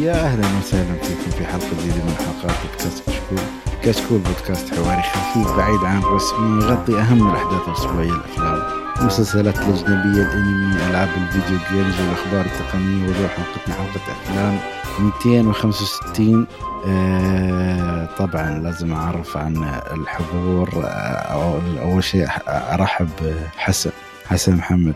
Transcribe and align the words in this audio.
يا 0.00 0.12
أهلا 0.14 0.58
وسهلا 0.58 0.94
فيكم 1.02 1.30
في 1.30 1.44
حلقة 1.46 1.66
جديدة 1.80 2.04
من 2.04 2.14
حلقات 2.18 2.56
بودكاست 2.66 3.02
كشكول. 3.10 3.38
كشكول 3.84 4.18
بودكاست 4.18 4.74
حواري 4.74 5.02
خفيف 5.02 5.56
بعيد 5.56 5.84
عن 5.84 5.98
الرسمي 5.98 6.62
يغطي 6.64 6.98
أهم 7.00 7.30
الأحداث 7.30 7.68
الأسبوعية 7.68 8.10
الأفلام. 8.10 8.62
المسلسلات 9.00 9.56
الأجنبية 9.58 10.22
الأنمي 10.22 10.76
ألعاب 10.90 11.08
الفيديو 11.16 11.58
جيمز 11.70 12.00
والاخبار 12.00 12.44
التقنية 12.44 13.08
واليوم 13.08 13.28
حلقتنا 13.28 13.74
حلقة 13.74 14.12
أفلام. 14.12 14.58
265 15.00 16.46
آه 16.86 18.08
طبعا 18.18 18.58
لازم 18.58 18.92
أعرف 18.92 19.36
عن 19.36 19.80
الحضور 19.92 20.70
آه 20.84 21.60
أول 21.82 22.04
شيء 22.04 22.26
أرحب 22.48 23.08
بحسن. 23.56 23.90
حسن 24.26 24.56
محمد 24.56 24.94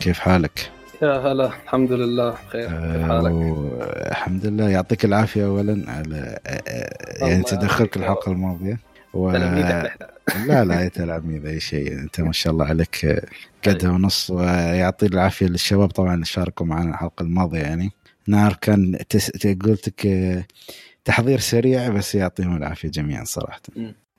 كيف 0.00 0.18
حالك؟ 0.18 0.70
يا 1.02 1.18
هلا 1.18 1.46
الحمد 1.46 1.92
لله 1.92 2.30
بخير. 2.30 2.68
كيف 2.68 3.02
حالك؟ 3.08 3.32
آه، 3.32 4.08
الحمد 4.10 4.46
لله. 4.46 4.68
يعطيك 4.70 5.04
العافية 5.04 5.44
اولا 5.46 5.90
على 5.90 6.38
آه، 6.46 6.62
آه، 6.68 7.26
يعني 7.28 7.42
تدخلك. 7.42 7.96
الحلقة 7.96 8.32
الماضية. 8.32 8.78
و... 9.14 9.30
لا 10.48 10.64
لا 10.64 10.80
يا 10.80 10.88
تلاميذ 10.88 11.46
أي 11.46 11.60
شيء. 11.60 11.92
أنت 11.92 12.20
ما 12.20 12.32
شاء 12.32 12.52
الله 12.52 12.66
عليك 12.66 13.04
آه، 13.04 13.22
قدها 13.66 13.90
ونص. 13.90 14.30
ويعطي 14.30 15.06
العافية 15.06 15.46
للشباب 15.46 15.88
طبعا 15.90 16.14
اللي 16.14 16.24
شاركوا 16.24 16.66
معنا 16.66 16.90
الحلقة 16.90 17.22
الماضية 17.22 17.58
يعني. 17.60 17.90
نار 18.28 18.52
كان 18.60 18.98
تس... 19.08 19.30
قلت 19.46 19.88
لك 19.88 20.06
آه، 20.06 20.44
تحضير 21.04 21.38
سريع 21.38 21.88
بس 21.88 22.14
يعطيهم 22.14 22.56
العافية 22.56 22.88
جميعا 22.88 23.24
صراحة. 23.24 23.60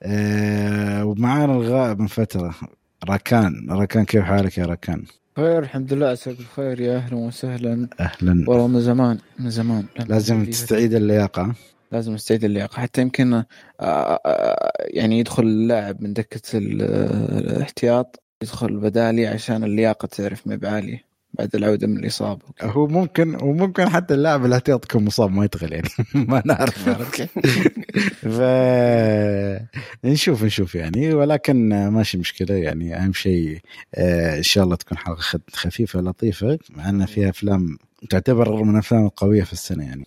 آه 0.02 1.04
ومعانا 1.04 1.52
الغائب 1.52 2.00
من 2.00 2.06
فترة. 2.06 2.54
راكان 3.08 3.66
راكان 3.70 4.04
كيف 4.04 4.24
حالك 4.24 4.58
يا 4.58 4.66
راكان؟ 4.66 5.04
خير 5.36 5.58
الحمد 5.58 5.92
لله 5.92 6.06
عساك 6.06 6.36
بخير 6.38 6.80
يا 6.80 6.96
أهلا 6.96 7.16
وسهلا. 7.16 7.88
أهلا. 8.00 8.44
والله 8.48 8.66
من 8.66 8.80
زمان 8.80 9.18
من 9.38 9.50
زمان. 9.50 9.84
لازم 10.08 10.44
تستعيد 10.44 10.94
اللياقة. 10.94 11.54
لازم 11.92 12.14
أستعيد 12.14 12.44
اللياقة. 12.44 12.80
حتى 12.80 13.00
يمكن 13.02 13.32
آه، 13.34 13.44
آه، 13.80 14.72
يعني 14.78 15.18
يدخل 15.18 15.42
اللاعب 15.42 16.02
من 16.02 16.12
دكة 16.12 16.56
آه، 16.56 16.58
الاحتياط 17.38 18.22
يدخل 18.42 18.76
بدالي 18.76 19.26
عشان 19.26 19.64
اللياقة 19.64 20.06
تعرف 20.06 20.46
ما 20.46 20.56
بعاليه 20.56 21.05
بعد 21.38 21.54
العودة 21.54 21.86
من 21.86 21.96
الإصابة. 21.96 22.42
هو 22.62 22.86
ممكن 22.86 23.34
وممكن 23.42 23.88
حتى 23.88 24.14
اللاعب 24.14 24.44
اللي 24.44 24.60
يكون 24.68 25.04
مصاب 25.04 25.30
ما 25.30 25.44
يدخل 25.44 25.72
يعني. 25.72 25.88
ما 26.30 26.42
نعرف؟ 26.46 26.88
ف 28.36 28.40
نشوف 30.04 30.44
نشوف 30.44 30.74
يعني. 30.74 31.14
ولكن 31.14 31.88
ماشي 31.88 32.18
مشكلة 32.18 32.54
يعني. 32.54 32.96
أهم 32.96 33.12
شيء 33.12 33.60
آه، 33.94 34.36
إن 34.38 34.42
شاء 34.42 34.64
الله 34.64 34.76
تكون 34.76 34.98
حلقة 34.98 35.40
خفيفة 35.52 36.00
لطيفة. 36.00 36.58
مع 36.76 36.88
أن 36.88 37.06
فيها 37.06 37.30
أفلام 37.30 37.78
تعتبر 38.10 38.62
من 38.62 38.70
الافلام 38.70 39.04
القويه 39.04 39.42
في 39.42 39.52
السنة 39.52 39.84
يعني. 39.84 40.06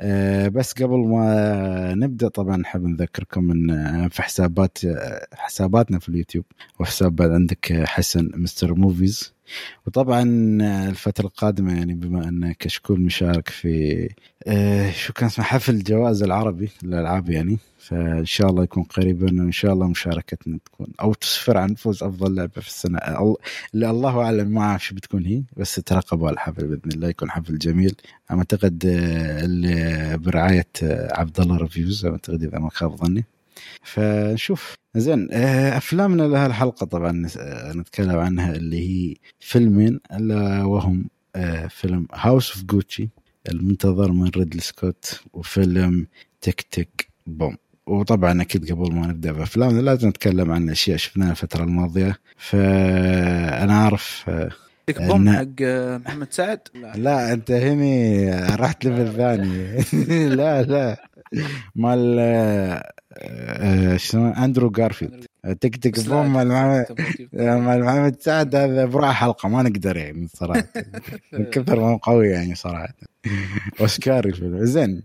آه، 0.00 0.48
بس 0.48 0.72
قبل 0.72 0.98
ما 0.98 1.94
نبدأ 1.94 2.28
طبعا 2.28 2.56
نحب 2.56 2.84
نذكركم 2.84 3.50
إن 3.50 4.08
في 4.08 4.22
حسابات 4.22 4.78
حساباتنا 5.32 5.98
في 5.98 6.08
اليوتيوب 6.08 6.44
وحساب 6.80 7.16
بعد 7.16 7.30
عندك 7.30 7.82
حسن 7.86 8.30
Mr 8.34 8.74
Movies. 8.74 9.33
وطبعا 9.86 10.22
آه، 10.62 10.88
الفترة 10.88 11.26
القادمة 11.26 11.76
يعني 11.78 11.94
بما 11.94 12.28
ان 12.28 12.52
كشكول 12.52 13.00
مشارك 13.00 13.48
في 13.48 14.08
آه، 14.46 14.90
شو 14.90 15.12
كان 15.12 15.26
اسمه 15.26 15.44
حفل 15.44 15.82
جوائز 15.82 16.22
العربي 16.22 16.70
للألعاب 16.82 17.30
يعني. 17.30 17.58
فإن 17.78 18.24
شاء 18.24 18.50
الله 18.50 18.62
يكون 18.62 18.82
قريبا 18.82 19.26
وإن 19.42 19.52
شاء 19.52 19.72
الله 19.72 19.88
مشاركتنا 19.88 20.58
تكون 20.64 20.86
أو 21.00 21.14
تسفر 21.14 21.56
عن 21.58 21.74
فوز 21.74 22.02
أفضل 22.02 22.34
لعبة 22.34 22.60
في 22.60 22.68
السنة. 22.68 22.98
أل- 22.98 23.34
اللي 23.74 23.90
الله 23.90 24.20
أعلم 24.22 24.48
ما 24.48 24.60
أعرف 24.60 24.84
شو 24.84 24.94
بتكون 24.94 25.24
هي 25.26 25.42
بس 25.56 25.74
ترقبوا 25.74 26.30
الحفل 26.30 26.66
بإذن 26.66 26.92
الله 26.94 27.08
يكون 27.08 27.30
حفل 27.30 27.58
جميل. 27.58 27.94
أعتقد 28.30 28.82
آه، 28.86 30.16
برعاية 30.16 30.66
آه، 30.82 31.08
عبد 31.20 31.40
الله 31.40 31.56
reviews 31.56 32.06
أعتقد 32.06 32.42
إذا 32.42 32.58
ما 32.58 32.70
خاب 32.70 32.96
ظني. 32.96 33.24
فنشوف. 33.82 34.74
زين 34.96 35.28
آه، 35.32 35.76
أفلامنا 35.76 36.22
لهالحلقه 36.22 36.86
طبعا 36.86 37.26
آه، 37.38 37.72
نتكلم 37.72 38.18
عنها 38.18 38.52
اللي 38.56 38.80
هي 39.10 39.14
فيلمين 39.40 40.00
ألا 40.12 40.64
وهم 40.64 41.04
آه، 41.36 41.66
فيلم 41.66 42.06
House 42.14 42.52
of 42.52 42.64
Gucci 42.64 43.08
المنتظر 43.48 44.12
من 44.12 44.28
ريدلي 44.36 44.60
سكوت 44.60 45.20
وفيلم 45.32 46.06
Tick 46.40 46.60
Tick 46.60 47.08
Boom 47.26 47.56
وطبعا 47.86 48.42
أكيد 48.42 48.72
قبل 48.72 48.94
ما 48.94 49.06
نبدأ 49.06 49.32
بأفلامنا 49.32 49.80
لازم 49.80 50.08
نتكلم 50.08 50.50
عن 50.50 50.70
أشياء 50.70 50.96
شفناها 50.96 51.30
الفترة 51.30 51.64
الماضية. 51.64 52.18
فأنا 52.36 53.74
عارف 53.78 54.24
آه، 54.28 54.50
Tick 54.86 55.02
Boom 55.02 55.30
حق 55.30 55.62
محمد 56.06 56.32
سعد؟ 56.32 56.60
لا. 56.74 56.92
لا 56.96 57.32
أنت 57.32 57.50
هني 57.50 58.30
رحت 58.56 58.84
level 58.84 59.16
ثاني. 59.16 59.78
لا 60.36 60.62
لا. 60.62 61.08
مال 61.74 62.16
آه، 62.18 62.92
آه، 63.18 63.96
شنو 63.96 64.30
اندرو 64.32 64.70
جارفيلد. 64.70 65.24
Tick 65.60 65.76
Tick 65.76 65.98
لا، 65.98 66.04
Boom 66.08 66.32
مال 66.32 66.48
مال 67.62 67.84
محمد 67.84 68.20
سعد 68.20 68.54
هذا 68.56 68.84
بروح 68.84 69.10
حلقة 69.14 69.48
ما 69.48 69.62
نقدر 69.62 69.96
يعني 69.96 70.28
صراحة. 70.34 70.68
من 71.32 71.44
كثر 71.44 71.80
ما 71.80 71.90
هو 71.90 71.96
قوي 71.96 72.28
يعني 72.28 72.54
صراحة. 72.54 72.94
أوسكاري 73.80 74.32
زين. 74.66 75.02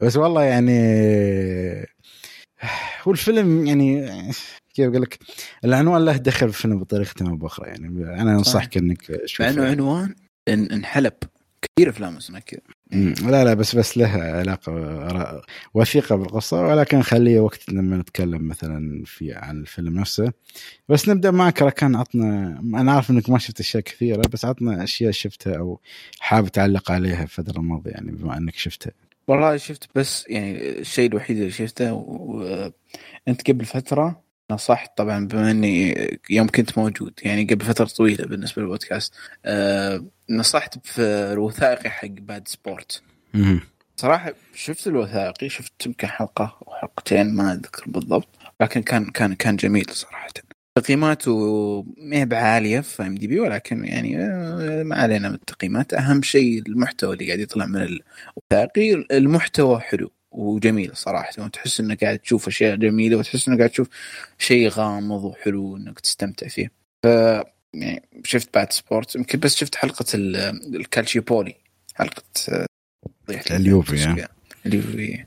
بس 0.00 0.16
والله 0.16 0.42
يعني 0.42 0.80
هو 3.02 3.12
الفيلم 3.12 3.66
يعني 3.66 4.06
كيف 4.74 4.88
أقول 4.90 5.02
لك؟ 5.02 5.18
العنوان 5.64 6.04
له 6.04 6.16
دخل 6.16 6.38
في 6.52 6.56
الفيلم 6.58 6.78
بطريقة 6.78 7.28
أو 7.28 7.36
بأخرى 7.36 7.68
يعني. 7.68 7.86
أنا 8.20 8.32
أنصحك 8.32 8.76
إنك 8.76 9.02
تشوف 9.06 9.40
مع 9.46 9.50
انه 9.52 9.64
عنوان 9.70 10.08
إن- 10.50 10.72
انحلب. 10.72 11.12
كثير 11.62 11.90
أفلام 11.90 12.16
اسمها 12.16 12.40
كذا. 12.40 12.60
لا 12.92 13.44
لا 13.44 13.54
بس 13.54 13.76
بس 13.76 13.98
له 13.98 14.08
علاقة 14.08 15.42
وثيقة 15.74 16.16
بالقصة 16.16 16.62
ولكن 16.62 17.02
خليه 17.02 17.40
وقت 17.40 17.68
لما 17.68 17.96
نتكلم 17.96 18.48
مثلا 18.48 19.02
في 19.06 19.32
عن 19.32 19.60
الفيلم 19.60 19.98
نفسه. 19.98 20.32
بس 20.88 21.08
نبدأ 21.08 21.30
معك 21.30 21.62
ركان 21.62 21.96
عطنا 21.96 22.60
أنا 22.60 22.92
عارف 22.92 23.10
إنك 23.10 23.30
ما 23.30 23.38
شفت 23.38 23.60
أشياء 23.60 23.82
كثيرة 23.82 24.22
بس 24.32 24.44
عطنا 24.44 24.84
أشياء 24.84 25.10
شفتها 25.10 25.56
أو 25.58 25.80
حابب 26.20 26.48
تعلق 26.48 26.90
عليها 26.90 27.22
الفترة 27.22 27.58
الماضية 27.58 27.90
يعني 27.90 28.12
بما 28.12 28.36
إنك 28.36 28.56
شفتها. 28.56 28.92
والله 29.28 29.56
شفت 29.56 29.88
بس 29.94 30.24
يعني 30.28 30.78
الشيء 30.78 31.10
الوحيد 31.10 31.36
اللي 31.36 31.50
شفته 31.50 31.92
وانت 31.92 33.50
قبل 33.50 33.64
فترة 33.64 34.22
نصحت 34.50 34.96
طبعا 34.96 35.26
بما 35.26 35.50
إني 35.50 35.94
يوم 36.30 36.48
كنت 36.48 36.78
موجود 36.78 37.12
يعني 37.22 37.44
قبل 37.44 37.64
فترة 37.64 37.84
طويلة 37.84 38.26
بالنسبة 38.26 38.62
للبودكاست 38.62 39.14
أه 39.44 40.04
نصحت 40.30 40.86
في 40.86 41.02
الوثائقي 41.32 41.90
حق 41.90 42.06
باد 42.08 42.48
سبورت. 42.48 43.02
صراحة 43.96 44.32
شفت 44.54 44.86
الوثائقي 44.86 45.48
شفت 45.48 45.86
يمكن 45.86 46.06
حلقة 46.08 46.58
أو 46.68 46.72
حلقتين 46.74 47.34
ما 47.34 47.52
أذكر 47.52 47.84
بالضبط 47.86 48.28
لكن 48.60 48.82
كان 48.82 49.04
كان 49.10 49.34
كان 49.34 49.56
جميل 49.56 49.86
صراحة. 49.90 50.28
تقييماته 50.74 51.32
ما 51.98 52.16
هي 52.16 52.26
بعالية 52.26 52.80
في 52.80 53.02
IMDb 53.02 53.40
ولكن 53.40 53.84
يعني 53.84 54.18
آه، 54.18 54.82
ما 54.82 54.96
علينا 54.96 55.28
من 55.28 55.34
التقييمات. 55.34 55.94
أهم 55.94 56.22
شيء 56.22 56.62
المحتوى 56.68 57.12
اللي 57.14 57.26
قاعد 57.26 57.38
يطلع 57.40 57.66
من 57.66 57.76
الوثائقي 57.82 59.06
المحتوى 59.10 59.80
حلو. 59.80 60.10
وجميل 60.30 60.96
صراحة. 60.96 61.30
وتحس 61.38 61.80
إنك 61.80 62.04
قاعد 62.04 62.18
تشوف 62.18 62.48
أشياء 62.48 62.76
جميلة 62.76 63.16
وتحس 63.16 63.48
إنك 63.48 63.58
قاعد 63.58 63.70
تشوف 63.70 63.88
شيء 64.38 64.68
غامض 64.68 65.24
وحلو 65.24 65.76
إنك 65.76 66.00
تستمتع 66.00 66.48
فيه. 66.48 66.70
ف 67.02 67.06
يعني 67.74 68.02
شفت 68.24 68.54
Bad 68.54 68.72
Sport 68.72 69.16
يمكن 69.16 69.38
بس 69.38 69.56
شفت 69.56 69.74
حلقة 69.74 70.04
ال- 70.14 70.36
الكالشيوبولي 70.76 71.54
حلقة 71.94 72.22
آه، 72.48 72.66
اليوفي،؟ 73.50 73.94
اسمها؟ 73.94 74.28
اليوفي. 74.66 75.24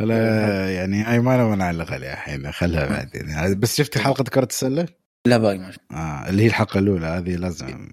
لا 0.00 0.74
يعني 0.74 1.02
هاي 1.02 1.20
ما 1.20 1.36
نبغى 1.36 1.56
نعلق 1.56 1.92
عليها 1.92 2.12
الحين 2.12 2.52
خلها 2.52 2.86
بعدين. 2.86 3.28
يعني 3.28 3.54
بس 3.54 3.76
شفت 3.76 3.98
حلقة 3.98 4.24
كرة 4.24 4.44
السلة؟ 4.44 4.88
لا 5.26 5.38
باقي 5.38 5.58
ما 5.58 5.70
شفت. 5.70 5.80
آه 5.92 6.28
اللي 6.28 6.42
هي 6.42 6.46
الحلقة 6.46 6.78
الأولى 6.78 7.06
هذه 7.06 7.36
لازم 7.36 7.90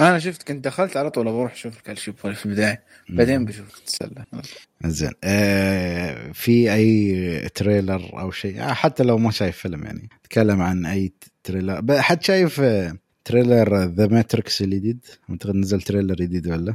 أنا 0.00 0.18
شفت 0.18 0.42
كنت 0.42 0.64
دخلت 0.64 0.96
على 0.96 1.10
طول 1.10 1.24
بروح 1.24 1.52
أشوف 1.52 1.76
الكالشيوبولي 1.76 2.34
في 2.34 2.46
البداية. 2.46 2.82
بعدين 3.08 3.44
بشوف 3.44 3.80
السله 3.86 4.24
زين. 4.84 5.12
آه 5.24 6.32
في 6.32 6.74
أي 6.74 7.48
trailer 7.48 8.20
أو 8.20 8.30
شيء؟ 8.30 8.62
آه 8.62 8.72
حتى 8.72 9.02
لو 9.02 9.18
ما 9.18 9.30
شايف 9.30 9.56
فيلم 9.56 9.84
يعني. 9.84 10.08
تكلم 10.24 10.62
عن 10.62 10.86
أي 10.86 11.12
trailer. 11.44 12.02
حد 12.02 12.22
شايف 12.22 12.60
آه، 12.60 12.96
trailer 13.24 13.84
The 13.84 14.06
Matrix 14.06 14.62
الجديد؟ 14.62 15.04
أعتقد 15.30 15.54
نزل 15.54 15.82
trailer 15.82 16.14
جديد 16.14 16.46
ولا؟ 16.46 16.74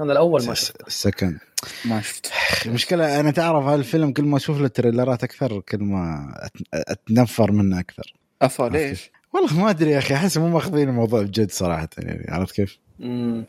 أنا 0.00 0.12
الأول 0.12 0.46
ما 0.46 0.54
شفت 0.54 0.86
ال 0.86 0.93
second 0.93 1.38
ما 1.84 2.00
شفت 2.00 2.32
المشكلة 2.66 3.20
أنا 3.20 3.30
تعرف 3.30 3.64
هالفيلم 3.64 4.12
كل 4.12 4.24
ما 4.24 4.36
أشوف 4.36 4.60
له 4.60 4.68
تريلرات 4.68 5.24
أكثر 5.24 5.60
كل 5.60 5.78
ما 5.78 6.34
أتنفر 6.74 7.52
منه 7.52 7.80
أكثر. 7.80 8.14
افا 8.42 8.62
ليش؟ 8.62 9.10
والله 9.34 9.60
ما 9.60 9.70
أدري 9.70 9.90
يا 9.90 9.98
أخي 9.98 10.14
أحس 10.14 10.36
مو 10.38 10.48
ماخذين 10.48 10.88
الموضوع 10.88 11.22
بجد 11.22 11.50
صراحة 11.50 11.88
يعني 11.98 12.26
عرفت 12.28 12.54
كيف؟ 12.54 12.78
مم. 12.98 13.44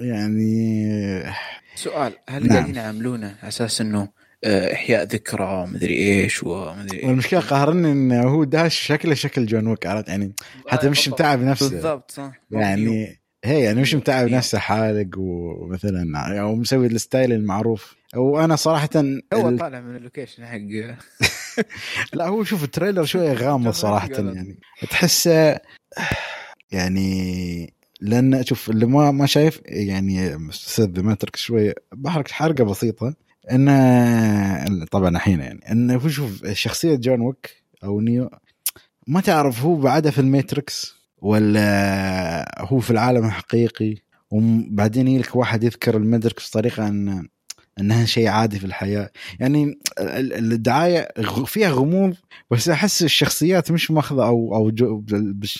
يعني 0.00 1.22
سؤال 1.74 2.12
هل 2.28 2.46
نعم. 2.46 2.56
قاعدين 2.56 2.74
يعاملونه 2.74 3.26
على 3.26 3.48
أساس 3.48 3.80
إنه 3.80 4.08
آه، 4.44 4.72
إحياء 4.72 5.04
ذكرى 5.04 5.66
مدري 5.66 5.94
إيش 5.96 6.42
ومدري 6.42 6.96
إيش 6.98 7.04
والمشكلة 7.04 7.40
قهرني 7.40 7.92
انه 7.92 8.22
هو 8.22 8.44
داش 8.44 8.74
شكله 8.80 9.14
شكل 9.14 9.46
جون 9.46 9.66
ويك 9.66 9.86
عرفت 9.86 10.08
يعني 10.08 10.32
حتى 10.68 10.88
مش 10.88 11.08
متعب 11.08 11.40
نفسه 11.40 11.70
بالضبط 11.70 12.10
صح 12.10 12.32
يعني 12.50 13.20
هي 13.44 13.60
يعني 13.64 13.80
مش 13.80 13.94
متعب 13.94 14.26
إيه. 14.26 14.36
نفسه 14.36 14.58
حالق 14.58 15.08
ومثلا 15.18 16.18
أو 16.40 16.54
مسوي 16.54 16.86
ال 16.86 16.94
style 16.94 17.32
المعروف 17.32 17.94
وأنا 18.16 18.56
صراحة 18.56 18.88
هو 19.34 19.48
ال- 19.48 19.58
طالع 19.58 19.80
من 19.80 19.96
ال 19.96 20.02
location 20.02 20.46
حق 20.46 20.58
لا 22.14 22.26
هو 22.26 22.44
شوف 22.44 22.64
ال 22.64 22.69
trailer 22.69 23.04
شوية 23.04 23.32
غامض 23.42 23.72
صراحة 23.72 24.08
يعني. 24.08 24.58
تحسه 24.90 25.60
يعني 26.72 27.74
لأن 28.00 28.44
شوف 28.44 28.70
اللي 28.70 28.86
ما 28.86 29.10
ما 29.10 29.26
شايف 29.26 29.60
يعني 29.64 30.48
أستاذ 30.50 30.90
The 30.90 31.02
Matrix 31.02 31.40
شوية 31.40 31.74
بحرق 31.92 32.30
حرقة 32.30 32.64
بسيطة 32.64 33.14
انه 33.52 34.84
طبعا 34.84 35.08
الحين 35.08 35.40
يعني 35.40 35.72
انه 35.72 35.94
هو 35.94 36.08
شوف 36.08 36.46
شخصية 36.52 36.94
جون 36.94 37.20
ويك 37.20 37.64
أو 37.84 38.00
نيو 38.00 38.30
ما 39.06 39.20
تعرف 39.20 39.62
هو 39.62 39.76
بعدها 39.76 40.10
في 40.10 40.18
ال 40.18 40.29
Matrix 40.29 40.94
ولا 41.18 42.64
هو 42.64 42.80
في 42.80 42.90
العالم 42.90 43.24
الحقيقي 43.24 43.96
وبعدين 44.30 45.08
يجيك 45.08 45.36
واحد 45.36 45.64
يذكر 45.64 45.96
ال 45.96 46.04
Matrix 46.04 46.50
بطريقة 46.50 46.88
إن 46.88 47.28
إنها 47.80 48.04
شيء 48.04 48.28
عادي 48.28 48.58
في 48.58 48.66
الحياة. 48.66 49.10
يعني 49.40 49.64
ال- 49.98 50.32
ال- 50.32 50.52
الدعاية 50.52 51.08
فيها 51.46 51.70
غموض 51.70 52.14
بس 52.50 52.68
أحس 52.68 53.02
الشخصيات 53.02 53.70
مش 53.70 53.90
ماخذة 53.90 54.26
أو 54.26 54.54
أو 54.56 54.72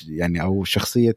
يعني 0.09 0.43
أو 0.43 0.65
شخصية 0.65 1.17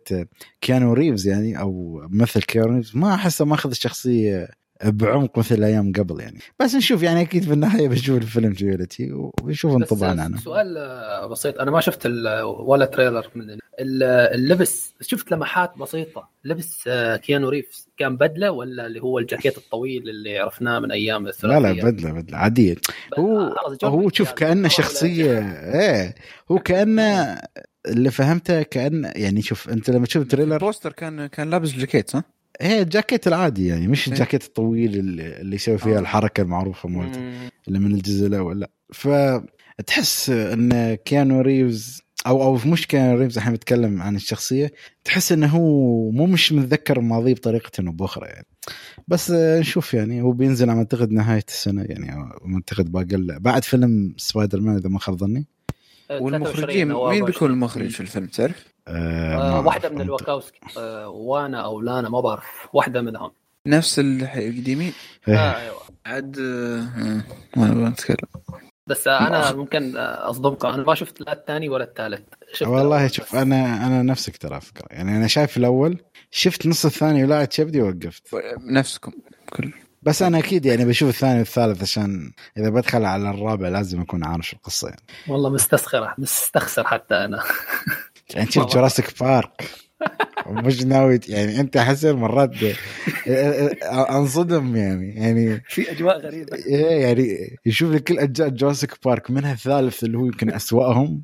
كيانو 0.62 0.94
ريفز 0.94 1.28
يعني 1.28 1.60
أو 1.60 2.02
مثل 2.10 2.42
كيانو 2.42 2.76
ريفز 2.76 2.96
ما 2.96 3.14
احسه 3.14 3.46
ماخذ 3.46 3.70
الشخصيه 3.70 4.48
بعمق 4.86 5.38
مثل 5.38 5.56
الأيام 5.56 5.92
قبل 5.92 6.20
يعني. 6.22 6.40
بس 6.60 6.76
نشوف 6.76 7.04
يعني 7.04 7.22
أكيد 7.22 7.44
في 7.44 7.54
النهاية 7.54 7.88
بشوف 7.88 8.18
الفيلم 8.18 8.54
guilty 8.54 9.12
ونشوف 9.44 9.72
بس 9.76 9.82
انطباعنا 9.92 10.24
عنه 10.24 10.38
سؤال 10.38 10.78
آه، 10.78 11.28
بسيط 11.28 11.60
أنا 11.60 11.72
ما 11.72 11.80
شفت 11.82 12.06
ال- 12.06 12.42
ولا 12.44 12.86
trailer 12.86 13.28
من 13.36 13.50
ال- 13.50 13.60
ال- 13.80 14.04
اللبس. 14.04 14.94
شفت 15.02 15.32
لمحات 15.32 15.78
بسيطة. 15.78 16.30
لبس 16.44 16.84
آه، 16.88 17.16
كيانو 17.18 17.50
ريفز 17.50 17.88
كان 17.98 18.18
بدلة 18.18 18.52
ولا 18.52 18.86
اللي 18.86 19.00
هو 19.02 19.20
الجاكيت 19.20 19.58
الطويل 19.58 20.10
اللي 20.10 20.40
عرفناه 20.40 20.80
من 20.80 20.92
أيام 20.92 21.24
لا 21.24 21.30
الثلاثية؟ 21.30 21.60
لا 21.82 21.90
بدلة 21.92 22.12
بدلة 22.12 22.38
عادية. 22.38 22.76
هو 23.20 23.56
جون 23.82 23.92
هو 23.92 24.10
شوف 24.10 24.28
يعني. 24.28 24.40
كأنه 24.40 24.60
ولا- 24.60 24.70
شخصيه 24.70 25.40
إيه. 25.74 26.16
هو 26.52 26.60
كأنه 26.60 27.38
اللي 27.88 28.12
فهمته 28.12 28.62
كانه 28.62 29.12
يعني 29.16 29.42
شوف 29.42 29.70
أنت 29.70 29.90
لما 29.90 30.06
تشوف 30.06 30.24
ال 30.24 30.27
trailer 30.28 30.54
ال 30.54 30.59
poster 30.59 30.92
كان 30.92 31.26
كان 31.28 31.50
لابس 31.50 31.72
جاكيت 31.72 32.10
صح؟ 32.10 32.24
هي 32.62 32.82
الجاكيت 32.82 33.28
العادي 33.28 33.68
يعني 33.68 33.88
مش 33.88 34.08
إيه. 34.08 34.14
الجاكيت 34.14 34.44
الطويل 34.44 34.96
اللي, 34.96 35.42
اللي 35.42 35.56
يسوي 35.56 35.78
فيها 35.78 35.98
آه. 35.98 36.00
الحركة 36.00 36.42
المعروفة 36.42 36.90
مالته. 36.90 37.20
اللي 37.68 37.80
من 37.80 37.96
الجزء 37.96 38.28
الأول 38.28 38.60
لا 38.60 38.70
فتحس 38.94 40.30
إن 40.30 40.96
كيانو 40.96 41.42
ريفز 41.42 42.02
أو 42.28 42.44
أو 42.44 42.60
مش 42.66 42.88
كيانو 42.88 43.18
ريفز 43.20 43.38
الحين 43.38 43.54
بتكلم 43.54 44.02
عن 44.02 44.16
الشخصية 44.16 44.72
تحس 45.04 45.32
إنه 45.32 45.48
هو 45.48 46.12
مو 46.12 46.26
مش 46.26 46.52
متذكر 46.54 47.00
ماضيه 47.02 47.34
بطريقة 47.34 47.72
إنه 47.80 47.92
باخرى 47.92 48.28
يعني 48.28 48.46
بس 49.08 49.32
آه، 49.32 49.60
نشوف 49.60 49.94
يعني 49.94 50.22
هو 50.22 50.32
بينزل 50.32 50.70
على 50.70 50.80
أعتقد 50.80 51.12
نهاية 51.12 51.44
السنة 51.48 51.82
يعني 51.84 52.12
أعتقد 52.56 52.92
باقي 52.92 53.06
له- 53.18 53.38
بعد 53.38 53.64
فيلم 53.64 54.14
سبايدر 54.18 54.62
مان 54.62 54.76
إذا 54.78 54.90
ما 54.90 55.00
خاب 55.00 55.18
ظني 55.18 55.46
والمخرجين 56.12 56.88
23 56.88 56.92
أو 56.92 57.10
مين 57.10 57.22
24. 57.22 57.26
بيكون 57.32 57.52
المخرج 57.52 57.90
في 57.90 58.00
الفيلم 58.02 58.26
تعرف؟ 58.28 58.66
آه 58.88 59.62
واحدة. 59.62 59.90
من 59.90 60.02
الوكاوسكي. 60.02 60.60
آه 60.78 61.08
وأنا 61.10 61.62
أو 61.66 61.82
لانا 61.82 62.10
ما 62.10 62.20
بعرف. 62.22 62.46
واحدة 62.74 63.02
منهم. 63.02 63.32
نفس 63.68 64.00
القديمين؟ 64.00 64.94
إيه. 65.28 65.36
آه 65.38 65.62
أيوه. 65.62 65.78
عاد 66.06 66.38
آه، 66.40 67.24
ما 67.60 67.90
بتكلم 67.90 68.18
بس 68.88 69.08
أنا 69.08 69.52
ممكن 69.54 69.98
أصدمكم. 69.98 70.68
أنا 70.68 70.84
ما 70.84 70.96
شفت 70.96 71.22
لا 71.22 71.34
الثاني 71.34 71.70
ولا 71.70 71.84
الثالث. 71.84 72.22
شفت 72.54 72.68
والله 72.70 73.08
شوف. 73.08 73.36
أنا 73.36 73.88
أنا 73.88 74.02
نفسك 74.02 74.38
ترى 74.38 74.62
فكره 74.62 74.86
يعني 74.92 75.18
أنا 75.18 75.28
شايف 75.28 75.58
الأول 75.58 75.98
شفت 76.32 76.68
نص 76.68 76.86
الثاني 76.86 77.24
ولاعت 77.24 77.54
شبدي 77.54 77.82
وقفت. 77.82 78.24
نفسكم 78.72 79.12
كل 79.50 79.74
بس 80.02 80.22
أنا 80.22 80.40
أكيد 80.40 80.66
يعني 80.66 80.86
بشوف 80.86 81.10
الثاني 81.10 81.40
والثالث 81.40 81.82
عشان 81.82 82.32
إذا 82.58 82.70
بدخل 82.70 83.06
على 83.06 83.30
الرابع 83.30 83.68
لازم 83.70 84.02
أكون 84.02 84.24
عارف 84.24 84.46
شو 84.48 84.56
القصة 84.56 84.88
يعني. 84.88 85.02
والله 85.28 85.50
مستسخر 85.50 86.14
مستخسر 86.18 86.84
حتى 86.88 87.16
أنا. 87.16 87.44
يعني 88.36 88.52
شفت 88.52 88.74
Jurassic 88.74 89.24
Park. 89.24 89.70
مش 90.48 90.84
ناوي 90.84 91.20
يعني 91.28 91.60
أنت 91.60 91.78
حسن 91.78 92.16
مرات 92.16 92.52
أنصدم 94.10 94.76
يعني. 94.76 95.16
يعني 95.16 95.64
في 95.68 95.92
أجواء 95.92 96.20
غريبة. 96.20 96.58
إيه 96.58 97.02
يعني 97.02 97.58
يشوف 97.66 97.92
لي 97.92 98.00
كل 98.00 98.20
أجزاء 98.20 98.50
Jurassic 98.50 98.92
Park 99.06 99.32
منها 99.32 99.54
الثالث 99.54 100.04
اللي 100.04 100.18
هو 100.18 100.26
يمكن 100.26 100.54
أسوأهم. 100.54 101.24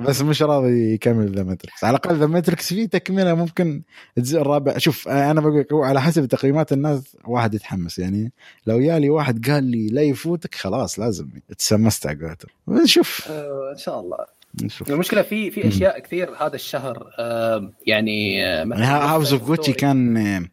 بس 0.00 0.22
مش 0.22 0.42
راضي 0.42 0.94
يكمل 0.94 1.34
The 1.34 1.42
Matrix 1.42 1.84
على 1.84 1.96
الأقل 1.96 2.18
The 2.18 2.26
Matrix 2.26 2.68
فيه 2.68 2.86
تكملة 2.86 3.34
ممكن 3.34 3.82
الجزء 4.18 4.40
الرابع. 4.40 4.78
شوف 4.78 5.08
أنا 5.08 5.40
بقول 5.40 5.60
لك 5.60 5.66
على 5.72 6.00
حسب 6.00 6.26
تقييمات 6.26 6.72
الناس 6.72 7.16
واحد 7.24 7.54
يتحمس 7.54 7.98
يعني. 7.98 8.32
لو 8.66 8.78
يالي 8.78 9.10
واحد 9.10 9.48
قال 9.48 9.64
لي 9.64 9.86
لا 9.86 10.02
يفوتك 10.02 10.54
خلاص 10.54 10.98
لازم 10.98 11.28
تسمست 11.58 12.06
على 12.06 12.18
قولتهم 12.26 12.50
نشوف 12.68 13.28
آه، 13.30 13.72
إن 13.72 13.78
شاء 13.78 14.00
الله. 14.00 14.37
نشوف 14.62 14.90
المشكلة 14.90 15.22
في 15.22 15.50
في 15.50 15.68
أشياء 15.68 15.98
كثير 15.98 16.30
هذا 16.40 16.54
الشهر 16.54 17.10
آه، 17.18 17.72
يعني 17.86 18.46
آه، 18.46 18.64
يعني 18.64 18.84
House 18.84 19.32
of 19.32 19.46
Gucci. 19.46 19.72
كان 19.72 20.16
آه، 20.16 20.44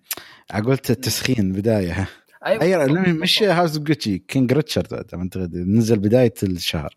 على 0.52 0.66
قولت 0.66 0.92
التسخين 0.92 1.52
بداية 1.52 2.08
أيوه 2.46 2.62
اي 2.62 2.88
لا، 2.88 3.14
مش 3.14 3.44
House 3.44 3.76
of 3.78 3.84
Gucci 3.84 4.18
King 4.18 4.54
Richard 4.54 4.94
أعتقد 4.94 5.56
نزل 5.56 6.00
بداية 6.00 6.34
الشهر. 6.44 6.96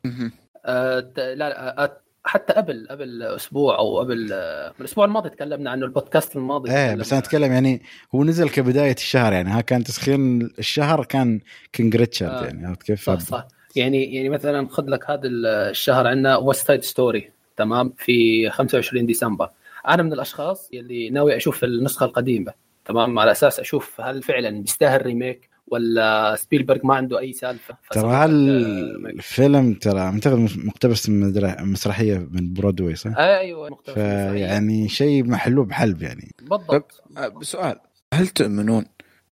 آه، 0.68 1.12
لا 1.16 1.34
لا 1.34 1.84
آه، 1.84 2.00
حتى 2.24 2.52
قبل 2.52 2.86
قبل 2.90 3.22
أسبوع 3.22 3.78
أو 3.78 3.98
قبل 3.98 4.28
آه، 4.32 4.68
من 4.68 4.74
الأسبوع 4.80 5.04
الماضي 5.04 5.30
تكلمنا 5.30 5.70
عنه 5.70 5.86
البودكاست 5.86 6.36
الماضي 6.36 6.70
إيه 6.70 6.94
بس 6.94 7.12
أنا 7.12 7.22
أتكلم 7.22 7.52
يعني 7.52 7.82
هو 8.14 8.24
نزل 8.24 8.48
كبداية 8.48 8.94
الشهر 8.94 9.32
يعني 9.32 9.50
ها 9.50 9.60
كان 9.60 9.84
تسخين 9.84 10.42
الشهر 10.58 11.04
كان 11.04 11.40
King 11.72 11.96
Richard 11.96 12.32
آه. 12.32 12.44
يعني 12.44 12.66
عرفت 12.66 12.82
كيف؟ 12.82 13.10
صح 13.10 13.18
صح 13.18 13.48
يعني 13.78 14.14
يعني 14.14 14.28
مثلا 14.28 14.68
خذ 14.68 14.84
لك 14.88 15.10
هذا 15.10 15.28
الشهر 15.28 16.06
عندنا 16.06 16.36
West 16.36 16.66
Side 16.66 16.82
Story 16.82 17.30
تمام 17.56 17.92
في 17.98 18.50
25 18.50 19.06
ديسمبر 19.06 19.48
أنا 19.88 20.02
من 20.02 20.12
الأشخاص 20.12 20.70
اللي 20.74 21.10
ناوي 21.10 21.36
أشوف 21.36 21.64
النسخة 21.64 22.06
القديمة 22.06 22.52
تمام 22.84 23.18
على 23.18 23.30
أساس 23.30 23.60
أشوف 23.60 24.00
هل 24.00 24.22
فعلا 24.22 24.62
بيستاهل 24.62 25.06
remake 25.06 25.48
ولا 25.70 26.36
سبيلبرغ 26.36 26.86
ما 26.86 26.94
عنده 26.94 27.18
أي 27.18 27.32
سالفة 27.32 27.76
ترى 27.90 28.00
فسوى 28.02 28.14
هل 28.14 28.48
لك، 28.48 29.06
آه، 29.06 29.10
الفيلم 29.10 29.74
ترى 29.74 30.00
أعتقد 30.00 30.48
مقتبس 30.56 31.08
من 31.08 31.32
مسرحية 31.60 32.28
من 32.30 32.54
برودواي 32.54 32.94
صح؟ 32.94 33.16
أيوه 33.18 33.68
مقتبس. 33.70 33.94
فيعني 33.94 34.88
شيء 34.88 35.24
محلوب 35.24 35.72
حلب 35.72 36.02
يعني 36.02 36.34
بالضبط 36.42 37.02
آه، 37.16 37.28
بسؤال 37.28 37.76
هل 38.14 38.28
تؤمنون 38.28 38.84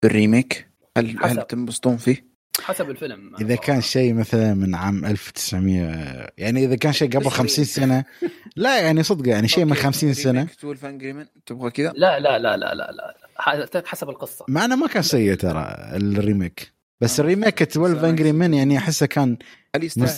بال 0.03 0.17
remake؟ 0.17 0.67
هل 0.97 1.09
هل 1.09 1.19
حسب. 1.19 1.47
تنبسطون 1.47 1.97
فيه؟ 1.97 2.30
حسب 2.63 2.89
الفيلم. 2.89 3.35
إذا 3.41 3.55
كان 3.55 3.81
شيء 3.81 4.13
مثلا 4.13 4.53
من 4.53 4.75
عام 4.75 5.05
1900 5.05 6.29
يعني 6.37 6.65
إذا 6.65 6.75
كان 6.75 6.93
شيء 6.93 7.09
قبل 7.09 7.25
مش 7.25 7.33
50 7.33 7.65
سنة 7.65 8.03
لا 8.55 8.81
يعني 8.81 9.03
صدق 9.03 9.27
يعني 9.29 9.47
شيء 9.47 9.65
من 9.65 9.73
50 9.73 10.13
سنة. 10.13 10.43
12 10.43 10.89
Angry 10.89 11.13
Men 11.13 11.25
تبغى 11.45 11.71
كذا؟ 11.71 11.93
لا 11.95 12.19
لا 12.19 12.39
لا 12.39 12.57
لا 12.57 12.75
لا 12.75 12.91
لا. 12.91 13.15
ح- 13.35 13.85
حسب 13.85 14.09
القصة. 14.09 14.45
مع 14.47 14.65
انه 14.65 14.75
ما 14.75 14.87
كان 14.87 15.03
سيء 15.03 15.33
ترى 15.33 15.75
ال 15.95 16.05
remake. 16.05 16.71
بس 17.01 17.19
ال 17.19 17.25
remake 17.25 17.61
12 17.61 18.09
Angry 18.09 18.31
Men 18.31 18.53
يعني 18.53 18.77
أحسه 18.77 19.05
كان؟ 19.05 19.37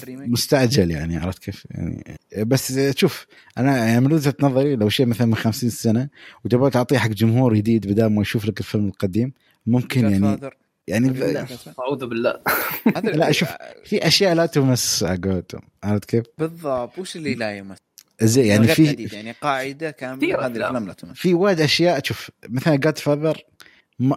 مستعجل 0.10 0.92
يعني 0.92 1.18
عرفت 1.18 1.44
كيف؟ 1.44 1.66
يعني 1.72 2.18
بس 2.38 2.80
شوف 2.98 3.26
أنا 3.58 3.78
يعني 3.88 4.02
من 4.02 4.14
وجهة 4.14 4.34
نظري 4.40 4.76
لو 4.76 4.90
شيء 4.90 5.06
مثلا 5.06 5.28
من 5.28 5.36
50 5.36 5.70
سنة 5.70 6.10
وتبغى 6.46 6.70
تعطيه 6.70 6.98
حق 6.98 7.10
جمهور 7.10 7.54
جديد 7.54 7.88
بدل 7.88 8.06
ما 8.06 8.22
يشوف 8.22 8.46
لك 8.46 8.60
الفيلم 8.60 8.88
القديم 8.88 9.34
ممكن 9.66 10.10
يعني. 10.10 10.40
يعني 10.88 11.10
لا. 11.10 11.46
أعوذ 11.80 12.06
بالله 12.06 12.40
لا 13.04 13.32
شوف 13.32 13.50
في 13.84 14.08
أشياء 14.08 14.36
لا 14.36 14.46
تمس 14.46 15.04
على 15.04 15.20
قولتهم 15.24 15.62
عرفت 15.84 16.06
كيف؟ 16.06 16.24
بالضبط 16.38 17.00
وش 17.00 17.16
اللي 17.16 17.36
لا 17.36 17.58
يمس؟ 17.58 17.78
زي 18.22 18.48
يعني 18.48 18.66
غير 18.66 18.76
في 18.76 19.16
يعني 19.16 19.32
قاعدة 19.32 19.92
كاملة 19.92 20.46
هذه. 20.46 20.52
الافلام 20.52 20.88
لا 20.88 20.94
تمس 20.94 21.18
في 21.18 21.34
وايد 21.34 21.62
أشياء 21.62 22.04
شوف 22.04 22.30
مثلا 22.50 22.76
جاد 22.76 22.98
فاذر 22.98 23.44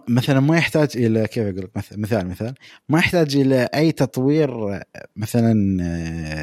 مثلا 0.08 0.40
ما 0.40 0.56
يحتاج 0.56 0.88
إلى 0.96 1.26
كيف 1.26 1.44
أقول 1.44 1.58
لك؟ 1.58 1.70
مث- 1.76 1.92
مثال 1.98 2.28
مثال. 2.28 2.54
ما 2.88 2.98
يحتاج 2.98 3.36
إلى 3.36 3.68
أي 3.74 3.92
تطوير 3.92 4.74
آه، 4.74 4.84
مثلا 5.16 5.52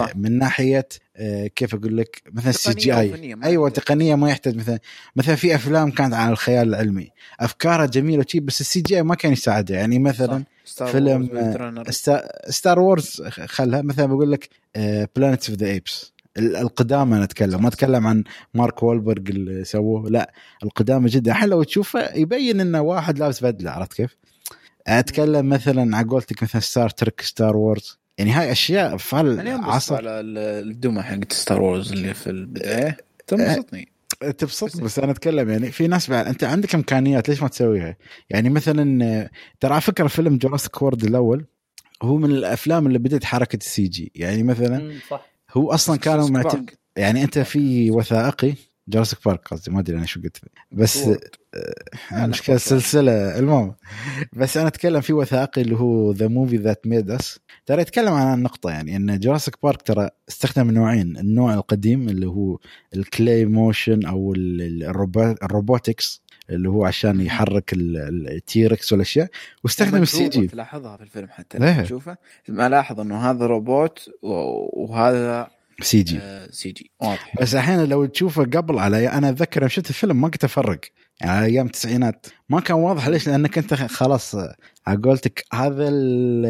آه،. 0.01 0.09
من 0.15 0.37
ناحية 0.37 0.87
آه، 1.15 1.47
كيف 1.47 1.75
أقول 1.75 1.97
لك؟ 1.97 2.21
مثلا 2.33 2.51
CGI 2.51 3.35
أيوه. 3.43 3.69
تقنية 3.69 4.15
ما 4.15 4.29
يحتاج. 4.29 4.55
مثلا 4.55 4.79
مثلا 5.15 5.35
في 5.35 5.55
أفلام 5.55 5.91
كانت 5.91 6.13
عن 6.13 6.31
الخيال 6.31 6.67
العلمي. 6.67 7.09
افكارها 7.39 7.85
جميلة 7.85 8.23
وشي 8.27 8.39
بس 8.39 8.61
ال 8.61 8.81
CGI 8.81 9.03
ما 9.03 9.15
كان 9.15 9.31
يساعدها 9.33 9.77
يعني 9.77 9.99
مثلا 9.99 10.43
Star 10.65 10.87
فيلم، 10.87 11.29
Star 12.49 12.79
Wars 12.79 13.21
خلها. 13.45 13.81
مثلا 13.81 14.05
بقول 14.05 14.31
لك 14.31 14.49
Planet 15.15 15.49
of 15.49 15.59
the 15.59 15.67
Apes 15.67 16.12
القدامى 16.37 17.15
أنا 17.15 17.23
أتكلم 17.23 17.61
ما 17.61 17.67
أتكلم 17.67 18.07
عن 18.07 18.23
مارك 18.53 18.83
وولبرغ 18.83 19.21
اللي 19.29 19.63
سووه 19.63 20.09
لا 20.09 20.33
القدامى 20.63 21.09
جدا. 21.09 21.31
الحين 21.31 21.49
لو 21.49 21.63
تشوفه 21.63 22.15
يبين 22.15 22.59
إنه 22.61 22.81
واحد 22.81 23.19
لابس 23.19 23.43
بدلة 23.43 23.71
عرفت 23.71 23.93
كيف؟ 23.93 24.17
أتكلم 24.87 25.49
مثلا 25.49 25.97
على 25.97 26.07
قولتك 26.07 26.43
مثلا 26.43 26.61
Star 26.61 26.89
Trek 26.89 27.21
Star 27.21 27.57
Wars 27.57 27.99
يعني 28.17 28.31
هاي 28.31 28.51
أشياء 28.51 28.97
في 28.97 29.19
أنا 29.19 29.31
انبسط 29.31 29.63
أصلا 29.65 29.95
على 29.95 30.09
ال- 30.19 30.37
الدمى 30.69 31.01
حقت 31.01 31.31
Star 31.33 31.61
Wars 31.61 31.91
اللي 31.91 32.13
في 32.13 32.29
البداية 32.29 32.97
تنبسطني. 33.27 33.87
تبسط 34.37 34.81
بس 34.81 34.99
أنا 34.99 35.11
أتكلم 35.11 35.49
يعني 35.49 35.71
في 35.71 35.87
ناس 35.87 36.09
بعد 36.09 36.27
أنت 36.27 36.43
عندك 36.43 36.75
إمكانيات 36.75 37.29
ليش 37.29 37.41
ما 37.41 37.47
تسويها؟ 37.47 37.95
يعني 38.29 38.49
مثلا 38.49 39.29
ترى 39.59 39.71
على 39.73 39.81
فكرة 39.81 40.07
فيلم 40.07 40.37
Jurassic 40.37 40.81
World 40.81 41.03
الأول 41.03 41.45
هو 42.01 42.17
من 42.17 42.31
الأفلام 42.31 42.87
اللي 42.87 42.99
بدت 42.99 43.23
حركة 43.23 43.55
ال 43.55 43.87
CG 43.87 44.11
يعني 44.15 44.43
مثلا 44.43 44.93
صح. 45.09 45.32
هو 45.53 45.71
أصلا 45.71 45.95
كانوا 45.97 46.27
Park. 46.43 46.73
يعني 46.97 47.23
أنت 47.23 47.39
في 47.39 47.91
وثائقي 47.91 48.53
Jurassic 48.87 49.19
Park 49.25 49.47
قصدي 49.47 49.71
ما 49.71 49.79
أدري 49.79 49.97
أنا 49.97 50.05
شو 50.05 50.21
قلت. 50.21 50.37
بس. 50.71 50.97
آه، 52.13 52.25
مشكلة 52.25 52.55
السلسله 52.55 53.39
المهم. 53.39 53.75
بس 54.33 54.57
أنا 54.57 54.67
أتكلم 54.67 55.01
في 55.01 55.13
وثائقي 55.13 55.61
اللي 55.61 55.75
هو 55.75 56.11
The 56.11 56.27
Movies 56.27 56.57
That 56.57 56.87
Made 56.87 57.11
Us 57.11 57.39
ترى 57.65 57.81
يتكلم 57.81 58.13
عن 58.13 58.33
النقطة 58.37 58.69
يعني 58.69 58.95
إن 58.95 59.19
Jurassic 59.19 59.55
Park 59.63 59.81
ترى 59.81 60.09
استخدم 60.29 60.71
نوعين. 60.71 61.17
النوع 61.17 61.53
القديم 61.53 62.09
اللي 62.09 62.27
هو 62.27 62.57
ال 62.95 63.05
clay 63.05 63.45
motion 63.45 64.05
أو 64.05 64.33
ال- 64.33 64.61
ال- 64.61 64.83
ال 64.83 64.93
robo- 64.93 65.43
ال 65.43 65.51
robotics. 65.51 66.22
اللي 66.49 66.69
هو 66.69 66.85
عشان 66.85 67.21
يحرك 67.21 67.71
ال 67.73 67.93
T-Rex 67.93 68.91
والأشياء 68.91 69.27
واستخدم 69.63 70.01
ال 70.01 70.29
CG. 70.29 70.47
تلاحظها 70.47 70.97
في 70.97 71.03
الفيلم 71.03 71.27
حتى؟ 71.29 71.57
لما 71.57 71.83
تشوفه 71.83 72.17
ما 72.49 72.69
لاحظ 72.69 72.99
إنه 72.99 73.29
هذا 73.29 73.45
روبوت 73.45 74.09
وهذا 74.21 75.47
سي 75.81 76.03
جي. 76.03 76.17
آه، 76.21 76.47
سي 76.51 76.71
جي. 76.71 76.91
واضح. 76.99 77.35
بس 77.41 77.55
أحيانا 77.55 77.85
لو 77.85 78.05
تشوفه 78.05 78.43
قبل 78.43 78.79
على 78.79 79.07
أنا 79.07 79.29
أتذكر 79.29 79.61
يوم 79.61 79.69
شفت 79.69 79.89
الفيلم 79.89 80.21
ما 80.21 80.29
كنت 80.29 80.43
أفرق. 80.43 80.79
يعني 81.21 81.31
على 81.31 81.45
أيام 81.45 81.65
التسعينات. 81.65 82.25
ما 82.49 82.59
كان 82.59 82.77
واضح 82.77 83.07
ليش 83.07 83.27
لأنك 83.27 83.57
أنت 83.57 83.73
خلاص 83.73 84.35
على 84.87 85.01
قولتك 85.03 85.45
هذا 85.53 85.87
ال- 85.89 86.45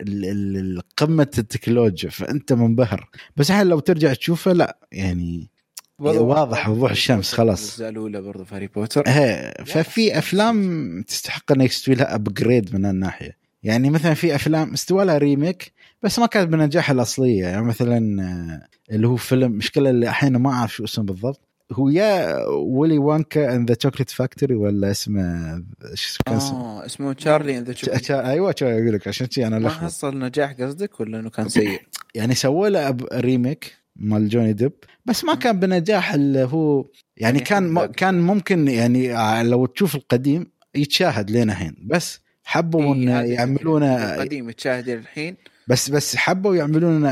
ال- 0.00 0.24
ال- 0.56 0.82
قمة 0.96 1.30
التكنولوجيا 1.38 2.10
فأنت 2.10 2.52
منبهر. 2.52 3.08
بس 3.36 3.50
الحين 3.50 3.66
لو 3.66 3.78
ترجع 3.80 4.12
تشوفه 4.14 4.52
لا 4.52 4.78
يعني 4.92 5.50
واضح 5.98 6.68
وضوح 6.68 6.90
الشمس 6.90 7.32
خلاص. 7.32 7.64
الأجزاء 7.66 7.88
الأولى 7.90 8.20
برضه 8.20 8.44
في 8.44 8.54
هاري 8.54 8.66
بوتر. 8.66 9.06
إيه 9.06 9.64
ففي 9.64 10.18
أفلام 10.18 11.02
تستحق 11.08 11.52
إنك 11.52 11.68
تسوي 11.70 11.94
لها 11.94 12.14
upgrade 12.14 12.74
من 12.74 12.86
الناحيه 12.86 13.36
يعني 13.62 13.90
مثلا 13.90 14.14
في 14.14 14.34
أفلام 14.34 14.72
استوى 14.72 15.04
لها 15.04 15.18
remake 15.18 15.72
بس 16.02 16.18
ما 16.18 16.26
كانت 16.26 16.48
بنجاح 16.48 16.90
الأصلية. 16.90 17.42
يعني 17.46 17.62
مثلا 17.64 18.22
آه، 18.22 18.94
اللي 18.94 19.08
هو 19.08 19.16
فيلم 19.16 19.52
مشكلة 19.52 19.90
اللي 19.90 20.08
الحين 20.08 20.36
ما 20.36 20.50
أعرف 20.50 20.74
شو 20.74 20.84
اسمه 20.84 21.04
بالضبط. 21.04 21.40
هو 21.72 21.88
يا 21.88 22.36
Willy 22.48 22.98
Wonka 22.98 23.54
and 23.56 23.70
the 23.70 23.76
Chocolate 23.82 24.10
Factory 24.10 24.54
ولا 24.54 24.90
اسمه 24.90 25.56
شو 25.94 26.18
كان 26.26 26.36
اسمه؟ 26.36 26.60
آه 26.60 26.86
اسمه 26.86 27.12
Charlie 27.12 27.58
and 27.58 27.72
ch- 27.72 27.84
ch- 28.06 28.10
أيوه 28.10 28.54
شو 28.58 28.66
أقول 28.66 28.92
لك 28.92 29.08
عشان 29.08 29.30
شي 29.30 29.46
أنا 29.46 29.58
ما 29.58 29.68
لخبط. 29.68 29.82
حصل 29.84 30.18
نجاح 30.18 30.52
قصدك 30.52 31.00
ولا 31.00 31.20
إنه 31.20 31.30
كان 31.30 31.48
سيء؟ 31.48 31.80
يعني 32.14 32.34
سووا 32.34 32.68
له 32.68 32.96
remake 33.12 33.83
مال 33.96 34.28
جوني 34.28 34.52
ديب. 34.52 34.72
بس 35.06 35.24
ما 35.24 35.34
كان 35.34 35.60
بنجاح 35.60 36.14
اللي 36.14 36.44
هو 36.44 36.80
يعني 36.80 36.88
يعني 37.16 37.40
كان. 37.40 37.86
كان 37.86 38.20
ممكن 38.20 38.68
يعني 38.68 39.12
ع- 39.12 39.42
لو 39.42 39.66
تشوف 39.66 39.94
القديم 39.94 40.46
يتشاهد 40.74 41.30
لين 41.30 41.50
الحين. 41.50 41.76
بس 41.82 42.20
حبوا 42.44 42.94
ان 42.94 43.08
إيه، 43.08 43.20
هذه 43.20 43.26
يعملونه 43.26 44.14
القديم 44.14 44.50
تشاهد 44.50 44.88
إلى 44.88 44.98
الحين. 44.98 45.36
بس 45.68 45.90
بس 45.90 46.16
حبوا 46.16 46.56
يعملون 46.56 47.10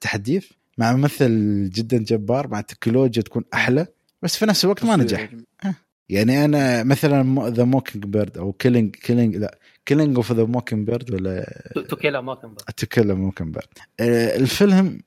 تحديث 0.00 0.46
مع 0.78 0.92
ممثل 0.96 1.30
جدا 1.74 1.98
جبار 1.98 2.48
مع 2.48 2.60
تكنولوجيا 2.60 3.22
تكون 3.22 3.44
أحلى 3.54 3.86
بس 4.22 4.36
في 4.36 4.46
نفس 4.46 4.64
الوقت 4.64 4.84
ما 4.84 4.96
نجح. 4.96 5.28
يعني 6.08 6.44
أنا 6.44 6.82
مثلا 6.82 7.48
The 7.50 7.64
Mockingbird 7.64 8.38
أو 8.38 8.52
Killing 8.52 8.96
Killing 8.96 9.36
لا 9.36 9.58
Killing 9.86 10.16
of 10.16 10.32
the 10.32 10.44
Mockingbird 10.44 11.10
ولا 11.10 11.62
To 11.88 11.96
Kill 11.96 12.26
a 12.26 12.34
كان 12.34 12.54
بس. 12.54 12.62
اتكلم 12.68 13.18
ممكن 13.20 13.50
بعد 13.50 13.64
آه، 14.00 14.36
الفيلم 14.36 15.00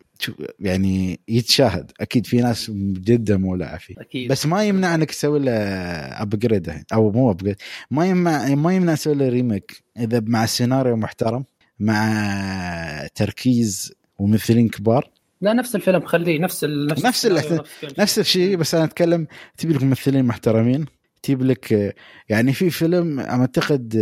يعني 0.60 1.20
يتشاهد. 1.28 1.92
أكيد 2.00 2.26
في 2.28 2.38
ناس 2.38 2.72
جدا 2.94 3.38
مولعه 3.38 3.78
فيه 3.78 3.96
أكيد. 3.98 4.32
بس 4.32 4.46
ما 4.46 4.64
يمنع 4.64 4.96
إنك 4.96 5.12
تسوي 5.12 5.40
له 5.40 5.52
upgrade 5.52 6.74
أو 6.94 7.12
مو 7.12 7.32
upgrade 7.32 7.56
ما 7.92 8.06
يمنع 8.06 8.56
ما 8.56 8.76
يمنع 8.76 8.96
تسوي 8.96 9.16
له 9.16 9.30
remake 9.30 9.84
إذا 10.00 10.24
مع 10.26 10.46
سيناريو 10.46 10.96
محترم 10.96 11.46
مع 11.80 13.08
تركيز 13.16 13.94
وممثلين 14.20 14.70
كبار. 14.70 15.10
لا 15.42 15.54
نفس 15.54 15.76
الفيلم. 15.76 16.06
خليه 16.06 16.40
نفس 16.40 16.64
ال... 16.64 16.88
نفس 16.88 17.06
نفس 17.06 17.26
ال- 17.26 17.58
كل. 17.82 17.88
نفس 18.00 18.20
الشيء. 18.20 18.58
بس 18.58 18.76
أنا 18.76 18.84
أتكلم 18.84 19.28
تبي 19.58 19.74
لك 19.74 19.84
ممثلين 19.84 20.26
محترمين. 20.26 20.86
تجيب 21.24 21.44
لك 21.44 21.96
يعني 22.30 22.54
في 22.54 22.70
فيلم 22.70 23.20
أعتقد 23.20 23.96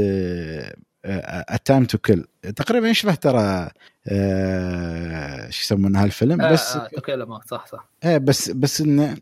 A 1.05 1.21
Time 1.21 1.85
to 1.85 1.97
Kill 1.97 2.25
تقريبا 2.55 2.89
يشبه 2.89 3.15
ترى 3.15 3.69
آه، 4.07 5.49
شو 5.49 5.61
يسمونه 5.61 6.03
هالفيلم؟ 6.03 6.41
آه 6.41 6.51
بس 6.51 6.75
آه 6.75 6.89
ما 7.15 7.39
صح 7.47 7.67
صح. 7.67 7.89
إيه 8.05 8.17
بس 8.17 8.49
بس 8.49 8.81
إنه 8.81 9.17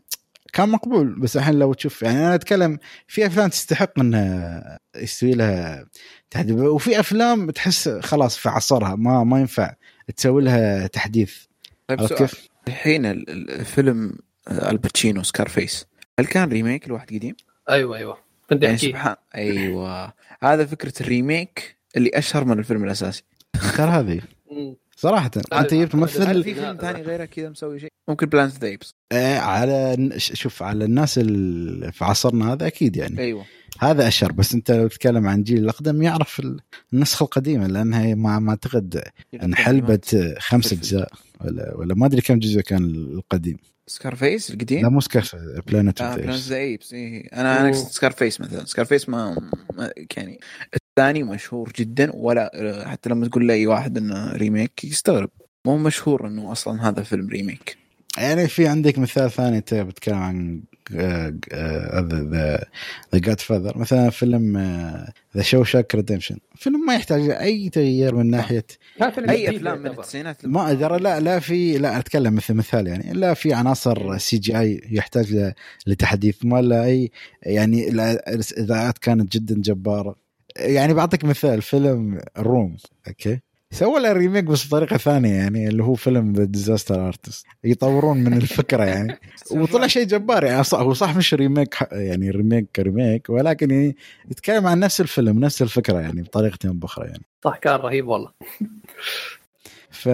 كان 0.52 0.68
مقبول. 0.68 1.20
بس 1.20 1.36
الحين 1.36 1.58
لو 1.58 1.72
تشوف 1.72 2.02
يعني 2.02 2.18
أنا 2.18 2.34
أتكلم 2.34 2.78
في 3.08 3.26
أفلام 3.26 3.48
تستحق 3.48 3.98
انه 4.00 4.62
يستوي 4.96 5.32
لها 5.32 5.86
تحديث. 6.30 6.56
وفي 6.56 7.00
أفلام 7.00 7.50
تحس 7.50 7.88
خلاص 7.88 8.36
في 8.38 8.48
عصرها 8.48 8.94
ما 8.96 9.24
ما 9.24 9.40
ينفع 9.40 9.74
تسوي 10.16 10.42
لها 10.42 10.86
تحديث. 10.86 11.36
طيب 11.88 12.06
سؤال. 12.06 12.18
كيف؟ 12.18 12.48
الحين 12.68 13.06
ال- 13.06 13.30
ال- 13.30 13.50
الفيلم 13.50 14.12
آه، 14.48 14.70
آل 14.70 14.82
باتشينو 14.82 15.22
Scarface 15.22 15.86
هل 16.18 16.26
كان 16.26 16.48
remake 16.48 16.88
لواحد 16.88 17.06
قديم؟ 17.08 17.36
أيوه 17.70 17.96
أيوه. 17.96 18.18
كنت 18.50 18.62
يعني 18.62 18.74
أحكي. 18.76 18.88
سبحان 18.88 19.16
أيوه. 19.34 20.12
هذا 20.42 20.66
فكرة 20.66 20.92
ال 21.00 21.11
remake 21.11 21.76
اللي 21.96 22.10
أشهر 22.14 22.44
من 22.44 22.58
الفيلم 22.58 22.84
الأساسي. 22.84 23.22
ترى 23.76 23.90
هذه. 23.90 24.20
مم. 24.54 24.76
صراحة 24.96 25.30
أنت 25.52 25.74
جبت 25.74 25.94
هل 25.94 26.00
ممثل 26.00 26.44
في 26.44 26.54
فيلم 26.54 26.76
ثاني 26.76 27.02
غيره 27.02 27.24
كذا 27.24 27.48
مسوي 27.48 27.80
شيء؟ 27.80 27.88
ممكن 28.08 28.26
Planet 28.26 28.58
the 28.58 28.68
Apes 28.68 28.94
آه، 29.12 29.38
على 29.38 30.10
شوف 30.18 30.62
على 30.62 30.84
الناس 30.84 31.18
اللي 31.18 31.92
في 31.92 32.04
عصرنا 32.04 32.52
هذا 32.52 32.66
أكيد 32.66 32.96
يعني. 32.96 33.18
أيوه. 33.18 33.44
هذا 33.78 34.08
اشهر 34.08 34.32
بس 34.32 34.54
أنت 34.54 34.70
لو 34.70 34.88
تتكلم 34.88 35.26
عن 35.26 35.38
الجيل 35.38 35.58
الأقدم 35.58 36.02
يعرف 36.02 36.42
النسخة 36.92 37.24
القديمة 37.24 37.66
لانها 37.66 38.14
ما 38.14 38.38
ما 38.38 38.50
أعتقد 38.50 39.02
انحلبت 39.42 40.34
خمس. 40.38 40.72
أجزاء 40.72 41.12
ولا 41.40 41.74
ولا 41.76 41.94
ما 41.94 42.06
أدري 42.06 42.20
كم 42.20 42.38
جزء 42.38 42.60
كان 42.60 42.84
القديم. 42.84 43.56
Scarface 43.86 44.50
لا 44.50 44.56
القديم 44.56 44.92
مو 44.92 45.00
Scarf 45.00 45.36
Planet 45.66 46.00
آه 46.00 46.04
of 46.06 46.16
Planet 46.16 46.38
the 46.38 46.56
Apes 46.56 46.92
إيه. 46.92 47.28
أنا 47.32 47.60
أنا 47.60 47.72
Scarface 47.72 48.40
مثلا. 48.40 48.64
Scarface 48.64 49.08
ما 49.08 49.50
يعني 50.16 50.40
الثاني 50.98 51.22
مشهور 51.22 51.72
جدا 51.78 52.10
ولا 52.14 52.50
حتى 52.88 53.10
لما 53.10 53.28
تقول 53.28 53.48
لأي 53.48 53.66
واحد 53.66 53.98
إنه 53.98 54.32
remake 54.32 54.84
يستغرب. 54.84 55.30
مو 55.66 55.78
مشهور 55.78 56.26
إنه 56.26 56.52
أصلا 56.52 56.88
هذا 56.88 57.02
فيلم 57.02 57.28
remake 57.28 57.76
يعني 58.18 58.48
في 58.48 58.68
عندك 58.68 58.98
مثال 58.98 59.30
ثاني 59.30 59.56
انت 59.56 59.74
بتتكلم 59.74 60.14
عن 60.16 60.62
The 60.92 61.30
The 63.12 63.18
Godfather 63.18 63.78
مثلا 63.78 64.10
فيلم 64.10 64.56
The 65.36 65.42
Shawshank 65.42 65.94
Redemption 65.94 66.36
فيلم 66.56 66.86
ما 66.86 66.94
يحتاج 66.94 67.30
أي 67.30 67.68
تغيير 67.68 68.14
من 68.14 68.30
ناحية 68.30 68.66
أي 69.28 69.56
أفلام 69.56 69.78
من. 69.78 69.86
التسعينات؟ 69.86 70.46
ما 70.46 70.70
أدري 70.70 70.98
لا 70.98 71.20
لا 71.20 71.38
في 71.38 71.78
لا 71.78 71.98
أتكلم 71.98 72.34
مثل 72.34 72.54
مثال 72.54 72.86
يعني. 72.86 73.12
لا 73.12 73.34
في 73.34 73.52
عناصر 73.52 74.18
CGI 74.18 74.80
يحتاج 74.90 75.32
ل- 75.34 75.52
لتحديث 75.86 76.36
ما 76.44 76.62
لا 76.62 76.84
أي 76.84 77.10
يعني 77.42 77.90
لا- 77.90 78.34
الابداعات 78.34 78.98
كانت 78.98 79.32
جدا 79.36 79.54
جبارة. 79.60 80.23
يعني 80.58 80.94
بعطيك 80.94 81.24
مثال 81.24 81.62
فيلم 81.62 82.20
Room 82.38 82.76
Okay؟ 83.08 83.40
سووا 83.70 83.98
له 83.98 84.12
remake 84.12 84.44
بس 84.44 84.66
بطريقة 84.66 84.96
ثانية 84.96 85.32
يعني 85.34 85.68
اللي 85.68 85.82
هو 85.84 85.94
فيلم 85.94 86.32
The 86.32 86.44
Disaster 86.44 87.06
Artist 87.08 87.46
يطورون 87.64 88.16
من 88.18 88.32
الفكرة 88.34 88.84
يعني. 88.84 89.18
وطلع 89.56 89.86
شيء 89.86 90.04
جبار 90.06 90.44
يعني 90.44 90.64
صح 90.64 90.78
هو 90.78 90.94
صح 90.94 91.16
مش 91.16 91.34
remake 91.34 91.74
ح- 91.74 91.88
يعني 91.92 92.30
remake 92.30 92.66
ك 92.76 92.84
remake 92.84 93.30
ولكن 93.30 93.70
يعني 93.70 93.96
يتكلم 94.30 94.66
عن 94.66 94.80
نفس 94.80 95.00
الفيلم 95.00 95.38
نفس 95.38 95.62
الفكرة 95.62 96.00
يعني 96.00 96.22
بطريقة 96.22 96.58
بأخرى 96.72 97.06
يعني. 97.06 97.22
صح 97.44 97.56
كان 97.58 97.74
رهيب 97.74 98.06
والله. 98.08 98.30
ف 99.90 100.08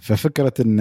ففكرة 0.00 0.52
إن 0.60 0.80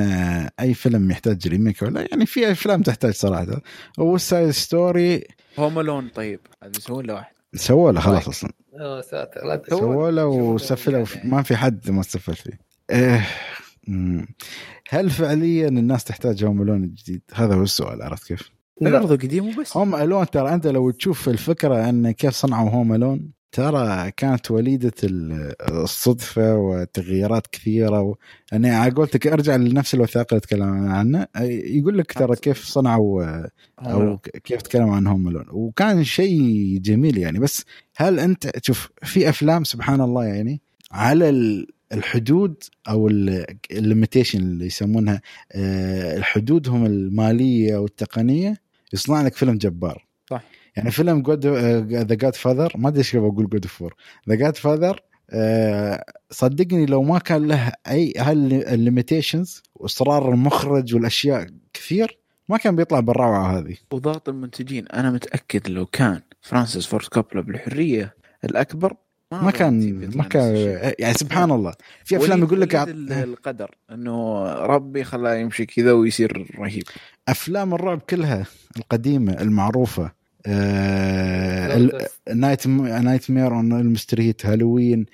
أي 0.59 0.73
فيلم 0.73 1.11
يحتاج 1.11 1.47
remake 1.47 1.81
ولا 1.81 2.07
يعني 2.11 2.25
في 2.25 2.51
أفلام 2.51 2.81
تحتاج 2.81 3.13
صراحة. 3.13 3.61
West 3.97 4.23
Side 4.23 4.49
Story؟ 4.49 5.23
Home 5.59 5.79
Alone 5.79 6.09
طيب. 6.09 6.39
هذا 6.63 6.71
يسوون 6.77 7.05
له 7.05 7.13
واحد. 7.13 7.36
سووا 7.57 7.91
له 7.91 7.99
خلاص 7.99 8.27
أصلا 8.27 8.51
يا 8.79 9.01
ساتر 9.01 9.45
لا 9.47 9.61
هو- 9.73 9.79
سووا 9.79 10.11
له 10.11 10.55
يعني. 11.15 11.29
ما 11.29 11.41
في 11.43 11.55
حد 11.55 11.89
ما 11.91 11.99
استفل 11.99 12.35
فيه 12.35 12.59
إيه. 12.91 13.25
هل 14.89 15.09
فعليا 15.09 15.67
الناس 15.67 16.03
تحتاج 16.03 16.43
هوم 16.45 16.61
ألون 16.61 16.83
الجديد؟ 16.83 17.21
هذا 17.33 17.55
هو 17.55 17.63
السؤال 17.63 18.01
عرفت 18.01 18.27
كيف؟ 18.27 18.49
لا. 18.81 18.99
برضه 18.99 19.15
قديم 19.15 19.47
وبس 19.47 19.77
هوم 19.77 19.95
ألون 19.95 20.25
ترى 20.29 20.53
أنت 20.53 20.67
لو 20.67 20.91
تشوف 20.91 21.29
الفكرة 21.29 21.89
أن 21.89 22.11
كيف 22.11 22.33
صنعوا 22.33 22.69
هوم 22.69 22.93
ألون 22.93 23.31
ترى 23.51 24.11
كانت 24.11 24.51
وليدة 24.51 24.91
ال- 25.03 25.53
الصدفة 25.71 26.55
وتغييرات 26.55 27.47
كثيرة 27.47 28.01
و... 28.01 28.15
يعني 28.51 28.69
على 28.69 28.91
قولتك 28.91 29.27
ارجع 29.27 29.55
لنفس 29.55 29.93
الوثائق 29.93 30.27
اللي 30.31 30.39
تكلم 30.41 30.63
عنه 30.89 31.27
يقول 31.41 31.97
لك 31.97 32.13
ترى 32.13 32.35
كيف 32.35 32.65
صنعوا 32.65 33.43
أو. 33.79 34.17
كيف 34.43 34.61
تكلموا 34.61 34.95
عن 34.95 35.07
Home 35.07 35.27
Alone 35.27 35.45
وكان 35.51 36.03
شيء 36.03 36.77
جميل 36.81 37.17
يعني. 37.17 37.39
بس 37.39 37.65
هل 37.95 38.19
انت 38.19 38.51
شوف 38.65 38.89
في 39.03 39.29
أفلام 39.29 39.63
سبحان 39.63 40.01
الله 40.01 40.25
يعني 40.25 40.61
على 40.91 41.29
ال- 41.29 41.67
الحدود 41.93 42.63
أو 42.89 43.07
ال 43.71 43.77
limitation 43.77 44.39
اللي 44.39 44.65
يسمونها 44.65 45.21
آه، 45.51 46.17
الحدودهم 46.17 46.85
المالية 46.85 47.77
والتقنية 47.77 48.61
يصنع 48.93 49.21
لك 49.21 49.35
فيلم 49.35 49.57
جبار. 49.57 50.05
صح. 50.29 50.43
يعني 50.77 50.91
فيلم 50.91 51.21
جود 51.21 51.45
The 51.45 52.15
Godfather 52.15 52.73
ما 52.75 52.89
أدري 52.89 52.99
إيش 52.99 53.15
بقول 53.15 53.49
جود 53.49 53.65
فور 53.65 53.95
ذا 54.29 54.35
جاد 54.35 54.57
فاذر 54.57 55.01
صدقني 56.31 56.85
لو 56.85 57.03
ما 57.03 57.19
كان 57.19 57.47
له 57.47 57.71
أي 57.87 58.13
هال 58.17 58.40
limitations 58.40 59.63
وإصرار 59.75 60.33
المخرج 60.33 60.95
والأشياء 60.95 61.47
كثير 61.73 62.19
ما 62.49 62.57
كان 62.57 62.75
بيطلع 62.75 62.99
بالروعة 62.99 63.57
هذه. 63.57 63.75
وضغط 63.91 64.29
المنتجين. 64.29 64.87
أنا 64.87 65.11
متأكد 65.11 65.69
لو 65.69 65.85
كان 65.85 66.21
فرانسيس 66.41 66.85
فورد 66.85 67.05
كوبولا 67.05 67.41
بالحرية 67.41 68.15
الأكبر 68.43 68.93
ما 69.31 69.51
كان 69.51 70.09
ما 70.15 70.23
كان 70.23 70.55
يعني 70.99 71.13
سبحان 71.13 71.51
الله. 71.51 71.73
في 72.05 72.17
أفلام 72.17 72.43
يقول 72.43 72.61
لك 72.61 72.75
القدر 72.75 73.75
إنه 73.91 74.43
ربي 74.53 75.03
خلاه 75.03 75.35
يمشي 75.35 75.65
كذا 75.65 75.91
ويصير 75.91 76.55
رهيب. 76.59 76.83
أفلام 77.27 77.73
الرعب 77.73 77.99
كلها 77.99 78.45
القديمة 78.77 79.41
المعروفة. 79.41 80.16
Night 82.35 82.67
Nightmare 82.67 83.31
on 83.31 83.55
Elm 83.55 83.79
Street 83.79 84.45
Halloween 84.45 85.05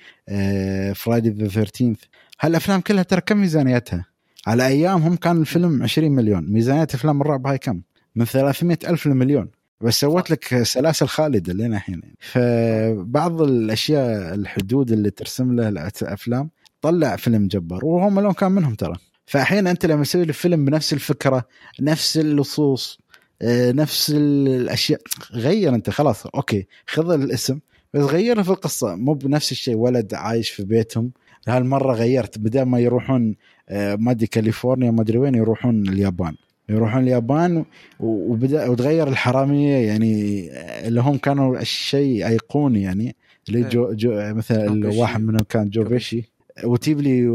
Friday 0.94 1.30
the 1.30 1.48
13 1.48 1.94
هالأفلام 2.40 2.80
كلها 2.80 3.02
ترى 3.02 3.20
كم 3.20 3.36
ميزانيتها؟ 3.36 4.04
على 4.46 4.66
أيامهم 4.66 5.16
كان 5.16 5.40
الفيلم 5.40 5.82
20 5.82 6.12
مليون. 6.12 6.52
ميزانية 6.52 6.82
أفلام 6.94 7.20
الرعب 7.20 7.46
هاي 7.46 7.58
كم؟ 7.58 7.80
من 8.16 8.24
300 8.24 8.78
ألف 8.88 9.06
لمليون. 9.06 9.50
بس 9.80 10.00
سوت 10.00 10.30
لك 10.30 10.62
سلاسل 10.62 11.08
خالدة 11.08 11.52
لين 11.52 11.74
الحين. 11.74 12.02
فبعض 12.18 13.42
الأشياء 13.42 14.34
الحدود 14.34 14.92
اللي 14.92 15.10
ترسم 15.10 15.52
له 15.56 15.68
الأفلام 15.68 16.50
طلع 16.80 17.16
فيلم 17.16 17.48
جبار. 17.48 17.84
وهوم 17.84 18.20
الون 18.20 18.32
كان 18.32 18.52
منهم 18.52 18.74
ترى. 18.74 18.94
فاحيانا 19.26 19.70
أنت 19.70 19.86
لما 19.86 20.04
تسوي 20.04 20.24
لي 20.24 20.32
فيلم 20.32 20.64
بنفس 20.64 20.92
الفكرة 20.92 21.44
نفس 21.80 22.18
اللصوص 22.18 23.00
نفس 23.42 24.10
الأشياء. 24.16 25.00
غير 25.32 25.74
أنت 25.74 25.90
خلاص 25.90 26.26
أوكي 26.26 26.66
خذ 26.86 27.10
الاسم 27.10 27.58
بس 27.94 28.00
غيره 28.02 28.42
في 28.42 28.50
القصة. 28.50 28.94
مو 28.94 29.12
بنفس 29.12 29.52
الشيء 29.52 29.76
ولد 29.76 30.14
عايش 30.14 30.50
في 30.50 30.64
بيتهم. 30.64 31.10
هالمرة 31.48 31.92
غيرت. 31.92 32.38
بدل 32.38 32.62
ما 32.62 32.78
يروحون 32.78 33.36
آه، 33.68 33.96
ما 33.96 34.10
أدري 34.10 34.26
كاليفورنيا 34.26 34.90
ما 34.90 35.02
أدري 35.02 35.18
وين 35.18 35.34
يروحون 35.34 35.88
اليابان. 35.88 36.34
يروحون 36.68 37.02
اليابان 37.02 37.64
وبدا 38.00 38.68
وتغير 38.68 39.08
الحرامية 39.08 39.76
يعني 39.76 40.48
آه، 40.52 40.88
اللي 40.88 41.00
هم 41.00 41.16
كانوا 41.16 41.60
الشيء 41.60 42.26
أيقوني 42.26 42.82
يعني 42.82 43.16
اللي 43.48 43.62
جو, 43.62 43.92
جو 43.92 44.34
مثلا 44.34 44.66
جو 44.66 44.88
بيشي. 44.88 45.00
واحد 45.00 45.20
منهم 45.20 45.44
كان 45.48 45.68
جو 45.68 45.82
جو 45.82 45.88
بيشي 45.88 46.33
وتجيب 46.64 47.00
لي 47.00 47.26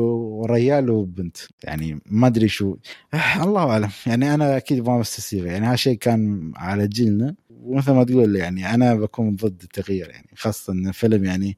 ريال 0.50 0.90
وبنت. 0.90 1.38
يعني 1.64 2.00
ما 2.06 2.28
أدري 2.28 2.48
شو. 2.48 2.78
آه، 3.14 3.44
الله 3.44 3.72
أعلم. 3.72 3.90
يعني 4.08 4.34
أنا 4.34 4.58
أكيد 4.58 4.88
ما 4.90 5.00
بستسيغ 5.00 5.46
يعني 5.46 5.66
هذا 5.68 5.76
شيء 5.76 5.98
كان 5.98 6.52
على 6.56 6.88
جيلنا. 6.88 7.36
ومثل 7.50 7.92
ما 7.92 8.04
تقول 8.04 8.36
يعني 8.36 8.74
أنا 8.74 8.96
بكون 8.96 9.36
ضد 9.36 9.62
التغيير. 9.64 10.10
يعني 10.10 10.30
خاصة 10.36 10.74
إن 10.74 10.88
الفيلم 10.88 11.26
يعني 11.26 11.58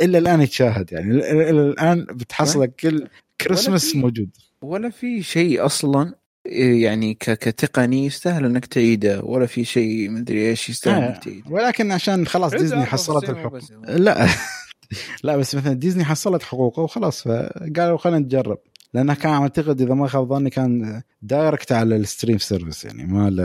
الا 0.00 0.18
الآن 0.18 0.40
يتشاهد. 0.40 0.92
يعني 0.92 1.10
إلى 1.30 1.50
الآن 1.50 2.04
بتحصل 2.04 2.66
كل 2.66 3.08
كريسماس 3.40 3.90
في- 3.92 3.98
موجود. 3.98 4.30
ولا 4.62 4.90
في 4.90 5.22
شيء 5.22 5.64
أصلا 5.66 6.14
يعني 6.46 7.14
ك- 7.14 7.30
كتقني 7.38 8.06
يستاهل 8.06 8.44
إنك 8.44 8.66
تعيده. 8.66 9.20
ولا 9.22 9.46
في 9.46 9.64
شيء 9.64 10.10
مدري 10.10 10.48
إيش 10.50 10.68
يستاهل 10.68 11.02
آه، 11.02 11.08
إنك 11.08 11.24
تعيده. 11.24 11.50
ولكن 11.50 11.92
عشان 11.92 12.26
خلاص 12.26 12.52
ديزني 12.52 12.84
حصلت 12.84 13.30
بس. 13.30 13.72
لا. 13.88 14.26
لا 15.24 15.36
بس 15.36 15.54
مثلا 15.54 15.72
ديزني 15.72 16.04
حصلت 16.04 16.42
حقوقه 16.42 16.82
وخلاص 16.82 17.22
فقالوا 17.22 17.98
خلينا 17.98 18.18
نجرب 18.18 18.58
لأنها 18.94 19.14
كان 19.14 19.32
أعتقد 19.32 19.80
إذا 19.80 19.94
ما 19.94 20.06
خاب 20.06 20.28
ظني 20.28 20.50
كان 20.50 21.02
direct 21.22 21.72
على 21.72 21.96
ال 21.96 22.02
stream 22.02 22.38
service 22.38 22.84
يعني 22.84 23.06
ما 23.06 23.30
له 23.30 23.44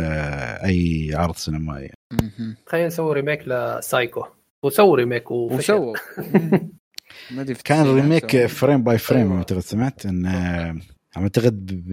أي 0.65 1.11
عرض 1.15 1.35
سينمائي 1.35 1.91
مهم. 2.11 2.55
خلينا 2.65 2.87
نسوي 2.87 3.13
remake 3.13 3.47
ل 3.47 3.58
Psycho 3.58 4.23
وسووا 4.63 4.97
remake 4.97 5.31
وسووا 5.31 5.95
ما 7.31 7.41
أدري 7.41 7.55
في 7.55 7.63
كان 7.63 7.95
remake. 7.95 8.45
frame 8.45 8.83
by 8.83 8.97
frame 8.97 9.21
أيوة. 9.27 9.37
أعتقد 9.37 9.59
سمعت 9.59 10.05
إن 10.05 10.25
آه، 10.25 10.75
اعتقد 11.17 11.83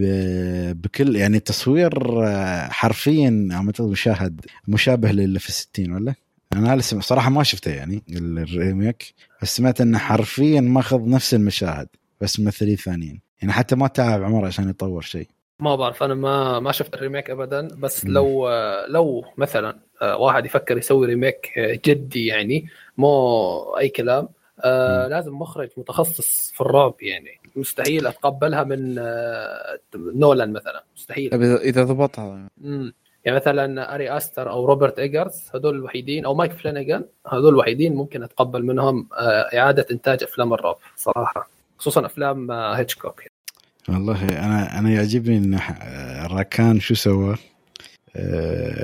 بكل 0.82 1.16
يعني 1.16 1.36
التصوير 1.36 1.92
حرفيا 2.70 3.48
أعتقد 3.52 3.88
مشاهد 3.88 4.40
مشابه 4.68 5.12
للي 5.12 5.38
في 5.38 5.48
الستين 5.48 5.92
ولا؟ 5.92 6.14
أنا 6.58 6.76
لسه 6.76 7.00
صراحة 7.00 7.30
ما 7.30 7.42
شفته 7.42 7.70
يعني 7.70 8.02
ال 8.10 8.25
remake 8.25 9.14
بس 9.42 9.56
سمعت 9.56 9.80
إنه 9.80 9.98
حرفيا 9.98 10.60
ماخذ 10.60 11.08
نفس 11.08 11.34
المشاهد 11.34 11.88
بس 12.20 12.40
ممثلين 12.40 12.76
ثانيين 12.76 13.20
يعني 13.42 13.52
حتى 13.52 13.76
ما 13.76 13.86
تعب 13.86 14.22
عمر 14.22 14.46
عشان 14.46 14.70
يطور 14.70 15.02
شيء 15.02 15.28
ما 15.60 15.76
بعرف 15.76 16.02
أنا 16.02 16.14
ما 16.14 16.60
ما 16.60 16.72
شفت 16.72 16.94
ال 16.94 16.99
remake 16.99 17.30
ابدا 17.30 17.68
بس. 17.68 18.04
لو 18.04 18.48
لو 18.88 19.24
مثلا 19.38 19.78
آه، 20.02 20.16
واحد 20.16 20.46
يفكر 20.46 20.78
يسوي 20.78 21.06
remake 21.06 21.50
آه، 21.58 21.80
جدي 21.84 22.26
يعني 22.26 22.66
مو 22.96 23.76
أي 23.78 23.88
كلام 23.88 24.28
آه. 24.60 25.08
لازم 25.08 25.34
مخرج 25.34 25.68
متخصص 25.76 26.52
في 26.54 26.60
الرعب 26.60 26.94
يعني 27.00 27.40
مستحيل 27.56 28.06
أتقبلها 28.06 28.64
من 28.64 28.98
آه 28.98 29.78
نولان 29.96 30.52
مثلا 30.52 30.84
مستحيل 30.96 31.34
إذا 31.44 31.84
ضبطها 31.84 32.48
مم. 32.58 32.92
يعني 33.24 33.36
مثلا 33.36 33.94
آري 33.94 34.16
أستر 34.16 34.50
أو 34.50 34.64
روبرت 34.64 34.98
إيجرز 34.98 35.42
هذول 35.54 35.74
الوحيدين 35.74 36.24
أو 36.24 36.34
مايك 36.34 36.52
فلانيجان 36.52 37.04
هذول 37.32 37.48
الوحيدين 37.48 37.94
ممكن 37.94 38.22
أتقبل 38.22 38.64
منهم 38.64 39.08
آه 39.18 39.58
إعادة 39.58 39.86
إنتاج 39.90 40.22
أفلام 40.22 40.54
الرعب 40.54 40.76
صراحة 40.96 41.48
خصوصا 41.78 42.06
أفلام 42.06 42.50
آه 42.50 42.72
هيتشكوك. 42.74 43.22
والله 43.88 44.24
أنا 44.24 44.78
أنا 44.78 44.90
يعجبني 44.90 45.38
إن 45.38 45.54
آه، 45.54 46.26
راكان 46.26 46.80
شو 46.80 46.94
سوى؟ 46.94 47.36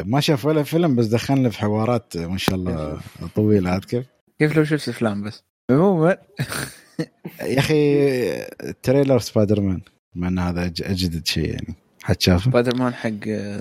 ما 0.05 0.21
شاف 0.21 0.45
ولا 0.45 0.63
فيلم 0.63 0.97
بس 0.97 1.07
دخلنا 1.07 1.51
في 1.51 1.59
حوارات 1.59 2.17
ما 2.17 2.39
شاء 2.39 2.55
الله 2.55 3.01
طويلة. 3.35 3.71
عاد 3.71 3.85
كيف؟ 3.85 4.07
كيف 4.39 4.57
لو 4.57 4.65
شفت 4.65 4.89
أفلام 4.89 5.23
بس؟ 5.23 5.45
عموما. 5.71 6.17
يا 7.43 7.59
أخي 7.59 8.01
trailer 8.83 9.19
سبايدر 9.19 9.61
مان 9.61 9.81
مع 10.15 10.29
إن 10.29 10.39
هذا 10.39 10.67
أجدد 10.67 11.27
شيء 11.27 11.49
يعني. 11.49 11.75
حد 12.03 12.21
شافه 12.21 12.51
سبايدر 12.51 12.77
مان 12.77 12.95
حق 12.95 13.11
آه،. 13.29 13.61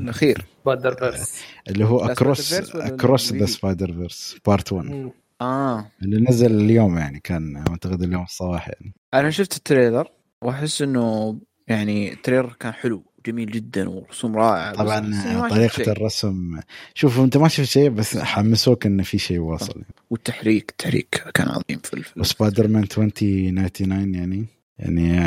الأخير. 0.00 0.44
Spider-Verse 0.62 1.42
اللي 1.68 1.84
هو 1.84 1.98
Across 1.98 2.52
Across 2.74 3.32
the؟ 3.32 3.46
Spider-Verse 3.46 4.36
Part 4.46 4.72
1 4.72 5.10
آه. 5.40 5.90
اللي 6.02 6.20
نزل 6.30 6.60
اليوم 6.60 6.98
يعني 6.98 7.20
كان 7.20 7.56
أعتقد 7.56 8.02
اليوم 8.02 8.22
الصباح 8.22 8.68
يعني. 8.68 8.94
أنا 9.14 9.30
شفت 9.30 9.56
ال 9.56 9.63
trailer 9.63 10.08
وأحس 10.42 10.82
إنه 10.82 11.38
يعني 11.68 12.12
ال 12.12 12.18
trailer 12.18 12.56
كان 12.60 12.72
حلو 12.72 13.02
جميل 13.26 13.50
جدا 13.50 13.88
ورسوم 13.88 14.36
رائعة 14.36 14.72
طبعا 14.72 15.48
طريقة 15.48 15.68
شيء. 15.68 15.90
الرسم 15.90 16.60
شوف 16.94 17.20
أنت 17.20 17.36
ما 17.36 17.48
شفت 17.48 17.68
شيء 17.68 17.90
بس 17.90 18.18
حمسوك 18.18 18.86
انه 18.86 19.02
في 19.02 19.18
شيء 19.18 19.38
واصل 19.38 19.82
والتحريك 20.10 20.70
التحريك 20.70 21.24
كان 21.34 21.48
عظيم 21.48 21.80
في 21.84 21.94
الفيلم 21.94 22.20
وسبايدر 22.20 22.68
مان 22.68 22.82
2099 22.82 24.14
يعني. 24.14 24.55
يعني 24.78 25.20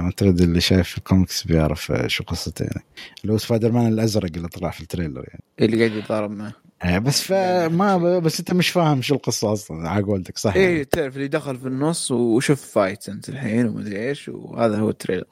اعتقد 0.00 0.40
اللي 0.40 0.60
شايف 0.60 0.98
الكوميكس 0.98 1.46
بيعرف 1.46 1.92
شو 2.06 2.24
قصته 2.24 2.62
يعني 2.62 2.84
اللي 3.22 3.32
هو 3.32 3.38
سبايدر 3.38 3.72
مان 3.72 3.92
الأزرق 3.92 4.30
اللي 4.36 4.48
طلع 4.48 4.70
في 4.70 4.80
ال 4.80 4.85
trailer 4.85 5.24
يعني 5.28 5.42
اللي 5.60 5.78
قاعد 5.78 5.92
يتضارب 5.98 6.30
معه 6.30 6.52
آه، 6.82 6.98
بس 6.98 7.22
فما 7.22 8.18
بس 8.18 8.38
انت 8.38 8.52
مش 8.52 8.68
فاهم 8.68 9.02
شو 9.02 9.14
القصة 9.14 9.52
أصلا 9.52 9.88
على 9.88 10.04
قولتك 10.04 10.38
صح 10.38 10.54
إيه 10.54 10.68
يعني. 10.68 10.84
تعرف 10.84 11.16
اللي 11.16 11.28
دخل 11.28 11.56
في 11.56 11.66
النص 11.66 12.10
وشوف 12.10 12.60
فايت 12.60 13.08
أنت 13.08 13.28
الحين 13.28 13.66
ومدري 13.66 14.08
إيش 14.08 14.28
وهذا 14.28 14.78
هو 14.78 14.90
ال 14.90 14.94
trailer 14.94 15.24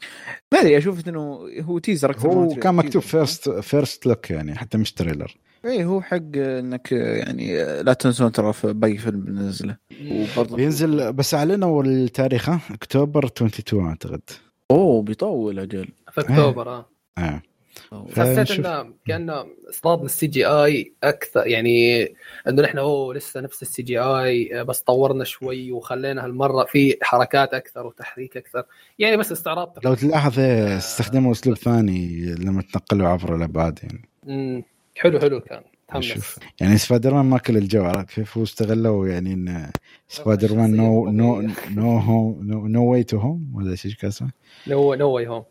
ما 0.53 0.61
أدري 0.61 0.79
أشوف 0.79 1.09
إنه 1.09 1.49
هو 1.61 1.79
teaser 1.79 2.11
أكثر 2.11 2.29
هو. 2.29 2.55
كان 2.55 2.75
مكتوب. 2.75 3.03
first 3.03 3.51
first 3.51 4.07
look 4.07 4.31
يعني 4.31 4.55
حتى 4.55 4.79
مش 4.79 4.93
trailer 4.92 5.37
إيه 5.64 5.85
هو 5.85 6.00
حق 6.00 6.37
إنك 6.37 6.92
يعني 6.92 7.64
لا 7.83 7.92
تنسون 7.92 8.33
ترى 8.33 8.53
في 8.53 8.72
باقي 8.72 8.96
فيلم 8.96 9.20
بنزله 9.20 9.77
وبرضه 10.11 10.57
بينزل 10.57 11.12
بس 11.12 11.35
اعلنوا 11.35 11.83
التاريخ 11.83 12.48
ها؟ 12.48 12.61
أكتوبر 12.70 13.27
22 13.27 13.87
أعتقد. 13.87 14.20
أوه 14.70 15.03
بيطول 15.03 15.59
أجل. 15.59 15.88
في 16.12 16.20
أكتوبر 16.20 16.68
آه. 16.68 16.87
آه. 17.18 17.42
حسيت. 18.16 18.50
إنه 18.50 18.92
كأنه 19.07 19.44
اصطادنا 19.70 20.05
ال 20.07 20.27
CGI 20.27 20.94
أكثر 21.05 21.46
يعني 21.46 22.05
إنه 22.48 22.62
نحن 22.62 22.79
هو 22.79 23.12
لسه 23.12 23.40
نفس 23.40 23.62
ال 23.62 23.83
CGI 23.83 24.64
بس 24.64 24.81
طورنا 24.81 25.24
شوي 25.24 25.72
وخلينا 25.72 26.24
هالمرة 26.24 26.64
في 26.64 26.96
حركات 27.03 27.55
أكثر 27.55 27.87
وتحريك 27.87 28.37
أكثر. 28.37 28.64
يعني 28.98 29.16
بس 29.16 29.33
استعراض 29.33 29.79
لو 29.85 29.94
تلاحظ 29.94 30.38
إيه، 30.38 30.77
استخدموا 30.77 31.33
أسلوب 31.33 31.57
ثاني 31.57 32.35
لما 32.38 32.62
تنقلوا 32.62 33.09
عبر 33.09 33.37
الأبعاد 33.37 33.79
يعني. 33.83 34.09
مم. 34.24 34.62
حلو 34.96 35.20
حلو 35.20 35.40
كان 35.40 35.62
شوف 36.00 36.38
يعني 36.61 36.78
سبايدر 36.78 37.14
مان 37.14 37.24
ماكل 37.26 37.57
الجو 37.57 37.85
عرفت 37.85 38.11
كيف؟ 38.11 38.38
هو 38.38 38.42
استغلوا 38.42 39.09
يعني 39.09 39.33
إن 39.33 39.70
سبايدر 40.09 40.54
مان 40.54 40.76
No 40.77 41.11
No 41.11 41.49
No 41.75 41.99
Home 41.99 42.47
No, 42.47 42.66
No 42.66 42.85
Way 42.92 43.03
to 43.05 43.18
Home 43.18 43.51
ولا 43.54 43.70
إيش 43.70 43.96
كان 43.96 44.09
اسمه؟ 44.09 44.30
No 44.66 44.94
No 44.94 45.11
Way 45.11 45.27
Home 45.29 45.44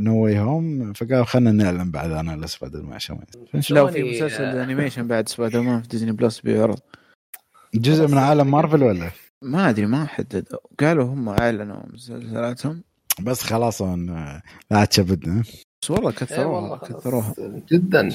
No 0.00 0.24
Way 0.24 0.38
Home 0.38 0.92
فقالوا 0.92 1.24
خلينا 1.24 1.52
نعلن 1.52 1.90
بعد 1.90 2.10
أنا 2.10 2.36
لسبايدر 2.46 2.82
مان 2.82 2.92
عشان 2.92 3.16
ما- 3.16 3.60
لا 3.70 3.82
وفي 3.82 4.02
مسلسل 4.02 4.42
animation 4.44 5.06
بعد 5.06 5.28
سبايدر 5.28 5.60
مان 5.60 5.82
في 5.82 5.88
ديزني 5.88 6.12
بلس 6.12 6.40
بيعرض. 6.40 6.78
جزء 7.74 8.06
من 8.08 8.18
عالم 8.18 8.50
مارفل 8.50 8.82
ولا؟ 8.82 9.10
ما 9.42 9.70
أدري 9.70 9.86
ما 9.86 10.06
حددوا 10.06 10.58
قالوا 10.80 11.04
هم 11.04 11.28
أعلنوا 11.28 11.82
مسلسلاتهم. 11.92 12.82
بس 13.22 13.42
خلاص 13.42 13.82
لاعت 13.82 14.84
شبدنا 14.90 15.42
بس 15.82 15.90
والله 15.90 16.10
إيه 16.10 16.16
كثروها 16.16 16.46
والله 16.46 16.76
خلاص. 16.76 17.00
كثروها. 17.00 17.34
جدا. 17.72 18.08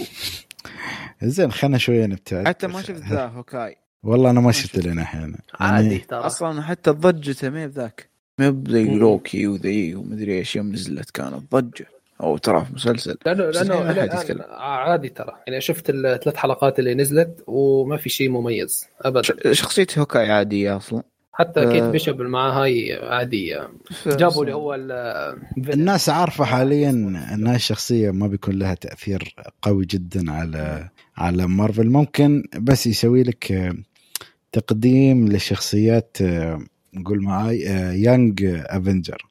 زين 1.23 1.51
خلينا 1.51 1.77
شوية 1.77 2.05
نبتعد. 2.05 2.47
حتى 2.47 2.67
ما 2.67 2.81
شفت 2.81 3.03
ذا 3.03 3.25
هوكاي 3.25 3.75
والله 4.03 4.29
أنا 4.29 4.41
ما 4.41 4.51
شفت. 4.51 4.77
لين 4.77 4.99
الحين. 4.99 5.35
عادي 5.59 5.87
يعني 5.87 5.99
ترى. 5.99 6.19
أصلا 6.19 6.61
حتى 6.61 6.91
ضجته 6.91 7.49
ما 7.49 7.61
هي 7.61 7.67
بذاك 7.67 8.09
ما 8.39 8.49
مم. 8.51 8.99
لوكي 8.99 9.47
وذي 9.47 9.95
ومدري 9.95 10.37
إيش 10.37 10.55
يوم 10.55 10.71
نزلت 10.71 11.09
كانت 11.11 11.55
ضجه 11.55 11.85
أو 12.21 12.37
ترى 12.37 12.65
في 12.65 12.73
مسلسل. 12.73 13.17
لأنه 13.25 13.43
لأنه 13.43 14.03
يتكلم. 14.03 14.45
عادي 14.49 15.09
ترى. 15.09 15.33
يعني 15.47 15.61
شفت 15.61 15.89
الثلاث 15.89 16.35
حلقات 16.35 16.79
اللي 16.79 16.95
نزلت 16.95 17.43
وما 17.47 17.97
في 17.97 18.09
شيء 18.09 18.29
مميز. 18.29 18.87
ابدا. 19.01 19.53
شخصيه 19.53 19.87
هوكاي 19.97 20.31
عادية 20.31 20.77
أصلا. 20.77 21.03
حتى 21.33 21.59
آه. 21.59 21.71
كيت 21.71 21.83
بيشوب 21.83 22.21
اللي 22.21 22.31
معاه 22.31 22.51
هاي 22.63 22.93
عادية. 23.03 23.69
جابوا 24.05 24.43
اللي 24.43 24.55
هو 24.55 24.73
ال- 24.73 25.37
الناس 25.73 26.09
عارفة 26.09 26.45
حاليا 26.45 26.89
انها 27.33 27.55
الشخصية 27.55 28.11
ما 28.11 28.27
بيكون 28.27 28.59
لها 28.59 28.73
تأثير 28.73 29.35
قوي 29.61 29.85
جدا 29.85 30.31
على 30.31 30.89
على 31.17 31.47
مارفل. 31.47 31.89
ممكن 31.89 32.43
بس 32.59 32.87
يسوي 32.87 33.23
لك 33.23 33.51
آه، 33.51 33.73
تقديم 34.51 35.27
لشخصيات 35.31 36.17
آه، 36.21 36.59
نقول 36.93 37.21
معاي 37.23 37.59
Young 38.01 38.43
Avengers. 38.45 39.25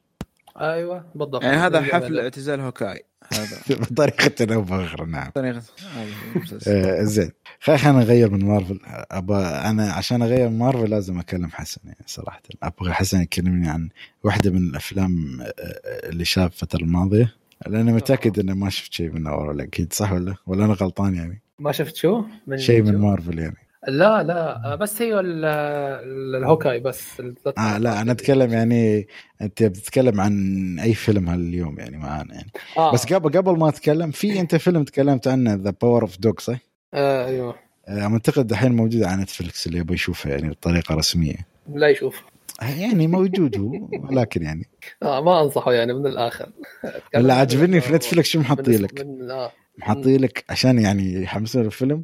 أيوه 0.61 1.05
بالضبط. 1.15 1.43
يعني 1.43 1.57
هذا 1.57 1.81
حفل 1.81 2.19
اعتزال 2.19 2.59
هوكاي. 2.59 3.03
هذا. 3.33 3.57
بطريقة 3.91 4.55
أو 4.55 4.61
باخرى 4.61 5.05
نعم. 5.05 5.31
طريقه 5.35 5.61
هذا 5.95 6.07
المسلسل. 6.35 6.71
آه، 6.71 7.03
زين. 7.03 7.31
خلينا 7.63 7.79
خلينا 7.81 7.99
نغير 7.99 8.29
من 8.31 8.45
مارفل. 8.45 8.79
ابى 9.11 9.33
أنا 9.35 9.91
عشان 9.91 10.21
أغير 10.21 10.49
من 10.49 10.57
مارفل 10.57 10.89
لازم 10.89 11.19
أكلم 11.19 11.49
حسن 11.51 11.81
يعني 11.85 11.97
صراحة. 12.05 12.41
أبغى 12.63 12.93
حسن 12.93 13.21
يكلمني 13.21 13.69
عن 13.69 13.89
واحدة 14.23 14.51
من 14.51 14.57
الأفلام 14.69 15.41
آه، 15.41 15.45
آه، 15.45 16.09
اللي 16.09 16.25
شاف 16.25 16.53
الفترة 16.53 16.79
الماضية. 16.79 17.33
لأن 17.67 17.93
متأكد 17.93 18.39
إنه 18.39 18.53
ما 18.53 18.69
شفت 18.69 18.93
شيء 18.93 19.11
منها 19.11 19.33
ورا 19.33 19.63
أكيد 19.63 19.93
صح 19.93 20.11
ولا؟ 20.11 20.35
ولا 20.47 20.65
أنا 20.65 20.73
غلطان 20.73 21.15
يعني؟ 21.15 21.41
ما 21.59 21.71
شفت 21.71 21.95
شو؟ 21.95 22.23
من 22.47 22.57
شيء 22.57 22.81
من؟ 22.81 22.95
مارفل 22.97 23.39
يعني. 23.39 23.55
لا 23.87 24.23
لا. 24.23 24.71
آه، 24.73 24.75
بس 24.75 25.01
هي 25.01 25.19
ال- 25.19 25.45
ال- 25.45 26.35
الهوكاي 26.35 26.79
بس. 26.79 27.21
آه 27.57 27.77
لا 27.77 28.01
أنا 28.01 28.11
أتكلم 28.11 28.53
يعني 28.53 29.07
أنت 29.41 29.63
بتتكلم 29.63 30.21
عن 30.21 30.79
أي 30.79 30.93
فيلم 30.93 31.29
هاليوم 31.29 31.79
يعني 31.79 31.97
معانا 31.97 32.33
يعني. 32.33 32.51
آه. 32.77 32.93
بس 32.93 33.13
قبل 33.13 33.37
قبل 33.37 33.57
ما 33.59 33.69
أتكلم 33.69 34.11
في 34.11 34.39
أنت 34.41 34.55
فيلم 34.55 34.83
تكلمت 34.83 35.27
عنه 35.27 35.53
The 35.53 35.73
Power 35.81 36.01
of 36.01 36.17
Dog 36.19 36.33
صح؟ 36.39 36.57
آه 36.93 37.27
أيوه. 37.27 37.55
آه، 37.87 38.01
أعتقد 38.01 38.51
الحين 38.51 38.71
موجود 38.71 39.03
على 39.03 39.21
نتفلكس 39.21 39.67
اللي 39.67 39.77
يبغى 39.77 39.93
يشوفها 39.93 40.31
يعني 40.31 40.49
بطريقة 40.49 40.95
رسمية. 40.95 41.35
لا 41.73 41.89
يشوف. 41.89 42.21
يعني 42.61 43.07
موجود 43.07 43.57
هو 43.57 43.87
ولكن 44.09 44.43
يعني. 44.43 44.67
آه 45.03 45.21
ما 45.21 45.41
أنصحه 45.41 45.73
يعني 45.73 45.93
من 45.93 46.07
الآخر. 46.07 46.49
اللي 47.15 47.33
عاجبني 47.33 47.81
في 47.81 47.93
نتفلكس 47.93 48.27
شو 48.29 48.39
محطي 48.39 48.77
لك؟ 48.77 49.01
آه. 49.29 49.51
محطي 49.77 50.17
لك 50.17 50.45
عشان 50.49 50.79
يعني 50.79 51.21
يحمسون 51.21 51.65
الفيلم. 51.65 52.03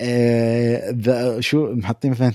آه 0.00 0.90
ذا 0.90 1.40
شو 1.40 1.72
محطين 1.72 2.10
مثلا؟ 2.10 2.32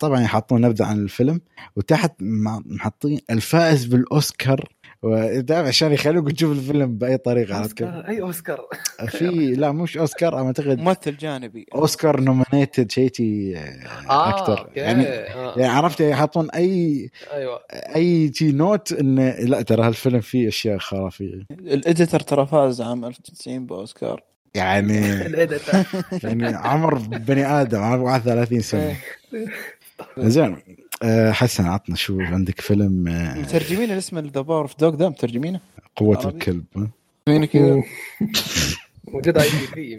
طبعا 0.00 0.20
يحطون 0.20 0.60
نبذة 0.60 0.84
عن 0.84 0.98
الفيلم 0.98 1.40
وتحت 1.76 2.12
محطين 2.20 3.20
الفائز 3.30 3.84
بالأوسكار 3.84 4.68
ودائما 5.04 5.68
عشان 5.68 5.92
يخلوك 5.92 6.32
تشوف 6.32 6.52
الفيلم 6.52 6.98
بأي 6.98 7.16
طريقة 7.16 7.56
عرفت 7.56 7.72
كيف؟ 7.72 7.86
أوسكار. 7.88 8.08
أي 8.08 8.20
أوسكار. 8.20 8.60
في 9.08 9.54
لا 9.54 9.72
مش 9.72 9.98
أوسكار 9.98 10.38
أنا 10.38 10.46
أعتقد 10.46 10.78
ممثل 10.78 11.16
جانبي. 11.16 11.66
أوسكار 11.74 12.20
nominated 12.20 12.90
شيء 12.90 13.12
شي 13.12 13.56
آه 13.56 14.28
أكتر. 14.28 14.70
يعني 14.76 15.06
آه. 15.08 15.54
يعني 15.58 15.72
عرفت 15.72 16.00
يحطون 16.00 16.50
أي 16.50 17.10
أيوه. 17.32 17.60
أي 17.70 18.32
شي 18.34 18.52
note 18.52 18.92
إنه 18.92 19.30
لا 19.30 19.62
ترى 19.62 19.82
هالفيلم 19.82 20.20
فيه 20.20 20.48
أشياء 20.48 20.78
خرافية. 20.78 21.46
ال 21.50 21.60
editor 21.60 22.20
ترى 22.20 22.46
فاز 22.46 22.80
عام 22.80 23.04
1990 23.04 23.66
بأوسكار. 23.66 24.22
يعني 24.54 24.98
ال 25.26 25.32
editor. 25.32 25.72
يعني 26.22 26.46
عمر 26.46 26.94
بني 26.98 27.46
آدم 27.46 27.78
عمر 27.82 27.98
31 28.02 28.60
سنة. 28.60 28.96
زين. 30.18 30.44
آه، 30.52 30.58
حسن 31.30 31.66
عطنا 31.66 31.96
شو 31.96 32.20
عندك 32.20 32.60
فيلم 32.60 33.08
آه، 33.08 33.38
مترجمين 33.38 33.90
الاسم 33.90 34.18
The 34.18 34.40
Power 34.40 34.62
of 34.62 34.78
Dog 34.80 34.94
ده 34.94 35.08
مترجمينه 35.08 35.60
قوة؟ 35.96 36.28
الكلب 36.28 36.64
ها؟ 36.76 36.90
مين 37.28 37.44
كذا 37.44 37.82
موجود 39.08 39.38
اي 39.38 39.98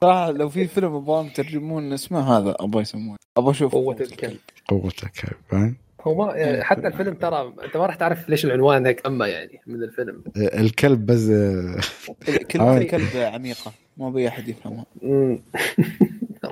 صراحة 0.00 0.30
لو 0.30 0.48
في 0.48 0.66
فيلم 0.66 0.94
ابغاهم 0.94 1.26
يترجمون 1.26 1.92
اسمه 1.92 2.38
هذا 2.38 2.56
أبغى 2.60 2.82
يسمونه 2.82 3.16
أبغى 3.36 3.50
أشوف 3.50 3.72
قوة 3.72 3.96
الكلب 4.00 4.38
قوة 4.68 4.92
الكلب 5.02 5.38
ها؟ 5.52 5.74
هو 6.00 6.14
ما 6.14 6.34
يعني 6.34 6.64
حتى 6.64 6.86
الفيلم 6.86 7.14
ترى 7.14 7.54
أنت 7.64 7.76
ما 7.76 7.86
راح 7.86 7.94
تعرف 7.94 8.28
ليش 8.28 8.44
العنوان 8.44 8.86
هيك 8.86 9.06
أما 9.06 9.26
يعني 9.26 9.60
من 9.66 9.82
الفيلم 9.82 10.24
آه، 10.36 10.60
الكلب 10.60 11.06
بس 11.06 11.28
آه، 11.28 11.80
كلمة 12.50 12.74
آه. 12.74 12.78
الكلب 12.78 13.08
عميقة 13.16 13.72
ما 13.96 14.10
بي 14.10 14.28
أحد 14.28 14.48
يفهمها 14.48 14.86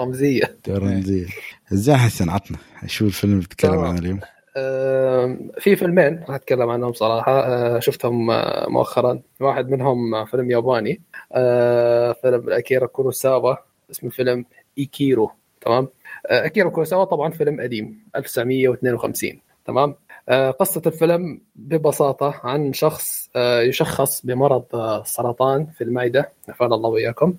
رمزية. 0.00 0.56
رمزية. 0.68 1.26
زين 1.70 1.96
حسن 1.96 2.28
عطنا؟ 2.30 2.56
شو 2.86 3.06
الفيلم 3.06 3.32
اللي 3.32 3.44
بتتكلم 3.44 3.70
تمام. 3.72 3.84
عنه 3.84 3.98
اليوم؟ 3.98 4.20
آم، 4.56 5.50
في 5.58 5.76
فيلمين 5.76 6.20
راح 6.28 6.34
أتكلم 6.34 6.68
عنهم 6.70 6.92
صراحة. 6.92 7.32
آه، 7.40 7.78
شفتهم 7.78 8.30
آه، 8.30 8.68
مؤخرا. 8.68 9.20
واحد 9.40 9.68
منهم 9.68 10.14
آه، 10.14 10.24
فيلم 10.24 10.50
ياباني 10.50 11.00
آه، 11.32 12.12
فيلم 12.22 12.50
أكيرا 12.50 12.86
كوروساوا. 12.86 13.54
اسم 13.90 14.06
الفيلم 14.06 14.44
إيكيرو 14.78 15.30
تمام؟ 15.60 15.88
آه، 16.30 16.46
أكيرا 16.46 16.68
كوروساوا 16.68 17.04
طبعا 17.04 17.30
فيلم 17.30 17.60
قديم 17.60 17.98
1952 18.16 19.40
تمام؟ 19.64 19.90
آه، 19.90 19.94
قصة 20.28 20.82
الفيلم 20.86 21.40
ببساطة 21.56 22.40
عن 22.44 22.72
شخص 22.72 23.30
آه، 23.36 23.60
يشخص 23.60 24.26
بمرض 24.26 24.64
آه، 24.74 25.04
سرطان 25.04 25.66
في 25.66 25.84
المعدة 25.84 26.32
نفعنا 26.48 26.74
الله 26.74 26.88
وإياكم 26.90 27.34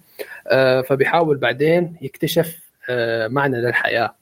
آه، 0.47 0.81
فبيحاول 0.81 1.37
بعدين 1.37 1.95
يكتشف 2.01 2.69
آه، 2.89 3.27
معنى 3.27 3.61
للحياة 3.61 4.15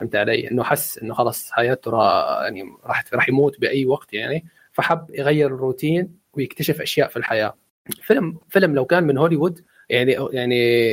فهمت 0.00 0.16
علي؟ 0.16 0.50
إنه 0.50 0.62
حس 0.62 0.98
إنه 0.98 1.14
خلص 1.14 1.50
حياته 1.50 1.90
را 1.90 2.42
يعني 2.42 2.64
راح 2.84 3.04
راح 3.14 3.28
يموت 3.28 3.60
بأي 3.60 3.86
وقت 3.86 4.12
يعني 4.12 4.44
فحب 4.72 5.06
يغير 5.10 5.46
الروتين 5.46 6.18
ويكتشف 6.34 6.80
أشياء 6.80 7.08
في 7.08 7.16
الحياة. 7.16 7.54
فيلم 8.02 8.38
فيلم 8.48 8.74
لو 8.74 8.84
كان 8.84 9.04
من 9.04 9.18
هوليوود 9.18 9.64
يعني 9.88 10.16
يعني 10.32 10.88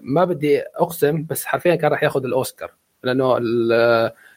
ما 0.00 0.24
بدي 0.24 0.60
أقسم 0.60 1.26
بس 1.30 1.44
حرفيا 1.44 1.74
كان 1.74 1.90
راح 1.90 2.02
ياخذ 2.02 2.24
الأوسكار 2.24 2.70
لأنه 3.04 3.38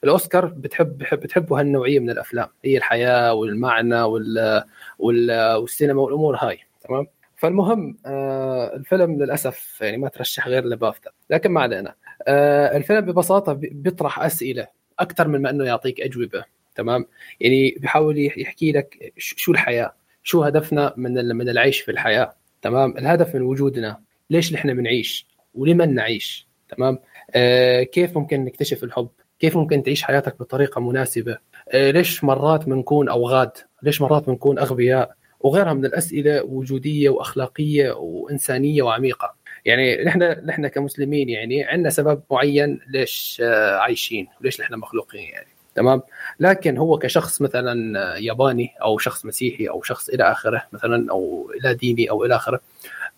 الأوسكار 0.03 0.45
بتحب 0.45 0.97
بتحب 0.97 1.19
بتحبوا 1.19 1.59
هالنوعية 1.59 1.99
من 1.99 2.09
الأفلام 2.09 2.47
هي 2.65 2.77
الحياة 2.77 3.33
والمعنى 3.33 4.01
وال 4.01 4.63
وال- 4.99 5.55
والسينما 5.55 6.01
والأمور 6.01 6.35
هاي 6.35 6.59
تمام؟ 6.81 7.07
فالمهم 7.35 7.97
آه 8.05 8.75
الفيلم 8.75 9.23
للأسف 9.23 9.77
يعني 9.81 9.97
ما 9.97 10.09
ترشح 10.09 10.47
غير 10.47 10.65
لبافتا 10.65 11.09
لكن 11.29 11.51
ما 11.51 11.61
علينا. 11.61 11.95
آه 12.27 12.77
الفيلم 12.77 13.01
ببساطة 13.01 13.53
بي- 13.53 13.69
بيطرح 13.73 14.19
أسئلة 14.19 14.67
أكثر 14.99 15.27
من 15.27 15.41
ما 15.41 15.49
إنه 15.49 15.65
يعطيك 15.65 16.01
أجوبة 16.01 16.43
تمام؟ 16.75 17.05
يعني 17.41 17.75
بيحاول 17.79 18.17
يح- 18.19 18.37
يحكي 18.37 18.71
لك 18.71 19.13
شو 19.17 19.51
الحياة 19.51 19.93
شو 20.23 20.43
هدفنا 20.43 20.93
من 20.97 21.35
من 21.35 21.49
العيش 21.49 21.81
في 21.81 21.91
الحياة 21.91 22.33
تمام؟ 22.61 22.97
الهدف 22.97 23.35
من 23.35 23.41
وجودنا 23.41 24.01
ليش 24.29 24.53
نحن 24.53 24.73
بنعيش 24.73 25.27
ولمن 25.55 25.93
نعيش 25.95 26.47
تمام؟ 26.69 26.99
آه 27.35 27.83
كيف 27.83 28.17
ممكن 28.17 28.45
نكتشف 28.45 28.83
الحب 28.83 29.09
كيف 29.39 29.57
ممكن 29.57 29.83
تعيش 29.83 30.03
حياتك 30.03 30.39
بطريقة 30.39 30.81
مناسبة؟ 30.81 31.37
آه 31.69 31.91
ليش 31.91 32.23
مرات 32.23 32.65
بنكون 32.65 33.09
أوغاد؟ 33.09 33.51
ليش 33.83 34.01
مرات 34.01 34.27
بنكون 34.27 34.59
أغبياء؟ 34.59 35.15
وغيرها 35.39 35.73
من 35.73 35.85
الأسئلة 35.85 36.43
وجودية 36.43 37.09
وأخلاقية 37.09 37.91
وإنسانية 37.91 38.83
وعميقة. 38.83 39.35
يعني 39.65 40.03
نحن 40.03 40.21
نحن 40.45 40.67
كمسلمين 40.67 41.29
يعني 41.29 41.63
عندنا 41.63 41.89
سبب 41.89 42.21
معين 42.31 42.79
ليش 42.87 43.41
آه، 43.45 43.77
عايشين 43.77 44.27
وليش 44.41 44.61
نحن 44.61 44.75
مخلوقين 44.75 45.21
يعني. 45.21 45.47
تمام؟ 45.75 46.01
لكن 46.39 46.77
هو 46.77 46.97
كشخص 46.97 47.41
مثلا 47.41 47.99
آه، 47.99 48.17
ياباني 48.17 48.73
أو 48.81 48.97
شخص 48.97 49.25
مسيحي 49.25 49.67
أو 49.67 49.81
شخص 49.81 50.09
إلى 50.09 50.31
آخره 50.31 50.67
مثلا 50.71 51.11
أو 51.11 51.51
إلى 51.55 51.73
ديني 51.73 52.09
أو 52.09 52.25
إلى 52.25 52.35
آخره 52.35 52.61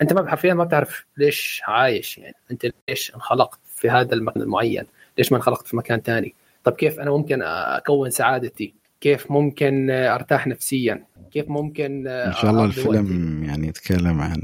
أنت 0.02 0.14
ما 0.14 0.30
حرفيا 0.30 0.54
ما 0.54 0.64
بتعرف 0.64 1.06
ليش 1.18 1.62
عايش 1.66 2.18
يعني. 2.18 2.36
أنت 2.52 2.68
ليش 2.90 3.16
انخلقت 3.16 3.60
في 3.76 3.90
هذا 3.90 4.14
المكان 4.14 4.42
المعين. 4.42 4.86
ليش 5.22 5.32
ما 5.32 5.38
انخلقت 5.38 5.68
في 5.68 5.78
مكان 5.78 6.02
ثاني 6.02 6.36
طب 6.64 6.72
كيف 6.72 7.00
أنا 7.00 7.12
ممكن 7.12 7.42
أكون 7.44 8.10
سعادتي؟ 8.10 8.74
كيف 9.02 9.32
ممكن 9.32 9.90
أرتاح 9.92 10.48
نفسيا؟ 10.48 11.06
كيف 11.32 11.50
ممكن 11.50 12.08
إن 12.08 12.34
شاء 12.34 12.52
الله 12.52 12.66
أقضي 12.66 12.82
وقتي؟ 12.82 13.00
الفيلم 13.00 13.44
يعني 13.44 13.68
يتكلم 13.68 14.22
عن. 14.22 14.42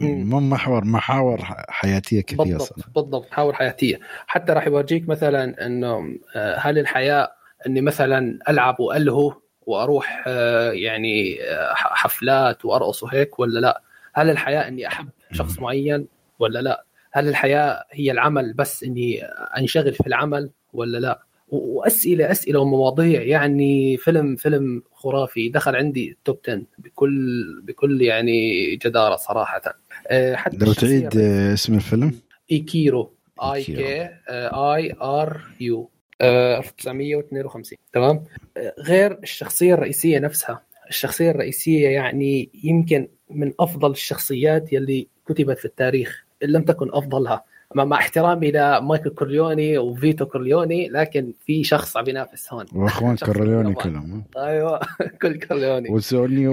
مو 0.00 0.40
محور 0.40 0.84
محاور 0.84 1.38
حياتية 1.68 2.20
كثيرة 2.20 2.42
بالضبط 2.44 2.74
بالضبط 2.94 3.26
محاور 3.30 3.54
حياتية. 3.54 4.00
حتى 4.26 4.52
راح 4.52 4.66
يورجيك 4.66 5.08
مثلا 5.08 5.66
إنه 5.66 6.18
آه، 6.36 6.58
هل 6.58 6.78
الحياة 6.78 7.32
إني 7.66 7.80
مثلا 7.80 8.38
ألعب 8.48 8.80
وألهو 8.80 9.34
وأروح 9.66 10.24
آه، 10.26 10.70
يعني 10.70 11.42
آه، 11.42 11.74
حفلات 11.74 12.64
وأرقص 12.64 13.02
وهيك 13.02 13.38
ولا 13.38 13.60
لا؟ 13.60 13.82
هل 14.14 14.30
الحياة 14.30 14.68
إني 14.68 14.86
أحب 14.86 15.08
شخص 15.32 15.58
معين 15.58 16.06
ولا 16.38 16.58
لا؟ 16.58 16.84
هل 17.18 17.28
الحياة 17.28 17.84
هي 17.90 18.10
العمل 18.10 18.52
بس 18.52 18.84
إني 18.84 19.22
أنشغل 19.58 19.92
في 19.94 20.06
العمل 20.06 20.50
ولا 20.72 20.98
لا؟ 20.98 21.22
وأسئلة 21.48 22.30
أسئلة 22.30 22.60
ومواضيع. 22.60 23.22
يعني 23.22 23.96
فيلم 23.96 24.36
فيلم 24.36 24.82
خرافي 24.92 25.48
دخل 25.48 25.76
عندي 25.76 26.10
التوب 26.10 26.38
10 26.48 26.62
بكل 26.78 27.44
بكل 27.64 28.02
يعني 28.02 28.76
جدارة 28.76 29.16
صراحة. 29.16 29.60
آه، 30.06 30.34
حتى 30.34 30.56
لو 30.56 30.72
تعيد 30.72 31.16
آه، 31.16 31.54
اسم 31.54 31.74
الفيلم؟ 31.74 32.20
إيكيرو. 32.52 33.12
I. 33.42 33.64
K 33.64 34.08
I 34.28 34.94
R 35.02 35.40
U. 35.60 35.90
1952 36.20 37.78
تمام؟ 37.92 38.24
آه، 38.56 38.74
غير 38.78 39.18
الشخصية 39.22 39.74
الرئيسية 39.74 40.18
نفسها. 40.18 40.62
الشخصية 40.88 41.30
الرئيسية 41.30 41.88
يعني 41.88 42.50
يمكن 42.64 43.08
من 43.30 43.52
أفضل 43.60 43.90
الشخصيات 43.90 44.72
يلي 44.72 45.08
كتبت 45.26 45.58
في 45.58 45.64
التاريخ. 45.64 46.27
إن 46.44 46.48
لم 46.48 46.62
تكن 46.62 46.88
أفضلها 46.92 47.44
مع 47.74 47.96
احترامي 47.96 48.50
لمايكل 48.50 49.10
كورليوني 49.10 49.78
وفيتو 49.78 50.26
كورليوني 50.26 50.88
لكن 50.88 51.32
في 51.46 51.64
شخص 51.64 51.96
عم 51.96 52.04
ينافس 52.08 52.52
هون 52.52 52.64
وأخوان 52.74 53.16
كورليوني. 53.26 53.74
كلهم 53.74 54.24
أيوه 54.36 54.80
كل 55.22 55.38
كورليوني 55.38 55.90
وسوني 55.90 56.48
و. 56.48 56.52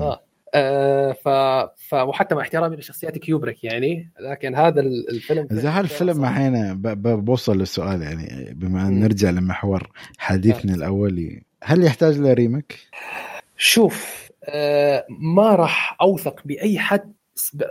آه 0.00 0.20
آه، 0.54 1.12
ف... 1.12 1.28
ف 1.88 1.94
وحتى 1.94 2.34
مع 2.34 2.40
احترامي 2.42 2.76
لشخصيات 2.76 3.18
كيوبريك 3.18 3.64
يعني 3.64 4.10
لكن 4.20 4.54
هذا 4.54 4.80
ال- 4.80 5.10
الفيلم 5.10 5.48
إذا 5.52 5.70
هالفيلم 5.78 6.24
الحين 6.24 6.74
ب- 6.82 7.02
ب- 7.02 7.24
بوصل 7.24 7.58
للسؤال 7.58 8.02
يعني 8.02 8.54
بما 8.54 8.86
أن. 8.88 9.00
نرجع 9.00 9.30
لمحور 9.30 9.90
حديثنا 10.18 10.74
الأولي 10.74 11.42
هل 11.62 11.84
يحتاج 11.84 12.18
له 12.18 12.32
ريمك؟ 12.32 12.74
شوف 13.56 14.28
آه 14.44 15.06
ما 15.10 15.54
راح 15.54 15.96
أوثق 16.00 16.40
بأي 16.44 16.78
حد 16.78 17.12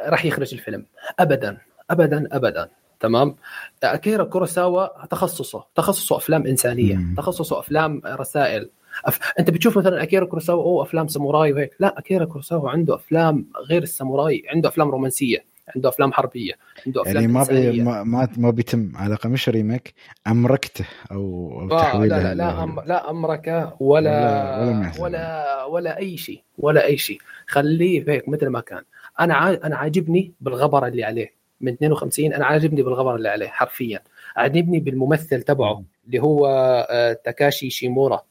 راح 0.08 0.26
يخرج 0.26 0.54
الفيلم. 0.54 0.86
ابدا 1.20 1.58
ابدا 1.90 2.28
ابدا. 2.32 2.70
تمام؟ 3.00 3.36
أكيرا 3.84 4.24
كوروساوا 4.24 5.06
تخصصه 5.06 5.64
تخصصه 5.76 6.18
أفلام 6.18 6.46
إنسانية 6.48 6.96
مم. 6.96 7.16
تخصصه 7.18 7.60
أفلام 7.60 8.02
رسائل. 8.06 8.70
أف... 9.06 9.20
أنت 9.40 9.50
بتشوف 9.50 9.78
مثلا 9.78 10.04
أكيرا 10.04 10.26
كوروساوا 10.26 10.64
أو 10.64 10.82
أفلام 10.82 11.08
ساموراي 11.08 11.54
وهيك. 11.54 11.72
لا 11.80 12.00
أكيرا 12.00 12.26
كوروساوا 12.26 12.70
عنده 12.70 12.96
أفلام 12.96 13.46
غير 13.70 13.84
الساموراي 13.84 14.44
عنده 14.50 14.70
أفلام 14.70 14.90
رومانسية 14.90 15.46
عنده 15.76 15.90
أفلام 15.90 16.14
حربية 16.14 16.54
عنده 16.88 17.02
أفلام 17.02 17.16
يعني 17.16 17.28
ما 17.28 17.44
بي. 17.44 17.82
ما 17.84 18.28
ما, 18.38 18.52
بيتم. 18.52 18.92
على 18.96 19.08
الأقل 19.08 19.30
مش 19.30 19.50
remake 19.50 19.94
أمركته 20.28 20.86
أو, 21.12 21.18
أو 21.62 21.72
آه 21.78 21.82
تحويله 21.82 22.18
لا 22.18 22.24
لا 22.24 22.34
لا, 22.34 22.64
أم 22.64 22.80
لا 22.86 23.10
امركه 23.10 23.78
ولا- 23.80 24.60
ولا. 24.60 24.92
ولا, 25.00 25.64
ولا 25.66 25.98
أي 25.98 26.18
شيء 26.18 26.42
ولا 26.58 26.86
أي 26.86 26.98
شيء. 26.98 27.20
خليه 27.48 28.10
هيك 28.10 28.30
مثل 28.30 28.48
ما 28.48 28.60
كان. 28.60 28.82
أنا 29.22 29.66
أنا 29.66 29.78
عاجبني 29.78 30.34
بالغبرة 30.42 30.88
اللي 30.88 31.04
عليه 31.04 31.34
من 31.62 31.74
52 31.74 32.34
أنا 32.34 32.46
عاجبني 32.46 32.82
بالغبرة 32.84 33.16
اللي 33.16 33.30
عليه 33.30 33.48
حرفيا. 33.48 34.00
عاجبني 34.36 34.80
بالممثل 34.80 35.42
تبعه 35.42 35.84
اللي 36.06 36.20
هو 36.20 36.48
آه، 36.90 37.14
تاكاشي 37.14 37.70
شيمورا. 37.70 38.22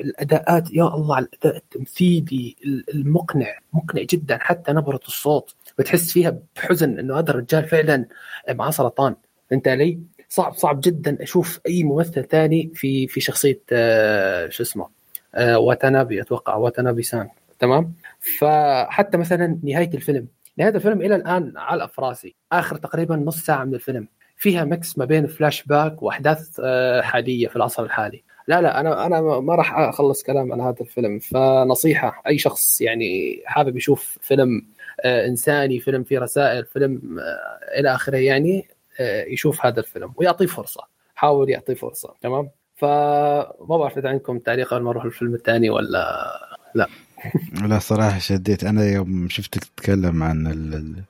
الأداءات 0.00 0.70
يا 0.74 0.84
الله 0.84 1.16
على 1.16 1.26
الأداء 1.26 1.56
التمثيلي 1.56 2.56
المقنع 2.94 3.58
مقنع 3.72 4.02
جدا 4.02 4.38
حتى 4.40 4.72
نبرة 4.72 5.00
الصوت. 5.06 5.54
بتحس 5.78 6.12
فيها 6.12 6.38
بحزن 6.56 6.98
إنه 6.98 7.18
هذا 7.18 7.30
الرجال 7.30 7.64
فعلا 7.64 8.06
معاه 8.50 8.70
سرطان. 8.70 9.14
فهمت 9.50 9.68
علي؟ 9.68 10.00
صعب 10.28 10.54
صعب 10.54 10.80
جدا 10.80 11.22
أشوف 11.22 11.60
أي 11.66 11.84
ممثل 11.84 12.24
ثاني 12.24 12.70
في 12.74 13.06
في 13.06 13.20
شخصية 13.20 13.60
آه، 13.72 14.48
شو 14.48 14.62
اسمه 14.62 14.88
آه، 15.34 15.58
واتانابي 15.58 16.22
أتوقع 16.22 16.56
واتانابي 16.56 17.02
سان 17.02 17.28
تمام؟ 17.62 17.94
فحتى 18.38 19.18
مثلا 19.18 19.58
نهاية 19.62 19.94
الفيلم 19.94 20.26
نهاية 20.58 20.74
الفيلم 20.74 21.02
إلى 21.02 21.16
الآن 21.16 21.52
على 21.56 21.88
راسي 21.98 22.34
آخر 22.52 22.76
تقريبا 22.76 23.16
نص 23.16 23.44
ساعة 23.44 23.64
من 23.64 23.74
الفيلم 23.74 24.08
فيها 24.36 24.64
mix 24.64 24.98
ما 24.98 25.04
بين 25.04 25.26
فلاش 25.26 25.62
باك 25.62 26.02
وأحداث 26.02 26.60
آه، 26.64 27.00
حاليه 27.02 27.48
في 27.48 27.56
العصر 27.56 27.82
الحالي. 27.82 28.22
لا 28.48 28.60
لا 28.60 28.80
أنا 28.80 29.06
أنا 29.06 29.20
ما 29.20 29.54
راح 29.54 29.78
أخلص 29.78 30.22
كلام 30.22 30.52
عن 30.52 30.60
هذا 30.60 30.80
الفيلم. 30.80 31.18
فنصيحة 31.18 32.22
أي 32.26 32.38
شخص 32.38 32.80
يعني 32.80 33.42
حابب 33.46 33.76
يشوف 33.76 34.18
فيلم 34.20 34.66
آه، 35.04 35.26
إنساني 35.26 35.80
فيلم 35.80 36.04
فيه 36.04 36.18
رسائل 36.18 36.64
فيلم 36.64 37.18
آه، 37.18 37.78
إلى 37.80 37.94
آخره 37.94 38.16
يعني 38.16 38.68
يشوف 39.26 39.66
هذا 39.66 39.80
الفيلم 39.80 40.12
ويعطيه 40.16 40.46
فرصة. 40.46 40.84
حاول 41.14 41.50
يعطيه 41.50 41.74
فرصة 41.74 42.14
تمام؟ 42.20 42.50
فما 42.76 43.52
بعرف 43.60 43.98
إذا 43.98 44.08
عندكم 44.08 44.38
تعليق 44.38 44.68
قبل 44.68 44.82
ما 44.82 44.90
نروح 44.90 45.04
الفيلم 45.04 45.34
الثاني 45.34 45.70
ولا 45.70 46.32
لا. 46.74 46.88
صراحة 47.78 48.18
شديت. 48.18 48.64
أنا 48.64 48.84
يوم 48.84 49.28
شفتك 49.28 49.64
تتكلم 49.64 50.22
عن 50.22 50.46
ال- 50.46 50.74
ال- 50.74 51.02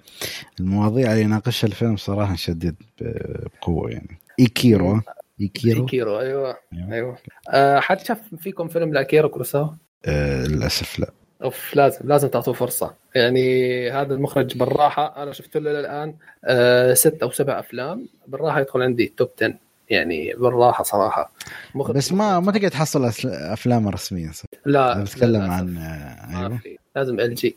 المواضيع 0.61 1.13
اللي 1.13 1.23
يناقشها 1.23 1.69
الفيلم 1.69 1.97
صراحة 1.97 2.35
شديت 2.37 2.75
بقوة 3.01 3.91
يعني. 3.91 4.19
إيكيرو 4.41 5.01
إيكيرو؟ 5.41 5.87
كيرو 5.87 6.21
أيوه 6.21 6.57
أيوة. 6.73 6.93
أيوه. 6.93 7.17
أه 7.51 7.81
حد 7.81 8.01
شاف 8.01 8.19
فيكم 8.39 8.69
فيلم 8.69 8.93
لاكيرا 8.93 9.29
كوروساوا؟ 9.29 9.69
آه 10.07 10.45
للأسف 10.47 10.99
لا. 10.99 11.11
أوف 11.43 11.77
لازم 11.77 11.99
لازم 12.05 12.29
تعطوه 12.29 12.55
فرصة. 12.55 12.95
يعني 13.15 13.91
هذا 13.91 14.15
المخرج 14.15 14.59
بالراحة 14.59 15.23
أنا 15.23 15.33
شفت 15.33 15.57
له 15.57 15.81
الان 15.81 16.15
أه 16.45 16.95
ست 16.95 17.19
أو 17.23 17.31
سبع 17.31 17.59
أفلام 17.59 18.09
بالراحة 18.27 18.61
يدخل 18.61 18.83
عندي 18.83 19.13
top 19.17 19.29
10 19.43 19.55
يعني 19.91 20.33
بالراحة 20.35 20.85
صراحة. 20.85 21.33
مخرج 21.75 21.97
بس 21.97 22.13
ما 22.13 22.41
ما 22.41 22.53
تقدر 22.53 22.69
تحصل 22.69 23.05
أفلام 23.27 23.89
رسمية. 23.89 24.31
صح؟ 24.31 24.45
لا 24.67 24.95
للأسف. 24.95 25.23
عن 25.25 25.75
ما 25.75 26.39
أيوه. 26.41 26.59
في. 26.59 26.79
لازم 26.97 27.21
ال 27.21 27.35
جي. 27.35 27.57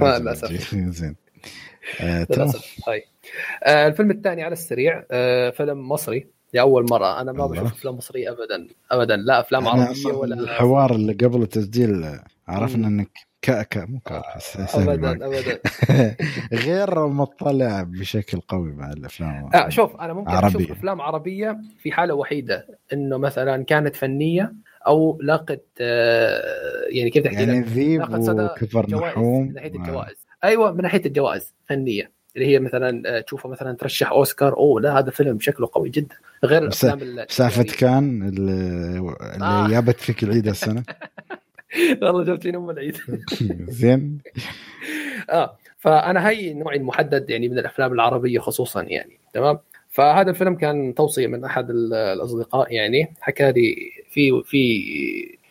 أجي. 0.00 0.58
زين. 0.90 1.16
آه، 2.00 2.26
للأسف. 2.30 2.88
هاي 2.88 3.04
آه 3.64 3.86
الفيلم 3.86 4.10
الثاني 4.10 4.42
على 4.42 4.52
السريع 4.52 5.04
آه 5.10 5.50
فيلم 5.50 5.88
مصري 5.88 6.26
لأول 6.54 6.86
مرة. 6.90 7.20
أنا 7.20 7.32
ما. 7.32 7.46
بشوف 7.46 7.72
أفلام 7.72 7.96
مصرية 7.96 8.30
ابدا. 8.30 8.68
ابدا. 8.90 9.16
لا 9.16 9.40
أفلام 9.40 9.68
عربية 9.68 10.06
ولا 10.06 10.34
الحوار 10.34 10.94
اللي 10.94 11.12
قبل 11.12 11.42
التسجيل 11.42 12.18
عرفنا. 12.48 12.88
إنك 12.88 13.10
كأكا 13.42 13.84
مو 13.84 14.00
كأكا 14.00 14.24
معك. 14.76 14.88
ابدا 14.88 15.26
ابدا 15.26 15.60
غير 16.66 17.06
مطلع 17.06 17.82
بشكل 17.82 18.40
قوي 18.40 18.72
مع 18.72 18.90
الأفلام 18.92 19.50
آه 19.54 19.68
شوف 19.68 19.96
أنا 19.96 20.12
ممكن 20.12 20.30
عربية. 20.30 20.48
أشوف 20.48 20.70
أفلام 20.70 21.00
عربية 21.00 21.58
في 21.78 21.92
حالة 21.92 22.14
وحيدة 22.14 22.66
إنه 22.92 23.16
مثلا 23.18 23.64
كانت 23.64 23.96
فنية 23.96 24.52
أو 24.86 25.18
لاقت 25.22 25.64
آه 25.80 26.42
يعني 26.88 27.10
كيف 27.10 27.24
تحكي 27.24 27.36
يعني 27.36 27.60
ذيب 27.60 28.02
وكفر 28.02 28.90
نحوم 28.90 29.46
من 29.46 29.52
ناحية 29.54 29.72
آه. 29.72 29.76
الجوائز 29.76 30.16
أيوه 30.44 30.72
من 30.72 30.82
ناحية 30.82 31.02
الجوائز 31.06 31.54
فنية 31.68 32.10
اللي 32.36 32.46
هي 32.46 32.58
مثلا 32.58 33.02
آه، 33.06 33.20
تشوفه 33.20 33.48
مثلا 33.48 33.72
ترشح 33.76 34.10
أوسكار 34.12 34.56
أوه 34.56 34.80
لا 34.80 34.98
هذا 34.98 35.10
فيلم 35.10 35.40
شكله 35.40 35.68
قوي 35.72 35.90
جدا 35.90 36.14
غير 36.44 36.62
الأفلام 36.62 36.98
ال- 37.02 37.26
سالفة 37.28 37.60
التجارية. 37.60 37.80
كان 37.94 38.28
اللي, 38.28 39.16
آه. 39.42 39.68
جابت 39.68 40.00
فيك 40.00 40.22
العيد 40.22 40.48
السنة 40.48 40.82
والله 42.02 42.24
جبتني 42.24 42.56
ام 42.56 42.70
العيد. 42.70 42.96
زين. 43.68 44.18
آه 45.30 45.56
فأنا 45.78 46.28
هي 46.28 46.54
نوعي 46.54 46.76
المحدد 46.76 47.30
يعني 47.30 47.48
من 47.48 47.58
الأفلام 47.58 47.92
العربية 47.92 48.38
خصوصا 48.38 48.82
يعني 48.82 49.18
تمام؟ 49.34 49.58
فهذا 49.90 50.30
الفيلم 50.30 50.54
كان 50.54 50.94
توصية 50.94 51.26
من 51.26 51.44
أحد 51.44 51.70
ال- 51.70 51.94
الأصدقاء 51.94 52.72
يعني 52.72 53.14
حكى 53.20 53.52
لي 53.52 53.76
في 54.10 54.42
في 54.44 54.82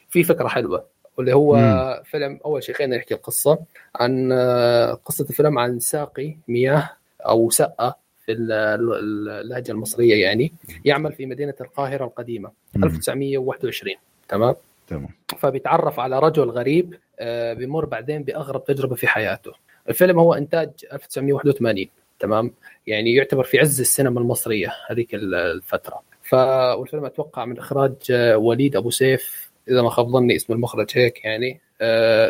في 0.09 0.23
فكرة 0.23 0.47
حلوة 0.47 0.85
واللي 1.17 1.33
هو 1.35 1.55
مم. 1.55 2.03
فيلم 2.03 2.39
أول 2.45 2.63
شيء 2.63 2.75
خلينا 2.75 2.97
نحكي 2.97 3.13
القصة 3.13 3.59
عن 3.95 4.29
آه، 4.31 4.93
قصة 4.93 5.25
الفيلم 5.29 5.59
عن 5.59 5.79
ساقي 5.79 6.35
مياه 6.47 6.89
أو 7.21 7.49
سقة 7.49 7.97
في 8.25 8.31
ال- 8.31 8.51
ال- 8.51 9.29
اللهجة 9.29 9.71
المصرية 9.71 10.15
يعني 10.21 10.51
يعمل 10.85 11.11
في 11.13 11.25
مدينة 11.25 11.53
القاهرة 11.61 12.05
القديمة 12.05 12.51
مم. 12.75 12.83
1921 12.83 13.95
تمام؟ 14.29 14.55
تمام 14.87 15.09
فبيتعرف 15.39 15.99
على 15.99 16.19
رجل 16.19 16.49
غريب 16.49 16.95
آه، 17.19 17.53
بيمر 17.53 17.85
بعدين 17.85 18.23
بأغرب 18.23 18.63
تجربة 18.63 18.95
في 18.95 19.07
حياته. 19.07 19.51
الفيلم 19.89 20.19
هو 20.19 20.33
إنتاج 20.33 20.69
1981 20.93 21.89
تمام؟ 22.19 22.53
يعني 22.87 23.13
يعتبر 23.15 23.43
في 23.43 23.59
عز 23.59 23.79
السينما 23.79 24.19
المصرية 24.19 24.73
هذيك 24.89 25.15
ال- 25.15 25.35
الفترة. 25.35 26.01
ف 26.21 26.33
والفيلم 26.79 27.05
أتوقع 27.05 27.45
من 27.45 27.57
إخراج 27.57 27.93
آه، 28.11 28.37
وليد 28.37 28.75
أبو 28.75 28.89
سيف 28.89 29.51
إذا 29.69 29.81
ما 29.81 29.89
خاب 29.89 30.07
ظني 30.09 30.35
اسم 30.35 30.53
المخرج 30.53 30.87
هيك 30.93 31.25
يعني 31.25 31.61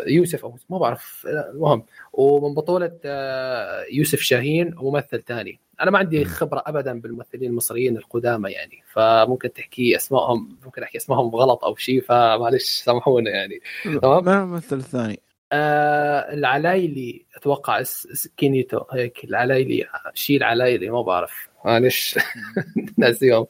يوسف 0.06 0.44
ابو 0.44 0.56
ما 0.70 0.78
بعرف 0.78 1.26
آه، 1.26 1.50
المهم. 1.54 1.82
ومن 2.12 2.54
بطولة 2.54 2.98
آه، 3.04 3.84
يوسف 3.92 4.20
شاهين 4.20 4.74
وممثل 4.78 5.22
ثاني. 5.22 5.60
أنا 5.80 5.90
ما 5.90 5.98
عندي 5.98 6.24
خبرة 6.24 6.62
ابدا 6.66 7.00
بالممثلين 7.00 7.50
المصريين 7.50 7.96
القدامى 7.96 8.50
يعني 8.50 8.82
فممكن 8.92 9.52
تحكي 9.52 9.96
أسمائهم 9.96 10.56
ممكن 10.64 10.82
أحكي 10.82 10.98
أسمائهم 10.98 11.28
غلط 11.34 11.64
أو 11.64 11.76
شيء 11.76 12.00
فمعلش 12.02 12.64
سامحونا 12.84 13.30
يعني. 13.30 13.60
تمام. 14.02 14.24
ما 14.24 14.42
الممثل 14.42 14.76
الثاني 14.76 15.20
آه 15.52 16.32
العلايلي 16.34 17.24
أتوقع 17.36 17.80
اس- 17.80 18.08
اس- 18.12 18.28
كينيتو 18.36 18.80
هيك. 18.92 19.24
العلايلي 19.24 19.86
شيء 20.14 20.36
العلايلي 20.36 20.90
ما 20.90 21.02
بعرف. 21.02 21.48
معلش. 21.64 22.18
ناسيهم. 22.98 23.46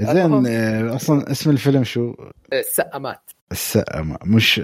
زين 0.00 0.46
آه، 0.46 0.94
أصلا 0.96 1.30
اسم 1.30 1.50
الفيلم 1.50 1.84
شو؟ 1.84 2.14
السقا 2.52 2.98
ما- 3.94 4.18
مش 4.24 4.62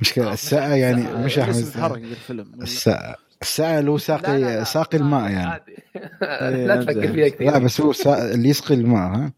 مش 0.00 0.12
كذا 0.14 0.28
آه، 0.28 0.32
السقا 0.32 0.74
يعني 0.76 1.00
السقا. 1.02 1.18
مش 1.24 1.38
احمد 1.38 1.54
السقا 1.54 1.94
الفيلم. 1.96 2.52
السقا 2.62 3.78
اللي 3.78 3.90
هو 3.90 3.94
لا، 3.96 3.98
لا، 3.98 3.98
ساقي 3.98 4.38
لا، 4.38 4.64
ساقي 4.64 4.98
لا، 4.98 5.04
الماء 5.04 5.30
يعني. 5.30 5.46
عادي. 5.46 5.76
لا 6.66 6.76
تفكر 6.84 7.00
فيها 7.12 7.24
لا 7.24 7.28
كثير 7.28 7.58
بس 7.58 7.80
هو 7.80 7.92
سا... 7.92 8.34
اللي 8.34 8.48
يسقي 8.48 8.74
الماء 8.74 9.08
ها؟ 9.16 9.32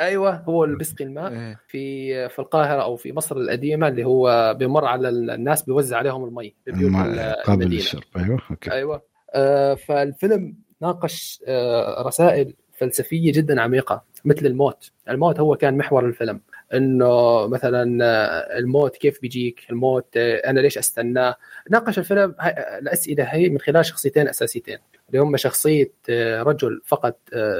أيوه 0.00 0.34
هو 0.36 0.64
اللي 0.64 0.76
بيسقي 0.76 1.04
الماء. 1.04 1.32
إيه. 1.32 1.60
في 1.68 2.28
في 2.28 2.38
القاهرة 2.38 2.82
أو 2.82 2.96
في 2.96 3.12
مصر 3.12 3.36
القديمة 3.36 3.88
اللي 3.88 4.04
هو 4.04 4.54
بيمر 4.58 4.84
على 4.84 5.08
الناس 5.08 5.62
بيوزع 5.62 5.96
عليهم 5.98 6.24
المي 6.24 6.54
ببيوت 6.66 6.92
قابل 6.94 7.18
المدينة. 7.48 7.70
للشرب. 7.74 8.02
أيوه 8.16 8.38
أوكي. 8.50 8.72
أيوه. 8.72 9.02
آه 9.34 9.74
فالفيلم 9.74 10.54
ناقش 10.82 11.42
آه 11.46 12.02
رسائل 12.06 12.54
فلسفية 12.78 13.32
جدا 13.32 13.60
عميقة 13.62 14.02
مثل 14.24 14.46
الموت. 14.46 14.90
الموت 15.08 15.40
هو 15.40 15.56
كان 15.56 15.76
محور 15.76 16.06
الفيلم. 16.06 16.40
إنه 16.74 17.46
مثلا 17.46 18.04
آه، 18.04 18.58
الموت 18.58 18.96
كيف 18.96 19.20
بيجيك؟ 19.20 19.60
الموت 19.70 20.16
آه، 20.16 20.36
أنا 20.36 20.60
ليش 20.60 20.78
أستناه؟ 20.78 21.36
ناقش 21.70 21.98
الفيلم 21.98 22.34
الأسئلة 22.78 23.24
هي 23.24 23.48
من 23.48 23.58
خلال 23.58 23.86
شخصيتين 23.86 24.28
أساسيتين 24.28 24.78
اللي 25.08 25.18
هم 25.22 25.36
شخصية 25.36 25.92
آه، 26.10 26.42
رجل 26.42 26.80
فقد 26.84 27.14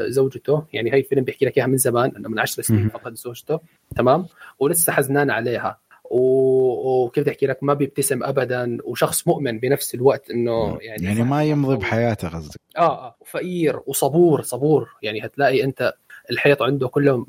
زوجته 0.06 0.64
يعني 0.72 0.92
هي 0.92 0.98
الفيلم 0.98 1.24
بيحكي 1.24 1.46
لك 1.46 1.56
إياها 1.58 1.66
من 1.66 1.76
زمان 1.76 2.12
إنه 2.16 2.28
من 2.28 2.38
عشر 2.38 2.62
سنين 2.62 2.80
مهم. 2.80 2.88
فقد 2.88 3.14
زوجته 3.14 3.60
تمام؟ 3.96 4.26
ولسه 4.58 4.92
حزنان 4.92 5.30
عليها. 5.30 5.78
وكيف 6.04 7.24
بدي 7.24 7.30
أحكي 7.30 7.46
لك؟ 7.46 7.62
ما 7.62 7.74
بيبتسم 7.74 8.24
ابدا 8.24 8.78
وشخص 8.84 9.28
مؤمن 9.28 9.58
بنفس 9.58 9.94
الوقت 9.94 10.30
إنه 10.30 10.78
يعني 10.80 11.04
يعني 11.04 11.22
ما 11.22 11.44
يمضي 11.44 11.76
بحياته 11.76 12.28
قصدك. 12.28 12.60
آه 12.78 13.06
آه 13.06 13.16
فقير 13.26 13.80
وصبور 13.86 14.42
صبور. 14.42 14.88
يعني 15.02 15.24
هتلاقي 15.24 15.64
أنت 15.64 15.92
الحيط 16.30 16.62
عنده 16.62 16.88
كله 16.88 17.24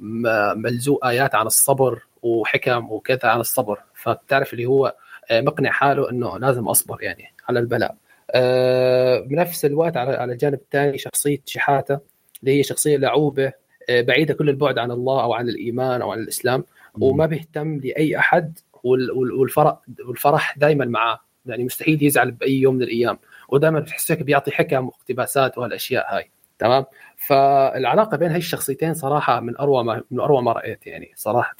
ملزوق 0.56 1.06
آيات 1.06 1.36
عن 1.36 1.46
الصبر 1.46 2.04
وحكم 2.24 2.92
وكذا 2.92 3.20
عن 3.30 3.40
الصبر. 3.40 3.80
فبتعرف 3.94 4.54
اللي 4.54 4.66
هو 4.66 4.96
آه، 5.32 5.42
مقنع 5.42 5.72
حاله 5.72 6.10
إنه 6.10 6.38
لازم 6.38 6.68
أصبر 6.68 6.98
يعني 7.02 7.24
على 7.50 7.60
البلاء. 7.60 7.96
آه، 8.32 9.20
بنفس 9.20 9.66
الوقت 9.66 9.98
على 9.98 10.24
الجانب 10.24 10.54
الثاني 10.54 10.98
شخصية 10.98 11.38
شحاتة 11.46 12.00
اللي 12.42 12.60
هي 12.60 12.64
شخصية 12.64 12.98
لعوبة 12.98 13.52
آه، 13.90 14.02
بعيدة 14.02 14.34
كل 14.34 14.50
البعد 14.50 14.78
عن 14.78 14.92
الله 14.92 15.24
أو 15.24 15.34
عن 15.34 15.50
الإيمان 15.50 16.02
أو 16.02 16.12
عن 16.12 16.20
الإسلام 16.20 16.64
وما 17.00 17.26
بيهتم 17.26 17.78
لأي 17.84 18.18
أحد 18.18 18.60
وال- 18.84 19.12
وال- 19.12 19.32
والفرح 19.32 19.78
والفرح 20.08 20.58
دائما 20.58 20.86
معاه. 20.86 21.20
يعني 21.46 21.64
مستحيل 21.64 22.04
يزعل 22.04 22.32
بأي 22.32 22.62
يوم 22.62 22.76
من 22.76 22.82
الأيام. 22.84 23.18
ودائما 23.50 23.80
بتحسك 23.80 24.24
بيعطي 24.24 24.52
حكم 24.52 24.86
واقتباسات 24.86 25.58
وهالأشياء 25.58 26.16
هاي. 26.16 26.30
تمام؟ 26.60 26.86
فالعلاقة 27.18 28.18
بين 28.18 28.30
هاي 28.30 28.38
الشخصيتين 28.38 28.94
صراحة 28.94 29.40
من 29.40 29.58
أروع 29.58 29.84
ما 29.84 30.04
من 30.12 30.20
أروع 30.20 30.42
ما 30.42 30.52
رأيت 30.52 30.88
يعني 30.88 31.12
صراحة. 31.16 31.56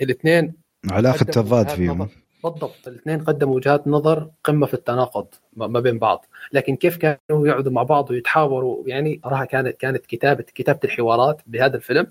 الاثنين 0.00 0.54
علاقة 0.90 1.24
تضاد 1.24 1.68
فيهم. 1.68 2.08
بالضبط 2.44 2.88
الاثنين 2.88 3.24
قدموا 3.24 3.54
وجهات 3.54 3.88
نظر 3.88 4.30
قمة 4.44 4.66
في 4.66 4.74
التناقض 4.74 5.26
ما 5.56 5.80
بين 5.80 5.98
بعض. 5.98 6.26
لكن 6.52 6.76
كيف 6.76 6.96
كانوا 6.96 7.48
يقعدوا 7.48 7.72
مع 7.72 7.82
بعض 7.82 8.10
ويتحاوروا 8.10 8.82
يعني 8.86 9.20
صراحة 9.24 9.44
كانت 9.44 9.76
كانت 9.76 10.06
كتابه 10.06 10.44
كتابة 10.54 10.80
الحوارات 10.84 11.40
بهذا 11.46 11.76
الفيلم 11.76 12.06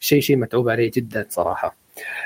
شيء 0.00 0.20
شيء 0.20 0.36
متعوب 0.36 0.68
عليه 0.68 0.90
جدا 0.94 1.26
صراحة. 1.28 1.76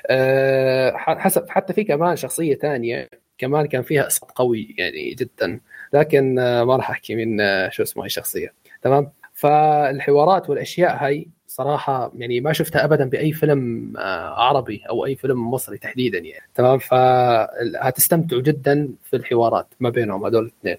أه 0.07 0.97
حسب 0.97 1.49
حتى 1.49 1.73
في 1.73 1.85
كمان 1.85 2.17
شخصية 2.17 2.55
ثانية 2.55 3.09
كمان 3.39 3.67
كان 3.67 3.83
فيها 3.83 4.07
إسقاط 4.07 4.31
قوي 4.31 4.75
يعني 4.79 5.15
جدا. 5.15 5.61
لكن 5.93 6.39
آه، 6.39 6.65
ما 6.65 6.77
راح 6.77 6.91
أحكي 6.91 7.15
من 7.15 7.41
آه، 7.41 7.69
شو 7.69 7.83
اسمه 7.83 8.03
هي 8.03 8.07
الشخصية. 8.07 8.53
تمام؟ 8.83 9.13
فالحوارات 9.35 10.51
والأشياء 10.51 11.05
هاي 11.05 11.29
صراحة 11.47 12.13
يعني 12.17 12.41
ما 12.41 12.53
شفتها 12.53 12.85
ابدا 12.85 13.09
بأي 13.09 13.33
فيلم 13.33 13.93
آه، 13.97 14.41
عربي 14.41 14.83
أو 14.91 15.07
أي 15.07 15.17
فيلم 15.17 15.51
مصري 15.51 15.79
تحديدا 15.79 16.19
يعني 16.19 16.45
تمام؟ 16.55 16.79
فهتستمتعوا 16.79 18.43
جدا 18.43 18.89
في 19.05 19.17
الحوارات 19.17 19.67
ما 19.81 19.91
بينهم 19.91 20.25
هذول 20.25 20.43
الاثنين. 20.43 20.77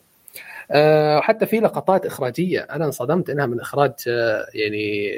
آه، 0.72 1.20
حتى 1.20 1.46
في 1.46 1.60
لقطات 1.60 2.06
إخراجية 2.06 2.60
أنا 2.60 2.86
انصدمت 2.86 3.30
إنها 3.30 3.46
من 3.46 3.60
إخراج 3.60 3.94
آه، 4.08 4.46
يعني 4.54 5.12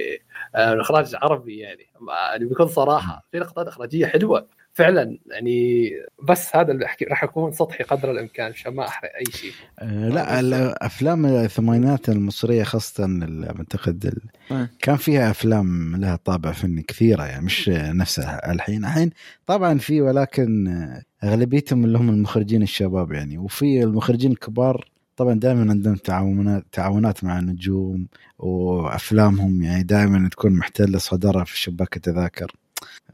من 0.56 0.80
إخراج 0.80 1.15
عربي 1.15 1.60
يعني 1.60 1.86
يعني 2.32 2.46
بكل 2.46 2.69
صراحة. 2.69 3.24
في 3.32 3.39
لقطات 3.39 3.67
إخراجية 3.67 4.06
حلوة. 4.06 4.46
فعلا 4.74 5.18
يعني 5.32 5.90
بس 6.30 6.56
هذا 6.56 6.72
اللي 6.72 6.86
أحكي 6.86 7.06
راح 7.06 7.24
اكون 7.24 7.52
سطحي 7.52 7.84
قدر 7.84 8.12
الإمكان 8.12 8.52
عشان 8.52 8.74
ما 8.74 8.88
احرق 8.88 9.10
أي 9.16 9.26
شيء 9.32 9.52
آه، 9.80 10.10
لا 10.10 10.40
الأفلام 10.40 11.26
الثمانينات 11.26 12.10
المصرية 12.10 12.64
خاصة 12.64 13.06
ال- 13.06 13.46
أعتقد 13.46 14.06
ال- 14.06 14.22
آه. 14.52 14.70
كان 14.80 14.96
فيها 14.96 15.32
أفلام 15.32 15.96
لها 15.96 16.16
طابع 16.16 16.52
فني 16.52 16.82
كثيرة 16.82 17.24
يعني 17.24 17.46
مش 17.46 17.70
نفسها 17.70 18.52
الحين 18.52 18.86
الحين 18.86 19.10
طبعا 19.46 19.78
في 19.78 20.02
ولكن 20.02 20.68
آه، 20.68 21.04
أغلبيتهم 21.28 21.86
اللي 21.86 21.98
هم 21.98 22.10
المخرجين 22.10 22.62
الشباب 22.62 23.12
يعني 23.12 23.38
وفي 23.38 23.84
المخرجين 23.84 24.32
الكبار 24.32 24.90
طبعا 25.18 25.34
دائما 25.34 25.62
عندهم 25.72 25.96
تعاونات 25.96 26.64
تعاونات 26.72 27.24
مع 27.24 27.40
النجوم 27.40 28.08
وأفلامهم 28.40 29.62
يعني 29.64 29.84
دائما 29.84 30.30
تكون 30.30 30.54
محتلة 30.54 30.98
صدرها 30.98 31.44
في 31.44 31.60
شباك 31.60 31.96
التذاكر. 31.98 32.52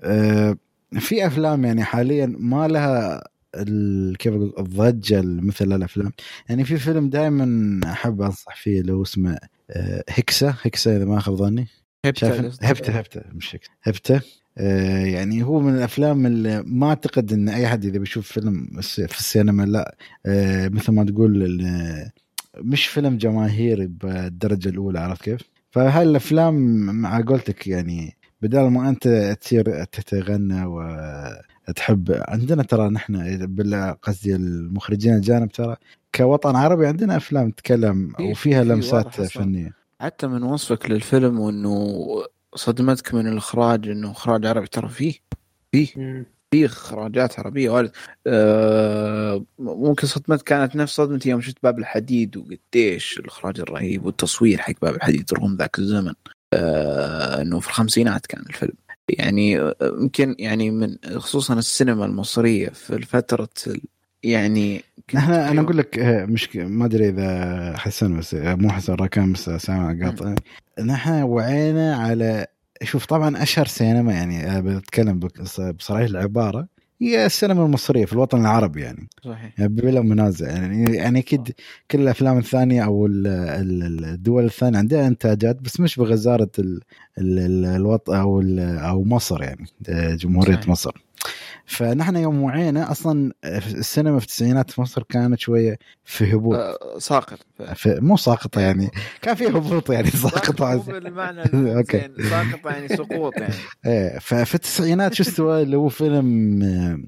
آه، 0.03 0.57
في 0.99 1.27
أفلام 1.27 1.65
يعني 1.65 1.83
حاليا 1.83 2.35
ما 2.39 2.67
لها 2.67 3.23
ال- 3.55 4.17
كيف 4.17 4.33
أقول 4.33 4.53
الضجة 4.59 5.21
مثل 5.25 5.73
الأفلام. 5.73 6.11
يعني 6.49 6.63
في 6.63 6.77
فيلم 6.77 7.09
دائما 7.09 7.79
أحب 7.91 8.21
أنصح 8.21 8.55
فيه 8.55 8.81
اللي 8.81 8.93
هو 8.93 9.01
اسمه 9.01 9.37
آه، 9.69 10.03
هكسا 10.09 10.55
هكسا 10.61 10.97
إذا 10.97 11.05
ما 11.05 11.19
خاب 11.19 11.35
ظني. 11.35 11.67
شايف 12.15 12.63
هبته 12.63 12.93
هبته 12.97 13.21
مش 13.33 13.55
هكسا 13.55 13.69
هبته 13.83 14.21
آه، 14.57 15.05
يعني 15.05 15.43
هو 15.43 15.59
من 15.59 15.75
الأفلام 15.75 16.25
اللي 16.25 16.63
ما 16.65 16.89
أعتقد 16.89 17.33
إن 17.33 17.49
أي 17.49 17.67
حد 17.67 17.85
إذا 17.85 17.97
بيشوف 17.99 18.31
فيلم 18.31 18.67
في 18.81 19.19
السينما 19.19 19.63
لا. 19.63 19.95
آه، 20.25 20.67
مثل 20.67 20.91
ما 20.91 21.03
تقول 21.03 21.59
مش 22.57 22.87
فيلم 22.87 23.17
جماهيري 23.17 23.87
بالدرجة 23.87 24.69
الأولى 24.69 24.99
عرفت 24.99 25.21
كيف؟ 25.23 25.41
فهاي 25.71 26.03
الأفلام 26.03 26.55
مع 27.01 27.21
قولتك 27.21 27.67
يعني 27.67 28.17
بدل 28.41 28.61
ما 28.61 28.89
أنت 28.89 29.07
تصير 29.41 29.83
تتغنى 29.83 30.65
وتحب 30.65 32.21
عندنا 32.27 32.63
ترى 32.63 32.89
نحن 32.89 33.15
قصدي 34.03 34.35
المخرجين 34.35 35.13
الاجانب 35.13 35.51
ترى 35.51 35.75
كوطن 36.15 36.55
عربي 36.55 36.87
عندنا 36.87 37.17
أفلام 37.17 37.51
تتكلم 37.51 38.13
في- 38.17 38.23
وفيها 38.23 38.63
في 38.63 38.69
لمسات. 38.69 39.21
فنية. 39.21 39.73
حتى 40.01 40.27
من 40.27 40.43
وصفك 40.43 40.89
للفيلم 40.89 41.39
وإنه 41.39 41.97
صدمتك 42.55 43.13
من 43.13 43.27
الإخراج 43.27 43.89
إنه 43.89 44.11
إخراج 44.11 44.45
عربي 44.45 44.67
ترى 44.67 44.89
فيه 44.89 45.13
فيه 45.71 45.87
في 46.51 46.65
إخراجات 46.65 47.39
عربية 47.39 47.69
وايد. 47.69 47.91
آه 48.27 49.45
ممكن 49.59 50.07
صدمتك 50.07 50.43
كانت 50.43 50.75
نفس 50.75 50.95
صدمتي 50.95 51.29
يوم 51.29 51.41
شفت 51.41 51.57
باب 51.63 51.79
الحديد 51.79 52.37
وقديش 52.37 53.19
الإخراج 53.19 53.59
الرهيب 53.59 54.05
والتصوير 54.05 54.57
حق 54.57 54.73
باب 54.81 54.95
الحديد 54.95 55.33
رغم 55.33 55.55
ذاك 55.55 55.79
الزمن. 55.79 56.13
إنه 56.53 57.59
في 57.59 57.67
الخمسينات 57.67 58.25
كان 58.25 58.43
الفيلم. 58.49 58.73
يعني 59.09 59.59
آه، 59.59 59.75
يمكن 59.81 60.35
يعني 60.39 60.71
من 60.71 60.97
خصوصا 61.15 61.53
السينما 61.53 62.05
المصرية 62.05 62.69
في 62.69 63.05
فتره 63.05 63.49
يعني 64.23 64.83
نحن 65.13 65.31
أنا 65.31 65.61
أقول 65.61 65.77
لك 65.77 65.99
آه، 65.99 66.25
مش 66.25 66.55
ما 66.55 66.85
أدري 66.85 67.09
إذا 67.09 67.73
حسن 67.77 68.17
بس 68.17 68.33
آه، 68.33 68.55
مو 68.55 68.69
حسن 68.69 68.93
راكان 68.93 69.33
بس 69.33 69.49
سامع 69.49 70.05
قاطع. 70.05 70.35
نحن 70.79 71.21
وعينا 71.21 71.95
على 71.95 72.47
شوف 72.83 73.05
طبعا 73.05 73.43
أشهر 73.43 73.67
سينما 73.67 74.13
يعني 74.13 74.61
بتكلم 74.61 75.19
بصريح 75.59 76.09
العبارة 76.09 76.67
هي 77.01 77.25
السينما 77.25 77.65
المصرية 77.65 78.05
في 78.05 78.13
الوطن 78.13 78.41
العربي 78.41 78.81
يعني. 78.81 79.09
صحيح. 79.25 79.53
يعني 79.59 79.73
بلا 79.73 80.01
منازع 80.01 80.47
يعني. 80.47 80.95
يعني 80.95 81.19
أكيد 81.19 81.51
كل 81.91 81.99
الأفلام 82.01 82.37
الثانية 82.37 82.85
أو 82.85 83.05
ال- 83.05 83.27
ال- 83.27 84.05
الدول 84.05 84.45
الثانية 84.45 84.77
عندها 84.77 85.07
إنتاجات 85.07 85.61
بس 85.61 85.79
مش 85.79 85.95
بغزارة 85.99 86.49
ال- 86.59 86.81
ال- 87.17 87.39
ال- 87.39 87.65
الوطن 87.65 88.15
أو 88.15 88.41
أو 88.89 89.03
مصر 89.03 89.43
يعني 89.43 89.65
جمهورية 90.15 90.55
صحيح. 90.55 90.67
مصر. 90.69 91.01
فنحن 91.69 92.15
يوم 92.15 92.41
وعينا 92.43 92.91
أصلا 92.91 93.31
السينما 93.45 94.19
في 94.19 94.25
التسعينات 94.25 94.71
في 94.71 94.81
مصر 94.81 95.03
كانت 95.03 95.39
شوية 95.39 95.77
في 96.05 96.33
هبوط. 96.35 96.55
آه 96.55 96.77
ساقط 96.97 97.39
في 97.75 97.99
مو 98.01 98.17
ساقطة 98.17 98.61
يعني 98.61 98.89
كان 99.21 99.35
في 99.35 99.47
هبوط 99.47 99.89
يعني 99.89 100.09
ساقط 100.09 100.59
ساقطة. 100.59 100.91
بالمعنى 100.91 101.41
أوكي. 101.77 102.05
الزين 102.05 102.29
ساقط 102.29 102.65
يعني 102.65 102.87
سقوط 102.87 103.33
يعني. 103.37 103.53
إيه 103.85 104.19
ففي 104.19 104.55
التسعينات 104.55 105.13
شو 105.13 105.23
استوى؟ 105.23 105.61
اللي 105.61 105.77
هو 105.77 105.89
فيلم 105.89 106.63
آه، 106.63 106.99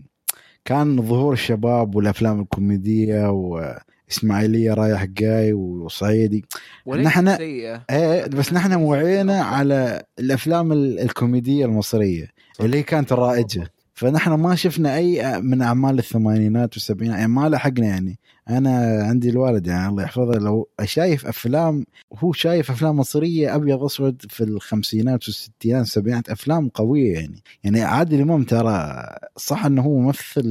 كان 0.66 1.02
ظهور 1.02 1.34
الشباب 1.34 1.96
والأفلام 1.96 2.42
الكوميدية 2.42 3.30
وإسماعيلية 3.30 4.74
رايح 4.74 5.06
جاي 5.06 5.54
وصعيدي. 5.54 6.46
نحن- 6.88 7.28
إيه 7.28 8.28
بس 8.28 8.54
نحن 8.54 8.74
وعينا 8.74 9.42
على 9.44 10.04
الأفلام 10.20 10.72
ال- 10.72 11.00
الكوميدية 11.00 11.66
المصرية 11.66 12.28
اللي 12.62 12.78
هي 12.78 12.84
كانت 12.84 13.14
رائجة. 13.14 13.72
فنحن 14.02 14.32
ما 14.34 14.56
شفنا 14.56 14.96
أي 14.96 15.42
من 15.42 15.62
أعمال 15.62 16.00
الثمانينات 16.00 16.74
والسبعينات. 16.74 17.20
يعني 17.20 17.32
ما 17.32 17.50
لحقنا 17.50 17.88
يعني. 17.88 18.20
أنا 18.50 19.04
عندي 19.04 19.30
الوالد 19.30 19.68
يعني 19.68 19.90
الله 19.90 20.04
يحفظه 20.04 20.40
لو 20.40 20.70
شايف 20.84 21.26
أفلام 21.26 21.86
هو 22.18 22.34
شايف 22.34 22.72
أفلام 22.72 22.96
مصرية 22.98 23.56
أبيض 23.56 23.84
اسود 23.84 24.22
في 24.30 24.44
الخمسينات 24.44 25.28
والستينات 25.28 25.80
والسبعينات 25.82 26.30
أفلام 26.30 26.70
قوية 26.70 27.14
يعني. 27.14 27.44
يعني 27.64 27.82
عادل 27.82 28.22
إمام 28.22 28.44
ترى 28.44 29.04
صح 29.38 29.66
إنه 29.66 29.82
هو 29.82 30.00
ممثل 30.00 30.42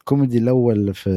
الكوميدي 0.00 0.38
الأول 0.38 0.94
في 0.94 1.10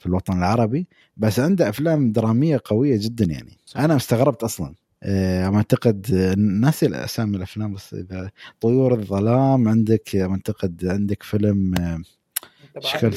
في 0.00 0.06
الوطن 0.06 0.38
العربي 0.38 0.86
بس 1.16 1.40
عنده 1.40 1.68
أفلام 1.68 2.12
درامية 2.12 2.60
قوية 2.64 2.96
جدا 3.00 3.24
يعني. 3.24 3.58
أنا 3.76 3.96
استغربت 3.96 4.42
أصلا. 4.42 4.74
آه، 5.04 5.56
أعتقد 5.56 6.06
آه، 6.14 6.34
ناسي 6.38 7.04
اسامي 7.04 7.36
الأفلام 7.36 7.74
بس 7.74 7.94
إذا 7.94 8.30
طيور 8.60 8.94
الظلام 8.94 9.68
عندك 9.68 10.16
أعتقد 10.16 10.86
عندك 10.86 11.22
فيلم 11.22 11.74
آه، 11.80 12.02
شكل؟ 12.78 13.10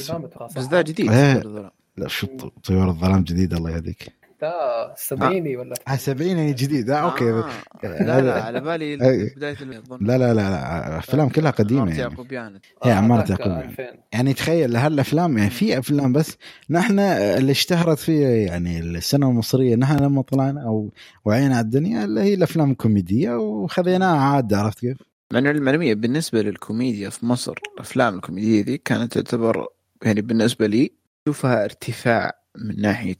بس 0.56 0.68
ذا 0.70 0.82
جديد 0.82 1.10
إيه. 1.10 1.38
لا 1.38 1.72
لا 1.96 2.08
شو 2.08 2.26
طيور 2.64 2.88
الظلام 2.88 3.24
جديد 3.24 3.54
الله 3.54 3.70
يهديك 3.70 4.17
ده 4.42 4.92
السبعيني 4.92 5.56
ولا 5.56 5.74
آه 5.88 5.96
70 5.96 6.54
جديد 6.54 6.90
آه 6.90 6.94
okay 6.96 7.30
آه. 7.30 7.50
لا 7.82 8.20
لا 8.20 8.42
على 8.42 8.60
بالي 8.60 8.84
إيه. 8.84 9.34
بداية. 9.36 9.56
لا 10.00 10.18
لا 10.18 10.18
لا 10.18 10.34
لا 10.34 10.98
افلام 10.98 11.28
كلها 11.28 11.50
قديمة 11.50 11.80
عمارة 11.80 11.90
يعني 11.96 12.02
يعقوبيان 12.10 12.60
هي 12.84 12.92
عمارة 12.92 13.22
هذاك 13.22 13.40
يعقوب 13.40 13.52
يعني. 13.52 13.70
2000 13.70 13.82
يعني 14.12 14.34
تخيل 14.34 14.76
هالافلام 14.76 15.38
يعني 15.38 15.50
في 15.50 15.78
أفلام 15.78 16.12
بس 16.12 16.36
نحن 16.70 16.98
اللي 16.98 17.52
اشتهرت 17.52 17.98
فيه 17.98 18.26
يعني 18.26 18.80
السينما 18.80 19.30
المصرية 19.30 19.76
نحن 19.76 19.96
لما 19.98 20.22
طلعنا 20.22 20.62
أو 20.62 20.90
وعينا 21.24 21.56
على 21.56 21.64
الدنيا 21.64 22.04
اللي 22.04 22.20
هي 22.20 22.34
الأفلام 22.34 22.70
الكوميدية 22.70 23.30
وخذيناها 23.36 24.20
عاد 24.20 24.54
عرفت 24.54 24.78
كيف؟ 24.78 24.96
انه 25.32 25.50
المعلومية 25.50 25.94
بالنسبة 25.94 26.42
للكوميديا 26.42 27.10
في 27.10 27.26
مصر 27.26 27.54
الأفلام 27.74 28.14
الكوميدية 28.14 28.62
دي 28.62 28.78
كانت 28.78 29.18
تعتبر 29.18 29.66
يعني 30.02 30.20
بالنسبة 30.20 30.66
لي 30.66 30.92
أشوفها 31.26 31.64
ارتفاع 31.64 32.32
من 32.58 32.80
ناحية 32.80 33.16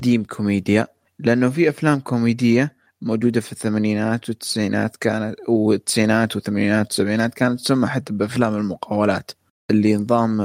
قديم 0.00 0.24
كوميديا 0.24 0.86
لأنه 1.18 1.50
في 1.50 1.68
أفلام 1.68 2.00
كوميدية 2.00 2.76
موجودة 3.02 3.40
في 3.40 3.52
الثمانينات 3.52 4.28
والتسعينات 4.28 4.96
كانت 4.96 5.36
والتسعينات 5.48 6.36
والثمانينات 6.36 6.86
والسبعينات 6.86 7.34
كانت 7.34 7.60
تسمى 7.60 7.86
حتى 7.86 8.12
بأفلام 8.12 8.56
المقاولات. 8.56 9.30
اللي 9.70 9.96
نظام 9.96 10.40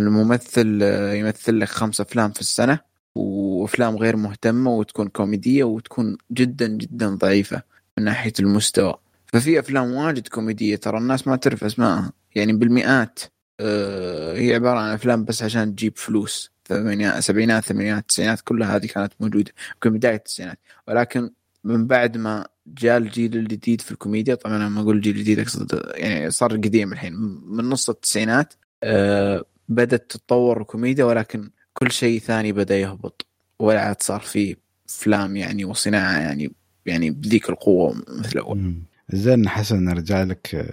الممثل 0.00 0.82
يمثل 1.14 1.60
لك 1.60 1.68
خمس 1.68 2.00
أفلام 2.00 2.30
في 2.32 2.40
السنة 2.40 2.78
وأفلام 3.14 3.96
غير 3.96 4.16
مهتمة 4.16 4.70
وتكون 4.70 5.08
كوميدية 5.08 5.64
وتكون 5.64 6.16
جدا 6.32 6.66
جدا 6.68 7.08
ضعيفة 7.14 7.62
من 7.98 8.04
ناحية 8.04 8.32
المستوى. 8.40 8.94
ففي 9.26 9.58
أفلام 9.60 9.92
واجد 9.92 10.28
كوميدية 10.28 10.76
ترى 10.76 10.98
الناس 10.98 11.26
ما 11.26 11.36
تعرف 11.36 11.64
أسمائها. 11.64 12.12
يعني 12.34 12.52
بالمئات 12.52 13.20
آه، 13.60 14.36
هي 14.36 14.54
عبارة 14.54 14.78
عن 14.78 14.94
أفلام 14.94 15.24
بس 15.24 15.42
عشان 15.42 15.74
تجيب 15.74 15.98
فلوس. 15.98 16.50
ثمانينات 16.70 17.22
سبعينات 17.22 17.64
ثمانينات 17.64 18.08
تسعينات 18.08 18.40
كلها 18.40 18.76
هذه 18.76 18.86
كانت 18.86 19.12
موجودة 19.20 19.52
يمكن 19.74 19.90
بداية 19.90 20.14
التسعينات. 20.14 20.58
ولكن 20.88 21.30
من 21.64 21.86
بعد 21.86 22.16
ما 22.16 22.46
جاء 22.66 22.96
الجيل 22.98 23.36
الجديد 23.36 23.80
في 23.80 23.92
الكوميديا 23.92 24.34
طبعا 24.34 24.58
لما 24.58 24.80
أقول 24.80 24.96
الجيل 24.96 25.16
الجديد 25.16 25.38
أقصد 25.38 25.82
يعني 25.94 26.30
صار 26.30 26.52
قديم 26.52 26.92
الحين. 26.92 27.12
من 27.46 27.64
نص 27.64 27.90
التسعينات 27.90 28.54
آه، 28.82 29.44
بدأت 29.68 30.10
تتطور 30.10 30.60
الكوميديا 30.60 31.04
ولكن 31.04 31.50
كل 31.72 31.90
شيء 31.90 32.20
ثاني 32.20 32.52
بدأ 32.52 32.78
يهبط. 32.78 33.26
ولا 33.58 33.80
عاد 33.80 34.02
صار 34.02 34.20
في 34.20 34.56
أفلام 34.88 35.36
يعني 35.36 35.64
وصناعة 35.64 36.18
يعني 36.18 36.52
يعني 36.86 37.10
بذيك 37.10 37.50
القوة 37.50 38.02
مثل 38.08 38.38
اول 38.38 38.58
مم. 38.58 38.82
زين 39.10 39.48
حسن 39.48 39.84
نرجع 39.84 40.22
لك 40.22 40.54
آه، 40.54 40.72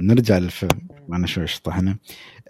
نرجع 0.00 0.38
للفيلم. 0.38 0.88
معنا 1.08 1.26
شوي 1.26 1.46
شطحنا 1.46 1.96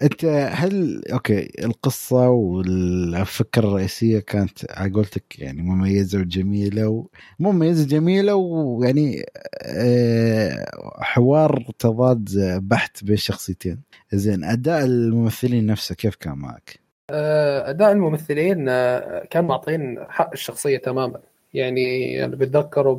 أنت 0.01 0.25
هل 0.51 1.01
أوكي 1.13 1.51
القصة 1.65 2.29
والفكرة 2.29 3.67
الرئيسية 3.67 4.19
كانت 4.19 4.71
على 4.71 4.91
قولتك 4.91 5.39
يعني 5.39 5.61
مميزة 5.61 6.19
وجميلة 6.19 6.87
و... 6.87 7.07
مميزة 7.39 7.87
جميلة 7.87 8.35
ويعني 8.35 9.25
آه، 9.63 10.65
حوار 10.99 11.63
تضاد 11.79 12.29
بحت 12.63 13.03
بين 13.03 13.13
الشخصيتين 13.13 13.81
زين 14.13 14.43
أداء 14.43 14.85
الممثلين 14.85 15.65
نفسه 15.65 15.95
كيف 15.95 16.15
كان 16.15 16.37
معك؟ 16.37 16.79
آه، 17.09 17.69
أداء 17.69 17.91
الممثلين 17.91 18.69
آه، 18.69 19.25
كان 19.29 19.45
معطين 19.45 19.97
حق 20.09 20.31
الشخصية 20.33 20.77
تماما. 20.77 21.19
يعني 21.53 22.25
أنا 22.25 22.35
بتذكره 22.35 22.97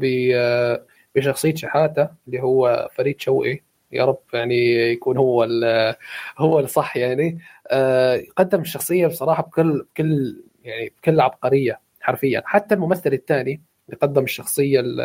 بشخصية 1.15 1.55
شحاتة 1.55 2.09
اللي 2.27 2.43
هو 2.43 2.89
فريد 2.95 3.21
شوقي. 3.21 3.61
يا 3.93 4.05
رب 4.05 4.19
يعني 4.35 4.57
يكون 4.93 5.17
هو 5.17 5.43
هو 6.39 6.61
الصح 6.61 6.97
يعني. 6.97 7.39
آه، 7.69 8.23
قدم 8.37 8.61
الشخصية 8.61 9.07
بصراحة 9.07 9.43
بكل 9.43 9.87
بكل 9.95 10.45
يعني 10.65 10.93
بكل 10.99 11.21
عبقرية 11.21 11.81
حرفيا. 12.01 12.43
حتى 12.47 12.75
الممثل 12.75 13.13
الثاني 13.13 13.63
اللي 13.89 13.99
قدم 14.03 14.23
الشخصية 14.25 14.81
ال- 14.81 15.01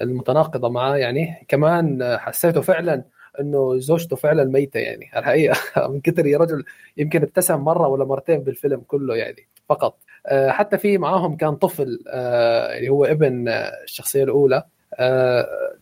المتناقضة 0.00 0.68
معاه 0.68 0.96
يعني. 0.96 1.44
كمان 1.48 2.16
حسيته 2.18 2.60
فعلا 2.60 3.04
إنه 3.40 3.78
زوجته 3.78 4.16
فعلا 4.16 4.44
ميتة 4.44 4.78
يعني. 4.80 5.10
الحقيقة 5.16 5.56
من 5.88 6.00
كثر 6.00 6.26
يا 6.26 6.38
رجل 6.38 6.64
يمكن 6.96 7.22
ابتسم 7.22 7.60
مرة 7.60 7.88
ولا 7.88 8.04
مرتين 8.04 8.38
بالفيلم 8.38 8.80
كله 8.80 9.16
يعني 9.16 9.48
فقط. 9.68 9.98
آه، 10.26 10.50
حتى 10.50 10.78
في 10.78 10.98
معاهم 10.98 11.36
كان 11.36 11.56
طفل 11.56 12.04
آه، 12.08 12.76
اللي 12.78 12.88
هو 12.88 13.04
ابن 13.04 13.48
الشخصية 13.48 14.24
الأولى. 14.24 14.56
اللي 14.56 14.64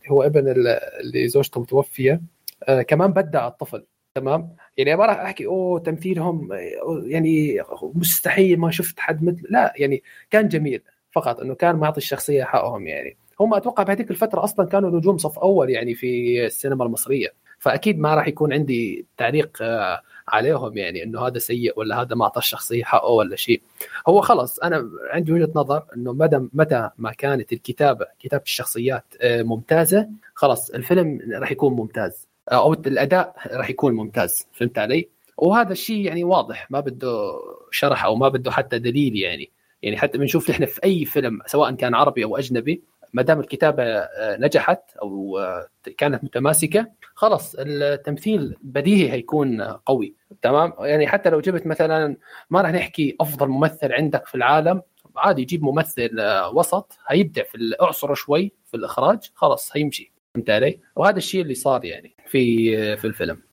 هو 0.09 0.23
ابن 0.23 0.47
ال- 0.47 0.67
اللي 0.67 1.27
زوجته 1.27 1.61
متوفية. 1.61 2.21
آه، 2.63 2.81
كمان 2.81 3.13
بدع 3.13 3.47
الطفل 3.47 3.85
تمام؟ 4.15 4.55
يعني 4.77 4.95
ما 4.95 5.05
راح 5.05 5.19
أحكي 5.19 5.45
أوه 5.45 5.79
تمثيلهم 5.79 6.51
آه، 6.51 7.01
يعني 7.05 7.61
مستحيل 7.81 8.59
ما 8.59 8.71
شفت 8.71 8.99
حد 8.99 9.23
مثل 9.23 9.47
لا 9.49 9.73
يعني 9.77 10.03
كان 10.29 10.47
جميل 10.47 10.81
فقط 11.11 11.39
إنه 11.39 11.55
كان 11.55 11.75
معطي 11.75 11.97
الشخصية 11.97 12.43
حقهم 12.43 12.87
يعني. 12.87 13.17
هم 13.39 13.53
أتوقع 13.53 13.83
بهذيك 13.83 14.11
الفترة 14.11 14.43
أصلا 14.43 14.67
كانوا 14.67 14.89
نجوم 14.89 15.17
صف 15.17 15.39
أول 15.39 15.69
يعني 15.69 15.93
في 15.95 16.45
السينما 16.45 16.85
المصرية. 16.85 17.33
فأكيد 17.59 17.99
ما 17.99 18.15
راح 18.15 18.27
يكون 18.27 18.53
عندي 18.53 19.05
تعليق 19.17 19.57
آه، 19.61 20.01
عليهم 20.27 20.77
يعني 20.77 21.03
إنه 21.03 21.27
هذا 21.27 21.39
سيء 21.39 21.79
ولا 21.79 22.01
هذا 22.01 22.15
ما 22.15 22.23
اعطى 22.23 22.39
الشخصية 22.39 22.83
حقه 22.83 23.09
ولا 23.09 23.35
شيء. 23.35 23.61
هو 24.07 24.21
خلص 24.21 24.59
أنا 24.59 24.89
عندي 25.09 25.31
وجهة 25.31 25.51
نظر 25.55 25.83
إنه 25.95 26.13
مدى 26.13 26.49
متى 26.53 26.89
ما 26.97 27.11
كانت 27.11 27.53
الكتابه 27.53 28.05
كتابة 28.19 28.43
الشخصيات 28.43 29.05
آه، 29.21 29.43
ممتازة 29.43 30.09
خلاص 30.33 30.69
الفيلم 30.69 31.19
راح 31.33 31.51
يكون 31.51 31.73
ممتاز. 31.73 32.27
آه، 32.51 32.55
أو 32.55 32.73
الأداء 32.73 33.35
راح 33.51 33.69
يكون 33.69 33.93
ممتاز. 33.93 34.47
فهمت 34.53 34.77
علي؟ 34.77 35.09
وهذا 35.37 35.71
الشيء 35.71 36.05
يعني 36.05 36.23
واضح 36.23 36.71
ما 36.71 36.79
بده 36.79 37.33
شرح 37.71 38.05
أو 38.05 38.15
ما 38.15 38.29
بده 38.29 38.51
حتى 38.51 38.79
دليل 38.79 39.15
يعني. 39.15 39.51
يعني 39.81 39.97
حتى 39.97 40.17
بنشوف 40.17 40.49
نحن 40.49 40.65
في 40.65 40.83
أي 40.83 41.05
فيلم 41.05 41.39
سواء 41.45 41.71
كان 41.71 41.95
عربي 41.95 42.23
أو 42.23 42.37
أجنبي 42.37 42.83
ما 43.13 43.21
دام 43.21 43.39
الكتابة 43.39 43.83
آه، 43.83 44.37
نجحت 44.37 44.81
أو 45.01 45.39
آه، 45.39 45.67
كانت 45.97 46.23
متماسكة 46.23 46.91
خلاص 47.15 47.55
التمثيل 47.59 48.55
بديهي 48.61 49.11
هيكون 49.11 49.61
قوي. 49.61 50.15
تمام؟ 50.41 50.73
يعني 50.79 51.07
حتى 51.07 51.29
لو 51.29 51.39
جبت 51.39 51.67
مثلا 51.67 52.17
ما 52.49 52.61
راح 52.61 52.71
نحكي 52.71 53.15
أفضل 53.21 53.47
ممثل 53.47 53.93
عندك 53.93 54.25
في 54.27 54.35
العالم 54.35 54.81
عادي 55.17 55.45
جيب 55.45 55.63
ممثل 55.63 56.19
آه، 56.19 56.49
وسط 56.55 56.97
هيبدع 57.07 57.43
في 57.43 57.55
الاعصر 57.55 58.13
شوي 58.13 58.51
في 58.65 58.77
الإخراج 58.77 59.31
خلاص 59.35 59.77
هيمشي. 59.77 60.13
فهمت 60.35 60.49
علي؟ 60.49 60.79
وهذا 60.95 61.17
الشيء 61.17 61.41
اللي 61.41 61.53
صار 61.53 61.85
يعني 61.85 62.15
في 62.27 62.97
في 62.97 63.07
الفيلم. 63.07 63.52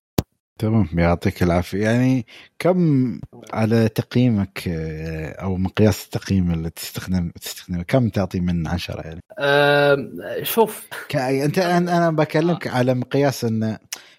تمام 0.60 0.88
يعطيك 0.94 1.42
العافية. 1.42 1.82
يعني 1.84 2.26
كم 2.58 3.20
على 3.52 3.88
تقييمك 3.88 4.68
آه، 4.68 5.30
أو 5.42 5.56
مقياس 5.56 6.04
التقييم 6.04 6.50
اللي 6.52 6.70
تستخدم 6.70 7.30
تستخدمه؟ 7.40 7.82
كم 7.82 8.08
تعطي 8.08 8.40
من 8.40 8.66
عشرة 8.66 9.00
يعني؟ 9.00 9.20
آم، 9.38 10.12
شوف. 10.42 10.88
أنت 11.14 11.58
أنا 11.58 11.96
أنا 11.96 12.10
بكلمك 12.10 12.66
على 12.66 12.94
مقياس 12.94 13.44
انه 13.44 13.78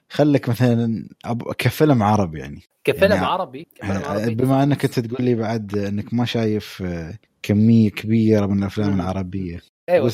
خليك 0.10 0.50
مثلا 0.50 1.10
كفيلم 1.58 2.04
عربي 2.04 2.40
يعني. 2.40 2.62
كفيلم 2.84 3.12
يعني 3.12 3.26
عربي 3.26 3.68
كفيلم 3.76 4.02
عربي. 4.06 4.36
بما 4.36 4.64
أنك 4.64 4.86
أنت 4.86 5.00
تقول 5.00 5.26
لي 5.26 5.36
بعد 5.36 5.78
إنك 5.78 6.14
ما 6.14 6.26
شايف 6.26 6.84
آه، 6.86 7.14
كمية 7.44 7.90
كبيرة 7.90 8.46
من 8.46 8.60
الأفلام. 8.60 8.94
العربية. 8.94 9.60
أيوه 9.90 10.10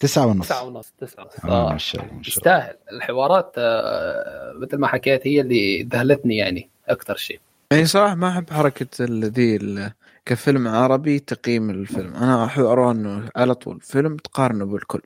تسعة 0.00 0.26
ونص. 0.26 0.46
تسعة 0.46 0.64
ونص 0.64 0.92
تسعة 0.98 1.22
ونص. 1.22 1.44
آه. 1.44 1.72
ما 1.72 1.78
شاء 1.78 2.04
الله 2.04 2.20
يستاهل. 2.26 2.74
الحوارات 2.92 3.52
آه، 3.58 4.52
مثل 4.62 4.76
ما 4.76 4.86
حكيت 4.86 5.26
هي 5.26 5.40
اللي 5.40 5.82
ذهلتني 5.82 6.36
يعني 6.36 6.70
أكثر 6.88 7.16
شيء. 7.16 7.40
يعني 7.72 7.86
صراحة 7.86 8.14
ما 8.14 8.28
أحب 8.28 8.50
حركة 8.50 8.86
ذي 9.10 9.58
كفيلم 10.26 10.68
عربي 10.68 11.18
تقييم 11.18 11.70
الفيلم. 11.70 12.14
أنا 12.14 12.44
أحب 12.44 12.64
ارى 12.64 12.90
إنه 12.90 13.28
على 13.36 13.54
طول 13.54 13.80
فيلم 13.80 14.16
تقارنه 14.16 14.64
بالكل. 14.64 15.00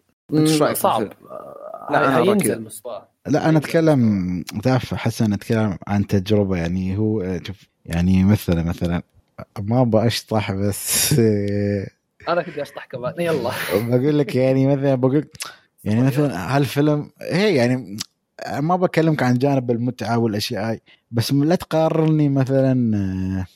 صعب؟ 0.73 1.03
آه، 1.31 1.89
لا، 1.91 2.09
أنا 2.09 2.19
أرى 2.19 2.31
هينزل. 2.31 2.63
مستواه 2.63 3.09
لا 3.27 3.49
أنا 3.49 3.59
أتكلم 3.59 4.43
تعرف 4.63 4.95
حسن 4.95 5.33
أتكلم 5.33 5.79
عن 5.87 6.07
تجربة. 6.07 6.57
يعني 6.57 6.99
هو 6.99 7.23
آه، 7.23 7.41
شوف 7.47 7.57
يعني 7.87 8.25
مثلا 8.25 8.63
مثلا 8.63 9.03
ما 9.61 9.81
أبغى 9.81 10.07
أشطح 10.07 10.53
بس 10.53 11.15
أنا 12.29 12.43
بدي 12.43 12.63
اشطح 12.63 12.85
كمان 12.87 13.15
يلا. 13.19 13.51
بقول 13.75 14.19
لك 14.19 14.35
يعني 14.37 14.67
مثلا 14.67 14.95
بقول 14.95 15.29
يعني 15.85 16.03
مثلا 16.03 16.57
هالفيلم 16.57 17.11
هي 17.23 17.55
يعني 17.55 17.97
ما 18.59 18.77
بكلمك 18.77 19.23
عن 19.23 19.39
جانب 19.39 19.71
المتعة 19.71 20.19
والأشياء 20.19 20.71
هاي 20.71 20.81
بس 21.11 21.33
لا 21.33 21.55
تقارني 21.55 22.29
مثلا 22.29 22.97
آه، 22.97 23.47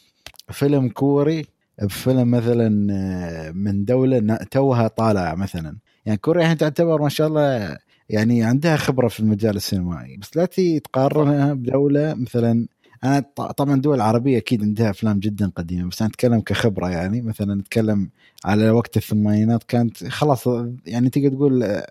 فيلم 0.52 0.88
كوري 0.88 1.46
بفيلم 1.82 2.30
مثلا 2.30 2.92
آه، 2.92 3.50
من 3.50 3.84
دولة 3.84 4.36
توها 4.50 4.88
طالعه 4.88 5.34
مثلا. 5.34 5.76
يعني 6.06 6.18
كوريا 6.18 6.42
يعني 6.42 6.54
تعتبر 6.54 7.02
ما 7.02 7.08
شاء 7.08 7.28
الله 7.28 7.78
يعني 8.08 8.44
عندها 8.44 8.76
خبرة 8.76 9.08
في 9.08 9.20
المجال 9.20 9.56
السينمائي 9.56 10.16
بس 10.16 10.36
لا 10.36 10.44
تقارنها 10.84 11.54
بدوله 11.54 12.14
مثلا 12.14 12.66
أنا 13.04 13.20
طبعا 13.56 13.74
الدول 13.74 13.94
العربية 13.96 14.38
أكيد 14.38 14.62
عندها 14.62 14.90
أفلام 14.90 15.18
جدا 15.18 15.52
قديمة 15.56 15.88
بس 15.88 16.02
أنا 16.02 16.10
أتكلم 16.10 16.40
كخبرة 16.40 16.88
يعني. 16.90 17.22
مثلا 17.22 17.54
نتكلم 17.54 18.10
على 18.44 18.70
وقت 18.70 18.96
الثمانينات 18.96 19.62
كانت 19.62 20.04
خلاص 20.08 20.48
يعني 20.86 21.10
تقدر 21.10 21.28
تقول 21.28 21.62
آه، 21.62 21.86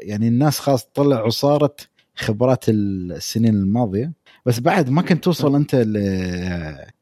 يعني 0.00 0.28
الناس 0.28 0.58
خلاص 0.58 0.84
طلعوا 0.94 1.30
صارت 1.30 1.88
خبرات 2.16 2.64
السنين 2.68 3.54
الماضية. 3.54 4.12
بس 4.46 4.60
بعد 4.60 4.90
ما 4.90 5.02
كنت 5.02 5.24
توصل 5.24 5.54
أنت 5.54 5.74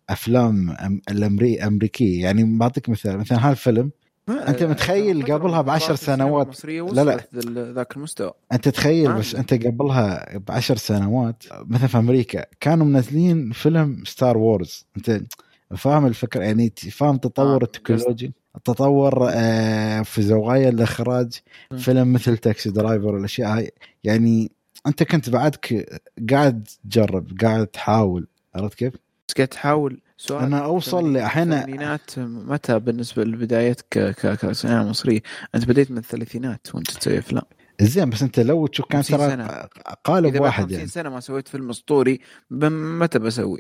لافلام 0.08 0.76
أم- 0.76 1.00
الامري 1.10 1.62
أمريكية. 1.62 2.22
يعني 2.22 2.58
بعطيك 2.58 2.88
مثال 2.88 3.18
مثلا 3.18 3.50
هالفيلم 3.50 3.90
أنت 4.28 4.62
متخيل 4.62 5.32
قبلها 5.32 5.60
بعشر 5.62 5.94
سنوات- 5.94 6.64
لا، 6.66 7.04
لا. 7.04 7.72
ذاك 7.72 7.96
المستوى 7.96 8.32
أنت 8.52 8.68
تخيل. 8.68 9.12
بس 9.12 9.34
أنت 9.34 9.54
قبلها 9.66 10.38
بعشر 10.38 10.76
سنوات 10.76 11.42
مثلا 11.66 11.86
في 11.86 11.98
أمريكا 11.98 12.44
كانوا 12.60 12.86
منزلين 12.86 13.52
فيلم 13.52 14.02
Star 14.04 14.38
Wars 14.38 14.86
أنت 14.96 15.20
فاهم 15.76 16.06
الفكرة 16.06 16.44
يعني 16.44 16.72
فاهم 16.90 17.16
تطور 17.16 17.62
آه، 17.62 17.64
technology 17.64 18.32
التطور 18.56 19.28
آه، 19.32 20.02
في 20.02 20.22
زوايا 20.22 20.68
الإخراج 20.68 21.32
م. 21.70 21.76
فيلم 21.76 22.12
مثل 22.12 22.36
Taxi 22.36 22.70
Driver 22.70 23.14
والاشياء 23.14 23.56
هاي 23.56 23.70
يعني 24.04 24.50
أنت 24.86 25.02
كنت 25.02 25.30
بعدك 25.30 25.86
قاعد 26.30 26.68
تجرب 26.90 27.38
قاعد 27.40 27.66
تحاول 27.66 28.26
عرفت 28.54 28.74
كيف؟ 28.78 28.94
بس 29.30 29.34
قاعد 29.36 29.48
تحاول 29.48 30.00
سؤال 30.16 30.44
أنا 30.44 30.58
أوصل 30.64 30.98
الثمانينات- 31.16 31.30
لأحيانا- 31.30 31.36
الثمانينات 31.38 32.18
متى 32.18 32.78
بالنسبة 32.78 33.24
لبدايتك 33.24 33.84
ك- 33.90 33.98
ك- 34.26 34.46
كسينما 34.46 34.84
مصرية؟ 34.84 35.20
أنت 35.54 35.64
بديت 35.64 35.90
من 35.90 35.98
الثلاثينات 35.98 36.74
وأنت 36.74 36.90
تسوي 36.90 37.18
افلام 37.18 37.42
زين 37.80 38.10
بس 38.10 38.22
أنت 38.22 38.40
لو 38.40 38.66
تشوف 38.66 38.86
كان 38.86 39.02
50 39.02 39.18
ترى. 39.46 39.68
قالب 40.04 40.40
واحد 40.40 40.62
50 40.62 40.76
يعني. 40.78 40.88
سنة 40.90 41.10
ما 41.10 41.20
سويت 41.20 41.48
فيلم 41.48 41.70
أسطوري 41.70 42.20
متى 42.50 43.18
بسوي؟ 43.18 43.58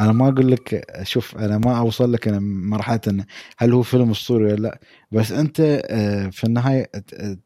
أنا 0.00 0.12
ما 0.12 0.28
أقول 0.28 0.50
لك 0.50 0.84
شوف 1.02 1.36
أنا 1.36 1.58
ما 1.58 1.78
أوصل 1.78 2.12
لك 2.12 2.28
أنا 2.28 2.38
مرحلة 2.40 3.00
إن 3.08 3.24
هل 3.58 3.72
هو 3.72 3.82
فيلم 3.82 4.10
أسطوري 4.10 4.44
ولا 4.44 4.54
لا. 4.56 4.78
بس 5.12 5.32
أنت 5.32 5.60
آه، 5.86 6.28
في 6.28 6.44
النهاية 6.44 6.90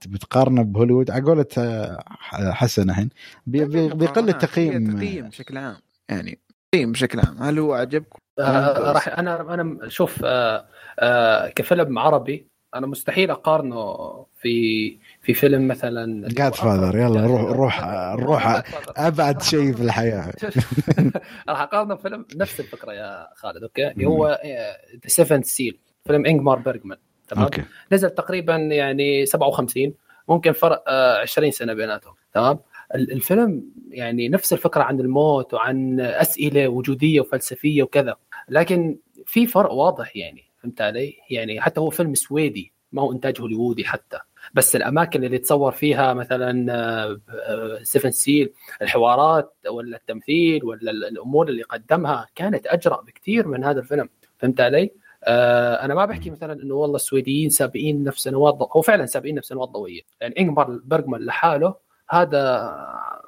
بتقارنه 0.07 0.62
بهوليوود. 0.62 1.11
على 1.11 1.22
قولة 1.24 1.47
آه، 1.59 2.05
حسن 2.33 2.91
الحين. 2.91 3.09
بي- 3.47 3.64
بي- 3.64 3.89
بيقل 3.89 4.29
التقييم 4.29 4.91
هي 4.91 4.97
تقييم 4.97 5.29
بشكل 5.29 5.57
عام. 5.59 5.77
يعني 6.09 6.39
تقييم 6.77 6.93
بشكل 6.93 7.20
عام 7.20 7.43
هل 7.43 7.59
هو 7.59 7.74
عجبك؟ 7.74 8.07
آه 8.39 8.93
راح 8.93 9.09
أنا 9.09 9.55
أنا 9.55 9.89
شوف 9.89 10.20
آه 10.24 10.66
آه 10.99 11.49
كفيلم 11.49 11.99
عربي 11.99 12.47
أنا 12.74 12.87
مستحيل 12.87 13.31
أقارنه 13.31 13.97
في 14.35 14.99
في 15.22 15.35
فيلم 15.35 15.68
مثلا 15.68 16.29
جاد 16.29 16.55
father 16.55 16.99
يلا 16.99 17.27
روح 17.27 17.43
روح 17.43 17.85
روح 18.14 18.62
أبعد 18.97 19.43
شيء 19.43 19.72
في 19.72 19.83
الحياة. 19.83 20.33
راح 21.49 21.61
أقارنه 21.61 21.95
بفيلم 21.95 22.27
نفس 22.37 22.61
الفكرة 22.61 22.93
يا 22.93 23.29
خالد 23.35 23.62
أوكي؟ 23.62 23.89
اللي 23.91 24.07
هو 24.07 24.41
The 24.94 25.09
Seventh 25.09 25.42
Seal 25.42 25.78
فيلم 26.07 26.27
إنجمار 26.27 26.59
بيرجمان 26.59 26.99
تمام؟ 27.29 27.45
أوكي. 27.45 27.64
نزل 27.93 28.11
تقريبا 28.11 28.57
يعني 28.57 29.27
57 29.27 29.95
ممكن 30.29 30.53
فرق 30.53 30.85
آه، 30.89 31.20
20 31.20 31.51
سنة 31.51 31.74
بيناتهم 31.74 32.14
تمام؟ 32.33 32.59
الفيلم 32.95 33.64
يعني 33.91 34.28
نفس 34.28 34.53
الفكرة 34.53 34.82
عن 34.82 35.01
الموت 35.01 35.55
وعن 35.55 36.01
أسئلة 36.01 36.68
وجودية 36.68 37.20
وفلسفية 37.20 37.82
وكذا 37.82 38.16
لكن 38.49 38.99
في 39.26 39.47
فرق 39.47 39.72
واضح 39.72 40.16
يعني 40.16 40.43
فهمت 40.62 40.80
علي؟ 40.80 41.14
يعني 41.30 41.61
حتى 41.61 41.80
هو 41.80 41.91
فيلم 41.91 42.14
سويدي 42.14 42.72
ما 42.93 43.03
هو 43.03 43.12
إنتاج 43.12 43.41
هوليوودي 43.41 43.84
حتى 43.84 44.18
بس 44.55 44.76
الأماكن 44.76 45.24
اللي 45.24 45.39
تصور 45.39 45.72
فيها 45.72 46.14
مثلا 46.14 47.18
سيفن 47.82 48.11
سيل 48.11 48.53
الحوارات 48.82 49.55
ولا 49.70 49.97
التمثيل 49.97 50.64
ولا 50.64 50.91
ال- 50.91 51.05
الأمور 51.05 51.49
اللي 51.49 51.62
قدمها 51.62 52.26
كانت 52.34 52.66
أجرأ 52.66 53.01
بكثير 53.01 53.49
من 53.49 53.64
هذا 53.64 53.80
الفيلم 53.80 54.09
فهمت 54.39 54.61
علي؟ 54.61 54.91
آه 55.24 55.74
أنا 55.84 55.95
ما 55.95 56.05
بحكي 56.05 56.30
مثلا 56.30 56.53
إنه 56.62 56.74
والله 56.74 56.97
السويديين 56.97 57.51
سابقين 57.51 58.05
نفس 58.05 58.22
سنوات 58.22 58.55
ضوء 58.55 58.68
هو 58.76 58.82
فعلا 58.82 59.07
سابقين 59.07 59.34
نفس 59.34 59.49
سنوات 59.49 59.68
ضوئية 59.68 60.01
يعني 60.20 60.34
انجمار 60.41 60.80
برجمان 60.84 61.20
لحاله 61.24 61.74
هذا 62.11 62.72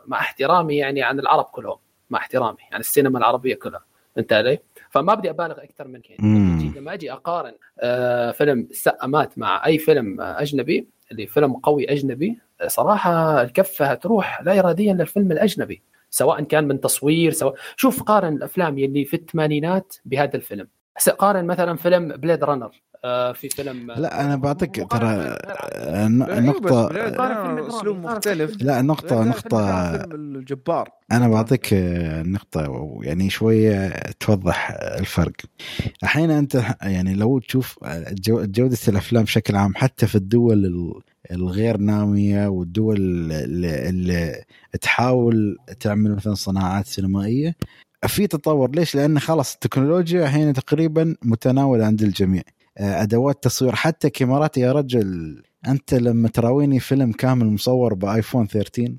مع 0.06 0.18
احترامي 0.20 0.76
يعني 0.76 1.02
عن 1.02 1.20
العرب 1.20 1.44
كلهم 1.44 1.76
مع 2.10 2.18
احترامي 2.18 2.58
يعني 2.70 2.80
السينما 2.80 3.18
العربية 3.18 3.54
كلها 3.54 3.84
فهمت 4.16 4.32
علي؟ 4.32 4.58
فما 4.90 5.14
بدي 5.14 5.30
أبالغ 5.30 5.62
أكثر 5.62 5.88
من 5.88 6.00
كذا. 6.00 6.16
أجي- 6.18 6.76
لما 6.76 6.94
أجي 6.94 7.12
أقارن 7.12 7.52
آه 7.80 8.30
فيلم 8.30 8.68
السقامات 8.70 9.38
مع 9.38 9.66
أي 9.66 9.78
فيلم 9.78 10.20
أجنبي 10.20 10.88
اللي 11.12 11.26
فيلم 11.26 11.52
قوي 11.52 11.92
أجنبي 11.92 12.38
آه، 12.60 12.66
صراحة 12.68 13.42
الكفة 13.42 13.94
تروح 13.94 14.42
لا 14.42 14.58
اراديا 14.58 14.92
للفيلم 14.92 15.32
الأجنبي 15.32 15.82
سواء 16.10 16.42
كان 16.42 16.68
من 16.68 16.80
تصوير 16.80 17.32
سواء 17.32 17.54
شوف 17.76 18.02
قارن 18.02 18.36
الأفلام 18.36 18.78
يلي 18.78 19.04
في 19.04 19.14
الثمانينات 19.16 19.96
بهذا 20.04 20.36
الفيلم 20.36 20.68
هسه 20.98 21.12
قارن 21.12 21.46
مثلا 21.46 21.76
فيلم 21.76 22.08
Blade 22.08 22.44
Runner 22.44 22.70
آه 23.04 23.32
في 23.32 23.48
فيلم 23.48 23.90
لا 23.92 24.24
أنا 24.24 24.36
بعطيك 24.36 24.86
ترى. 24.90 25.06
آه، 25.08 26.06
النقطه 26.06 26.86
قارن 27.10 27.56
فيلم 27.56 27.66
أسلوب 27.68 27.96
مختلف 27.96 28.62
لا 28.62 28.82
نقطه 28.82 29.32
فيلم 29.32 30.12
الجبار 30.36 30.88
أنا 31.12 31.28
بعطيك 31.28 31.74
آه، 31.74 32.22
نقطة 32.22 32.88
يعني 33.02 33.30
شوية 33.30 33.88
توضح 34.20 34.70
آه، 34.70 34.98
الفرق. 35.00 35.32
الحين 36.02 36.30
أنت 36.30 36.62
يعني 36.82 37.14
لو 37.14 37.38
تشوف 37.38 37.78
آه، 37.84 38.04
جو- 38.10 38.44
جودة 38.44 38.78
الأفلام 38.88 39.22
بشكل 39.22 39.56
عام 39.56 39.74
حتى 39.76 40.06
في 40.06 40.14
الدول 40.14 40.64
ال- 40.66 41.00
الغير 41.30 41.76
نامية 41.76 42.46
والدول 42.48 42.96
اللي, 42.96 43.88
اللي 43.88 44.42
تحاول 44.80 45.56
تعمل 45.80 46.14
مثلا 46.14 46.34
صناعات 46.34 46.86
سينمائية 46.86 47.54
في 48.06 48.26
تطور 48.26 48.70
ليش؟ 48.70 48.94
لأن 48.94 49.18
خلاص 49.18 49.54
التكنولوجيا 49.54 50.24
الحين 50.24 50.52
تقريبا 50.52 51.16
متناولة 51.22 51.86
عند 51.86 52.02
الجميع. 52.02 52.42
آه، 52.78 53.02
أدوات 53.02 53.42
تصوير 53.44 53.74
حتى 53.74 54.10
كاميرات 54.10 54.58
يا 54.58 54.72
رجل 54.72 55.42
أنت 55.68 55.94
لما 55.94 56.28
تراويني 56.28 56.80
فيلم 56.80 57.12
كامل 57.12 57.46
مصور 57.46 57.94
بآيفون 57.94 58.46
13 58.46 58.94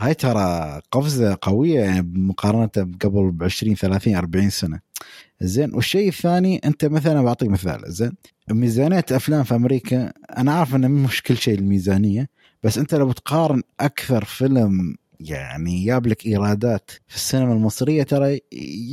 هاي 0.00 0.14
ترى 0.14 0.80
قفزة 0.92 1.38
قوية 1.42 1.80
يعني 1.80 2.12
مقارنه 2.14 2.94
قبل 3.00 3.30
ب 3.30 3.42
20 3.44 3.74
30 3.74 4.14
40 4.14 4.50
سنة 4.50 4.80
زين 5.40 5.74
والشيء 5.74 6.08
الثاني 6.08 6.60
أنت 6.64 6.84
مثلا 6.84 7.22
بعطيك 7.22 7.48
مثال 7.48 7.82
زين 7.86 8.12
ميزانية 8.50 9.04
أفلام 9.12 9.44
في 9.44 9.54
أمريكا 9.54 10.12
أنا 10.38 10.52
عارف 10.52 10.74
انه 10.74 10.88
مش 10.88 11.22
كل 11.22 11.36
شيء 11.36 11.58
الميزانية 11.58 12.28
بس 12.62 12.78
أنت 12.78 12.94
لو 12.94 13.08
بتقارن 13.08 13.62
أكثر 13.80 14.24
فيلم 14.24 14.94
يعني 15.20 15.84
جاب 15.84 16.06
لك 16.06 16.26
إيرادات 16.26 16.90
في 17.08 17.16
السينما 17.16 17.52
المصرية 17.52 18.02
ترى 18.02 18.40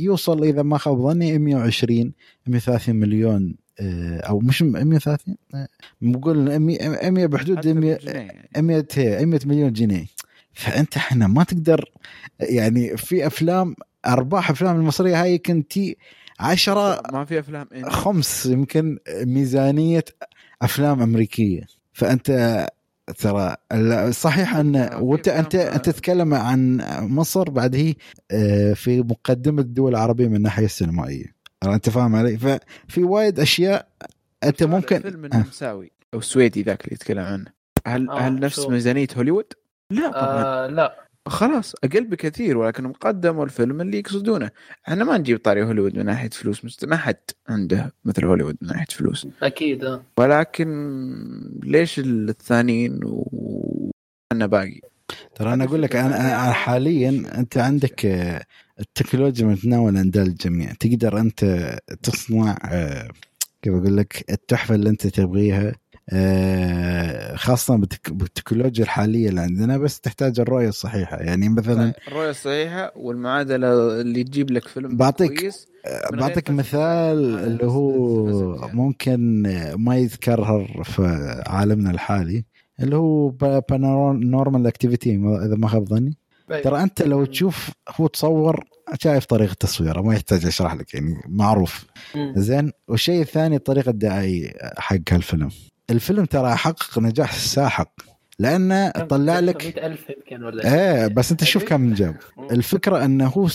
يوصل 0.00 0.44
إذا 0.44 0.62
ما 0.62 0.78
خاب 0.78 1.02
ظني 1.02 1.38
120 1.38 2.12
130 2.46 2.96
مليون 2.96 3.56
آه، 3.80 4.20
أو 4.20 4.38
مش 4.38 4.62
130 4.62 5.36
آه، 5.54 5.68
نقول 6.02 6.58
100 6.58 7.10
100 7.10 7.26
بحدود 7.26 7.56
حتى 7.56 7.72
100 7.72 7.94
بالجنيه 7.94 8.14
يعني. 8.14 8.66
100 8.66 8.86
هي 8.94 9.26
100 9.26 9.40
مليون 9.46 9.72
جنيه 9.72 10.06
فأنت 10.52 10.96
إحنا 10.96 11.26
ما 11.26 11.44
تقدر 11.44 11.90
يعني 12.40 12.96
في 12.96 13.26
أفلام 13.26 13.74
أرباح 14.06 14.50
أفلام 14.50 14.76
المصرية 14.76 15.22
هاي 15.22 15.32
يمكن 15.32 15.68
تي 15.68 15.96
10 16.40 17.02
ما 17.12 17.24
في 17.24 17.38
أفلام 17.38 17.68
إيه. 17.72 17.84
خمس 17.84 18.46
يمكن 18.46 18.98
ميزانية 19.22 20.04
أفلام 20.62 21.02
أمريكية 21.02 21.66
فأنت 21.92 22.30
ترى 23.18 23.56
ال- 23.72 24.14
صحيح 24.14 24.56
أن 24.56 24.88
في 24.88 24.96
وانت 24.96 25.28
انت 25.28 25.54
أنت 25.54 25.84
تتكلم 25.90 26.34
عن 26.34 26.76
مصر 27.00 27.50
بعد 27.50 27.74
هي 27.74 27.94
آه، 28.30 28.72
في 28.72 29.00
مقدمة 29.00 29.62
الدول 29.62 29.90
العربية 29.90 30.28
من 30.28 30.36
الناحية 30.36 30.64
السينمائية 30.64 31.36
أنت 31.64 31.90
فاهم 31.90 32.16
علي 32.16 32.38
ففي 32.38 33.02
وايد 33.04 33.40
أشياء 33.40 33.88
أنت 34.44 34.62
ممكن 34.62 34.98
فيلم 35.00 35.24
آه. 35.24 35.28
النمساوي 35.28 35.92
أو 36.14 36.18
السويدي 36.18 36.62
ذاك 36.62 36.84
اللي 36.84 36.94
يتكلم 36.94 37.24
عنه 37.24 37.44
هل 37.86 38.10
آه، 38.10 38.18
هل 38.18 38.40
نفس. 38.40 38.58
ميزانية 38.68 39.06
هوليوود؟ 39.16 39.52
لا 39.90 40.10
طبعا 40.10 40.42
آه 40.44 40.66
لا 40.66 41.05
خلاص 41.26 41.74
أقل 41.84 42.04
بكثير 42.04 42.58
ولكن 42.58 42.84
مقدموا 42.84 43.44
الفيلم 43.44 43.80
اللي 43.80 43.98
يقصدونه. 43.98 44.50
إحنا 44.88 45.04
ما 45.04 45.18
نجيب 45.18 45.38
طاري 45.38 45.62
هوليوود 45.62 45.98
من 45.98 46.04
ناحية 46.06 46.30
فلوس 46.30 46.64
مست... 46.64 46.84
ما 46.84 46.96
حد 46.96 47.16
عنده 47.48 47.94
مثل 48.04 48.24
هوليوود 48.24 48.56
من 48.62 48.68
ناحية 48.68 48.86
فلوس. 48.90 49.26
أكيد 49.42 49.84
آه. 49.84 50.02
ولكن 50.18 50.68
ليش 51.62 51.98
الثانيين 51.98 53.00
وأنا 53.04 54.46
باقي؟ 54.46 54.80
ترى 55.34 55.52
أنا 55.52 55.64
أقول 55.64 55.82
لك 55.82 55.96
أنا 55.96 56.44
أنا 56.44 56.52
حاليا 56.52 57.38
أنت 57.38 57.58
عندك 57.58 58.06
آه، 58.06 58.44
التكنولوجيا 58.80 59.46
متناولة 59.46 59.98
عند 59.98 60.16
الجميع. 60.16 60.72
تقدر 60.72 61.20
أنت 61.20 61.70
تصنع 62.02 62.58
آه، 62.64 63.08
كيف 63.62 63.74
أقول 63.74 63.96
لك 63.96 64.24
التحفة 64.30 64.74
اللي 64.74 64.90
أنت 64.90 65.06
تبغيها. 65.06 65.72
خاصة 67.36 67.76
بالتك- 67.76 68.12
بالتكنولوجيا 68.12 68.84
الحالية 68.84 69.28
اللي 69.28 69.40
عندنا 69.40 69.78
بس 69.78 70.00
تحتاج 70.00 70.40
الرؤية 70.40 70.68
الصحيحة 70.68 71.16
يعني 71.16 71.48
مثلا 71.48 71.92
الرؤية 72.08 72.30
الصحيحة 72.30 72.92
والمعادلة 72.96 74.00
اللي 74.00 74.24
تجيب 74.24 74.50
لك 74.50 74.68
فيلم 74.68 74.96
بعطيك- 74.96 75.40
كويس 75.40 75.66
آه، 75.86 76.16
بعطيك. 76.16 76.50
مثال 76.50 77.34
هذا 77.38 77.46
اللي 77.46 77.64
هو 77.66 78.54
يعني. 78.62 78.76
ممكن 78.76 79.42
ما 79.78 79.96
يذكرها 79.96 80.82
في 80.84 81.02
عالمنا 81.46 81.90
الحالي 81.90 82.44
اللي 82.80 82.96
هو 82.96 83.28
Paranormal 83.60 84.66
Activity 84.66 85.10
إذا 85.14 85.54
ما 85.56 85.68
خاب 85.68 85.88
ظني 85.88 86.16
أيوة. 86.50 86.62
ترى 86.62 86.82
أنت 86.82 87.02
لو 87.02 87.24
تشوف 87.24 87.70
هو 88.00 88.06
تصور 88.06 88.64
شايف 89.02 89.24
طريقة 89.24 89.54
تصويره 89.60 90.00
ما 90.02 90.14
يحتاج 90.14 90.46
أشرح 90.46 90.74
لك 90.74 90.94
يعني 90.94 91.14
معروف. 91.28 91.86
زين 92.36 92.72
والشيء 92.88 93.20
الثاني 93.20 93.56
الطريقة 93.56 93.90
الدعائية 93.90 94.50
حق 94.78 94.96
هالفيلم 95.10 95.48
الفيلم 95.90 96.24
ترى 96.24 96.56
حقق 96.56 96.98
نجاح 96.98 97.32
ساحق 97.34 97.90
لأنه 98.38 98.90
طلع 98.90 99.38
لك 99.40 99.64
100000 99.66 100.10
يمكن 100.10 100.42
ولا 100.44 100.74
إيه 100.74 101.06
بس 101.06 101.30
أنت 101.30 101.44
شوف 101.44 101.64
كم 101.64 101.94
جاب. 101.94 102.16
الفكرة 102.50 103.04
إنه 103.04 103.26
هو 103.26 103.48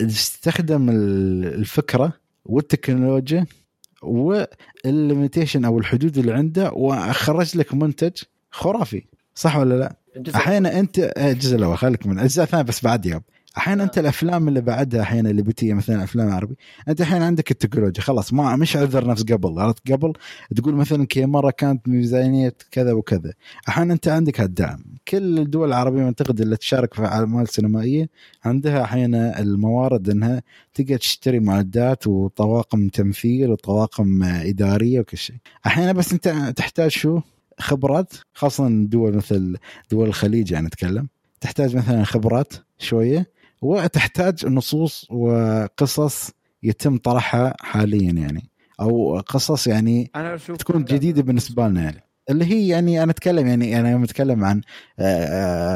استخدم 0.00 0.90
ال- 0.90 1.54
الفكرة 1.54 2.12
والتكنولوجيا 2.44 3.46
والليميتيشن 4.02 5.64
أو 5.64 5.78
الحدود 5.78 6.18
اللي 6.18 6.32
عنده 6.32 6.70
وخرج 6.72 7.56
لك 7.58 7.74
منتج 7.74 8.12
خرافي 8.50 9.04
صح 9.34 9.56
ولا 9.56 9.74
لا؟ 9.74 9.96
الجزء 10.16 10.36
أحيانا 10.36 10.80
انت 10.80 10.98
آه، 10.98 11.32
الجزء 11.32 11.56
الأول 11.56 11.78
خليك 11.78 12.06
من 12.06 12.18
الاجزاء 12.18 12.44
الثانية 12.44 12.64
بس 12.64 12.84
بعد 12.84 13.06
يوم 13.06 13.20
أحيانا. 13.58 13.84
أنت 13.84 13.98
الأفلام 13.98 14.48
اللي 14.48 14.60
بعدها 14.60 15.02
أحيانا 15.02 15.30
اللي 15.30 15.42
بتيجي 15.42 15.74
مثلا 15.74 16.04
أفلام 16.04 16.30
عربي 16.30 16.56
أنت 16.88 17.00
أحيانا 17.00 17.26
عندك 17.26 17.50
التكنولوجيا 17.50 18.02
خلاص 18.02 18.32
ما 18.32 18.56
مش 18.56 18.76
عذر 18.76 19.06
نفس 19.06 19.22
قبل 19.22 19.58
عرفت؟ 19.58 19.92
قبل 19.92 20.12
تقول 20.56 20.74
مثلا 20.74 21.06
كي 21.06 21.26
مره 21.26 21.50
كانت 21.50 21.88
ميزانية 21.88 22.54
كذا 22.70 22.92
وكذا 22.92 23.32
أحيانا 23.68 23.92
أنت 23.92 24.08
عندك 24.08 24.40
هالدعم. 24.40 24.84
كل 25.08 25.38
الدول 25.38 25.68
العربية 25.68 26.04
أعتقد 26.04 26.40
اللي 26.40 26.56
تشارك 26.56 26.94
في 26.94 27.04
أعمال 27.04 27.48
سينمائية 27.48 28.08
عندها 28.44 28.82
أحيانا 28.84 29.40
الموارد 29.40 30.10
إنها 30.10 30.42
تقدر 30.74 30.96
تشتري 30.96 31.40
معدات 31.40 32.06
وطواقم 32.06 32.88
تمثيل 32.88 33.50
وطواقم 33.50 34.22
إدارية 34.22 35.00
وكل 35.00 35.18
شيء. 35.18 35.36
أحيانا 35.66 35.92
بس 35.92 36.12
أنت 36.12 36.52
تحتاج 36.56 36.90
شو؟ 36.90 37.20
خبرات 37.58 38.12
خاصة 38.32 38.68
دول 38.68 39.16
مثل 39.16 39.56
دول 39.90 40.08
الخليج 40.08 40.52
يعني 40.52 40.66
نتكلم 40.66 41.08
تحتاج 41.40 41.76
مثلا 41.76 42.04
خبرات 42.04 42.52
شوية 42.78 43.33
وتحتاج 43.64 44.46
نصوص 44.46 45.06
وقصص 45.10 46.30
يتم 46.62 46.96
طرحها 46.98 47.54
حاليا 47.60 48.12
يعني. 48.12 48.50
أو 48.80 49.18
قصص 49.18 49.66
يعني 49.66 50.10
أشوف 50.14 50.56
تكون 50.56 50.84
جديدة 50.84 51.22
بالنسبة 51.22 51.68
لنا 51.68 51.82
يعني. 51.82 52.03
اللي 52.30 52.44
هي 52.44 52.68
يعني 52.68 53.02
أنا 53.02 53.10
أتكلم 53.10 53.46
يعني 53.46 53.80
أنا 53.80 53.90
يوم 53.90 54.02
اتكلم 54.02 54.44
عن 54.44 54.60
آه، 54.98 55.02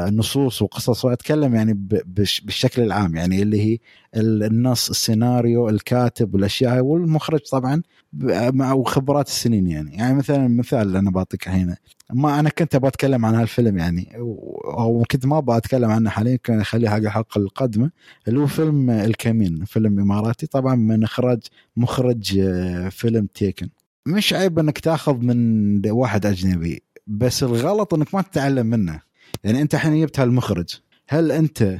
آه، 0.07 0.09
نصوص 0.09 0.61
وقصص 0.61 1.05
وأتكلم 1.05 1.55
يعني 1.55 1.73
بالشكل 2.05 2.81
العام 2.81 3.15
يعني 3.15 3.41
اللي 3.41 3.61
هي 3.61 3.77
ال- 4.15 4.43
النص 4.43 4.89
السيناريو 4.89 5.69
الكاتب 5.69 6.33
والأشياء 6.33 6.79
والمخرج 6.83 7.39
طبعا 7.51 7.81
مع 8.53 8.73
وخبرات 8.73 9.27
السنين 9.27 9.67
يعني. 9.67 9.95
يعني 9.95 10.15
مثلا 10.15 10.47
مثال 10.47 10.81
اللي 10.87 10.99
أنا 10.99 11.11
بعطيك 11.11 11.47
هنا 11.47 11.77
ما 12.13 12.39
أنا 12.39 12.49
كنت 12.49 12.75
أبغى 12.75 12.87
أتكلم 12.87 13.25
عن 13.25 13.35
هالفيلم 13.35 13.77
يعني 13.77 14.15
أو 14.17 15.05
كنت 15.11 15.25
ما 15.25 15.37
أبغى 15.37 15.57
أتكلم 15.57 15.89
عنه 15.91 16.09
حاليا 16.09 16.35
كان 16.35 16.59
اخليه 16.59 16.89
حق 16.89 16.95
الحلقة 16.97 17.37
القادمة 17.39 17.91
اللي 18.27 18.39
هو 18.39 18.47
فيلم 18.47 18.89
الكمين 18.89 19.65
فيلم 19.65 19.99
إماراتي 19.99 20.47
طبعا 20.47 20.75
من 20.75 21.03
إخراج 21.03 21.39
مخرج 21.77 22.37
آه، 22.39 22.89
فيلم 22.89 23.27
تيكن. 23.33 23.69
مش 24.09 24.33
عيب 24.33 24.59
انك 24.59 24.79
تاخذ 24.79 25.17
من 25.17 25.81
واحد 25.91 26.25
أجنبي 26.25 26.83
بس 27.07 27.43
الغلط 27.43 27.93
انك 27.93 28.15
ما 28.15 28.21
تتعلم 28.21 28.65
منه. 28.65 29.01
يعني 29.43 29.61
انت 29.61 29.75
الحين 29.75 30.01
جبت 30.01 30.19
هالمخرج 30.19 30.69
هل 31.09 31.31
انت 31.31 31.77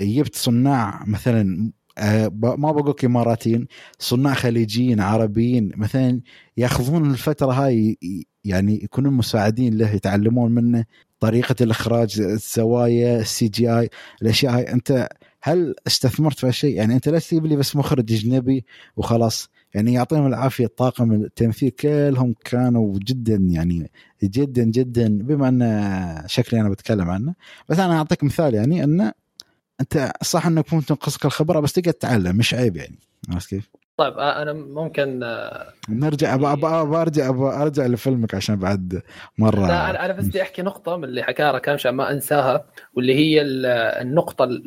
جبت 0.00 0.36
صناع 0.36 1.04
مثلا 1.06 1.72
آه، 1.98 2.28
ما 2.42 2.72
بقول 2.72 2.94
إماراتيين 3.04 3.66
صناع 3.98 4.34
خليجيين 4.34 5.00
عربيين 5.00 5.72
مثلا 5.76 6.20
ياخذون 6.56 7.10
الفترة 7.10 7.52
هاي 7.52 7.98
يعني 8.44 8.84
يكونون 8.84 9.12
مساعدين 9.12 9.78
له 9.78 9.90
يتعلمون 9.90 10.52
منه 10.52 10.84
طريقة 11.20 11.54
الإخراج 11.60 12.20
الزوايا 12.20 13.20
ال 13.20 13.48
CGI 13.48 13.90
الأشياء 14.22 14.56
هاي. 14.56 14.72
انت 14.72 15.08
هل 15.42 15.74
استثمرت 15.86 16.38
في 16.38 16.46
هالشيء؟ 16.46 16.76
يعني 16.76 16.94
انت 16.94 17.08
لا 17.08 17.18
تجيب 17.18 17.46
لي 17.46 17.56
بس 17.56 17.76
مخرج 17.76 18.12
أجنبي 18.12 18.64
وخلاص؟ 18.96 19.48
يعني 19.76 19.92
يعطيهم 19.92 20.26
العافية 20.26 20.66
طاقم 20.66 21.12
التمثيل 21.12 21.70
كلهم 21.70 22.34
كانوا 22.44 22.98
جدا 22.98 23.34
يعني 23.34 23.90
جدا 24.22 24.64
جدا 24.64 25.18
بما 25.18 25.48
أن 25.48 26.28
شكلي 26.28 26.60
أنا 26.60 26.68
بتكلم 26.68 27.10
عنه 27.10 27.34
بس 27.68 27.78
أنا 27.78 27.98
أعطيك 27.98 28.24
مثال 28.24 28.54
يعني 28.54 28.84
انه 28.84 29.12
أنت 29.80 30.12
صح 30.22 30.46
أنك 30.46 30.74
ممكن 30.74 30.86
تنقصك 30.86 31.24
الخبرة 31.24 31.60
بس 31.60 31.72
تقدر 31.72 31.90
تتعلم 31.90 32.36
مش 32.36 32.54
عيب 32.54 32.76
يعني 32.76 32.98
عرفت 33.28 33.48
كيف؟ 33.48 33.70
طيب 33.96 34.18
آه، 34.18 34.42
أنا 34.42 34.52
ممكن 34.52 35.22
آه، 35.22 35.66
نرجع 35.88 36.34
أبا 36.34 37.62
أرجع 37.62 37.86
لفيلمك 37.86 38.34
عشان 38.34 38.56
بعد 38.56 39.02
مرة. 39.38 39.66
لا 39.66 39.90
أنا 39.90 40.04
أنا 40.04 40.12
بس 40.12 40.24
بدي 40.24 40.42
أحكي 40.42 40.62
نقطة 40.62 40.96
من 40.96 41.04
اللي 41.04 41.22
حكاها 41.22 41.52
ركان 41.52 41.74
عشان 41.74 41.90
ما 41.90 42.10
أنساها 42.12 42.64
واللي 42.94 43.14
هي 43.14 43.42
ال- 43.42 43.66
النقطة 44.06 44.44
ال- 44.44 44.62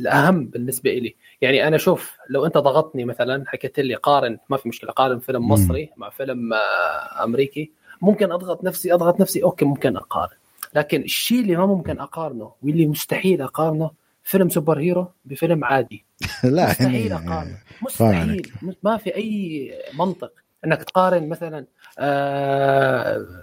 الأهم 0.00 0.46
بالنسبة 0.46 0.90
لي 0.94 1.14
يعني 1.40 1.68
أنا 1.68 1.78
شوف 1.78 2.16
لو 2.30 2.46
أنت 2.46 2.58
ضغطني 2.58 3.04
مثلا 3.04 3.44
حكيت 3.46 3.80
لي 3.80 3.94
قارن 3.94 4.38
ما 4.50 4.56
في 4.56 4.68
مشكلة 4.68 4.90
قارن 4.90 5.18
فيلم. 5.18 5.48
مصري 5.48 5.90
مع 5.96 6.10
فيلم 6.10 6.52
آه، 6.52 7.24
أمريكي 7.24 7.70
ممكن 8.02 8.32
أضغط 8.32 8.64
نفسي 8.64 8.94
أضغط 8.94 9.20
نفسي 9.20 9.42
أوكي 9.42 9.64
ممكن 9.64 9.96
أقارن. 9.96 10.36
لكن 10.74 11.02
الشيء 11.02 11.40
اللي 11.40 11.56
ما 11.56 11.66
ممكن 11.66 12.00
أقارنه 12.00 12.52
واللي 12.62 12.86
مستحيل 12.86 13.42
أقارنه 13.42 13.90
فيلم 14.22 14.48
superhero 14.48 15.12
بفيلم 15.24 15.64
عادي. 15.64 16.04
لا 16.44 16.68
مستحيل 16.70 16.94
يعني 17.10 17.28
أقارنه. 17.28 17.58
مستحيل. 17.82 18.52
ما 18.82 18.96
في 18.96 19.16
أي 19.16 19.72
منطق 19.98 20.32
إنك 20.64 20.82
تقارن 20.82 21.28
مثلا 21.28 21.66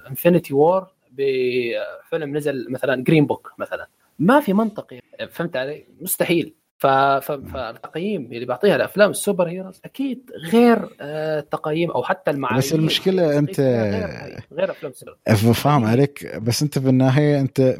Infinity 0.10 0.54
War 0.54 0.88
بفيلم 1.12 2.38
نزل 2.38 2.68
مثلا 2.72 3.04
Green 3.04 3.26
Book 3.26 3.52
مثلا. 3.58 3.88
ما 4.20 4.40
في 4.40 4.54
منطق 4.54 4.94
فهمت 5.32 5.56
علي؟ 5.58 5.86
مستحيل. 6.02 6.54
فالتقييم 6.78 8.26
اللي 8.34 8.46
بعطيها 8.46 8.76
الافلام 8.76 9.10
ال 9.12 9.48
superheroes 9.48 9.82
أكيد 9.86 10.32
غير 10.52 10.90
آه، 11.02 11.40
تقييم 11.40 11.92
أو 11.92 12.04
حتى 12.04 12.32
المعايير 12.32 12.60
بس 12.60 12.74
المشكلة 12.74 13.42
أنت- 13.42 13.60
غير, 13.60 14.44
غير 14.54 14.72
أفلام 14.72 14.92
سوبر 14.94 15.54
فاهم 15.54 15.86
عليك. 15.86 16.36
بس 16.38 16.62
أنت 16.62 16.80
بالنهاية 16.80 17.40
أنت 17.40 17.76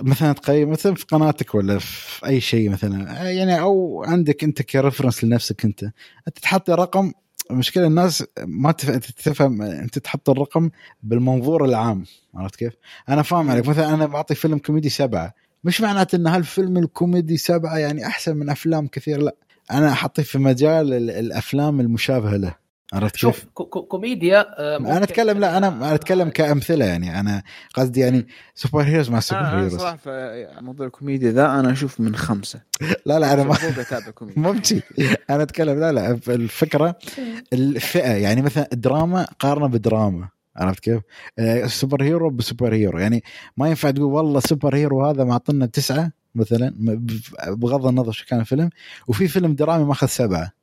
مثلا 0.00 0.32
تقيم 0.32 0.70
مثلا 0.70 0.94
في 0.94 1.04
قناتك 1.04 1.54
ولا 1.54 1.78
في 1.78 2.26
أي 2.26 2.40
شيء 2.40 2.70
مثلا 2.70 3.28
يعني 3.30 3.60
أو 3.60 4.04
عندك 4.06 4.44
أنت 4.44 4.62
ك 4.62 4.68
reference 4.68 5.24
لنفسك 5.24 5.64
أنت. 5.64 5.82
أنت 6.28 6.38
تحط 6.42 6.70
رقم 6.70 7.12
المشكلة 7.50 7.86
الناس 7.86 8.24
ما 8.46 8.72
تف- 8.72 9.10
تفهم 9.10 9.62
أنت 9.62 9.98
تحط 9.98 10.30
الرقم 10.30 10.70
بالمنظور 11.02 11.64
العام 11.64 12.04
عرفت 12.34 12.56
كيف؟ 12.56 12.72
أنا 13.08 13.22
فاهم 13.22 13.50
عليك. 13.50 13.68
مثلا 13.68 13.94
أنا 13.94 14.06
بعطي 14.06 14.34
فيلم 14.34 14.58
كوميدي 14.58 14.88
سبعة. 14.88 15.34
مش 15.64 15.80
معناته 15.80 16.16
إن 16.16 16.26
هالفيلم 16.26 16.76
الكوميدي 16.76 17.36
سبعة 17.36 17.76
يعني 17.78 18.06
أحسن 18.06 18.36
من 18.36 18.50
أفلام 18.50 18.86
كثير 18.86 19.22
لا. 19.22 19.34
أنا 19.70 19.92
احطيه 19.92 20.22
في 20.22 20.38
مجال 20.38 20.92
ال- 20.92 21.10
الأفلام 21.10 21.80
المشابهة 21.80 22.36
له. 22.36 22.54
عرفت 22.92 23.12
كيف؟ 23.14 23.20
شوف 23.20 23.44
كو- 23.54 23.64
كو- 23.64 23.82
كوميديا 23.82 24.46
آه، 24.60 24.76
أنا 24.76 25.02
أتكلم 25.04 25.38
لا 25.38 25.56
أنا 25.58 25.70
إنها- 25.70 25.92
أتكلم 25.94 26.28
كأمثلة 26.28 26.84
يعني. 26.84 27.20
أنا 27.20 27.42
قصدي 27.74 28.00
يعني 28.00 28.26
superheroes 28.54 29.10
مع 29.10 29.20
سوبر 29.20 29.40
أنا 29.40 29.58
heroes. 29.58 29.76
صراحة 29.76 29.96
في 29.96 30.48
موضوع 30.60 30.86
الكوميديا 30.86 31.30
ذا 31.30 31.46
أنا 31.46 31.72
أشوف 31.72 32.00
من 32.00 32.16
خمسة. 32.16 32.60
لا 33.06 33.18
لا 33.18 33.32
أنا 33.32 33.42
ما 33.44 33.54
اتابع 33.54 34.10
كوميديا. 34.18 34.42
مو 34.42 34.52
بشي. 34.52 34.80
أنا 35.30 35.42
أتكلم 35.42 35.80
لا 35.80 35.92
لا 35.92 36.10
الفكرة 36.28 36.98
الفئة 37.52 38.12
يعني 38.12 38.42
مثلا 38.42 38.68
دراما 38.72 39.26
قارنه 39.38 39.66
بدراما 39.66 40.28
عرفت 40.56 40.80
كيف؟ 40.80 41.00
آه، 41.38 41.66
superhero 41.66 42.02
ب 42.02 42.30
superhero. 42.30 42.98
يعني 42.98 43.22
ما 43.56 43.68
ينفع 43.68 43.90
تقول 43.90 44.04
والله 44.12 44.40
superhero 44.40 45.06
هذا 45.06 45.24
معطينا 45.24 45.66
تسعة 45.66 46.12
مثلا 46.34 46.74
بغض 47.48 47.86
النظر 47.86 48.12
شو 48.12 48.26
كان 48.26 48.40
الفيلم. 48.40 48.70
وفي 49.08 49.28
فيلم 49.28 49.54
درامي 49.54 49.84
ماخذ 49.84 50.06
سبعة. 50.06 50.61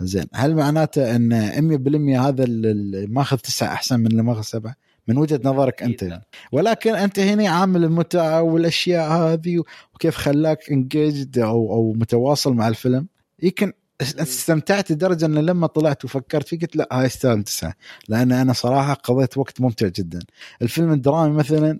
زين. 0.00 0.24
هل 0.34 0.54
معناته 0.54 1.16
إن 1.16 2.18
100% 2.18 2.20
هذا 2.20 2.44
اللي 2.44 3.06
ماخذ 3.06 3.36
تسعة 3.36 3.72
أحسن 3.72 4.00
من 4.00 4.06
اللي 4.06 4.22
ماخذ 4.22 4.42
سبعة؟ 4.42 4.74
من 5.08 5.18
وجهة 5.18 5.40
نظرك 5.44 5.82
أنت. 5.82 6.02
يعني. 6.02 6.24
ولكن 6.52 6.94
أنت 6.94 7.18
هنا 7.18 7.48
عامل 7.48 7.84
المتعة 7.84 8.42
والأشياء 8.42 9.12
هذه 9.12 9.62
وكيف 9.94 10.16
خلاك 10.16 10.70
انجيجد 10.70 11.38
أو 11.38 11.72
أو 11.72 11.92
متواصل 11.92 12.54
مع 12.54 12.68
الفيلم. 12.68 13.06
يمكن 13.42 13.72
استمتعت 14.00 14.90
لدرجة 14.90 15.26
إن 15.26 15.34
لما 15.34 15.66
طلعت 15.66 16.04
وفكرت 16.04 16.48
فيه 16.48 16.58
قلت 16.58 16.76
لا 16.76 16.88
هاي 16.92 17.06
يستاهل 17.06 17.42
تسعة. 17.42 17.74
لأن 18.08 18.32
أنا 18.32 18.52
صراحة 18.52 18.94
قضيت 18.94 19.38
وقت 19.38 19.60
ممتع 19.60 19.88
جدا. 19.88 20.18
الفيلم 20.62 20.92
الدرامي 20.92 21.34
مثلا 21.34 21.78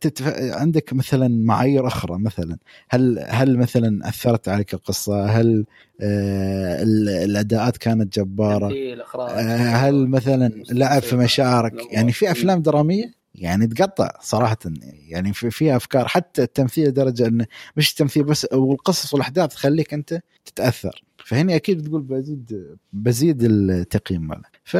تتف... 0.00 0.34
عندك 0.38 0.92
مثلا 0.92 1.28
معايير 1.28 1.86
أخرى 1.86 2.18
مثلا 2.18 2.56
هل 2.88 3.24
هل 3.28 3.58
مثلا 3.58 4.08
أثرت 4.08 4.48
عليك 4.48 4.74
القصة؟ 4.74 5.24
هل 5.26 5.64
آه 6.00 6.82
ال- 6.82 7.08
الأداءات 7.08 7.76
كانت 7.76 8.18
جبارة. 8.18 8.68
آه، 9.30 9.42
هل 9.88 10.08
مثلا 10.08 10.48
لعب 10.70 11.02
في 11.02 11.16
مشاعرك؟ 11.16 11.72
يعني 11.92 12.12
في 12.12 12.30
أفلام 12.30 12.62
درامية؟ 12.62 13.21
يعني 13.34 13.66
تقطع 13.66 14.10
صراحة. 14.20 14.58
يعني 15.08 15.32
في 15.32 15.50
فيها 15.50 15.76
أفكار 15.76 16.08
حتى 16.08 16.42
التمثيل 16.42 16.88
لدرجة 16.88 17.26
انه 17.26 17.46
مش 17.76 17.90
التمثيل 17.90 18.24
بس 18.24 18.46
والقصص 18.52 19.14
والأحداث 19.14 19.54
تخليك 19.54 19.94
أنت 19.94 20.20
تتأثر. 20.44 21.04
فهني 21.24 21.56
أكيد 21.56 21.86
تقول 21.88 22.02
بزيد 22.02 22.76
بزيد 22.92 23.42
التقييم 23.42 24.28
ماله. 24.28 24.42
ف 24.64 24.76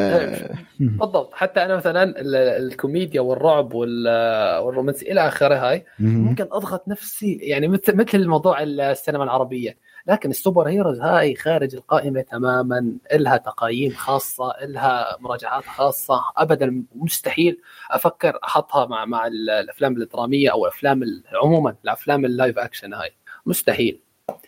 بالضبط 0.81 1.35
حتى 1.35 1.65
أنا 1.65 1.77
مثلا 1.77 2.03
ال- 2.03 2.35
الكوميديا 2.37 3.21
والرعب 3.21 3.75
وال- 3.75 4.59
والرومانسي 4.59 5.13
إلى 5.13 5.29
آخره 5.29 5.55
هاي 5.55 5.85
ممكن 5.99 6.45
أضغط 6.53 6.89
نفسي. 6.89 7.33
يعني 7.35 7.69
مثل 7.69 7.97
مثل 7.97 8.27
موضوع 8.29 8.63
السينما 8.63 9.25
العربية. 9.25 9.77
لكن 10.07 10.31
ال 10.31 10.69
superheroes 10.69 11.01
هاي 11.01 11.35
خارج 11.35 11.75
القائمة 11.75 12.21
تماما 12.21 12.93
إلها 13.13 13.37
تقييم 13.37 13.91
خاصة 13.93 14.51
إلها 14.51 15.17
مراجعات 15.21 15.65
خاصة 15.65 16.21
ابدا 16.37 16.85
مستحيل 16.95 17.61
أفكر 17.91 18.39
أحطها 18.45 18.87
مع 18.87 19.05
مع 19.05 19.27
ال- 19.27 19.51
الأفلام 19.51 19.97
الدراميه 19.97 20.53
أو 20.53 20.65
الأفلام 20.65 21.03
ال- 21.03 21.23
عموما 21.43 21.75
الأفلام 21.85 22.25
ال 22.25 22.32
live 22.32 22.59
action 22.59 22.95
هاي. 22.95 23.11
مستحيل. 23.47 24.01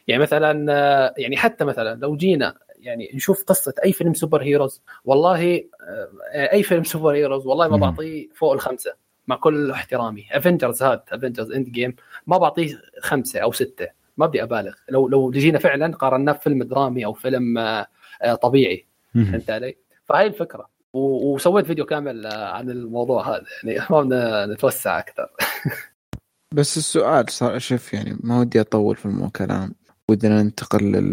يعني 0.09 0.23
مثلا 0.23 0.53
يعني 1.19 1.37
حتى 1.37 1.65
مثلا 1.65 1.95
لو 2.01 2.17
جينا 2.17 2.55
يعني 2.79 3.11
نشوف 3.15 3.45
قصة 3.45 3.75
أي 3.85 3.93
فيلم 3.93 4.15
superheroes 4.15 4.83
والله 5.05 5.65
أي 6.35 6.63
فيلم 6.63 6.85
superheroes 6.85 7.47
والله 7.47 7.69
ما. 7.69 7.77
بعطيه 7.77 8.29
فوق 8.35 8.53
الخمسة. 8.53 8.95
مع 9.27 9.37
كل 9.37 9.71
احترامي. 9.71 10.27
Avengers 10.33 10.83
هاد 10.83 11.03
Avengers 11.13 11.53
Endgame 11.53 11.97
ما 12.27 12.39
بعطيه 12.39 12.81
خمسة 13.03 13.41
أو 13.41 13.53
ستة. 13.53 13.89
ما 14.17 14.27
بدي 14.27 14.43
أبالغ. 14.43 14.73
لو 14.89 15.09
لو 15.09 15.31
جينا 15.31 15.59
فعلا 15.59 15.97
قارناه 15.97 16.33
بفيلم 16.33 16.63
درامي 16.63 17.05
أو 17.05 17.13
فيلم 17.13 17.59
آه، 17.59 17.87
آه، 18.23 18.35
طبيعي. 18.35 18.87
فهمت 19.15 19.51
علي؟ 19.51 19.77
فهاي 20.05 20.27
الفكرة. 20.27 20.69
وسويت 20.93 21.67
فيديو 21.67 21.85
كامل 21.87 22.27
آه، 22.27 22.49
عن 22.53 22.71
الموضوع 22.71 23.29
هذا. 23.37 23.45
يعني 23.65 23.87
ما 23.91 24.01
بدنا 24.03 24.47
نتوسع 24.47 24.99
أكثر. 24.99 25.29
بس 26.55 26.77
السؤال 26.77 27.31
صار 27.33 27.59
شوف 27.59 27.95
يعني 27.95 28.17
ما 28.21 28.41
ودي 28.41 28.61
أطول 28.61 28.97
في 28.97 29.07
الكلام 29.07 29.75
ودنا 30.11 30.43
ننتقل 30.43 30.85
لل- 30.85 31.13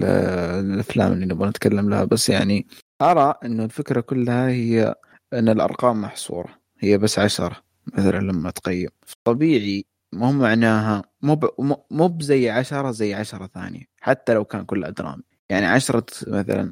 للأفلام 0.66 1.12
اللي 1.14 1.26
نبغى 1.26 1.50
نتكلم 1.50 1.90
لها. 1.90 2.04
بس 2.04 2.30
يعني 2.30 2.68
أرى 3.02 3.34
إنه 3.46 3.66
الفكرة 3.66 4.02
كلها 4.02 4.48
هي 4.50 4.96
إن 5.34 5.50
الأرقام 5.50 6.02
محصورة. 6.02 6.50
هي 6.80 6.98
بس 6.98 7.20
عشرة 7.20 7.56
مثلا 7.98 8.18
لما 8.20 8.52
تقيم. 8.52 8.90
طبيعي 9.24 9.86
مو 10.14 10.32
معناها 10.32 11.04
مو 11.22 11.36
ب- 11.36 11.50
مو- 11.60 11.86
مو 11.92 12.08
بزي 12.08 12.50
عشرة 12.50 12.92
زي 12.92 13.14
عشرة 13.14 13.50
ثانية 13.54 13.84
حتى 14.02 14.34
لو 14.34 14.46
كان 14.46 14.66
كلها 14.66 14.90
درامي 14.90 15.24
يعني 15.50 15.66
عشرة 15.66 16.06
مثلا 16.28 16.72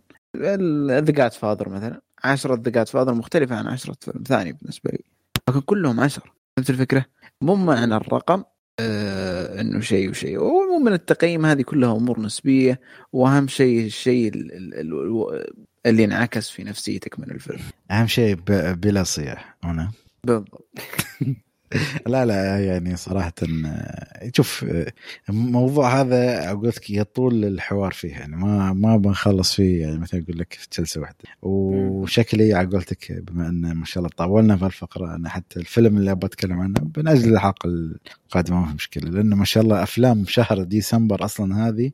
The 0.99 1.11
Godfather 1.11 1.69
مثلا 1.69 2.01
عشرة 2.23 2.55
The 2.63 2.71
Godfather 2.71 3.13
مختلفة 3.13 3.55
عن 3.55 3.67
عشرة 3.67 3.95
فيلم 4.01 4.23
ثاني 4.27 4.51
بالنسبة 4.53 4.91
لي. 4.91 5.03
لكن 5.49 5.59
كلهم 5.61 5.99
عشرة. 5.99 6.23
فهمت 6.57 6.69
الفكرة؟ 6.69 7.05
مو 7.41 7.55
معنى 7.55 7.95
الرقم 7.95 8.43
آه 8.79 9.61
إنه 9.61 9.79
شيء 9.79 10.09
وشيء. 10.09 10.39
ومن 10.43 10.93
التقييم 10.93 11.45
هذه 11.45 11.61
كلها 11.61 11.91
أمور 11.95 12.19
نسبية. 12.19 12.79
وأهم 13.13 13.47
شيء 13.47 13.85
الشيء 13.85 14.27
ال- 14.35 14.51
ال- 14.53 14.73
ال- 14.93 15.45
اللي 15.85 16.05
انعكس 16.05 16.49
في 16.49 16.63
نفسيتك 16.63 17.19
من 17.19 17.31
الفيلم. 17.31 17.59
أهم 17.91 18.07
شيء 18.07 18.35
ب- 18.35 18.81
بلا 18.81 19.03
صياح 19.03 19.57
هنا. 19.63 19.91
بالضبط. 20.23 20.67
لا 22.07 22.25
لا 22.25 22.65
يعني 22.65 22.95
صراحة 22.95 23.33
آه، 23.65 24.31
شوف 24.35 24.65
الموضوع 25.29 26.01
هذا 26.01 26.49
أقول 26.51 26.67
لك 26.67 26.89
يطول 26.89 27.45
الحوار 27.45 27.91
فيه 27.91 28.11
يعني 28.11 28.35
ما 28.35 28.73
ما 28.73 28.97
بنخلص 28.97 29.53
فيه 29.53 29.81
يعني 29.81 29.97
مثلا 29.97 30.23
أقول 30.23 30.39
لك 30.39 30.53
في 30.53 30.67
جلسة 30.77 31.01
واحدة. 31.01 31.17
وشكلي 31.41 32.53
على 32.53 32.67
قولتك 32.67 33.11
بما 33.11 33.49
أن 33.49 33.71
ما 33.71 33.85
شاء 33.85 33.97
الله 34.03 34.09
طولنا 34.17 34.57
في 34.57 34.65
الفقرة 34.65 35.15
أنا 35.15 35.29
حتى 35.29 35.59
الفيلم 35.59 35.97
اللي 35.97 36.11
أبغى 36.11 36.25
أتكلم 36.27 36.59
عنه 36.59 36.79
بنأجل 36.79 37.33
الحلقة 37.33 37.69
القادمة 38.25 38.59
ما 38.61 38.67
في 38.67 38.73
مشكلة 38.73 39.09
لأنه 39.09 39.35
ما 39.35 39.45
شاء 39.45 39.63
الله 39.63 39.83
أفلام 39.83 40.25
شهر 40.27 40.63
ديسمبر 40.63 41.25
أصلا 41.25 41.67
هذه 41.67 41.91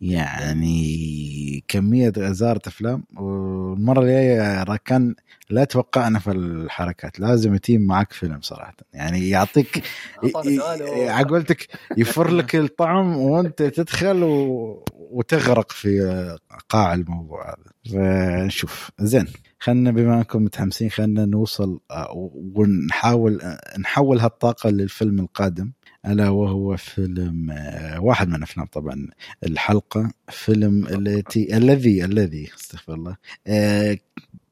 يعني 0.00 1.64
كمية 1.68 2.12
غزارة 2.18 2.60
أفلام 2.66 3.04
والمرة 3.16 4.00
الجاية 4.00 4.76
كان 4.84 5.14
لا 5.50 5.64
توقعنا 5.64 6.18
في 6.18 6.30
الحركات 6.30 7.20
لازم 7.20 7.54
يتيم 7.54 7.80
معك 7.80 8.12
فيلم 8.12 8.40
صراحة. 8.40 8.76
يعني 8.94 9.30
يعطيك 9.30 9.82
عقولتك 11.08 11.68
يفر 11.96 12.30
لك 12.38 12.56
الطعم 12.56 13.16
وأنت 13.16 13.62
تدخل 13.62 14.22
و... 14.22 14.84
وتغرق 14.94 15.72
في 15.72 16.38
قاع 16.68 16.94
الموضوع 16.94 17.48
هذا. 17.48 17.70
فنشوف. 17.92 18.90
زين 19.00 19.26
خلنا 19.58 19.90
بما 19.90 20.18
أنكم 20.18 20.44
متحمسين 20.44 20.90
خلنا 20.90 21.26
نوصل 21.26 21.80
آه، 21.90 22.30
ونحاول 22.54 23.40
آه، 23.40 23.78
نحول 23.78 24.18
هالطاقة 24.18 24.70
للفيلم 24.70 25.18
القادم. 25.20 25.72
ألا 26.06 26.28
وهو 26.28 26.76
فيلم 26.76 27.50
آه، 27.50 28.00
واحد 28.00 28.28
من 28.28 28.42
أفلام 28.42 28.66
طبعا 28.66 29.08
الحلقة 29.44 30.10
فيلم 30.28 30.86
التي 30.86 31.56
الذي 31.56 32.04
الذي 32.04 32.48
استغفر 32.56 32.94
الله 32.94 33.16
آه، 33.46 33.98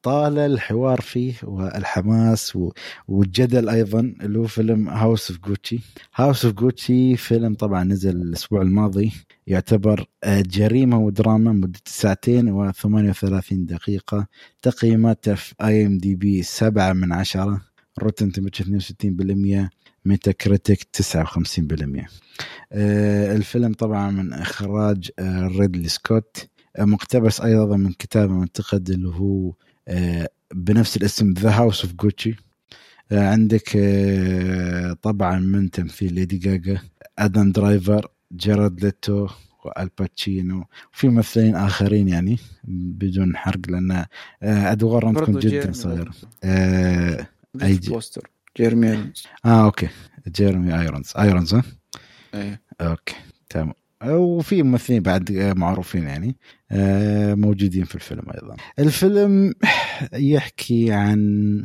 طال 0.03 0.39
الحوار 0.39 1.01
فيه 1.01 1.35
والحماس 1.43 2.59
والجدل 3.09 3.69
أيضا 3.69 4.01
اللي 4.01 4.39
هو 4.39 4.47
فيلم 4.47 4.89
House 4.89 5.31
of 5.31 5.41
Gucci 5.41 5.79
House 6.15 6.45
of 6.45 6.55
Gucci 6.55 7.17
فيلم 7.17 7.55
طبعا 7.55 7.85
نزل 7.85 8.17
الأسبوع 8.23 8.63
الماضي 8.63 9.13
يعتبر 9.47 10.07
آه، 10.25 10.41
جريمة 10.41 10.99
ودراما 10.99 11.53
مدة 11.53 11.81
ساعتين 11.87 12.73
و38 12.73 13.43
دقيقة 13.53 14.27
تقييماته 14.63 15.35
في 15.35 15.55
IMDb 15.63 16.43
7 16.43 16.93
من 16.93 17.13
10 17.13 17.61
Rotten 17.99 18.33
Tomatoes 18.33 18.65
62% 18.65 19.69
Metacritic 20.09 20.83
59% 20.83 22.07
آه، 22.73 23.37
الفيلم 23.37 23.73
طبعا 23.73 24.11
من 24.11 24.33
إخراج 24.33 25.11
آه، 25.19 25.47
ريدلي 25.47 25.89
سكوت 25.89 26.49
آه، 26.77 26.85
مقتبس 26.85 27.41
أيضا 27.41 27.77
من 27.77 27.93
كتاب 27.93 28.31
منتقد 28.31 28.91
اللي 28.91 29.09
هو 29.09 29.53
آه، 29.89 30.29
بنفس 30.55 30.97
الاسم 30.97 31.33
The 31.39 31.51
House 31.51 31.85
of 31.85 31.95
Gucci 31.95 32.37
عندك 33.13 33.77
آه، 33.77 34.93
طبعا 35.03 35.39
من 35.39 35.71
تمثيل 35.71 36.15
ليدي 36.15 36.37
جاجا 36.39 36.81
آدم 37.19 37.53
درايفر 37.53 38.09
جيرارد 38.37 38.85
ليتو 38.85 39.29
وآل 39.65 39.95
باتشينو 39.95 40.65
وفي 40.95 41.09
ممثلين 41.09 41.57
آخرين 41.57 42.09
يعني 42.09 42.39
بدون 42.65 43.37
حرق 43.37 43.61
لأن 43.69 43.91
آه، 43.91 44.07
ادوارهم 44.43 45.15
تكون 45.15 45.35
جدا 45.39 45.73
صغيرة. 45.73 46.13
آه, 46.45 47.27
برضو. 47.55 47.95
جيرمي 48.57 48.89
إيرونز. 48.91 49.27
آه 49.45 49.65
okay. 49.65 49.89
جيرمي 50.29 50.81
ايرونز 50.81 51.13
ايرونز 51.19 51.55
ها؟ 51.55 51.63
إيه. 52.35 52.61
okay. 52.81 53.15
تمام. 53.51 53.73
وفي 54.05 54.63
ممثلين 54.63 55.03
بعد 55.03 55.33
معروفين 55.57 56.03
يعني. 56.05 56.37
آه، 56.71 57.35
موجودين 57.35 57.85
في 57.85 57.95
الفيلم 57.95 58.23
أيضا. 58.35 58.57
الفيلم 58.79 59.55
يحكي 60.15 60.93
عن 60.93 61.65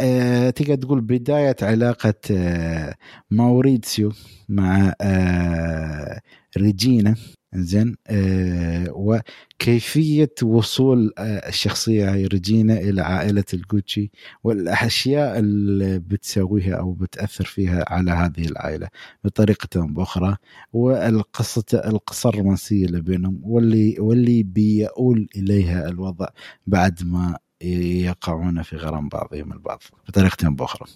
آه، 0.00 0.50
تقدر 0.50 0.74
تقول 0.74 1.00
بداية 1.00 1.56
علاقة 1.62 2.14
آه، 2.30 2.94
ماوريتسيو 3.30 4.12
مع 4.48 4.94
آه، 5.00 6.20
ريجينا. 6.58 7.14
زين 7.54 7.96
آه، 8.06 8.86
وكيفية 8.90 10.34
وصول 10.42 11.12
آه، 11.18 11.48
الشخصية 11.48 12.12
هاي 12.12 12.26
ريجينا 12.26 12.80
إلى 12.80 13.02
عائلة 13.02 13.44
الجوتشي 13.54 14.10
والأشياء 14.44 15.38
اللي 15.38 15.98
بتسويها 15.98 16.74
أو 16.76 16.92
بتأثر 16.92 17.44
فيها 17.44 17.84
على 17.88 18.10
هذه 18.10 18.44
العائلة 18.46 18.88
بطريقة 19.24 19.68
أو 19.80 19.86
بأخرى 19.86 20.36
والقصة 20.72 21.64
القصة 21.74 22.28
الرومانسية 22.30 22.86
اللي 22.86 23.00
بينهم 23.00 23.40
واللي 23.42 23.96
واللي 24.00 24.42
بيؤول 24.42 25.28
إليها 25.36 25.88
الوضع 25.88 26.26
بعد 26.66 27.02
ما 27.04 27.38
يقعون 27.62 28.62
في 28.62 28.76
غرام 28.76 29.08
بعضهم 29.08 29.52
البعض 29.52 29.82
بطريقة 30.08 30.46
أو 30.46 30.52
بأخرى. 30.52 30.88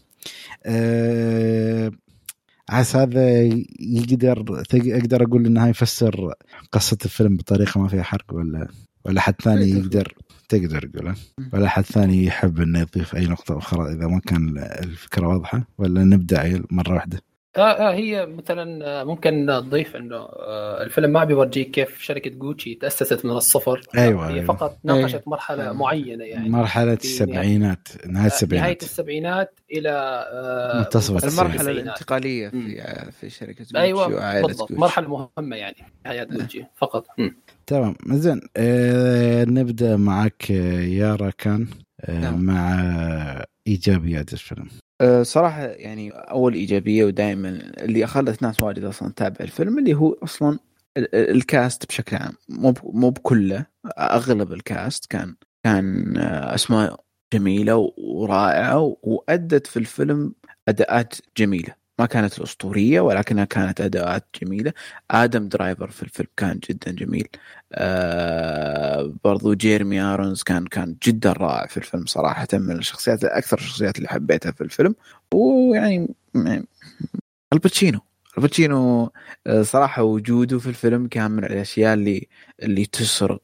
أه 0.66 1.90
عسى 2.70 2.98
هذا 2.98 3.42
يقدر 3.80 4.62
أقدر 4.74 5.22
أقول 5.22 5.46
انها 5.46 5.68
يفسر 5.68 6.34
قصة 6.72 6.98
الفيلم 7.04 7.36
بطريقة 7.36 7.80
ما 7.80 7.88
فيها 7.88 8.02
حرق 8.02 8.34
ولا 8.34 8.68
ولا 9.04 9.20
حد 9.20 9.34
ثاني 9.42 9.70
يقدر 9.70 10.14
تقدر 10.48 10.86
تقول 10.86 11.14
ولا 11.52 11.68
حد 11.68 11.82
ثاني 11.84 12.24
يحب 12.24 12.60
إنه 12.60 12.80
يضيف 12.80 13.16
أي 13.16 13.26
نقطة 13.26 13.58
أخرى 13.58 13.92
إذا 13.92 14.06
ما 14.06 14.20
كان 14.26 14.58
الفكرة 14.58 15.28
واضحة. 15.28 15.66
ولا 15.78 16.04
نبدأ 16.04 16.62
مرة 16.70 16.94
واحدة. 16.94 17.20
آه 17.56 17.60
آه 17.60 17.94
هي 17.94 18.26
مثلا 18.26 18.86
آه، 19.00 19.04
ممكن 19.04 19.46
نضيف 19.46 19.96
إنه 19.96 20.16
آه 20.16 20.82
الفيلم 20.82 21.10
ما 21.12 21.24
بيورجيك 21.24 21.70
كيف 21.70 22.00
شركة 22.02 22.30
جوتشي 22.30 22.74
تأسست 22.74 23.24
من 23.24 23.30
الصفر 23.30 23.80
أيوة، 23.98 24.28
هي 24.28 24.34
أيوة. 24.34 24.44
فقط 24.44 24.78
ناقشت 24.84 25.14
أيوة. 25.14 25.22
مرحلة 25.26 25.62
أيوة. 25.62 25.72
معينة 25.72 26.24
يعني 26.24 26.48
مرحلة 26.48 26.94
في 26.94 27.04
السبعينات 27.04 27.88
نهاية 28.06 28.12
نهايه 28.12 28.26
السبعينات 28.26 28.82
السبعينات 28.82 29.60
إلى 29.72 29.90
آه 30.32 30.78
منتصف. 30.78 31.40
المرحلة. 31.40 31.70
الانتقالية. 31.70 32.48
في 32.48 32.82
في 33.20 33.30
شركة 33.30 33.64
جوتشي 33.64 33.78
أيوه 33.78 34.14
وعائلة 34.14 34.46
بالضبط 34.46 34.68
جوتشي. 34.68 34.80
مرحلة 34.80 35.28
مهمة 35.38 35.56
يعني 35.56 35.76
في 35.76 36.08
حياة 36.08 36.24
جوتشي 36.24 36.64
فقط 36.76 37.06
مم. 37.18 37.36
تمام 37.66 37.94
زين 38.06 38.40
آه 38.56 39.44
نبدأ 39.44 39.96
معك 39.96 40.50
آه، 40.50 40.80
يارا 40.80 41.30
كان 41.38 41.66
آه 42.00 42.18
نعم. 42.20 42.40
مع 42.42 43.44
ايجابيات 43.70 44.32
الفيلم. 44.32 44.68
أه، 45.00 45.22
صراحة 45.22 45.62
يعني 45.62 46.10
أول 46.10 46.54
إيجابية 46.54 47.04
ودائما 47.04 47.48
اللي 47.80 48.06
خلت 48.06 48.42
ناس 48.42 48.62
واجد 48.62 48.84
أصلا 48.84 49.08
تتابع 49.12 49.36
الفيلم 49.40 49.78
اللي 49.78 49.94
هو 49.94 50.16
ال- 50.96 51.14
الكاست 51.14 51.86
بشكل 51.86 52.16
عام. 52.16 52.32
مو 52.48 52.74
مو 52.84 53.10
بكله 53.10 53.66
أغلب 53.98 54.52
ال 54.52 54.63
cast 54.63 55.06
كان 55.06 55.34
كان 55.64 56.16
أه، 56.16 56.54
أسماء 56.54 57.00
جميلة 57.34 57.92
ورائعة 57.98 58.96
وأدت 59.02 59.66
في 59.66 59.76
الفيلم 59.76 60.34
أداءات 60.68 61.14
جميلة. 61.36 61.79
ما 62.00 62.06
كانت 62.06 62.38
الأسطورية 62.38 63.00
ولكنها 63.00 63.44
كانت 63.44 63.80
أداءات 63.80 64.26
جميلة. 64.42 64.72
آدم 65.10 65.48
درايفر 65.48 65.90
في 65.90 66.02
الفيلم 66.02 66.28
كان 66.36 66.60
جدا 66.70 66.90
جميل. 66.92 67.28
آه 67.72 69.14
برضو 69.24 69.54
جيرمي 69.54 70.00
آرونز 70.00 70.42
كان 70.42 70.66
كان 70.66 70.96
جدا 71.06 71.32
رائع 71.32 71.66
في 71.66 71.76
الفيلم 71.76 72.06
صراحة 72.06 72.48
من 72.52 72.78
الشخصيات 72.78 73.24
أكثر 73.24 73.58
الشخصيات 73.58 73.96
اللي 73.98 74.08
حبيتها 74.08 74.52
في 74.52 74.60
الفيلم. 74.60 74.94
ويعني 75.34 76.14
يعني 76.34 76.66
الباتشينو. 77.52 78.00
الباتشينو 78.36 79.12
آه، 79.46 79.62
صراحة 79.62 80.02
وجوده 80.02 80.58
في 80.58 80.66
الفيلم 80.68 81.08
كان 81.08 81.30
من 81.30 81.44
الأشياء 81.44 81.94
اللي 81.94 82.28
اللي 82.62 82.86
تسرق 82.86 83.42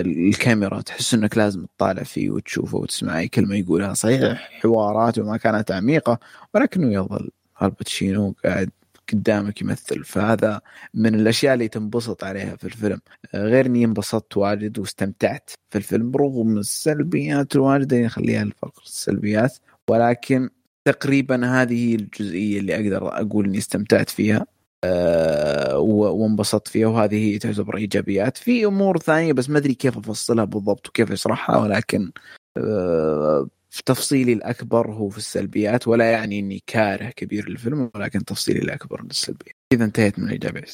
الكاميرا 0.00 0.80
تحس 0.80 1.14
إنك 1.14 1.38
لازم 1.38 1.66
تطالع 1.66 2.02
فيه 2.02 2.30
وتشوفه 2.30 2.78
وتسمع 2.78 3.18
اي 3.18 3.28
كلمه 3.28 3.54
يقولها 3.56 3.94
صحيح 3.94 4.50
حواراته 4.62 5.22
ما 5.22 5.36
كانت 5.36 5.70
عميقة 5.70 6.18
ولكنه 6.54 6.92
يظل. 6.92 7.30
الباتشينو 7.62 8.34
قاعد 8.44 8.70
قدامك 9.12 9.62
يمثل. 9.62 10.04
فهذا 10.04 10.60
من 10.94 11.14
الأشياء 11.14 11.54
اللي 11.54 11.68
تنبسط 11.68 12.24
عليها 12.24 12.56
في 12.56 12.64
الفيلم. 12.64 13.00
آه، 13.34 13.44
غير 13.44 13.66
إني 13.66 13.84
انبسطت 13.84 14.36
واجد 14.36 14.78
واستمتعت 14.78 15.50
في 15.70 15.78
الفيلم 15.78 16.16
رغم 16.16 16.58
السلبيات 16.58 17.56
الواجدة 17.56 17.96
اللي 17.96 18.06
نخليها 18.06 18.42
الفقر 18.42 18.82
السلبيات 18.86 19.58
ولكن 19.88 20.50
تقريبا 20.84 21.46
هذه 21.46 21.90
هي 21.90 21.94
الجزئية 21.94 22.60
اللي 22.60 22.74
أقدر 22.74 23.08
أقول 23.20 23.44
إني 23.46 23.58
استمتعت 23.58 24.10
فيها. 24.10 24.46
آه، 24.84 25.78
و- 25.78 26.22
وانبسطت 26.22 26.68
فيها 26.68 26.88
وهذه 26.88 27.14
هي 27.34 27.38
تعتبر 27.38 27.76
إيجابيات. 27.76 28.36
في 28.36 28.64
أمور 28.66 28.98
ثانية 28.98 29.32
بس 29.32 29.50
ما 29.50 29.58
أدري 29.58 29.74
كيف 29.74 29.98
أفصلها 29.98 30.44
بالضبط 30.44 30.88
وكيف 30.88 31.12
أشرحها 31.12 31.56
ولكن 31.58 32.12
آه، 32.56 33.48
في 33.70 33.82
تفصيلي 33.86 34.32
الأكبر 34.32 34.92
هو 34.92 35.08
في 35.08 35.18
السلبيات 35.18 35.88
ولا 35.88 36.10
يعني 36.12 36.38
إني 36.38 36.62
كاره 36.66 37.10
كبير 37.10 37.48
للفيلم 37.48 37.90
ولكن 37.94 38.24
تفصيلي 38.24 38.58
الأكبر 38.58 39.02
للسلبيات 39.04 39.54
إذا 39.72 39.84
انتهيت 39.84 40.18
من 40.18 40.24
الايجابيات 40.24 40.70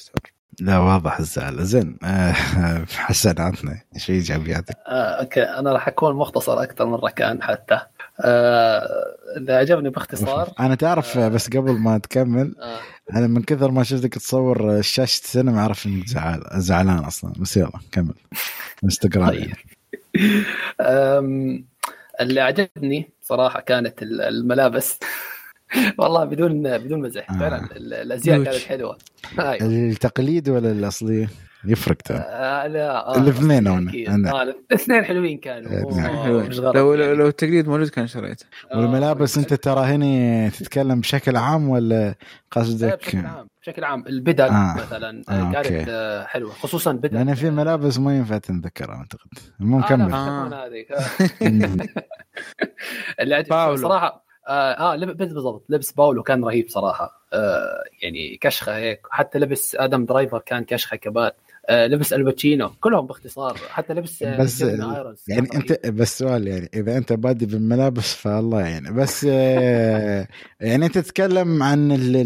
لا 0.60 0.78
واضح 0.78 1.18
الزعل 1.18 1.64
زين 1.64 1.98
آه، 2.04 2.32
حسن 3.06 3.34
عطنا 3.38 3.80
إيش 3.94 4.10
إيجابياتك؟ 4.10 4.74
آه، 4.86 5.20
أوكي. 5.20 5.42
أنا 5.42 5.72
راح 5.72 5.88
أكون 5.88 6.16
مختصر 6.16 6.62
أكثر 6.62 6.86
من 6.86 6.94
ركان 6.94 7.42
حتى. 7.42 7.74
آه، 7.74 7.88
اللي 8.20 9.52
عجبني 9.52 9.90
باختصار 9.90 10.52
أنا 10.60 10.74
تعرف 10.74 11.18
آه. 11.18 11.28
بس 11.28 11.48
قبل 11.48 11.72
ما 11.72 11.98
تكمل 11.98 12.54
آه، 12.62 12.78
أنا 13.16 13.26
من 13.26 13.42
كثر 13.42 13.70
ما 13.70 13.82
شفتك 13.82 14.14
تصور 14.14 14.82
شاشة 14.82 15.22
السينما 15.22 15.58
أعرف 15.60 15.86
إنك 15.86 16.06
زعل 16.06 16.42
زعلان 16.54 16.98
أصلا 16.98 17.32
بس 17.38 17.56
يلا 17.56 17.80
كمل 17.92 18.14
انستغرام 18.84 19.28
طيب. 19.28 19.38
يعني. 19.40 20.44
أم، 20.80 21.64
اللي 22.20 22.40
عجبني 22.40 23.10
صراحة 23.22 23.60
كانت 23.60 24.02
ال- 24.02 24.20
الملابس 24.20 24.98
والله 25.98 26.24
بدون 26.24 26.78
بدون 26.78 27.00
مزح 27.00 27.30
آه. 27.30 27.38
فعلا 27.38 27.76
ال- 27.76 27.94
الأزياء. 27.94 28.44
كانت 28.44 28.56
حلوة 28.56 28.98
أيوة. 29.38 29.56
التقليد 29.62 30.48
ولا 30.48 30.70
الأصلية؟ 30.70 31.28
يفرق 31.66 31.96
ترى. 31.96 32.18
آه، 32.18 32.66
لا 32.66 33.06
آه، 33.08 33.18
الاثنين 33.18 33.66
هنا. 33.66 34.30
آه، 34.30 34.42
الاثنين 34.42 35.04
حلوين 35.04 35.38
كانوا. 35.38 35.70
لو 36.72 36.94
لو. 36.94 37.14
لو 37.14 37.26
التقليد 37.26 37.68
موجود 37.68 37.88
كان 37.88 38.06
شريته. 38.06 38.46
آه، 38.72 38.78
والملابس 38.78 39.38
أنت 39.38 39.54
ترى 39.54 39.80
هنا 39.80 40.48
تتكلم 40.48 41.00
بشكل 41.00 41.36
عام 41.36 41.68
ولا 41.68 42.08
لا، 42.08 42.14
قصدك 42.50 42.98
بشكل 42.98 43.18
عام. 43.18 43.48
بشكل 43.62 43.84
عام. 43.84 44.04
البدل 44.06 44.44
آه. 44.44 44.74
مثلا 44.76 45.22
آه، 45.28 45.32
آه. 45.32 45.52
كانت 45.52 45.66
okay. 45.66 45.84
آه، 45.88 46.24
حلوة. 46.24 46.50
خصوصا 46.52 46.92
بدل. 46.92 47.14
لأن 47.14 47.34
في 47.34 47.50
ملابس 47.50 47.98
ما 47.98 48.16
ينفع 48.16 48.38
تنذكرها 48.38 48.94
أعتقد. 48.94 49.28
آه، 49.60 49.64
نكمل 49.64 50.06
مش 50.06 50.14
آه. 50.14 50.48
باولو. 53.48 53.76
صراحة 53.76 54.24
آه, 54.48 54.72
آه 54.72 54.96
بالضبط. 54.96 55.66
لبس 55.68 55.92
باولو 55.92 56.22
كان 56.22 56.44
رهيب 56.44 56.68
صراحة. 56.68 57.24
آه 57.32 57.82
يعني 58.02 58.38
كشخة 58.40 58.76
هيك. 58.76 59.00
حتى 59.10 59.38
لبس 59.38 59.76
آدم 59.80 60.04
درايفر 60.04 60.38
كان 60.38 60.64
كشخة 60.64 60.96
آه 60.96 61.36
لبس 61.70 62.12
الباتشينو. 62.12 62.70
كلهم 62.80 63.06
باختصار 63.06 63.58
حتى 63.68 63.94
لبس 63.94 64.22
آه 64.22 64.38
بس 64.38 64.60
يعني. 64.60 65.48
أنت 65.54 65.86
بس 65.86 66.18
سؤال 66.18 66.48
يعني 66.48 66.70
إذا 66.74 66.96
أنت 66.96 67.12
بادي 67.12 67.46
بالملابس 67.46 68.14
فالله 68.14 68.60
يعني. 68.60 68.92
بس 68.92 69.26
آه، 69.30 70.28
يعني 70.60 70.86
أنت 70.86 70.98
تتكلم 70.98 71.62
عن 71.62 71.92
ال 71.92 72.16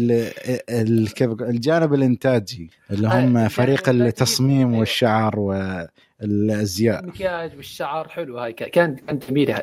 ال 0.69 1.07
الجانب 1.41 1.93
الإنتاجي 1.93 2.69
اللي 2.91 3.07
آه، 3.07 3.19
هم 3.19 3.47
فريق 3.47 3.89
التصميم 3.89 4.67
أيوة. 4.67 4.79
والشعر 4.79 5.39
والأزياء. 5.39 6.99
المكياج 6.99 7.55
والشعر 7.55 8.07
حلو 8.07 8.39
هاي. 8.39 8.53
كان 8.53 8.95
كان 8.95 9.19
جميل. 9.29 9.55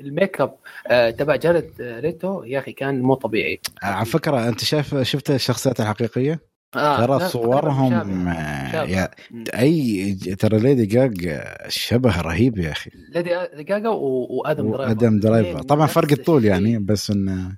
الميك, 0.00 0.40
أب 0.40 0.54
آه 0.86 1.10
تبع 1.10 1.36
جارد 1.36 1.70
آه، 1.80 2.00
ليتو 2.00 2.42
يا 2.42 2.58
أخي 2.58 2.72
كان 2.72 3.00
مو 3.00 3.14
طبيعي. 3.14 3.60
على 3.82 4.06
فكرة 4.06 4.48
أنت 4.48 4.64
شايف 4.64 4.94
شفت 4.96 5.30
الشخصيات 5.30 5.80
الحقيقية؟ 5.80 6.53
آه 6.76 7.06
ترى 7.06 7.28
صورهم. 7.28 8.28
آه،. 8.28 9.10
أي 9.54 10.14
ترى 10.38 10.58
ليدي 10.58 10.86
جاجا 10.86 11.40
شبه 11.68 12.20
رهيب 12.20 12.58
يا 12.58 12.70
أخي. 12.72 12.90
ليدي 13.08 13.30
جاجا 13.62 13.88
و- 13.88 14.26
وأدم 14.30 14.70
درايفر. 14.72 14.88
وادم 14.88 15.20
درايفر. 15.20 15.48
الاثنين 15.48 15.62
طبعا 15.66 15.86
فرق 15.86 16.12
الطول. 16.12 16.44
يعني 16.44 16.78
بس 16.78 17.10
إنه. 17.10 17.56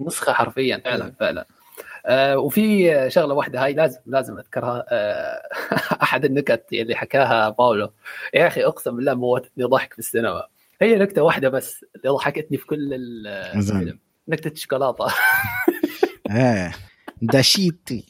نسخة 0.00 0.32
حرفيا 0.32 0.80
فعلا 0.84 1.12
فعلا. 1.20 1.46
آه 2.06 2.38
وفي 2.38 2.90
شغلة 3.10 3.34
واحدة 3.34 3.64
هاي 3.64 3.72
لازم 3.72 3.98
لازم 4.06 4.38
أذكرها. 4.38 4.84
آه 4.90 5.42
أحد 6.02 6.24
النكت 6.24 6.64
اللي 6.72 6.94
حكاها 6.94 7.48
باولو. 7.48 7.90
يا 8.34 8.46
أخي 8.46 8.64
أقسم 8.64 8.96
بالله 8.96 9.14
موتتني 9.14 9.64
ضحك 9.64 9.92
في 9.92 9.98
السينما. 9.98 10.42
هي 10.82 10.96
نكتة 10.98 11.22
واحدة 11.22 11.48
بس 11.48 11.84
اللي 11.96 12.08
ضحكتني 12.14 12.58
في 12.58 12.66
كل. 12.66 12.94
الفيلم. 13.56 13.98
نكتة 14.28 14.48
الشوكولاته 14.48 15.06
إيه. 16.30 16.72
داشيتي. 17.22 18.04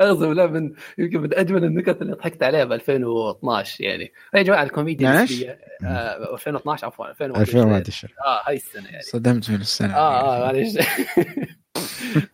اقسم 0.00 0.28
بالله 0.28 0.46
من 0.46 0.72
يمكن 0.98 1.20
من 1.20 1.34
أجمل 1.34 1.64
النكت 1.64 2.02
اللي 2.02 2.12
ضحكت 2.12 2.42
عليها 2.42 2.64
ب 2.64 2.72
2012 2.72 3.84
يعني. 3.84 4.12
يا 4.34 4.42
جماعة 4.42 4.62
الكوميديا 4.62 5.08
معلش؟ 5.10 5.30
النسبية 5.30 5.58
آه 5.84 6.34
2012 6.34 6.86
عفوا 6.86 7.10
2021 7.10 7.62
2011 7.62 8.14
آه 8.26 8.48
هاي 8.48 8.56
السنة 8.56 8.88
يعني. 8.88 9.02
صدمت 9.02 9.50
من 9.50 9.56
السنة. 9.60 9.96
آه 9.96 10.36
آه 10.36 10.46
معلش 10.46 10.78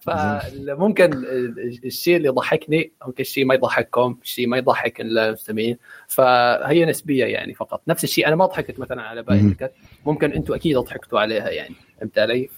فممكن 0.00 1.24
الشيء 1.84 2.16
اللي 2.16 2.28
يضحكني 2.28 2.92
ممكن 3.06 3.20
الشيء 3.20 3.44
ما 3.44 3.54
يضحككم 3.54 4.18
الشيء 4.22 4.46
ما 4.46 4.56
يضحك 4.56 5.00
المستمعين. 5.00 5.78
فهي 6.08 6.84
نسبية 6.84 7.24
يعني 7.24 7.54
فقط. 7.54 7.82
نفس 7.88 8.04
الشيء 8.04 8.28
أنا 8.28 8.36
ما 8.36 8.46
ضحكت 8.46 8.78
مثلا 8.78 9.02
على 9.02 9.22
باقي. 9.22 9.40
النكت. 9.40 9.72
ممكن 10.06 10.32
أنتم 10.32 10.54
أكيد 10.54 10.78
ضحكتوا 10.78 11.20
عليها 11.20 11.50
يعني. 11.50 11.74
فهمت 12.00 12.18
علي؟ 12.18 12.48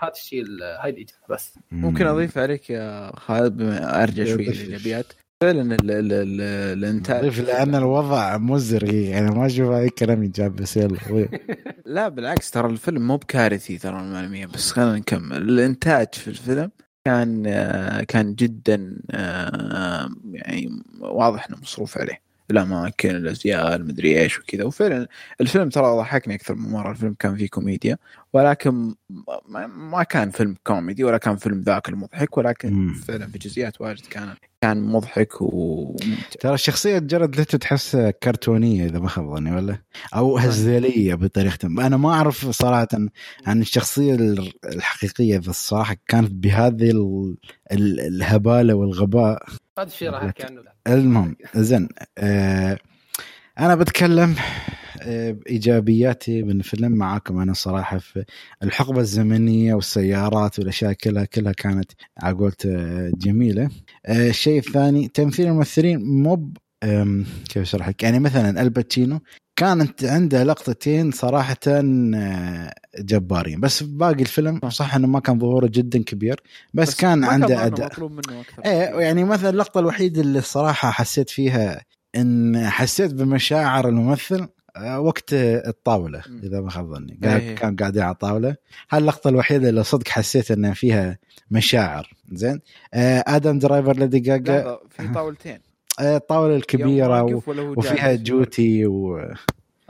فهذا 0.00 0.12
الشيء 0.12 0.42
ال- 0.42 0.62
هاي 0.62 0.90
الإجابة 0.90 1.18
بس. 1.30 1.54
ممكن 1.72 2.06
أضيف 2.06 2.38
عليك 2.38 2.70
يا 2.70 3.12
خالد 3.16 3.56
بما 3.56 4.02
أرجع 4.02 4.24
شوي. 4.24 4.44
للايجابيات 4.44 5.06
فعلا 5.42 5.60
ال- 5.74 5.90
ال- 5.90 6.12
ال- 6.12 6.78
الانتاج 6.78 7.40
لأن 7.40 7.74
الوضع 7.74 8.36
مزري 8.36 9.06
يعني 9.06 9.30
ما 9.30 9.46
أشوف 9.46 9.70
أي 9.72 9.88
كلام 9.90 10.22
إيجابي 10.22 10.62
بس 10.62 10.76
يلا. 10.76 10.98
لا 11.86 12.08
بالعكس 12.08 12.50
ترى 12.50 12.66
الفيلم 12.70 13.06
مو 13.06 13.16
بكارثي 13.16 13.78
ترى 13.78 14.00
المعلومية 14.00 14.46
بس 14.46 14.72
خلينا 14.72 14.96
نكمل. 14.96 15.36
الإنتاج 15.36 16.14
في 16.14 16.28
الفيلم 16.28 16.70
كان 17.04 17.42
آه، 17.46 18.02
كان 18.02 18.34
جدا 18.34 18.96
آه، 19.10 20.08
يعني 20.32 20.82
واضح 21.00 21.46
إنه 21.48 21.58
مصروف 21.62 21.98
عليه. 21.98 22.20
الأماكن 22.50 23.10
الأزياء 23.10 23.76
المدري 23.76 24.20
إيش 24.20 24.38
وكذا. 24.38 24.64
وفعلا 24.64 25.08
الفيلم 25.40 25.68
ترى 25.68 25.96
ضحكني 25.96 26.34
أكثر 26.34 26.54
من 26.54 26.70
مرة. 26.70 26.90
الفيلم 26.90 27.14
كان 27.18 27.36
فيه 27.36 27.48
كوميديا. 27.48 27.96
ولكن 28.32 28.94
ما, 29.48 29.66
ما 29.66 30.02
كان 30.02 30.30
فيلم 30.30 30.56
كوميدي 30.66 31.04
ولا 31.04 31.18
كان 31.18 31.36
فيلم 31.36 31.60
ذاك 31.60 31.88
المضحك 31.88 32.36
ولكن 32.36 32.72
مم. 32.72 32.94
فعلا 32.94 33.26
في 33.26 33.38
جزئيات 33.38 33.80
واجد 33.80 34.06
كان 34.06 34.34
كان 34.62 34.82
مضحك 34.82 35.28
وممتع 35.40 36.40
ترى 36.40 36.58
شخصية 36.58 36.98
جرد 36.98 37.36
ليتو 37.36 37.58
تحس 37.58 37.96
كرتونية 37.96 38.86
إذا 38.86 38.98
ما 38.98 39.08
خاب 39.08 39.34
ظني 39.36 39.56
ولا؟ 39.56 39.78
أو 40.16 40.38
هزلية 40.38 41.14
بطريقة 41.14 41.68
ما. 41.68 41.86
أنا 41.86 41.96
ما 41.96 42.12
أعرف 42.12 42.48
صراحة 42.50 42.88
عن 43.46 43.60
الشخصية 43.60 44.14
الحقيقية 44.64 45.38
بس 45.38 45.48
الصراحة 45.48 45.96
كانت 46.08 46.30
بهذه 46.30 46.90
ال- 46.90 47.36
ال- 47.72 48.00
الهبالة 48.00 48.74
والغباء. 48.74 49.46
هذا 49.78 49.86
الشيء 49.88 50.10
راح 50.10 50.22
أحكي 50.22 50.42
عنه 50.42 50.62
المهم 50.86 51.36
زين 51.54 51.88
آه 52.18 52.78
أنا 53.58 53.74
بتكلم 53.74 54.36
بايجابياتي 55.06 56.42
من 56.42 56.60
الفيلم 56.60 56.92
معاكم 56.92 57.38
أنا 57.38 57.52
صراحة 57.52 57.98
في 57.98 58.24
الحقبة 58.62 59.00
الزمنية 59.00 59.74
والسيارات 59.74 60.58
والأشياء 60.58 60.92
كلها 60.92 61.24
كلها 61.24 61.52
كانت 61.52 61.92
على 62.18 62.50
آه، 62.66 63.12
جميلة. 63.14 63.70
آه 64.06 64.28
الشيء 64.28 64.58
الثاني 64.58 65.08
تمثيل 65.08 65.46
الممثلين 65.46 66.02
مو 66.02 66.52
كيف 67.48 67.62
أشرح 67.62 67.88
لك؟ 67.88 68.02
يعني 68.02 68.18
مثلا 68.18 68.62
الباتشينو 68.62 69.20
كانت 69.56 70.04
عنده 70.04 70.42
لقطتين 70.42 71.10
صراحة 71.10 71.56
آه، 71.66 72.74
جبارين. 72.98 73.60
بس 73.60 73.82
باقي 73.82 74.22
الفيلم 74.22 74.60
صح 74.68 74.94
إنه 74.94 75.06
ما 75.06 75.20
كان 75.20 75.38
ظهوره 75.38 75.66
جدا 75.66 76.02
كبير 76.02 76.40
بس, 76.74 76.88
بس 76.88 76.96
كان 76.96 77.24
عنده 77.24 77.66
أداء. 77.66 77.86
مطلوب 77.86 78.10
منه 78.10 78.40
أكثر. 78.40 78.62
إيه 78.64 79.00
يعني 79.00 79.24
مثلا 79.24 79.50
اللقطة 79.50 79.80
الوحيدة 79.80 80.20
اللي 80.20 80.38
الصراحه 80.38 80.90
حسيت 80.90 81.30
فيها 81.30 81.84
إن 82.16 82.68
حسيت 82.68 83.14
بمشاعر 83.14 83.88
الممثل 83.88 84.48
وقت 84.96 85.32
الطاولة. 85.32 86.22
إذا 86.42 86.60
ما 86.60 86.70
خاب 86.70 86.94
ظني 86.94 87.18
إيه. 87.22 87.28
قاعد 87.28 87.54
كان 87.54 87.76
قاعدين 87.76 88.02
على 88.02 88.12
الطاوله 88.12 88.56
هاي 88.90 89.00
اللقطة 89.00 89.28
الوحيدة 89.28 89.68
اللي 89.68 89.84
صدق 89.84 90.08
حسيت 90.08 90.50
إن 90.50 90.72
فيها 90.72 91.18
مشاعر 91.50 92.10
زين 92.32 92.60
آه، 92.94 93.24
آدم 93.26 93.58
درايفر 93.58 93.96
ليدي 93.96 94.20
جاجا 94.20 94.52
لا 94.62 94.80
في 94.90 95.08
طاولتين 95.08 95.58
آه، 96.00 96.16
الطاولة 96.16 96.56
الكبيرة 96.56 97.22
و... 97.22 97.42
وفيها. 97.76 98.14
جوتي 98.14 98.86
و 98.86 99.20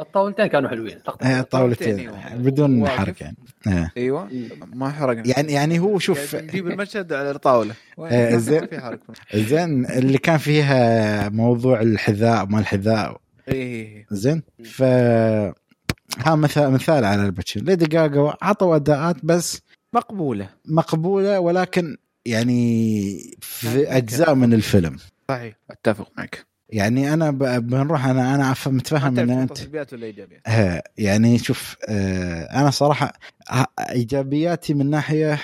الطاولتين 0.00 0.46
كانوا 0.46 0.70
حلوين 0.70 0.96
لقطة 1.06 1.26
آه، 1.26 1.40
طاولتين، 1.42 1.96
طاولتين 1.96 2.10
أيوة. 2.10 2.36
بدون 2.36 2.82
واقف. 2.82 2.96
حركة 2.96 3.24
يعني 3.24 3.36
آه. 3.66 3.90
أيوه 3.96 4.28
ما 4.74 4.90
حرقنا 4.90 5.22
يعني 5.26 5.52
يعني 5.52 5.78
هو 5.78 5.98
شوف 5.98 6.36
نجيب 6.36 6.66
المشهد 6.66 7.12
على 7.12 7.30
الطاولة 7.30 7.74
وين؟ 7.96 8.12
آه، 8.12 8.36
زين. 8.36 8.60
ما 8.60 8.66
في 8.66 8.80
حركة 8.80 9.04
زين 9.34 9.86
اللي 9.86 10.18
كان 10.18 10.38
فيها 10.38 11.28
موضوع 11.28 11.80
الحذاء 11.80 12.46
ما 12.46 12.58
الحذاء 12.58 13.20
إيه 13.50 14.06
زين؟ 14.10 14.42
ف 14.64 14.82
ها 16.18 16.34
مثال 16.34 16.70
مثال 16.72 17.04
على 17.04 17.26
الباتشينو. 17.26 17.66
ليدي 17.66 17.84
جاجا 17.86 18.34
عطوا 18.42 18.76
أداءات 18.76 19.16
بس 19.24 19.60
مقبولة. 19.94 20.48
مقبولة 20.66 21.40
ولكن 21.40 21.96
يعني 22.26 23.18
في 23.40 23.96
أجزاء 23.96 24.34
من 24.34 24.54
الفيلم. 24.54 24.96
صحيح 25.28 25.56
أتفق 25.70 26.08
معك. 26.18 26.46
يعني 26.68 27.12
أنا 27.14 27.30
بنروح 27.58 28.06
أنا 28.06 28.34
أنا 28.34 28.54
متفهم 28.66 29.18
إن 29.18 29.30
انت 29.30 29.58
يعني 30.98 31.38
شوف 31.38 31.76
آه 31.88 32.42
أنا 32.60 32.70
صراحة 32.70 33.12
ه- 33.50 33.64
إيجابياتي 33.80 34.74
من 34.74 34.90
ناحية 34.90 35.38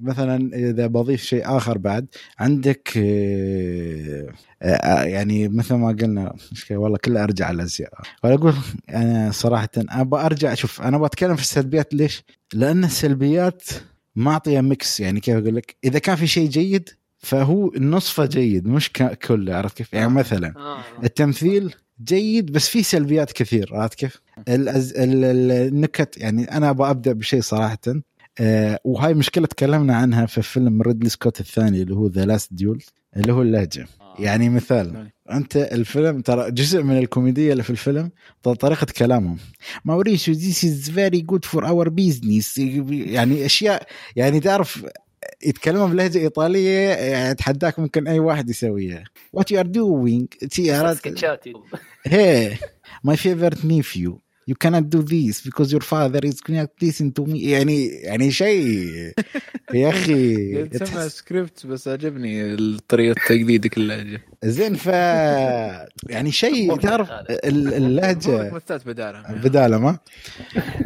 مثلا 0.00 0.56
إذا 0.56 0.86
بضيف 0.86 1.22
شيء 1.22 1.56
آخر 1.56 1.78
بعد 1.78 2.06
عندك 2.38 2.92
آه 2.96 4.32
آه 4.62 5.02
يعني 5.02 5.48
مثل 5.48 5.74
ما 5.74 5.88
قلنا 5.88 6.34
مشكلة 6.52 6.78
والله 6.78 6.98
كله 6.98 7.24
أرجع 7.24 7.46
على 7.46 7.54
الازياء 7.54 7.92
ولا 8.24 8.34
أقول 8.34 8.54
أنا 8.90 9.30
صراحة 9.30 9.68
ابى 9.76 10.16
أرجع 10.16 10.54
شوف 10.54 10.82
أنا 10.82 10.98
بتكلم 10.98 11.36
في 11.36 11.42
السلبيات 11.42 11.94
ليش؟ 11.94 12.22
لأن 12.54 12.84
السلبيات 12.84 13.62
معطية 14.16 14.60
ميكس 14.60 15.00
يعني 15.00 15.20
كيف 15.20 15.36
أقول 15.36 15.56
لك 15.56 15.76
إذا 15.84 15.98
كان 15.98 16.16
في 16.16 16.26
شيء 16.26 16.48
جيد 16.48 16.88
فهو 17.18 17.72
نصفه 17.78 18.26
جيد 18.26 18.68
مش 18.68 18.92
كله 19.26 19.54
عرفت 19.54 19.76
كيف؟ 19.76 19.92
يعني 19.92 20.08
مثلا 20.08 20.54
آه. 20.56 20.78
التمثيل 21.04 21.74
جيد 22.04 22.52
بس 22.52 22.68
في 22.68 22.82
سلبيات 22.82 23.32
كثير 23.32 23.70
عرفت 23.72 23.94
كيف؟ 23.94 24.20
النكت 24.48 26.18
يعني 26.18 26.44
أنا 26.56 26.70
أبغى 26.70 26.90
أبدأ 26.90 27.12
بشيء 27.12 27.40
صراحة 27.40 27.78
آه 28.40 28.80
وهاي 28.84 29.14
مشكلة 29.14 29.46
تكلمنا 29.46 29.96
عنها 29.96 30.26
في 30.26 30.42
فيلم 30.42 30.82
ريدلي 30.82 31.08
سكوت 31.08 31.40
الثاني 31.40 31.82
اللي 31.82 31.94
هو 31.94 32.06
The 32.06 32.24
Last 32.24 32.54
Duel 32.54 32.82
اللي 33.16 33.32
هو 33.32 33.42
اللهجة. 33.42 33.86
يعني 34.18 34.48
مثال 34.48 35.10
أنت 35.30 35.56
الفيلم 35.56 36.20
ترى 36.20 36.50
جزء 36.50 36.82
من 36.82 36.98
الكوميديا 36.98 37.52
اللي 37.52 37.62
في 37.62 37.70
الفيلم 37.70 38.10
طريقة 38.42 38.86
كلامهم. 38.98 39.36
ماوريسيو 39.84 40.34
this 40.34 40.64
is 40.64 40.90
very 40.90 41.20
good 41.20 41.44
for 41.44 41.68
our 41.68 41.88
business 41.88 42.58
يعني 42.58 43.46
أشياء 43.46 43.86
يعني 44.16 44.40
تعرف 44.40 44.86
يتكلمون 45.46 45.90
بلهجة 45.90 46.18
إيطالية 46.18 46.88
يعني 46.88 47.30
أتحداك 47.30 47.78
ممكن 47.78 48.08
أي 48.08 48.18
واحد 48.18 48.50
يسويها. 48.50 49.04
what 49.32 49.50
you 49.50 49.60
are 49.60 49.66
doing 49.66 50.26
سكتشات 50.94 51.44
hey 52.08 52.56
my 53.08 53.16
favorite 53.16 53.64
nephew. 53.64 54.23
You 54.50 54.54
cannot 54.64 54.84
do 54.96 55.00
this 55.02 55.36
because 55.48 55.68
your 55.72 55.84
father 55.92 56.20
is 56.30 56.38
not 56.48 56.68
listen 56.82 57.10
to 57.18 57.24
me. 57.26 57.34
يعني 57.48 57.86
يعني 57.86 58.30
شيء. 58.30 59.12
يا 59.74 59.88
أخي 59.88 60.64
تحس- 60.64 61.16
سكريبت 61.16 61.66
بس 61.66 61.88
عجبني 61.88 62.56
طريقه 62.88 63.14
تقليدك 63.28 63.76
اللهجه 63.76 64.20
زين 64.44 64.74
ف 64.74 64.86
يعني 64.86 66.32
شيء 66.32 66.76
تعرف 66.76 67.10
ال- 67.10 67.74
اللهجه 67.74 68.60
بدالها 68.86 69.32
بدالة 69.44 69.78
ما؟ 69.78 69.98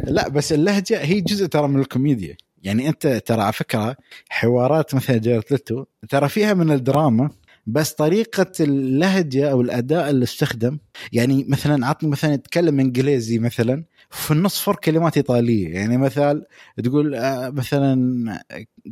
لا 0.03 0.27
بس 0.29 0.53
اللهجة 0.53 1.01
هي 1.01 1.21
جزء 1.21 1.45
ترى 1.45 1.67
من 1.67 1.79
الكوميديا. 1.79 2.37
يعني 2.63 2.89
أنت 2.89 3.07
ترى 3.07 3.41
على 3.41 3.53
فكرة 3.53 3.95
حوارات 4.29 4.95
مثلا 4.95 5.15
ليتو 5.17 5.85
ترى 6.09 6.29
فيها 6.29 6.53
من 6.53 6.71
الدراما. 6.71 7.29
بس 7.67 7.93
طريقة 7.93 8.51
اللهجة 8.59 9.51
أو 9.51 9.61
الأداء 9.61 10.09
اللي 10.09 10.23
استخدم 10.23 10.77
يعني 11.11 11.45
مثلا 11.49 11.87
عطني 11.87 12.09
مثلا 12.09 12.33
يتكلم 12.33 12.79
إنجليزي 12.79 13.39
مثلا 13.39 13.83
في 14.09 14.31
النص 14.31 14.59
فر 14.59 14.75
كلمات 14.75 15.17
إيطالية 15.17 15.73
يعني 15.73 15.97
مثال 15.97 16.45
تقول 16.83 17.15
آه، 17.15 17.49
مثلا 17.49 18.43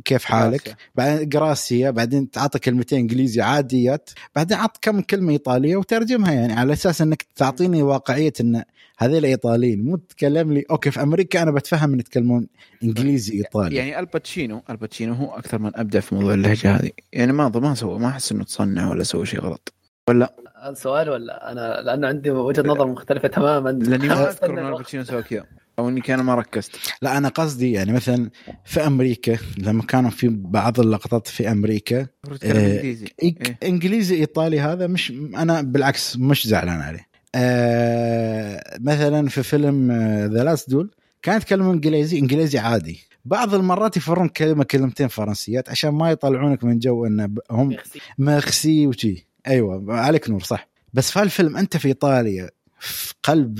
كيف 0.04 0.24
حالك؟ 0.24 0.76
بعدين 0.94 1.28
جراسيا 1.28 1.90
بعدين 1.90 2.30
تعطي 2.30 2.58
كلمتين 2.58 2.98
إنجليزي 2.98 3.40
عاديات 3.40 4.10
بعدين 4.36 4.56
عط 4.56 4.78
كم 4.82 5.00
كلمة 5.00 5.32
إيطالية 5.32 5.76
وترجمها 5.76 6.32
يعني 6.32 6.52
على 6.52 6.72
أساس 6.72 7.02
إنك 7.02 7.26
تعطيني 7.36 7.82
واقعية 7.82 8.32
إن 8.40 8.62
هذول 8.98 9.24
إيطاليين 9.24 9.84
مو 9.84 9.96
تتكلم 9.96 10.52
لي. 10.52 10.64
okay 10.70 10.90
في 10.90 11.02
أمريكا 11.02 11.42
أنا 11.42 11.50
بتفهم 11.50 11.92
إن 11.92 11.98
يتكلمون 11.98 12.46
إنجليزي 12.82 13.34
إيطالي. 13.34 13.76
يعني 13.76 13.98
الباتشينو 13.98 14.62
الباتشينو 14.70 15.14
هو 15.14 15.30
أكثر 15.30 15.58
من 15.58 15.70
أبدع 15.74 16.00
في 16.00 16.14
موضوع 16.14 16.34
اللهجة 16.34 16.76
هذه. 16.76 16.90
يعني 17.12 17.32
ما 17.32 17.48
ما 17.48 17.74
سوى 17.74 17.98
ما 17.98 18.08
أحس 18.08 18.32
إنه 18.32 18.44
تصنع 18.44 18.90
ولا 18.90 19.02
سوى 19.02 19.26
شيء 19.26 19.40
غلط. 19.40 19.74
ولا؟ 20.08 20.34
هذا 20.62 20.74
سؤال 20.74 21.10
ولا؟ 21.10 21.52
أنا 21.52 21.80
لأنه 21.82 22.08
عندي 22.08 22.30
وجهة 22.30 22.62
نظر 22.62 22.86
مختلفة 22.86 23.28
تماما. 23.28 23.70
لأني 23.70 24.08
ما 24.08 24.28
أذكر 24.30 24.60
ان. 24.60 24.66
الباتشينو 24.66 25.04
سوى 25.04 25.22
كذا 25.22 25.44
أو 25.78 25.88
إني 25.88 26.00
كان 26.00 26.20
ما 26.20 26.34
ركزت. 26.34 26.76
لا 27.02 27.18
أنا 27.18 27.28
قصدي 27.28 27.72
يعني 27.72 27.92
مثلا 27.92 28.30
في 28.64 28.86
أمريكا 28.86 29.38
لما 29.58 29.82
كانوا 29.82 30.10
في 30.10 30.28
بعض 30.28 30.80
اللقطات 30.80 31.28
في 31.28 31.50
أمريكا 31.50 32.06
إيه. 32.42 32.52
إنجليزي. 32.52 33.06
إيه. 33.22 33.58
إنجليزي 33.62 34.16
إيطالي 34.16 34.60
هذا 34.60 34.86
مش 34.86 35.10
أنا 35.36 35.62
بالعكس 35.62 36.16
مش 36.16 36.46
زعلان 36.46 36.80
عليه. 36.80 37.07
آه 37.38 38.78
مثلا 38.80 39.28
في 39.28 39.42
فيلم 39.42 39.92
The 40.32 40.44
Last 40.44 40.70
Duel 40.70 40.90
كان 41.22 41.36
يتكلم 41.36 41.70
إنجليزي 41.70 42.18
إنجليزي 42.18 42.58
عادي. 42.58 43.00
بعض 43.24 43.54
المرات 43.54 43.96
يفرون 43.96 44.28
كلمة 44.28 44.64
كلمتين 44.64 45.08
فرنسيات 45.08 45.68
عشان 45.68 45.90
ما 45.90 46.10
يطلعونك 46.10 46.64
من 46.64 46.78
جو 46.78 47.06
إن 47.06 47.34
هم. 47.50 47.76
ميرسي. 48.18 48.86
وشي. 48.86 49.26
أيوه 49.46 49.94
عليك 49.94 50.30
نور 50.30 50.42
صح. 50.42 50.68
بس 50.92 51.10
في 51.10 51.22
الفيلم 51.22 51.56
أنت 51.56 51.76
في 51.76 51.88
إيطاليا 51.88 52.50
في 52.80 53.14
قلب 53.22 53.58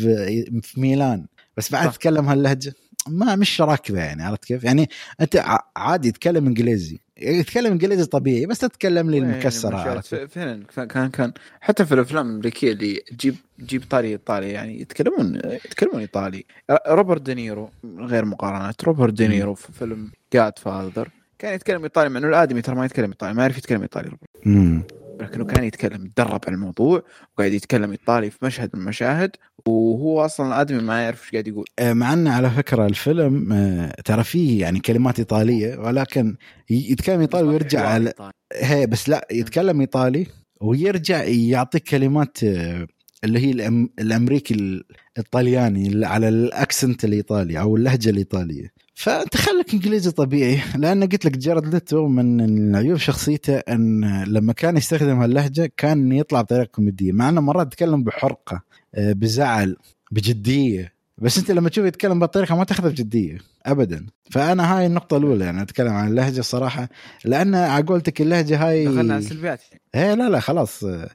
في 0.62 0.80
ميلان. 0.80 1.26
بس 1.56 1.72
بعد. 1.72 1.92
تتكلم 1.92 2.28
هاللهجة. 2.28 2.74
ما 3.08 3.36
مش 3.36 3.60
راكبة 3.60 4.00
يعني 4.00 4.22
عرفت 4.22 4.44
كيف؟ 4.44 4.64
يعني 4.64 4.88
أنت 5.20 5.44
عادي 5.76 6.12
تتكلم 6.12 6.46
إنجليزي. 6.46 7.00
يتكلم 7.20 7.72
إنجليزي 7.72 8.04
طبيعي 8.04 8.46
بس 8.46 8.58
تتكلم 8.58 9.10
لي 9.10 9.18
المكسره 9.18 10.00
فعلا 10.26 10.64
كان 10.86 11.10
كان 11.10 11.32
حتى 11.60 11.84
في 11.86 11.94
الأفلام 11.94 12.26
الأمريكية 12.26 12.72
اللي 12.72 12.94
تجيب 12.94 13.34
تجيب 13.58 13.82
طاري 13.90 14.08
ايطالي 14.08 14.50
يعني 14.50 14.80
يتكلمون 14.80 15.34
يتكلمون 15.44 16.00
إيطالي. 16.00 16.44
روبرت 16.88 17.22
دينيرو 17.22 17.70
غير 17.98 18.24
مقارنات 18.24 18.84
روبرت 18.84 19.12
دينيرو 19.12 19.54
في 19.54 19.72
فيلم 19.72 20.10
Godfather 20.32 21.08
كان 21.38 21.54
يتكلم 21.54 21.82
إيطالي 21.82 22.08
مع 22.08 22.18
إنه 22.18 22.28
الآدمي 22.28 22.62
ترى 22.62 22.76
ما 22.76 22.84
يتكلم 22.84 23.10
إيطالي 23.10 23.34
ما 23.34 23.42
يعرف 23.42 23.58
يتكلم 23.58 23.82
إيطالي. 23.82 24.10
مم. 24.44 24.82
لكنه 25.20 25.44
كان 25.44 25.64
يتكلم 25.64 26.06
تدرب 26.06 26.40
على 26.46 26.54
الموضوع 26.54 27.02
وقاعد 27.34 27.52
يتكلم 27.52 27.90
ايطالي 27.90 28.30
في 28.30 28.38
مشهد 28.42 28.70
من 28.74 28.80
المشاهد 28.80 29.30
وهو 29.66 30.24
أصلا 30.24 30.46
الادمي 30.48 30.82
ما 30.82 31.02
يعرف 31.02 31.22
إيش 31.22 31.32
قاعد 31.32 31.48
يقول. 31.48 31.64
آه، 31.78 31.92
مع 31.92 32.12
ان 32.12 32.28
على 32.28 32.50
فكرة 32.50 32.86
الفيلم 32.86 33.52
آه، 33.52 33.94
ترى 34.04 34.24
فيه 34.24 34.60
يعني 34.60 34.80
كلمات 34.80 35.18
إيطالية 35.18 35.76
ولكن 35.76 36.36
يتكلم 36.70 37.20
إيطالي 37.20 37.48
ويرجع 37.48 37.88
على. 37.88 38.12
هي 38.54 38.86
بس 38.86 39.08
لا 39.08 39.26
يتكلم 39.32 39.80
إيطالي 39.80 40.26
ويرجع 40.60 41.22
يعطيك 41.24 41.82
كلمات 41.82 42.44
آه، 42.44 42.86
اللي 43.24 43.38
هي 43.46 43.50
الأم... 43.50 43.90
الأمريكي 43.98 44.54
ال- 44.54 44.84
الطلياني 45.18 46.06
على 46.06 46.28
الأكسنت 46.28 47.04
الإيطالي 47.04 47.60
أو 47.60 47.76
اللهجة 47.76 48.10
الإيطالية. 48.10 48.72
فانت 48.98 49.36
خليك 49.36 49.74
إنجليزي 49.74 50.10
طبيعي. 50.10 50.60
لأن 50.76 51.04
قلت 51.04 51.24
لك 51.24 51.38
جارد 51.38 51.74
ليتو 51.74 52.08
من 52.08 52.76
عيوب 52.76 52.96
شخصيته 52.98 53.56
أن 53.56 54.24
لما 54.24 54.52
كان 54.52 54.76
يستخدم 54.76 55.20
هاللهجة 55.20 55.72
كان 55.76 56.12
يطلع 56.12 56.40
بطريقة 56.40 56.64
كوميدية 56.64 57.12
مع 57.12 57.28
إنه 57.28 57.40
مرات 57.40 57.66
يتكلم 57.66 58.04
بحرقة 58.04 58.62
آه، 58.94 59.12
بزعل 59.12 59.76
بجدية. 60.10 60.92
بس 61.18 61.38
أنت 61.38 61.50
لما 61.50 61.68
تشوف 61.68 61.84
يتكلم 61.84 62.18
بهالطريقه 62.18 62.56
ما 62.56 62.64
تاخذه 62.64 62.88
بجدية 62.88 63.38
ابدا. 63.66 64.06
فأنا 64.30 64.78
هاي 64.78 64.86
النقطة 64.86 65.16
الأولى 65.16 65.44
يعني 65.44 65.62
أتكلم 65.62 65.92
عن 65.92 66.08
اللهجة 66.08 66.40
الصراحه 66.40 66.88
لأن 67.24 67.54
على 67.54 67.84
قولتك 67.84 68.20
اللهجة 68.20 68.68
هاي 68.68 68.84
دخلنا 68.84 69.14
على 69.14 69.24
السلبيات. 69.24 69.60
إيه 69.94 70.14
لا 70.14 70.28
لا 70.28 70.40
خلاص 70.40 70.84
آه، 70.84 71.10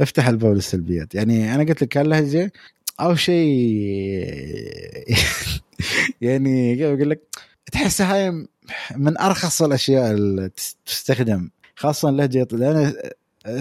افتح 0.00 0.28
الباب 0.28 0.54
للسلبيات. 0.54 1.14
يعني 1.14 1.54
أنا 1.54 1.64
قلت 1.64 1.82
لك 1.82 1.98
اللهجه 1.98 2.52
أو 3.00 3.14
شيء. 3.14 5.12
يعني 6.20 6.76
كيف 6.76 6.86
أقول 6.86 7.10
لك؟ 7.10 7.20
تحسها 7.72 8.14
هاي 8.14 8.46
من 8.96 9.18
أرخص 9.18 9.62
الأشياء 9.62 10.10
اللي 10.12 10.48
تس- 10.48 10.76
تستخدم 10.86 11.50
خاصة 11.76 12.08
اللهجه 12.08 12.48
لأن 12.52 12.92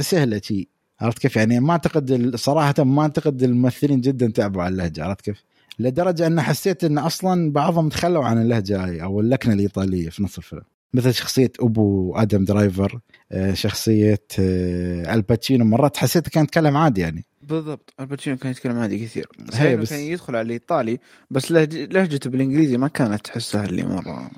سهلة 0.02 0.42
شيء 0.44 0.68
عرفت 1.02 1.20
كيف؟ 1.20 1.36
يعني 1.36 1.60
ما 1.60 1.72
أعتقد 1.72 2.36
صراحة 2.36 2.74
ما 2.84 3.02
أعتقد 3.02 3.44
الممثلين 3.44 4.02
جدا 4.02 4.32
تعبوا 4.32 4.64
على 4.64 4.72
اللهجة. 4.74 5.04
عرفت 5.04 5.22
كيف؟ 5.22 5.44
لدرجة 5.80 6.28
أن 6.28 6.42
حسيت 6.42 6.84
أن 6.84 6.98
أصلا 6.98 7.52
بعضهم 7.52 7.90
تخلوا 7.90 8.26
عن 8.26 8.42
اللهجة 8.42 8.86
هاي 8.86 9.04
أو 9.04 9.20
اللكنة 9.20 9.54
الإيطالية 9.54 10.10
في 10.10 10.24
نص 10.24 10.38
الفيلم. 10.38 10.62
مثل 10.94 11.14
شخصية 11.14 11.52
أبو 11.60 12.16
آدم 12.16 12.46
درايفر 12.46 13.00
آه، 13.32 13.54
شخصية 13.54 14.22
آه، 14.40 15.14
الباتشينو. 15.14 15.66
مرات 15.66 15.98
حسيت 15.98 16.30
كان 16.30 16.44
يتكلم 16.44 16.78
عادي 16.78 17.02
يعني. 17.02 17.26
بالضبط. 17.44 17.94
الباتشينو 18.00 18.38
كان 18.38 18.52
يتكلم 18.52 18.80
عادي 18.80 19.06
كثير. 19.06 19.28
هي 19.54 19.78
بس- 19.78 19.90
كان 19.90 20.00
يدخل 20.00 20.36
على 20.36 20.46
الإيطالي 20.46 21.00
بس 21.32 21.52
لهج... 21.52 21.76
لهجته 21.76 22.30
بالإنجليزي 22.30 22.78
ما 22.78 22.88
كانت 22.88 23.26
تحسها 23.26 23.66
اللي 23.66 23.84
مرة. 23.84 24.32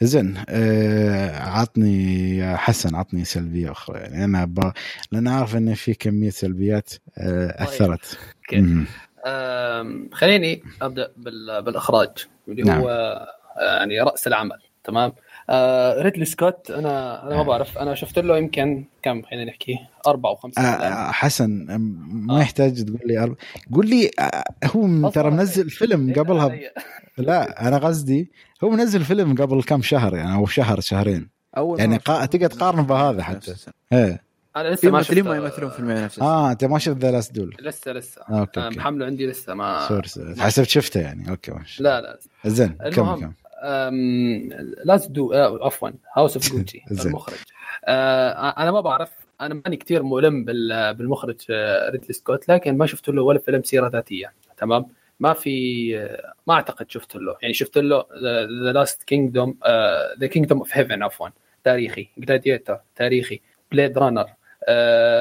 زين 0.00 0.34
آه، 0.48 1.38
عطني 1.42 2.36
يا 2.36 2.56
حسن 2.56 2.94
عطني 2.94 3.24
سلبية 3.24 3.70
أخرى. 3.72 3.98
يعني 3.98 4.24
أنا 4.24 4.44
ب... 4.44 4.72
لأن 5.12 5.26
أعرف 5.26 5.56
إن 5.56 5.74
في 5.74 5.94
كمية 5.94 6.30
سلبيات 6.30 6.90
آه، 7.18 7.62
أثرت. 7.64 8.18
okay. 8.38 8.60
مم. 8.60 8.86
أم، 9.26 10.10
خليني 10.12 10.62
أبدأ 10.82 11.12
بال- 11.16 11.62
بالإخراج 11.62 12.08
اللي 12.48 12.62
نعم. 12.62 12.80
هو 12.80 12.88
آه، 13.60 13.76
يعني 13.78 14.00
رأس 14.00 14.26
العمل 14.26 14.58
تمام؟ 14.84 15.10
آه 15.10 15.14
ريدلي 16.02 16.24
سكوت 16.24 16.70
أنا 16.70 17.26
أنا 17.26 17.36
ما 17.36 17.42
بعرف. 17.42 17.78
أنا 17.78 17.94
شفت 17.94 18.18
له 18.18 18.38
يمكن 18.38 18.84
كم؟ 19.02 19.22
خلينا 19.22 19.44
نحكي 19.44 19.78
أربع 20.06 20.30
أو 20.30 20.34
خمس 20.34 20.58
آه،. 20.58 20.62
آه، 20.62 21.10
حسن 21.12 21.66
ما 22.10 22.36
آه. 22.36 22.40
يحتاج 22.40 22.84
تقول 22.84 23.00
لي 23.04 23.18
أرب... 23.18 23.36
قول 23.74 23.88
لي 23.88 24.10
آه، 24.18 24.44
هو 24.64 25.10
ترى 25.10 25.30
منزل 25.30 25.70
فيلم 25.70 26.08
إيه؟ 26.08 26.14
قبلها 26.14 26.42
علي. 26.42 26.70
لا 27.18 27.68
أنا 27.68 27.78
قصدي 27.78 28.30
هو 28.64 28.70
منزل 28.70 29.04
فيلم 29.04 29.34
قبل 29.34 29.62
كم 29.62 29.82
شهر 29.82 30.16
يعني 30.16 30.34
أو 30.34 30.46
شهر 30.46 30.80
شهرين. 30.80 31.28
أول 31.56 31.80
يعني 31.80 31.98
قا- 31.98 32.26
تقدر 32.26 32.46
تقارنه 32.46 32.82
بهذا 32.82 33.22
حتى. 33.22 33.54
إيه. 33.92 34.22
أنا 34.56 34.68
في 34.68 34.86
لسه 34.86 34.90
ما 34.90 35.02
شفت 35.02 35.18
ما 35.18 35.36
يمثلون 35.36 35.70
في 35.70 35.78
المعنى 35.80 36.04
نفس 36.04 36.14
السنة. 36.14 36.28
آه 36.28 36.50
أنت 36.52 36.64
ما 36.64 36.78
شفت 36.78 36.96
The 36.96 37.10
Last 37.10 37.32
Duel 37.32 37.56
لسه 37.60 37.92
لسه. 37.92 38.22
آه، 38.30 38.40
okay 38.40 38.60
آه، 38.60 38.64
okay. 38.64 38.76
محمله 38.78 39.06
عندي 39.06 39.26
لسه 39.26 39.54
ما 39.54 39.88
sorry. 39.88 40.34
حسبت 40.38 40.68
شفته 40.68 41.00
يعني. 41.00 41.30
okay 41.30 41.50
ماشي. 41.50 41.82
لا 41.82 42.00
لا. 42.00 42.18
زين 42.46 42.68
كم. 42.68 43.14
كم؟ 43.14 43.32
Last 44.84 45.10
Due 45.10 45.32
عفوا 45.34 45.90
House 46.16 46.36
of 46.36 46.52
Gucci. 46.52 46.82
المخرج. 47.06 47.38
آه، 47.84 48.30
أنا 48.62 48.70
ما 48.70 48.80
بعرف 48.80 49.10
أنا 49.40 49.54
ماني 49.64 49.76
كثير 49.76 50.02
ملم 50.02 50.44
بال- 50.44 50.94
بالمخرج 50.94 51.36
آه، 51.50 51.90
ريدلي 51.90 52.12
سكوت 52.12 52.48
لكن 52.48 52.76
ما 52.78 52.86
شفت 52.86 53.08
له 53.08 53.22
ولا 53.22 53.38
فيلم 53.38 53.62
سيرة 53.62 53.88
ذاتية 53.88 54.32
تمام؟ 54.56 54.86
ما 55.20 55.32
في 55.32 55.98
آه، 55.98 56.32
ما 56.46 56.54
أعتقد 56.54 56.90
شفت 56.90 57.16
له. 57.16 57.36
يعني 57.42 57.54
شفت 57.54 57.78
له 57.78 58.04
The 58.22 58.72
Last 58.72 59.02
Kingdom 59.02 59.58
The 60.20 60.26
Kingdom 60.26 60.58
of 60.58 60.76
Heaven 60.76 61.02
عفوا 61.02 61.28
تاريخي 61.64 62.08
Gladiator 62.18 62.80
تاريخي 62.96 63.40
Blade 63.72 63.98
Runner 63.98 64.26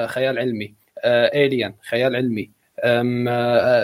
خيال 0.07 0.39
علمي 0.39 0.73
Alien 1.05 1.75
خيال 1.89 2.15
علمي 2.15 2.49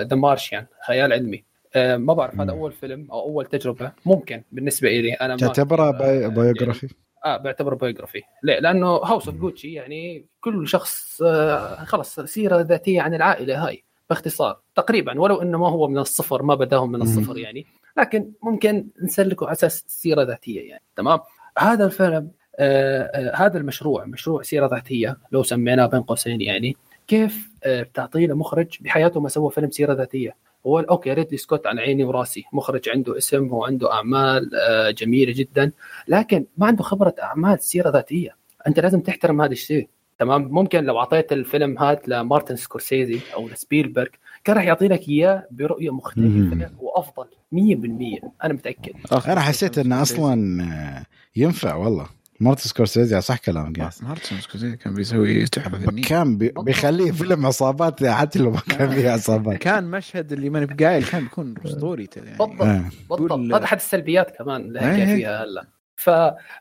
The 0.10 0.16
Martian 0.16 0.66
خيال 0.88 1.14
علمي. 1.14 1.38
آه، 1.38 1.44
ما 1.76 2.14
بعرف 2.14 2.40
هذا. 2.40 2.52
أول 2.52 2.72
فيلم 2.72 3.08
أو 3.12 3.20
أول 3.20 3.46
تجربة 3.46 3.92
ممكن 4.06 4.44
بالنسبة 4.52 4.90
لي 4.90 5.14
أنا 5.14 5.34
ما 5.34 5.40
تعتبره 5.40 5.88
آه، 5.88 5.92
bio... 5.92 6.22
يعني- 6.22 6.36
biography 6.36 6.88
آه 7.26 7.38
بعتبره 7.38 7.76
biography 7.76 8.22
ليه؟ 8.44 8.60
لأنه 8.60 8.88
House 8.88 9.28
of 9.28 9.36
Gucci 9.38 9.74
يعني 9.74 10.26
كل 10.42 10.68
شخص 10.68 11.22
آه 11.22 11.84
خلص 11.84 12.20
سيرة 12.20 12.62
ذاتية 12.62 13.02
عن 13.02 13.14
العائلة 13.14 13.68
هاي 13.68 13.84
باختصار. 14.10 14.60
تقريبا 14.76 15.22
ولو 15.22 15.42
إنه 15.42 15.58
ما 15.58 15.70
هو 15.70 15.88
من 15.88 15.98
الصفر 15.98 16.44
ما 16.44 16.56
بداهم 16.56 16.92
من 16.92 17.02
الصفر 17.02 17.38
يعني 17.38 17.66
لكن 17.98 18.32
ممكن 18.44 18.88
نسلكه 19.04 19.46
على 19.46 19.52
أساس 19.54 19.84
سيرة 19.88 20.24
ذاتية 20.24 20.70
يعني. 20.70 20.84
تمام؟ 20.96 21.20
هذا 21.58 21.86
الفيلم 21.86 22.32
آه 22.60 23.02
آه 23.02 23.36
هذا 23.36 23.58
المشروع 23.58 24.06
مشروع 24.06 24.42
سيرة 24.42 24.68
ذاتية 24.68 25.18
لو 25.32 25.44
سميناه 25.44 25.86
بين 25.86 26.02
قوسين 26.02 26.42
يعني 26.42 26.76
كيف 27.08 27.50
آه 27.64 27.84
بتعطيه 27.84 28.28
لمخرج 28.28 28.78
بحياته 28.82 29.20
ما 29.20 29.30
سوى 29.30 29.52
فيلم 29.52 29.72
سيرة 29.72 29.94
ذاتية؟ 29.94 30.36
هو 30.68 30.80
okay 30.80 31.14
ريدلي 31.14 31.38
سكوت 31.38 31.68
عن 31.68 31.80
عيني 31.80 32.04
وراسي. 32.04 32.44
مخرج 32.54 32.90
عنده 32.90 33.18
اسم 33.18 33.54
وعنده 33.54 33.94
أعمال 33.94 34.56
آه 34.56 34.92
جميلة 34.92 35.34
جدا. 35.34 35.72
لكن 36.08 36.46
ما 36.58 36.68
عنده 36.68 36.84
خبرة 36.84 37.16
أعمال 37.22 37.60
سيرة 37.60 37.90
ذاتية. 37.90 38.36
أنت 38.68 38.80
لازم 38.80 39.02
تحترم 39.02 39.42
هذا 39.42 39.52
الشيء. 39.52 39.88
تمام؟ 40.20 40.48
ممكن 40.52 40.84
لو 40.84 41.00
أعطيت 41.00 41.32
الفيلم 41.34 41.80
هذا 41.80 42.02
لمارتن 42.08 42.56
سكورسيزي 42.56 43.20
أو 43.34 43.48
لسبيلبرغ 43.48 44.08
كان 44.44 44.56
راح 44.56 44.64
يعطي 44.64 44.88
لك 44.88 45.10
إياه 45.10 45.48
برؤية 45.52 45.94
مختلفة. 45.94 46.72
وأفضل 46.80 47.26
100% 47.52 48.30
أنا 48.44 48.54
متأكد. 48.54 48.94
أنا 49.28 49.42
حسيت 49.42 49.78
انه 49.78 50.02
أصلا 50.02 51.06
ينفع 51.36 51.76
والله. 51.76 52.08
مارتن 52.44 52.62
سكورسيزي 52.62 53.22
صح 53.22 53.38
كلامك 53.38 53.82
حسن. 53.82 54.06
مارتن 54.06 54.42
سكورسيزي 54.42 54.78
كان 54.78 54.94
بيسوي 54.94 55.46
تحفه 55.46 55.78
فنيه 55.78 56.04
كان 56.04 56.38
بي... 56.38 56.54
بيخليه 56.58 57.12
فيلم 57.12 57.46
عصابات 57.46 58.06
حتى 58.06 58.40
لو 58.40 58.52
ما 58.52 58.60
كان 58.60 58.90
فيه 58.90 59.10
عصابات 59.10 59.58
كان 59.68 59.84
مشهد 59.84 60.32
اللي 60.32 60.50
ماني 60.50 60.66
بقايل 60.66 61.06
كان 61.06 61.24
بيكون 61.24 61.56
اسطوري 61.66 62.10
يعني 62.16 62.38
بالضبط 62.38 62.62
آه. 62.62 62.90
بالضبط 63.10 63.56
هذا 63.56 63.64
احد 63.64 63.78
السلبيات 63.78 64.38
كمان 64.38 64.62
اللي 64.62 64.80
إيه. 64.80 64.88
حكي 64.88 65.16
فيها 65.16 65.44
هلا 65.44 65.68
ف... 65.96 66.10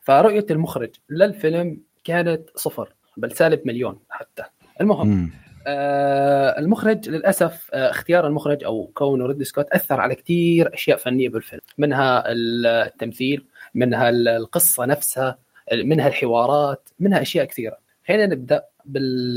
فرؤية 0.02 0.46
المخرج 0.50 0.90
للفيلم 1.10 1.80
كانت 2.04 2.42
صفر 2.56 2.94
بل 3.16 3.32
سالب 3.32 3.60
مليون 3.64 3.98
حتى 4.10 4.42
المهم 4.80 5.08
مم. 5.08 5.30
آه 5.66 6.58
المخرج 6.58 7.08
للأسف 7.08 7.70
آه 7.74 7.90
اختيار 7.90 8.26
المخرج 8.26 8.64
أو 8.64 8.90
كونه 8.94 9.26
ريدلي 9.26 9.44
سكوت 9.44 9.70
أثر 9.70 10.00
على 10.00 10.14
كثير 10.14 10.74
أشياء 10.74 10.96
فنية 10.96 11.28
بالفيلم 11.28 11.60
منها 11.78 12.24
التمثيل 12.26 13.46
منها 13.74 14.08
القصة 14.10 14.84
نفسها 14.84 15.38
منها 15.84 16.08
الحوارات 16.08 16.88
منها 17.00 17.22
أشياء 17.22 17.44
كثيرة. 17.44 17.76
خلينا 18.08 18.26
نبدأ 18.26 18.62
بال 18.84 19.34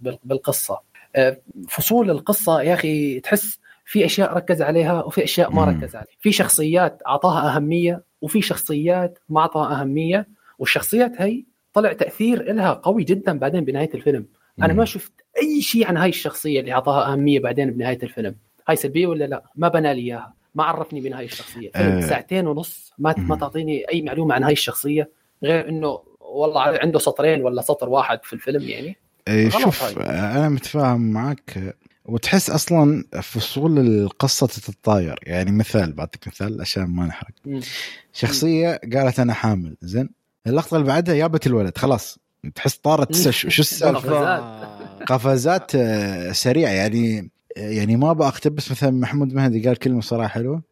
بال- 0.00 0.18
بالقصة. 0.24 0.80
آه، 1.16 1.38
فصول 1.68 2.10
القصة 2.10 2.62
يا 2.62 2.74
أخي 2.74 3.20
تحس 3.20 3.58
في 3.84 4.04
أشياء 4.04 4.34
ركز 4.36 4.62
عليها 4.62 5.02
وفي 5.02 5.24
أشياء 5.24 5.52
ما. 5.52 5.64
ركز 5.64 5.96
عليها. 5.96 6.08
في 6.20 6.32
شخصيات 6.32 7.02
أعطاها 7.06 7.56
أهمية 7.56 8.02
وفي 8.20 8.42
شخصيات 8.42 9.18
ما 9.28 9.40
أعطاها 9.40 9.80
أهمية 9.80 10.28
والشخصيات 10.58 11.12
هي 11.22 11.44
طلع 11.72 11.92
تأثير 11.92 12.52
لها 12.52 12.72
قوي 12.72 13.04
جدا 13.04 13.38
بعدين 13.38 13.64
بنهاية 13.64 13.90
الفيلم. 13.94 14.26
أنا 14.62 14.72
ما 14.72 14.84
شفت 14.84 15.12
أي 15.42 15.60
شيء 15.62 15.86
عن 15.86 15.96
هاي 15.96 16.08
الشخصية 16.08 16.60
اللي 16.60 16.72
أعطاها 16.72 17.12
أهمية 17.12 17.40
بعدين 17.40 17.70
بنهاية 17.70 17.98
الفيلم. 18.02 18.34
هاي 18.68 18.76
سلبية 18.76 19.06
ولا 19.06 19.24
لا؟ 19.24 19.42
ما 19.56 19.68
بنى 19.68 19.94
لي 19.94 20.00
إياها. 20.00 20.34
ما 20.54 20.64
عرفني 20.64 21.00
بين 21.00 21.12
هاي 21.14 21.24
الشخصية. 21.24 21.70
فيلم 21.70 21.96
آه. 21.96 22.00
ساعتين 22.00 22.46
ونص 22.46 22.92
ما 22.98 23.14
ما. 23.18 23.36
تعطيني 23.36 23.84
أي 23.92 24.02
معلومة 24.02 24.34
عن 24.34 24.44
هاي 24.44 24.52
الشخصية. 24.52 25.10
غير 25.44 25.68
إنه 25.68 26.00
والله 26.20 26.60
عنده 26.60 26.98
سطرين 26.98 27.42
ولا 27.42 27.62
سطر 27.62 27.88
واحد 27.88 28.18
في 28.24 28.32
الفيلم 28.32 28.62
يعني. 28.62 28.96
إيه، 29.28 29.48
غلط 29.48 29.62
شوف 29.62 29.82
هاي. 29.82 30.06
أنا 30.08 30.48
متفاهم 30.48 31.00
معك. 31.10 31.76
وتحس 32.04 32.50
أصلا 32.50 33.04
فصول 33.22 33.78
القصة 33.78 34.46
تتطاير. 34.46 35.18
يعني 35.22 35.52
مثال 35.52 35.92
بعطيك 35.92 36.28
مثال 36.28 36.60
عشان 36.60 36.84
ما 36.84 37.06
نحرق. 37.06 37.30
شخصية 38.12 38.80
قالت 38.94 39.20
أنا 39.20 39.34
حامل 39.34 39.76
زين؟ 39.82 40.10
اللقطة 40.46 40.76
اللي 40.76 40.86
بعدها 40.86 41.14
جابت 41.14 41.46
الولد 41.46 41.78
خلاص. 41.78 42.18
تحس 42.54 42.76
طارت. 42.76 43.30
شو 43.30 43.62
السالفة؟ 43.62 44.36
قفزات. 45.04 45.72
آه، 45.74 46.32
سريعة. 46.32 46.70
يعني 46.70 47.30
يعني 47.56 47.96
ما 47.96 48.12
بقتبس 48.12 48.70
مثلا 48.70 48.90
محمود 48.90 49.34
مهدي 49.34 49.68
قال 49.68 49.76
كلمة 49.76 50.00
صراحة 50.00 50.28
حلوة. 50.28 50.62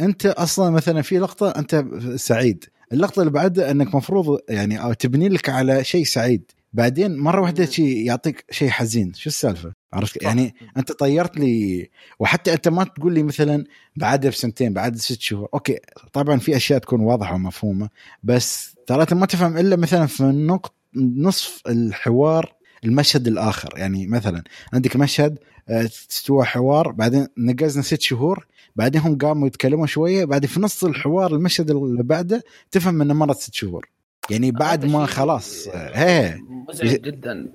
أنت 0.00 0.26
أصلا 0.26 0.70
مثلا 0.70 1.02
في 1.02 1.18
لقطة 1.18 1.50
أنت 1.50 1.84
سعيد. 2.16 2.64
اللقطة 2.92 3.20
اللي 3.20 3.32
بعدها 3.32 3.70
أنك 3.70 3.94
مفروض 3.94 4.38
يعني 4.48 4.82
أو 4.82 4.92
تبني 4.92 5.28
لك 5.28 5.48
على 5.48 5.84
شيء 5.84 6.04
سعيد. 6.04 6.50
بعدين 6.72 7.18
مرة 7.18 7.40
واحدة 7.40 7.66
شيء 7.66 8.06
يعطيك 8.06 8.44
شيء 8.50 8.68
حزين. 8.68 9.12
شو 9.14 9.28
السالفة؟ 9.28 9.72
عرفت. 9.92 10.22
يعني 10.22 10.54
أنت 10.76 10.92
طيرت 10.92 11.36
لي 11.36 11.90
وحتى 12.18 12.52
أنت 12.52 12.68
ما 12.68 12.84
تقول 12.84 13.14
لي 13.14 13.22
مثلا 13.22 13.64
بعدها 13.96 14.30
بسنتين 14.30 14.72
بعد 14.72 14.96
ست 14.96 15.20
شهور. 15.20 15.48
أوكي 15.54 15.78
طبعا 16.12 16.38
في 16.38 16.56
أشياء 16.56 16.78
تكون 16.78 17.00
واضحة 17.00 17.34
ومفهومة 17.34 17.88
بس 18.22 18.74
ترى 18.86 19.06
ما 19.12 19.26
تفهم 19.26 19.56
إلا 19.56 19.76
مثلا 19.76 20.06
في 20.06 20.22
نقط 20.22 20.74
نصف 20.96 21.62
الحوار 21.66 22.54
المشهد 22.84 23.26
الآخر. 23.26 23.72
يعني 23.76 24.06
مثلا 24.06 24.42
عندك 24.72 24.96
مشهد 24.96 25.38
آه، 25.68 25.84
استوى 25.84 26.44
حوار 26.44 26.92
بعدين 26.92 27.26
نقزنا 27.38 27.82
ست 27.82 28.00
شهور 28.00 28.46
بعدين 28.76 29.00
هم 29.00 29.18
قاموا 29.18 29.46
يتكلموا 29.46 29.86
شوية. 29.86 30.24
بعدين 30.24 30.48
في 30.50 30.60
نص 30.60 30.84
الحوار 30.84 31.34
المشهد 31.34 31.70
اللي 31.70 32.02
بعده 32.02 32.42
تفهم 32.70 33.02
إنه 33.02 33.14
مرت 33.14 33.38
ست 33.38 33.54
شهور 33.54 33.88
يعني 34.30 34.50
بعد 34.50 34.84
ما 34.84 35.06
خلاص 35.06 35.68
آه، 35.68 35.90
هي 35.94 36.38
مزعج 36.68 37.00
جدا. 37.00 37.48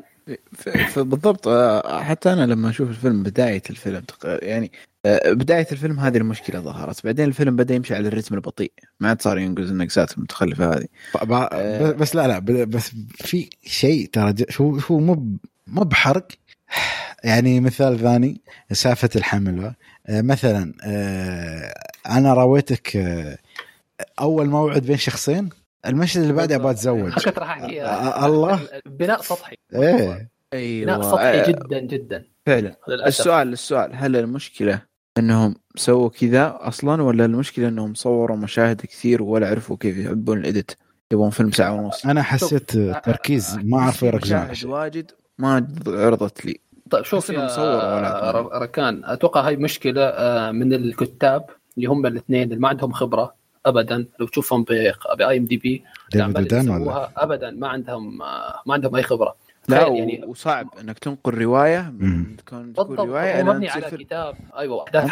فبالضبط 0.87 1.47
آه، 1.47 2.03
حتى 2.03 2.33
أنا 2.33 2.45
لما 2.45 2.69
أشوف 2.69 2.89
الفيلم 2.89 3.23
بداية 3.23 3.61
الفيلم 3.69 4.03
يعني 4.25 4.71
آه، 5.05 5.31
بداية 5.33 5.67
الفيلم 5.71 5.99
هذه 5.99 6.17
المشكلة 6.17 6.59
ظهرت. 6.59 7.05
بعدين 7.05 7.25
الفيلم 7.25 7.55
بدأ 7.55 7.75
يمشي 7.75 7.95
على 7.95 8.07
الرتم 8.07 8.35
البطيء. 8.35 8.71
ما 8.99 9.09
عاد 9.09 9.21
صار 9.21 9.37
ينقز 9.37 9.71
النقزات 9.71 10.17
المتخلفة 10.17 10.73
هذه. 10.73 10.85
ب- 11.23 11.97
بس 11.97 12.15
لا 12.15 12.27
لا 12.27 12.39
بس 12.65 12.91
في 13.15 13.49
شيء 13.65 14.09
ترى 14.13 14.33
هو 14.61 14.77
هو 14.91 14.99
مو 14.99 15.37
مو 15.67 15.83
بحرق. 15.83 16.27
يعني 17.23 17.59
مثال 17.59 17.99
ثاني 17.99 18.41
سالفه 18.71 19.09
الحمل 19.15 19.63
آه، 19.63 19.75
مثلا 20.09 20.73
آه، 20.83 21.73
أنا 22.09 22.33
راويتك 22.33 22.97
آه، 22.97 23.37
أول 24.19 24.45
موعد 24.47 24.81
بين 24.85 24.97
شخصين 24.97 25.49
المشهد 25.85 26.21
اللي 26.21 26.33
بعده 26.33 26.55
أبغى 26.55 26.71
أتزوج. 26.71 27.13
كنت 27.13 27.39
راح 27.39 27.49
احكيها 27.49 28.21
آه، 28.23 28.25
الله. 28.25 28.59
بناء 28.85 29.21
سطحي. 29.21 29.55
إيه. 29.75 30.29
بناء 30.51 30.95
أيوه. 30.95 31.11
سطحي 31.11 31.41
آه، 31.41 31.47
جدا 31.47 31.79
جدا. 31.79 32.23
فعلا. 32.45 32.75
للأسف. 32.87 33.19
السؤال 33.19 33.53
السؤال 33.53 33.91
هل 33.95 34.15
المشكلة 34.15 34.81
إنهم 35.17 35.55
سووا 35.75 36.09
كذا 36.09 36.57
أصلا 36.61 37.03
ولا 37.03 37.25
المشكلة 37.25 37.67
إنهم 37.67 37.93
صوروا 37.93 38.37
مشاهد 38.37 38.81
كثير 38.81 39.23
ولا 39.23 39.49
عرفوا 39.49 39.77
كيف 39.79 39.97
يجيبون 39.97 40.37
ال 40.37 40.44
edit 40.44 40.71
يبغون 41.11 41.29
فيلم 41.29 41.51
ساعة 41.51 41.73
ونص؟ 41.73 42.05
أنا 42.05 42.23
حسيت 42.23 42.71
تركيز 43.05 43.59
ما 43.63 43.81
عرفوا 43.81 44.07
يركزون 44.07 44.47
مشاهد 44.47 44.71
واجد 44.71 45.11
ما 45.37 45.67
عرضت 45.87 46.45
لي. 46.45 46.59
طيب 46.91 47.03
شوف 47.05 47.29
يا 47.29 47.47
ر- 48.31 48.61
ركان 48.61 49.01
أتوقع 49.05 49.41
هاي 49.47 49.55
مشكلة 49.55 50.01
آه، 50.03 50.51
من 50.51 50.73
الكتاب 50.73 51.45
اللي 51.77 51.87
هم 51.87 52.05
الاثنين 52.05 52.43
اللي 52.43 52.55
ما 52.55 52.67
عندهم 52.67 52.91
خبرة 52.91 53.33
ابدا. 53.65 54.05
لو 54.19 54.27
تشوفهم 54.27 54.63
ب 54.63 55.37
IMDb 55.37 55.83
ابدا. 57.17 57.51
ما 57.51 57.67
عندهم 57.67 58.21
آه، 58.21 58.61
ما 58.65 58.73
عندهم 58.73 58.95
أي 58.95 59.03
خبرة. 59.03 59.35
لا 59.69 59.87
يعني 59.87 60.23
وصعب 60.27 60.69
إنك 60.81 60.99
تنقل 60.99 61.33
رواية. 61.33 61.93
تكون 62.37 62.73
تكون 62.73 62.95
رواية 63.07 63.43
مبني 63.43 63.69
على. 63.69 63.97
كتاب. 63.97 64.35
أيوه 64.57 64.83
احداث 64.83 65.03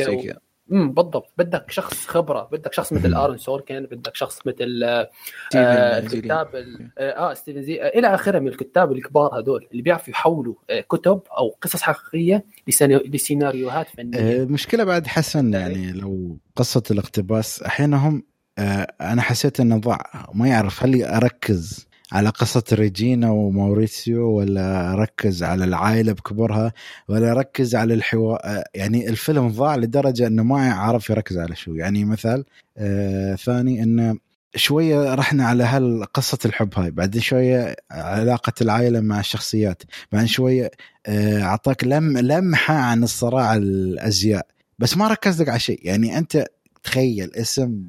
حقيقية 0.00 0.51
امم 0.72 0.92
بالضبط 0.92 1.32
بدك 1.38 1.70
شخص 1.70 2.06
خبرة 2.06 2.48
بدك 2.52 2.72
شخص 2.72 2.92
مثل. 2.92 3.14
ارون 3.14 3.38
سوركن 3.38 3.80
بدك 3.90 4.16
شخص 4.16 4.38
مثل 4.46 4.80
آه، 4.84 5.10
آه. 5.56 5.98
الكتاب 5.98 6.56
ال- 6.56 6.90
آه 6.98 7.30
آه، 7.30 7.34
ستيفن 7.34 7.62
زي 7.62 7.82
آه 7.82 7.86
إلى 7.98 8.14
آخره 8.14 8.38
من 8.38 8.48
الكتاب 8.48 8.92
الكبار 8.92 9.38
هذول 9.40 9.68
اللي 9.72 9.82
بيعرفوا 9.82 10.10
يحولوا 10.10 10.54
آه 10.70 10.80
كتب 10.80 11.20
أو 11.38 11.48
قصص 11.62 11.82
حقيقية 11.82 12.44
لسيناريو- 12.70 13.06
لسيناريوهات 13.14 13.86
فنية 13.88 14.18
آه، 14.18 14.42
المشكلة 14.42 14.84
بعد 14.84 15.06
حسن 15.06 15.54
يعني 15.54 15.92
لو 15.92 16.38
قصة 16.56 16.82
الاقتباس 16.90 17.62
أحيانا 17.62 18.08
هم 18.08 18.22
آه، 18.58 18.86
أنا 19.00 19.22
حسيت 19.22 19.60
إنه 19.60 19.78
ضاع 19.78 20.28
ما 20.34 20.48
يعرف 20.48 20.82
هل 20.84 21.02
أركز 21.04 21.86
على 22.12 22.28
قصة 22.28 22.64
ريجينا 22.72 23.30
وموريسيو 23.30 24.30
ولا 24.30 24.92
أركز 24.92 25.42
على 25.42 25.64
العائلة 25.64 26.12
بكبرها 26.12 26.72
ولا 27.08 27.32
أركز 27.32 27.74
على 27.74 27.94
الحوار 27.94 28.62
يعني 28.74 29.08
الفيلم 29.08 29.48
ضاع 29.48 29.76
لدرجة 29.76 30.26
أنه 30.26 30.42
ما 30.42 30.72
عرف 30.74 31.10
يركز 31.10 31.38
على 31.38 31.56
شو. 31.56 31.74
يعني 31.74 32.04
مثال 32.04 32.44
آه 32.78 33.34
ثاني 33.34 33.82
أنه 33.82 34.16
شوية 34.56 35.14
رحنا 35.14 35.46
على 35.46 35.64
هل 35.64 36.04
قصة 36.14 36.38
الحب 36.44 36.78
هاي. 36.78 36.90
بعدين 36.90 37.20
شوية 37.20 37.76
علاقة 37.90 38.52
العائلة 38.60 39.00
مع 39.00 39.20
الشخصيات. 39.20 39.82
بعدين 40.12 40.28
شوية 40.28 40.70
آه، 41.06 41.42
أعطاك 41.42 41.84
لم 41.84 42.18
لمحة 42.18 42.74
عن 42.74 43.02
الصراع 43.02 43.56
الأزياء. 43.56 44.46
بس 44.78 44.96
ما 44.96 45.08
ركز 45.08 45.42
لك 45.42 45.48
على 45.48 45.60
شيء. 45.60 45.80
يعني 45.82 46.18
أنت 46.18 46.46
تخيل 46.82 47.30
اسم. 47.34 47.82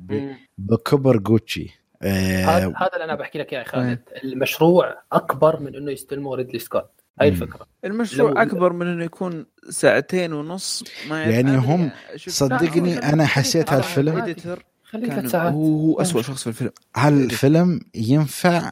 بكبر 0.58 1.18
جوتشي. 1.18 1.83
هذا 2.10 2.74
هذا 2.78 2.90
اللي 2.94 3.04
أنا 3.04 3.16
بحكي 3.16 3.40
لك 3.40 3.54
إياه 3.54 3.60
يا 3.60 3.66
خالد. 3.68 4.00
المشروع 4.24 4.96
أكبر 5.12 5.60
من 5.60 5.76
إنه 5.76 5.92
يستلمه 5.92 6.36
ريدلي 6.36 6.60
سكوت. 6.60 6.90
هاي 7.22 7.32
مم. 7.32 7.36
الفكرة. 7.42 7.66
المشروع 7.86 8.32
لو- 8.32 8.38
أكبر 8.38 8.74
من 8.74 8.88
إنه 8.88 9.04
يكون 9.06 9.46
ساعتين 9.70 10.34
ونص 10.34 10.84
ما 11.10 11.24
يعني 11.24 11.58
هم 11.58 11.92
شفت- 12.16 12.36
صدقني 12.36 12.96
لا، 12.96 13.26
حسيت 13.26 13.74
هالفيلم 13.74 14.36
خليه 14.84 15.10
ثلاث 15.10 15.32
ساعات. 15.32 15.54
هو 15.54 15.92
هو 15.92 16.02
اسوء 16.02 16.22
شخص 16.22 16.42
في 16.44 16.48
الفيلم. 16.48 16.72
هالفيلم 16.96 17.80
ينفع. 17.96 18.72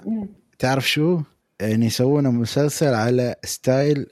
تعرف 0.60 0.90
شو؟ 0.90 1.22
يعني 1.62 1.86
يسوونه 1.86 2.32
مسلسل 2.32 2.94
على 2.94 3.36
style 3.44 4.08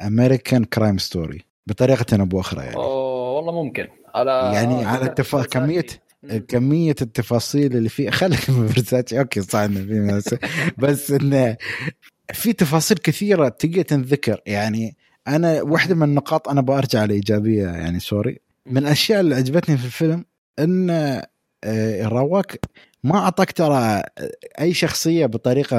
American 0.00 0.64
Crime 0.64 0.98
Story 0.98 1.44
بطريقة 1.66 2.20
أو 2.20 2.24
بأخرى 2.24 2.60
يعني. 2.64 2.76
أوه 2.76 3.30
والله 3.32 3.52
ممكن. 3.62 3.86
على 4.14 4.50
يعني 4.54 4.84
على. 4.84 5.14
كمية- 5.44 5.92
مم. 5.92 6.07
كمية 6.48 6.94
التفاصيل 7.02 7.76
اللي 7.76 7.88
فيه 7.88 8.10
خليك 8.18 8.50
من 8.50 8.68
فيرساتشي 8.68 9.18
okay 9.18 9.40
صح 9.40 9.58
انه 9.58 9.80
في 9.80 10.38
بس 10.78 11.10
انه 11.10 11.56
في 12.32 12.52
تفاصيل 12.52 12.98
كثيرة 12.98 13.48
تجي 13.48 13.82
تنذكر. 13.82 14.40
يعني 14.46 14.96
أنا 15.28 15.62
واحدة 15.62 15.94
من 15.94 16.02
النقاط 16.02 16.48
أنا 16.48 16.60
برجع 16.60 17.04
لإيجابية 17.04 17.66
يعني 17.66 18.00
sorry. 18.00 18.38
من 18.66 18.78
الأشياء 18.78 19.20
اللي 19.20 19.34
عجبتني 19.34 19.76
في 19.76 19.84
الفيلم 19.84 20.24
إن 20.58 20.90
آه، 21.64 22.06
رواك 22.08 22.60
ما 23.04 23.18
أعطاك 23.18 23.52
ترى 23.52 24.02
أي 24.60 24.74
شخصية 24.74 25.26
بطريقة 25.26 25.76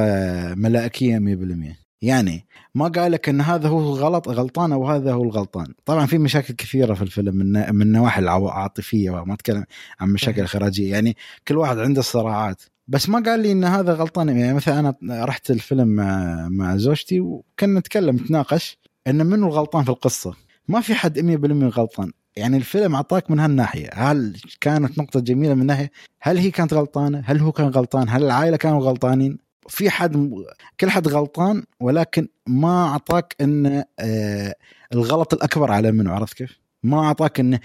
ملائكية 0.56 1.20
100% 1.20 1.89
يعني 2.02 2.46
ما 2.76 2.88
قال 2.88 3.12
لك 3.12 3.30
إن 3.30 3.42
هذا 3.42 3.68
هو 3.70 3.80
غلط 3.80 4.30
غلطان 4.30 4.72
أو 4.72 4.88
هذا 4.88 5.14
هو 5.14 5.24
الغلطان. 5.24 5.74
طبعا 5.86 6.06
في 6.06 6.18
مشاكل 6.18 6.54
كثيرة 6.54 6.94
في 6.94 7.02
الفيلم 7.02 7.36
من 7.36 7.76
من 7.76 7.82
النواحي 7.82 8.22
العاطفيه 8.22 9.10
وما 9.10 9.34
أتكلم 9.34 9.66
عن 10.00 10.10
مشاكل 10.10 10.46
خارجية. 10.46 10.92
يعني 10.92 11.18
كل 11.48 11.58
واحد 11.58 11.80
عنده 11.80 12.02
صراعات 12.02 12.62
بس 12.88 13.10
ما 13.10 13.24
قال 13.26 13.40
لي 13.40 13.52
إن 13.52 13.64
هذا 13.64 13.94
غلطان. 13.94 14.30
يعني 14.30 14.54
مثلا 14.54 14.80
أنا 14.80 15.26
رحت 15.26 15.52
الفيلم 15.52 15.88
مع 15.88 16.48
مع 16.50 16.78
زوجتي 16.78 17.20
وكنا 17.20 17.80
نتكلم 17.80 18.16
نتناقش 18.16 18.78
إن 19.08 19.26
منو 19.26 19.48
الغلطان 19.48 19.84
في 19.84 19.90
القصة. 19.90 20.34
ما 20.68 20.82
في 20.82 20.96
حد 20.96 21.20
100% 21.20 21.70
غلطان. 21.78 22.12
يعني 22.36 22.58
الفيلم 22.58 22.96
أعطاك 22.96 23.32
من 23.32 23.40
هالناحية. 23.40 23.90
هل 23.94 24.38
كانت 24.62 25.00
نقطة 25.00 25.20
جميلة 25.20 25.54
من 25.54 25.66
ناحية؟ 25.66 25.92
هل 26.22 26.38
هي 26.38 26.52
كانت 26.52 26.74
غلطانة؟ 26.74 27.24
هل 27.26 27.40
هو 27.40 27.52
كان 27.52 27.68
غلطان؟ 27.68 28.10
هل 28.10 28.24
العائلة 28.24 28.58
كانوا 28.58 28.80
غلطانين؟ 28.80 29.49
في 29.70 29.90
حد 29.90 30.32
كل 30.80 30.90
حد 30.90 31.08
غلطان 31.08 31.64
ولكن 31.80 32.28
ما 32.48 32.88
أعطاك 32.88 33.36
ان 33.41 33.84
آه 34.00 34.56
الغلط 34.94 35.34
الأكبر 35.34 35.72
على 35.72 35.91
منو 35.91 36.14
عرفت 36.14 36.34
كيف؟ 36.38 36.60
ما 36.84 37.00
أعطاك 37.06 37.40
إنه 37.40 37.60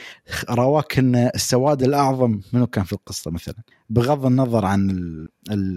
رواك 0.51 0.99
ان 0.99 1.17
السواد 1.35 1.83
الأعظم 1.83 2.41
منو 2.53 2.67
كان 2.67 2.85
في 2.85 2.93
القصة 2.93 3.31
مثلا 3.31 3.55
بغض 3.91 4.27
النظر 4.27 4.65
عن 4.65 4.91
ال- 4.91 5.29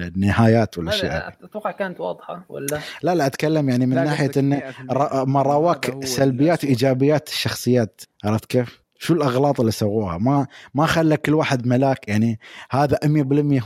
النهايات 0.01 0.77
والأشياء 0.77 1.11
هذا 1.11 1.33
أتوقع 1.43 1.71
كانت 1.71 1.99
واضحة 1.99 2.45
ولا 2.49 2.79
لا 3.03 3.15
لا 3.15 3.25
أتكلم 3.25 3.69
يعني 3.69 3.85
من 3.85 3.95
ناحية 3.95 4.31
إنه 4.37 4.59
100% 4.59 4.91
را- 4.91 5.23
ما 5.25 5.41
رواك 5.41 6.05
سلبيات 6.05 6.63
الأسوأ. 6.63 6.67
وايجابيات 6.69 7.27
الشخصيات 7.29 8.01
عرفت 8.23 8.45
كيف؟ 8.45 8.81
شو 8.99 9.13
الأغلاط 9.13 9.59
اللي 9.59 9.71
سووها؟ 9.71 10.17
ما 10.17 10.47
ما 10.73 10.85
خلى 10.85 11.17
كل 11.17 11.33
واحد 11.33 11.67
ملاك 11.67 12.07
يعني 12.07 12.39
هذا 12.69 12.97
100% 13.03 13.07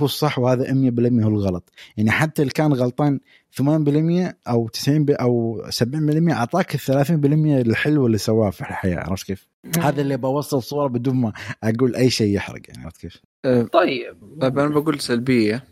هو 0.01 0.05
الصح 0.05 0.39
وهذا 0.39 0.63
100% 0.63 1.23
هو 1.23 1.29
الغلط، 1.29 1.69
يعني 1.97 2.11
حتى 2.11 2.41
اللي 2.41 2.53
كان 2.53 2.73
غلطان 2.73 3.19
80% 3.61 4.35
أو 4.47 4.67
90 4.67 5.05
ب- 5.05 5.11
أو 5.11 5.61
70% 5.69 6.31
أعطاك 6.31 6.75
ال 6.75 6.79
30% 6.79 7.61
الحلو 7.67 8.07
اللي 8.07 8.17
سواه 8.17 8.49
في 8.49 8.61
الحياة 8.61 8.99
عرفت 8.99 9.25
كيف؟ 9.27 9.47
هذا 9.79 10.01
اللي 10.01 10.17
بوصل 10.17 10.63
صورة 10.63 10.87
بدون 10.87 11.15
ما 11.15 11.33
أقول 11.63 11.95
أي 11.95 12.09
شيء 12.09 12.35
يحرق 12.35 12.61
يعني 12.69 12.83
عرفت 12.83 13.01
كيف؟ 13.01 13.21
آه، 13.45 13.61
طيب 13.63 14.15
طيب 14.41 14.59
أنا 14.59 14.69
بقول 14.69 14.99
سلبية. 14.99 15.63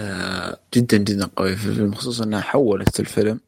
آه، 0.00 0.58
جدا 0.74 0.96
جدا 0.96 1.26
قويه 1.36 1.54
في 1.54 1.66
الفيلم 1.66 1.94
خصوصا 1.94 2.24
إنها 2.24 2.40
حولت 2.40 3.00
الفيلم. 3.00 3.40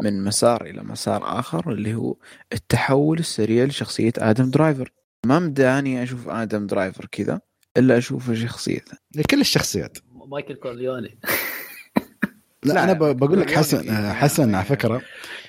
من 0.00 0.24
مسار 0.24 0.64
إلى 0.66 0.82
مسار 0.82 1.38
آخر 1.38 1.72
اللي 1.72 1.94
هو 1.94 2.16
التحول 2.52 3.18
السريع 3.18 3.64
لشخصية 3.64 4.12
آدم 4.18 4.50
درايفر. 4.50 4.92
ما 5.26 5.38
مداني 5.38 6.02
أشوف 6.02 6.28
آدم 6.28 6.66
درايفر 6.66 7.06
كذا 7.12 7.40
إلا 7.76 7.98
أشوف 7.98 8.32
شخصيته 8.32 8.92
لكل 9.16 9.40
الشخصيات. 9.40 9.98
مايكل 10.28 10.54
كورليوني. 10.54 11.18
لا, 12.62 12.72
لا، 12.72 12.84
أنا 12.84 12.92
ب- 12.92 13.16
بقول 13.16 13.40
لك 13.40 13.50
حسن. 13.50 13.88
آه، 13.88 14.12
حسن 14.12 14.54
على 14.54 14.64
فكرة. 14.64 15.02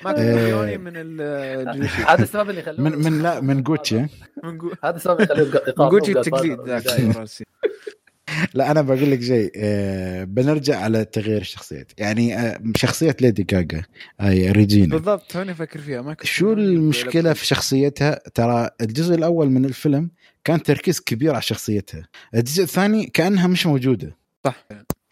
ما 0.06 0.12
آه، 0.12 0.14
كورليوني 0.14 0.78
من 0.78 1.22
هذا 2.12 2.24
السبب 2.24 2.50
اللي 2.50 2.62
خلوه 2.62 2.80
من 2.82 2.92
من 3.04 3.22
لا 3.24 3.42
من 3.42 3.64
جوتشي. 3.68 4.00
هذا 4.84 4.96
السبب 4.96 5.22
اللي 5.22 5.46
خلوه 5.46 5.62
من 5.80 5.90
جوتشي 5.90 6.12
التقليد 6.12 6.60
ذاك. 6.62 6.84
لا 8.54 8.72
أنا 8.72 8.82
بقول 8.82 9.12
لك 9.12 9.22
شيء 9.22 9.52
آه، 9.56 10.24
بنرجع 10.24 10.80
على 10.80 11.06
تغيير 11.06 11.42
الشخصيات. 11.42 11.92
يعني 11.98 12.40
آه، 12.40 12.62
شخصية 12.76 13.16
ليدي 13.22 13.44
جاجا 13.44 13.84
هاي 14.20 14.52
ريجينا. 14.52 14.96
بالضبط 14.96 15.32
توني 15.32 15.52
أفكر 15.52 15.80
فيها 15.80 16.02
ما 16.02 16.14
كنت 16.14 16.26
شو 16.26 16.54
المشكلة 16.54 17.34
في 17.34 17.46
شخصيتها؟ 17.46 18.20
ترى 18.34 18.70
الجزء 18.82 19.16
الأول 19.16 19.50
من 19.50 19.66
الفيلم 19.66 20.10
كان 20.44 20.64
تركيز 20.64 21.00
كبير 21.00 21.34
على 21.34 21.42
شخصيتها. 21.42 22.08
الجزء 22.36 22.64
الثاني 22.64 23.06
كأنها 23.06 23.48
مش 23.48 23.66
موجودة. 23.66 24.18
صح. 24.46 24.66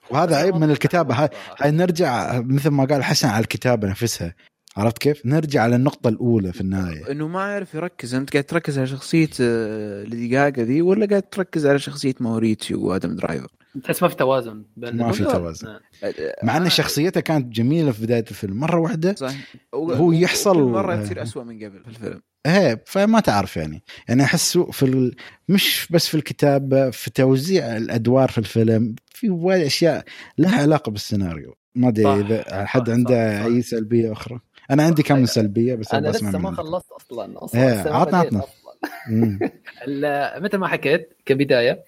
وهذا 0.09 0.35
عيب 0.35 0.55
من 0.55 0.71
الكتابة. 0.71 1.15
هاي 1.15 1.29
هاي 1.59 1.71
نرجع 1.71 2.41
مثل 2.41 2.69
ما 2.69 2.85
قال 2.85 3.03
حسن 3.03 3.27
على 3.27 3.41
الكتابة 3.41 3.87
نفسها. 3.87 4.35
عرفت 4.77 4.97
كيف؟ 4.97 5.25
نرجع 5.25 5.61
على 5.61 5.75
النقطة 5.75 6.07
الأولى 6.07 6.53
في 6.53 6.61
النهاية. 6.61 7.11
إنه 7.11 7.27
ما 7.27 7.39
يعرف 7.51 7.73
يركز. 7.73 8.15
أنت 8.15 8.31
قاعد 8.33 8.43
تركز 8.43 8.77
على 8.77 8.87
شخصية 8.87 9.29
آه، 9.41 10.05
جاجا 10.09 10.63
ذي 10.63 10.81
ولا 10.81 11.05
قاعد 11.05 11.21
تركز 11.23 11.65
على 11.67 11.79
شخصية 11.79 12.15
موريتيو 12.19 12.81
وآدم 12.87 13.15
درايفر؟ 13.15 13.47
تحس 13.83 14.03
ما 14.03 14.09
في 14.09 14.15
توازن 14.15 14.63
بين 14.77 14.95
ما 14.97 15.11
في. 15.11 15.23
توازن. 15.23 15.67
آه. 15.67 15.79
مع 16.43 16.57
أن 16.57 16.63
آه، 16.63 16.69
شخصيته 16.69 17.21
كانت 17.21 17.53
جميلة 17.55 17.91
في 17.91 18.01
بداية 18.03 18.25
الفيلم. 18.29 18.59
مرة 18.59 18.79
واحدة 18.79 19.15
صح 19.15 19.33
هو 19.75 20.11
يحصل- 20.11 20.63
مرة 20.71 20.95
تصير 21.03 21.21
اسوء 21.23 21.43
من 21.43 21.55
قبل 21.63 21.79
في 21.83 21.87
الفيلم. 21.87 22.21
إيه 22.45 22.83
فما 22.85 23.19
تعرف 23.19 23.57
يعني. 23.57 23.83
يعني 24.07 24.23
أحسه 24.23 24.71
في 24.71 24.83
ال... 24.83 25.15
مش 25.49 25.87
بس 25.91 26.07
في 26.07 26.15
الكتابه 26.15 26.89
في 26.89 27.09
توزيع 27.11 27.77
الأدوار 27.77 28.29
في 28.31 28.37
الفيلم. 28.37 28.95
في 29.11 29.29
وايد 29.29 29.65
أشياء 29.65 30.03
لها 30.37 30.61
علاقة 30.61 30.89
بالسيناريو. 30.91 31.55
ما 31.75 31.87
أدري 31.87 32.19
إذا 32.19 32.65
حد 32.65 32.89
عنده. 32.89 33.45
أي 33.45 33.61
سلبية 33.61 34.11
أخرى. 34.11 34.39
أنا 34.71 34.83
عندي 34.83 35.03
كم 35.03 35.25
سلبية 35.25 35.75
بس 35.75 35.93
أنا 35.93 36.07
لسه 36.07 36.37
ما. 36.37 36.51
خلصت 36.51 36.91
أصلا 36.91 37.43
أصلا 37.43 37.95
عطنا- 37.95 38.17
عطنا. 38.17 38.41
مثل 40.39 40.57
ما 40.57 40.67
حكيت 40.67 41.13
كبداية 41.25 41.83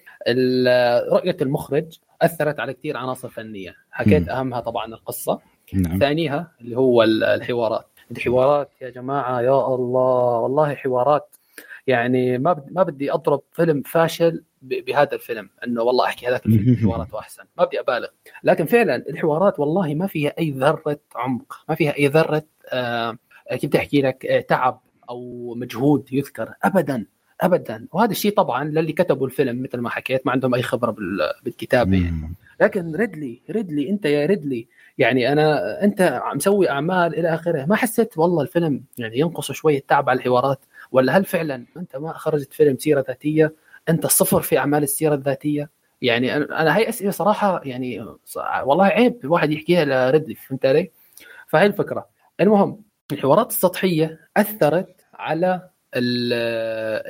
رؤية 1.12 1.36
المخرج 1.42 1.98
أثرت 2.22 2.60
على 2.60 2.72
كثير 2.74 2.96
عناصر 2.96 3.28
فنية. 3.28 3.74
حكيت 3.90 4.22
مم. 4.22 4.28
أهمها 4.30 4.60
طبعا 4.60 4.86
القصة. 4.86 5.38
نعم. 5.74 5.98
ثانيها 5.98 6.52
اللي 6.60 6.76
هو 6.78 7.02
ال- 7.02 7.24
الحوارات. 7.24 7.86
الحوارات 8.10 8.70
يا 8.82 8.90
جماعة 8.90 9.40
يا 9.40 9.74
الله 9.74 10.38
والله 10.38 10.74
حوارات. 10.74 11.36
يعني 11.86 12.38
ما 12.38 12.64
ما 12.70 12.82
بدي 12.82 13.12
أضرب 13.12 13.42
فيلم 13.52 13.82
فاشل 13.82 14.44
بهذا 14.62 15.14
الفيلم 15.14 15.48
إنه 15.66 15.82
والله 15.82 16.04
أحكي 16.04 16.26
هذاك 16.26 16.46
الفيلم 16.46 16.76
حواراته 16.90 17.18
احسن 17.18 17.42
ما 17.58 17.64
بدي 17.64 17.80
أبالغ. 17.80 18.08
لكن 18.44 18.64
فعلا 18.64 18.96
الحوارات 18.96 19.60
والله 19.60 19.94
ما 19.94 20.06
فيها 20.06 20.32
أي 20.38 20.50
ذرة 20.50 21.00
عمق 21.14 21.64
ما 21.68 21.74
فيها 21.74 21.96
أي 21.98 22.06
ذرة 22.08 22.42
آه 22.72 23.18
كيف 23.50 23.66
بدي 23.66 23.78
أحكي 23.78 24.02
لك 24.02 24.26
آه 24.26 24.40
تعب 24.40 24.80
أو 25.10 25.54
مجهود 25.54 26.12
يذكر 26.12 26.54
ابدا 26.64 27.06
ابدا. 27.40 27.86
وهذا 27.92 28.10
الشيء 28.10 28.34
طبعا 28.34 28.64
للي 28.64 28.92
كتبوا 28.92 29.26
الفيلم 29.26 29.62
مثل 29.62 29.78
ما 29.78 29.90
حكيت 29.90 30.26
ما 30.26 30.32
عندهم 30.32 30.54
أي 30.54 30.62
خبرة 30.62 30.90
بال- 30.90 31.32
بالكتابة 31.44 31.96
يعني. 31.96 32.34
لكن 32.60 32.96
ريدلي 32.96 33.42
ريدلي 33.50 33.90
أنت 33.90 34.04
يا 34.04 34.26
ريدلي 34.26 34.68
يعني 34.98 35.32
أنا 35.32 35.84
أنت 35.84 36.22
مسوي 36.34 36.70
أعمال 36.70 37.18
إلى 37.18 37.34
آخره. 37.34 37.64
ما 37.66 37.76
حسيت 37.76 38.18
والله 38.18 38.42
الفيلم 38.42 38.84
يعني 38.98 39.18
ينقص 39.18 39.52
شوية 39.52 39.84
تعب 39.88 40.08
على 40.10 40.18
الحوارات؟ 40.18 40.60
ولا 40.92 41.16
هل 41.18 41.24
فعلا 41.24 41.66
أنت 41.76 41.96
ما 41.96 42.12
خرجت 42.12 42.52
فيلم 42.52 42.78
سيرة 42.78 43.04
ذاتية 43.08 43.54
أنت 43.88 44.06
صفر 44.06 44.42
في 44.42 44.58
أعمال 44.58 44.82
السيرة 44.82 45.14
الذاتية 45.14 45.70
يعني 46.02 46.36
أنا 46.36 46.76
هاي 46.76 46.88
أسئلة 46.88 47.10
صراحة 47.10 47.60
يعني 47.64 48.06
والله 48.64 48.84
عيب 48.84 49.20
الواحد 49.24 49.50
يحكيها 49.50 49.84
لريدلي 49.84 50.34
فهمت 50.34 50.66
علي؟ 50.66 50.90
فهي 51.48 51.66
الفكرة 51.66 52.08
المهم 52.40 52.82
الحوارات 53.12 53.50
السطحية 53.50 54.20
أثرت 54.36 54.96
على 55.14 55.68
ال- 55.96 56.32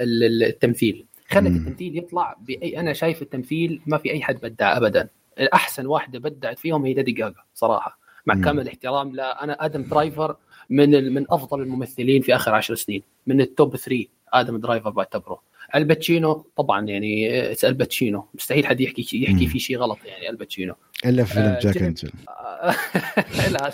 ال- 0.03 0.43
التمثيل 0.43 1.07
خلت. 1.29 1.47
التمثيل 1.47 1.99
يطلع 1.99 2.37
باي 2.41 2.81
أنا 2.81 2.93
شايف 2.93 3.23
التمثيل 3.23 3.83
ما 3.87 3.99
في 3.99 4.11
أي 4.11 4.23
حد 4.23 4.41
بدع 4.41 4.77
ابدا 4.77 5.09
الأحسن 5.41 5.87
واحدة 5.87 6.19
بدعت 6.19 6.59
فيهم 6.59 6.85
هي 6.85 6.95
ليدي 6.95 7.13
جاجا 7.13 7.35
صراحة 7.55 7.99
مع. 8.27 8.35
كامل 8.35 8.61
الاحترام 8.61 9.15
لا 9.17 9.45
أنا 9.45 9.65
آدم 9.65 9.83
درايفر 9.83 10.37
من 10.73 10.95
ال- 10.95 11.13
من 11.13 11.25
أفضل 11.31 11.63
الممثلين 11.63 12.23
في 12.23 12.35
آخر 12.35 12.55
عشر 12.55 12.75
سنين 12.75 13.03
من 13.27 13.41
ال 13.41 13.50
top 13.50 13.77
3 13.77 14.07
آدم 14.33 14.57
درايفر 14.57 14.91
بعتبره 14.91 15.43
الباتشينو 15.75 16.47
طبعا 16.57 16.87
يعني 16.87 17.51
it's 17.53 17.65
الباتشينو 17.65 18.27
مستحيل 18.35 18.67
حد 18.67 18.81
يحكي 18.81 19.23
يحكي. 19.23 19.47
في 19.47 19.59
شيء 19.59 19.79
غلط 19.79 19.99
يعني 20.05 20.31
الباتشينو 20.31 20.75
إلا 21.07 21.25
في 21.25 21.33
فيلم 21.35 21.45
آه، 21.47 21.59
جاك 21.61 21.77
انجل 21.83 22.11
لا 23.53 23.73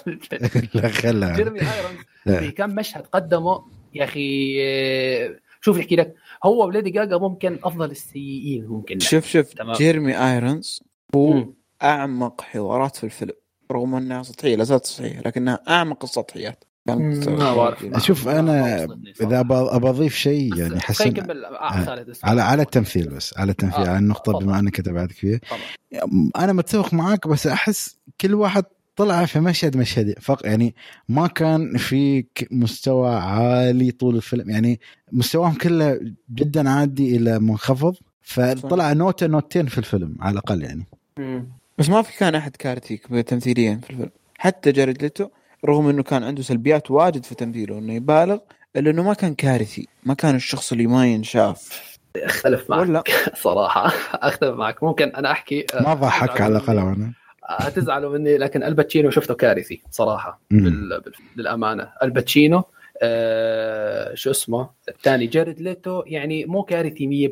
لا 0.74 0.88
خلها 0.88 1.36
جيرمي 1.36 1.60
آيرونز. 1.60 1.98
في 2.44 2.50
كم 2.50 2.70
مشهد 2.70 3.06
قدمه 3.06 3.64
يا 3.94 4.04
أخي 4.04 4.56
آه، 4.62 5.38
شوف 5.60 5.78
يحكي 5.78 5.96
لك 5.96 6.14
هو 6.44 6.66
وليدي 6.66 6.90
جاجا 6.90 7.16
ممكن 7.16 7.58
أفضل 7.64 7.90
السيئين 7.90 8.66
ممكن 8.66 8.98
شوف 8.98 9.26
شوف. 9.26 9.54
جيرمي 9.78 10.18
آيرونز 10.32 10.82
هو 11.14 11.32
مم. 11.32 11.54
أعمق 11.82 12.40
حوارات 12.40 12.96
في 12.96 13.04
الفيلم 13.04 13.32
رغم 13.72 13.94
إنها 13.94 14.22
سطحية 14.22 14.56
لا 14.56 14.64
زالت 14.64 14.86
سطحية 14.86 15.20
لكنها 15.20 15.60
أعمق 15.68 16.04
السطحيات 16.04 16.64
كانت 16.88 17.28
ما 17.28 17.54
بعرف. 17.54 17.78
خارجة. 17.78 17.98
شوف 17.98 18.26
ما- 18.26 18.38
أنا. 18.38 18.84
إذا 19.20 19.40
أبى 19.40 19.54
أضيف 19.88 20.14
شيء 20.14 20.56
يعني 20.56 20.80
حسن 20.80 21.30
آه،. 21.30 22.06
على 22.24 22.42
على 22.42 22.62
التمثيل 22.62 23.08
بس 23.08 23.38
على 23.38 23.50
التمثيل 23.50 23.84
آه، 23.84 23.88
على 23.88 23.98
النقطة. 23.98 24.38
بما 24.38 24.58
أنك 24.58 24.76
تبعت 24.76 25.12
فيها 25.12 25.40
طبعا. 25.50 26.30
أنا 26.36 26.52
متفق 26.52 26.94
معاك 26.94 27.28
بس 27.28 27.46
أحس 27.46 27.98
كل 28.20 28.34
واحد 28.34 28.64
طلع 28.96 29.24
في 29.24 29.40
مشهد 29.40 29.76
مشهد 29.76 30.14
فق 30.20 30.46
يعني 30.46 30.74
ما 31.08 31.26
كان 31.26 31.76
في 31.76 32.24
مستوى 32.50 33.14
عالي 33.14 33.90
طول 33.90 34.16
الفيلم 34.16 34.50
يعني 34.50 34.80
مستواهم 35.12 35.54
كله 35.54 36.00
جدا 36.34 36.70
عادي 36.70 37.16
إلى 37.16 37.38
منخفض 37.38 37.96
فطلع 38.22 38.92
نوتة 38.92 39.26
نوتين 39.26 39.66
في 39.66 39.78
الفيلم 39.78 40.16
على 40.20 40.32
الأقل 40.32 40.62
يعني 40.62 40.86
مم. 41.18 41.48
بس 41.78 41.88
ما 41.88 42.02
في 42.02 42.18
كان 42.18 42.34
أحد 42.34 42.56
كارثي 42.56 42.96
تمثيليا 43.26 43.80
في 43.82 43.90
الفيلم 43.90 44.10
حتى 44.38 44.72
جاريد 44.72 45.02
ليتو 45.02 45.28
رغم 45.64 45.88
إنه 45.88 46.02
كان 46.02 46.24
عنده 46.24 46.42
سلبيات 46.42 46.90
واجد 46.90 47.24
في 47.24 47.34
تمثيله 47.34 47.78
إنه 47.78 47.94
يبالغ 47.94 48.38
إلا 48.76 48.90
إنه 48.90 49.02
ما 49.02 49.14
كان 49.14 49.34
كارثي 49.34 49.88
ما 50.02 50.14
كان 50.14 50.34
الشخص 50.34 50.72
اللي 50.72 50.86
ما 50.86 51.06
ينشاف. 51.06 51.88
أختلف 52.16 52.70
معك 52.70 52.80
ولا؟ 52.80 53.02
صراحة 53.44 53.86
أختلف 54.14 54.54
معك. 54.54 54.82
ممكن 54.82 55.08
أنا 55.08 55.30
أحكي 55.30 55.66
آه، 55.74 55.82
ما 55.82 55.94
ضحك 55.94 56.40
على 56.40 56.56
الأقل. 56.56 56.78
أنا. 56.78 57.12
هتزعلوا 57.44 58.18
مني 58.18 58.38
لكن 58.38 58.62
الباتشينو 58.62 59.10
شفته 59.10 59.34
كارثي 59.34 59.82
صراحة. 59.90 60.40
بال... 60.50 61.00
بال... 61.00 61.12
للامانه 61.36 61.92
الباتشينو 62.02 62.62
آه... 63.02 64.14
شو 64.14 64.30
اسمه 64.30 64.70
الثاني 64.88 65.26
جاريد 65.26 65.60
ليتو 65.60 66.02
يعني 66.06 66.44
مو 66.44 66.62
كارثي 66.62 67.30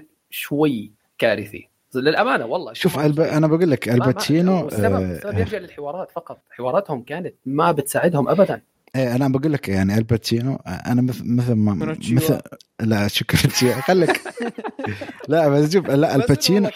100% 0.00 0.04
شوي 0.30 0.92
كارثي. 1.18 1.68
للأمانة 1.94 2.46
والله 2.46 2.72
شوف 2.72 2.98
الب... 2.98 3.20
أنا 3.20 3.46
بقول 3.46 3.70
لك 3.70 3.88
الباتشينو 3.88 4.68
السبب 4.68 4.94
آه، 4.94 5.12
السبب 5.16 5.38
يرجع 5.38 5.58
للحوارات 5.58 6.10
فقط. 6.10 6.42
حواراتهم 6.50 7.02
كانت 7.02 7.34
ما 7.46 7.72
بتساعدهم 7.72 8.28
ابدا. 8.28 8.62
إيه 8.96 9.16
أنا 9.16 9.28
بقول 9.28 9.52
لك 9.52 9.68
يعني 9.68 9.98
الباتشينو 9.98 10.54
أنا 10.66 11.02
مثل 11.02 11.22
مثل 11.24 11.52
ما. 11.52 11.96
مثل 12.10 12.40
لا 12.80 13.08
شكرا 13.08 13.80
خليك. 13.80 14.20
لا 15.28 15.48
بس 15.48 15.72
شوف 15.72 15.86
لا 15.86 16.14
الباتشينو 16.14 16.70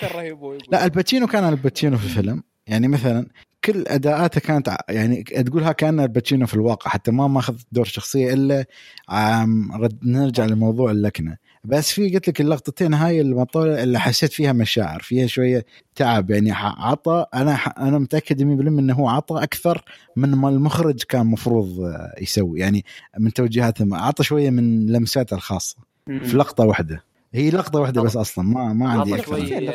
لا 0.72 0.84
الباتشينو 0.84 1.26
كان 1.26 1.48
الباتشينو 1.48 1.98
في 1.98 2.05
الفيلم. 2.05 2.43
يعني 2.66 2.89
مثلا 2.89 3.26
كل 3.64 3.84
أداءاته 3.86 4.40
كانت 4.40 4.76
يعني 4.89 5.22
تقولها 5.22 5.72
كأن 5.72 6.01
الباتشينو 6.01 6.47
في 6.47 6.55
الواقع 6.55 6.90
حتى 6.90 7.10
ما 7.10 7.26
ماخذ 7.26 7.56
دور 7.72 7.84
شخصية 7.84 8.32
إلا 8.34 8.64
عم 9.09 9.72
رد 9.72 9.98
نرجع 10.02 10.44
لموضوع 10.44 10.90
اللكنة. 10.90 11.36
بس 11.64 11.93
في 11.93 12.14
قلت 12.14 12.28
لك 12.28 12.40
اللقطتين 12.40 12.94
هاي 12.94 13.20
المطولة 13.20 13.82
اللي 13.82 14.01
حسيت 14.01 14.32
فيها 14.32 14.52
مشاعر 14.52 15.01
فيها 15.02 15.26
شوية 15.26 15.64
تعب. 15.94 16.30
يعني 16.30 16.52
عطى 16.52 17.26
أنا 17.34 17.55
أنا 17.55 17.98
متأكد 17.98 18.43
100% 18.43 18.44
إنه 18.78 18.94
هو 18.94 19.09
عطى 19.09 19.43
أكثر 19.43 19.82
من 20.16 20.28
ما 20.34 20.48
المخرج 20.48 21.02
كان 21.02 21.26
مفروض 21.26 21.80
آه، 21.80 22.14
يسوي. 22.20 22.60
يعني 22.60 22.84
من 23.18 23.32
توجيهاته 23.32 23.86
عطى 23.93 24.22
شوية 24.24 24.51
من 24.51 24.86
لمساته 24.86 25.34
الخاصة. 25.34 25.76
في 26.06 26.36
لقطة 26.36 26.64
واحدة. 26.64 27.05
هي 27.34 27.51
لقطة 27.51 27.80
واحدة 27.80 28.02
بس 28.02 28.16
أصلا 28.16 28.44
ما 28.44 28.72
ما 28.72 28.89
عندي 28.89 29.14
أكثر 29.14 29.26
شوي. 29.26 29.40
من- 29.60 29.70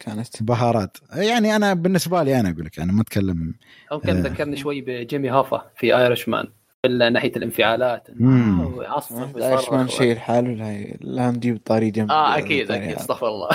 كانت. 0.00 0.42
بهارات. 0.42 0.96
يعني 1.12 1.56
أنا 1.56 1.74
بالنسبة 1.74 2.22
لي 2.22 2.40
أنا 2.40 2.50
أقول 2.50 2.64
لك 2.64 2.78
أنا 2.78 2.92
ما 2.92 3.02
أتكلم 3.02 3.54
ممكن 3.92 4.16
آه. 4.16 4.20
ذكرني 4.20 4.56
شوي 4.56 4.80
بجيمي 4.80 5.28
هافا 5.30 5.62
في 5.76 5.96
Irishman 5.96 6.46
من 6.88 7.12
ناحية 7.12 7.32
الانفعالات. 7.36 8.08
آه، 8.22 8.82
يعصب 8.82 9.38
إيش 9.38 9.68
ما. 9.70 9.86
شيء 9.86 10.14
لحاله 10.14 10.48
لا, 10.54 10.96
لا 11.00 11.30
نجيب 11.30 11.60
طاري 11.64 11.90
جنب 11.90 12.10
آه 12.10 12.38
أكيد 12.38 12.70
أكيد 12.70 12.88
هذا. 12.88 13.00
استغفر 13.00 13.28
الله 13.28 13.48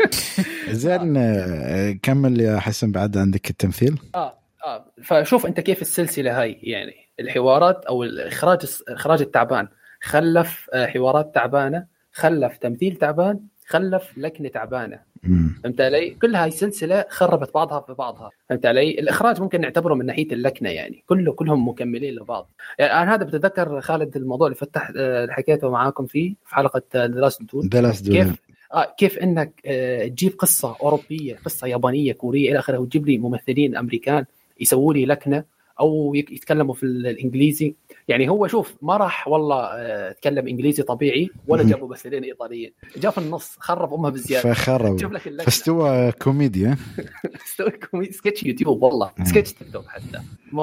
زين 0.70 1.16
آه، 1.16 1.98
كمل 2.02 2.40
يا 2.40 2.58
حسن 2.58 2.92
بعد 2.92 3.16
عندك 3.16 3.50
التمثيل 3.50 3.98
آه 4.14 4.38
آه 4.66 4.92
فشوف 5.04 5.46
أنت 5.46 5.60
كيف 5.60 5.82
السلسلة 5.82 6.42
هاي 6.42 6.58
يعني 6.62 6.94
الحوارات 7.20 7.84
أو 7.84 8.02
الإخراج 8.02 8.58
الاخراج 8.88 9.20
التعبان 9.20 9.68
خلف 10.02 10.70
آه، 10.72 10.86
حوارات 10.86 11.34
تعبانة 11.34 11.86
خلف 12.12 12.56
تمثيل 12.58 12.96
تعبان 12.96 13.40
خلف 13.66 14.18
لكنة 14.18 14.48
تعبانة. 14.48 15.12
فهمت 15.62 15.80
علي؟ 15.80 16.10
كل 16.10 16.34
هاي 16.34 16.48
السلسله 16.48 17.04
خربت 17.08 17.54
بعضها 17.54 17.80
في 17.80 17.94
بعضها، 17.94 18.30
فهمت 18.48 18.66
علي؟ 18.66 18.90
الإخراج 18.90 19.40
ممكن 19.40 19.60
نعتبره 19.60 19.94
من 19.94 20.06
ناحية 20.06 20.32
اللكنة 20.32 20.70
يعني، 20.70 21.04
كله 21.06 21.32
كلهم 21.32 21.68
مكملين 21.68 22.14
لبعض. 22.14 22.50
يعني 22.78 22.92
أنا 22.92 23.14
هذا 23.14 23.24
بتذكر 23.24 23.80
خالد 23.80 24.16
الموضوع 24.16 24.46
اللي 24.46 24.56
فتح 24.56 24.92
آه، 24.96 25.22
اللي 25.22 25.32
حكيته 25.32 25.70
معاكم 25.70 26.06
فيه 26.06 26.34
في 26.44 26.54
حلقة 26.54 26.82
The 26.94 27.06
Last 27.06 27.42
كيف 28.08 28.36
آه 28.74 28.94
كيف 28.98 29.18
إنك 29.18 29.60
آه 29.66 30.06
تجيب 30.06 30.32
قصة 30.32 30.76
أوروبية، 30.82 31.36
قصة 31.44 31.66
يابانية 31.66 32.12
كورية 32.12 32.50
إلى 32.50 32.58
آخره 32.58 32.78
وتجيب 32.78 33.06
لي 33.06 33.18
ممثلين 33.18 33.76
أمريكان 33.76 34.24
يسووا 34.60 34.94
لي 34.94 35.06
لكنة 35.06 35.44
أو 35.82 36.14
يتكلموا 36.14 36.74
في 36.74 36.82
الإنجليزي، 36.82 37.74
يعني 38.08 38.28
هو 38.28 38.46
شوف 38.46 38.74
ما 38.82 38.96
راح 38.96 39.28
والله 39.28 39.56
آه 39.64 40.10
يتكلم 40.10 40.48
إنجليزي 40.48 40.82
طبيعي 40.82 41.30
ولا. 41.48 41.62
جاب 41.62 41.84
ممثلين 41.84 42.24
إيطاليين، 42.24 42.72
جاء 42.96 43.12
في 43.12 43.18
النص 43.18 43.56
خرب 43.58 43.94
امها 43.94 44.10
بزيادة. 44.10 44.54
فخرب. 44.54 45.00
شوف 45.00 45.12
لك 45.12 45.26
اللكنه 45.26 45.44
فاستوى 45.44 46.12
كوميديا 46.12 46.76
استوي 47.46 47.70
كومي- 47.70 48.12
سكتش 48.12 48.42
يوتيوب 48.42 48.82
والله. 48.82 49.10
سكتش 49.24 49.52
تيك 49.52 49.72
توك 49.72 49.86
حتى. 49.86 50.22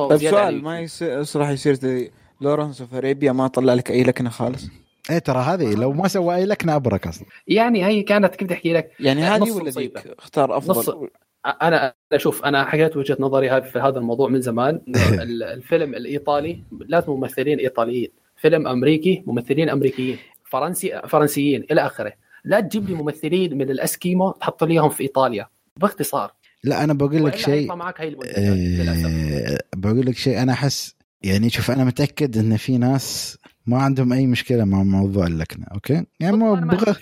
طيب 0.10 0.18
سؤال. 0.30 0.62
ما 0.64 0.80
يصير 0.80 1.26
راح 1.36 1.50
يصير 1.50 2.10
Lawrence 2.42 2.82
of 2.82 2.94
Arabia؟ 2.94 3.32
ما 3.32 3.48
طلع 3.48 3.74
لك 3.74 3.92
أي 3.92 4.04
لكنة 4.04 4.30
خالص؟ 4.30 4.68
إيه 5.10 5.18
ترى 5.20 5.40
هذه 5.40 5.74
لو 5.76 5.94
ما 5.94 6.08
سوى 6.08 6.36
أي 6.36 6.46
لكنة 6.46 6.76
أبرك 6.76 7.08
أصلا. 7.08 7.28
يعني 7.48 7.86
هي 7.86 8.02
كانت 8.04 8.36
كيف 8.36 8.46
بدي 8.46 8.54
أحكي 8.54 8.74
لك؟ 8.74 8.92
يعني 9.00 9.22
هذه 9.24 9.52
ولا. 9.52 9.70
ذيك 9.70 9.98
اختار 10.20 10.58
نص- 10.58 10.70
افضل 10.70 11.10
أنا 11.46 11.94
أنا 12.12 12.20
شوف 12.20 12.46
أنا 12.46 12.66
حكيت 12.66 12.98
وجهة 12.98 13.18
نظري 13.20 13.50
هذه 13.50 13.64
في 13.64 13.80
هذا 13.80 14.00
الموضوع 14.00 14.30
من 14.30 14.42
زمان 14.42 14.82
الفيلم 15.58 15.96
الإيطالي 15.96 16.64
لازم 16.72 17.12
ممثلين 17.12 17.60
إيطاليين 17.60 18.10
فيلم 18.38 18.68
أمريكي 18.68 19.24
ممثلين 19.28 19.70
أمريكيين 19.70 20.18
فرنسي 20.44 21.02
فرنسيين 21.08 21.66
إلى 21.72 21.86
آخره. 21.86 22.14
لا 22.44 22.60
تجيب 22.60 22.90
لي 22.90 22.96
ممثلين 22.96 23.58
من 23.58 23.70
الأسكيمو 23.70 24.32
تحط 24.32 24.64
لي 24.64 24.74
إياهم 24.74 24.90
في 24.90 25.04
إيطاليا. 25.04 25.48
باختصار. 25.78 26.34
لا 26.64 26.84
أنا 26.84 26.94
بقول 26.94 27.26
لك 27.26 27.36
شيء 27.36 27.76
معك 27.76 28.02
هاي 28.02 28.18
آه، 28.38 29.60
بقول 29.76 30.06
لك 30.06 30.16
شيء 30.16 30.42
أنا 30.42 30.54
أحس 30.54 30.96
يعني 31.22 31.50
شوف 31.50 31.72
أنا 31.72 31.84
متأكد 31.84 32.38
إن 32.38 32.58
في 32.58 32.78
ناس 32.78 33.38
ما 33.70 33.78
عندهم 33.78 34.14
أي 34.14 34.28
مشكلة 34.28 34.64
مع 34.66 34.84
موضوع 34.84 35.28
اللكنة 35.28 35.66
أوكي؟ 35.74 36.06
يعني 36.20 36.38
ما 36.38 36.54
بغ... 36.54 36.94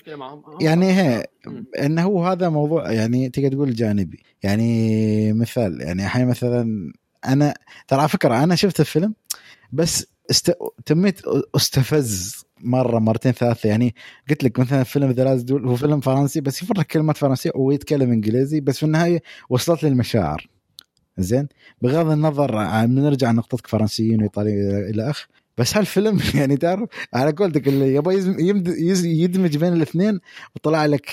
يعني 0.61 0.91
هي. 0.91 1.25
إنه 1.79 2.03
هو 2.03 2.25
هذا 2.25 2.49
موضوع 2.49 2.91
يعني 2.91 3.29
تقدر 3.29 3.51
تقول 3.51 3.75
جانبي. 3.75 4.19
يعني 4.43 5.33
مثال 5.33 5.81
يعني 5.81 6.05
أحيانا 6.05 6.29
مثلا 6.29 6.93
أنا 7.25 7.53
ترى 7.87 7.99
على 7.99 8.09
فكرة 8.09 8.43
أنا 8.43 8.55
شفت 8.55 8.79
الفيلم 8.79 9.13
بس 9.71 10.07
است... 10.31 10.53
تميت 10.85 11.21
أستفز 11.55 12.43
مرة 12.59 12.99
مرتين 12.99 13.31
ثلاثة. 13.31 13.69
يعني 13.69 13.95
قلت 14.29 14.43
لك 14.43 14.59
مثلا 14.59 14.83
فيلم 14.83 15.11
The 15.11 15.23
Last 15.23 15.45
Duel 15.45 15.67
هو 15.67 15.75
فيلم 15.75 15.99
فرنسي 15.99 16.41
بس 16.41 16.63
يفرق 16.63 16.81
كلمات 16.81 17.17
فرنسية 17.17 17.51
ويتكلم 17.55 18.11
إنجليزي 18.11 18.59
بس 18.59 18.77
في 18.77 18.83
النهاية 18.83 19.21
وصلت 19.49 19.83
لي 19.83 19.89
المشاعر 19.89 20.47
زين؟ 21.17 21.47
بغض 21.81 22.11
النظر 22.11 22.55
عن 22.55 22.95
نرجع 22.95 23.31
نقطتك 23.31 23.67
فرنسيين 23.67 24.21
وإيطاليين 24.21 24.89
إلى 24.89 25.09
أخ. 25.09 25.27
بس 25.57 25.77
هالفيلم 25.77 26.19
يعني 26.35 26.57
تعرف 26.57 26.89
على 27.13 27.31
قولتك 27.31 27.67
اللي 27.67 27.95
يبغى 27.95 28.15
يدمج 29.03 29.57
بين 29.57 29.73
الاثنين 29.73 30.19
وطلع 30.55 30.85
لك 30.85 31.11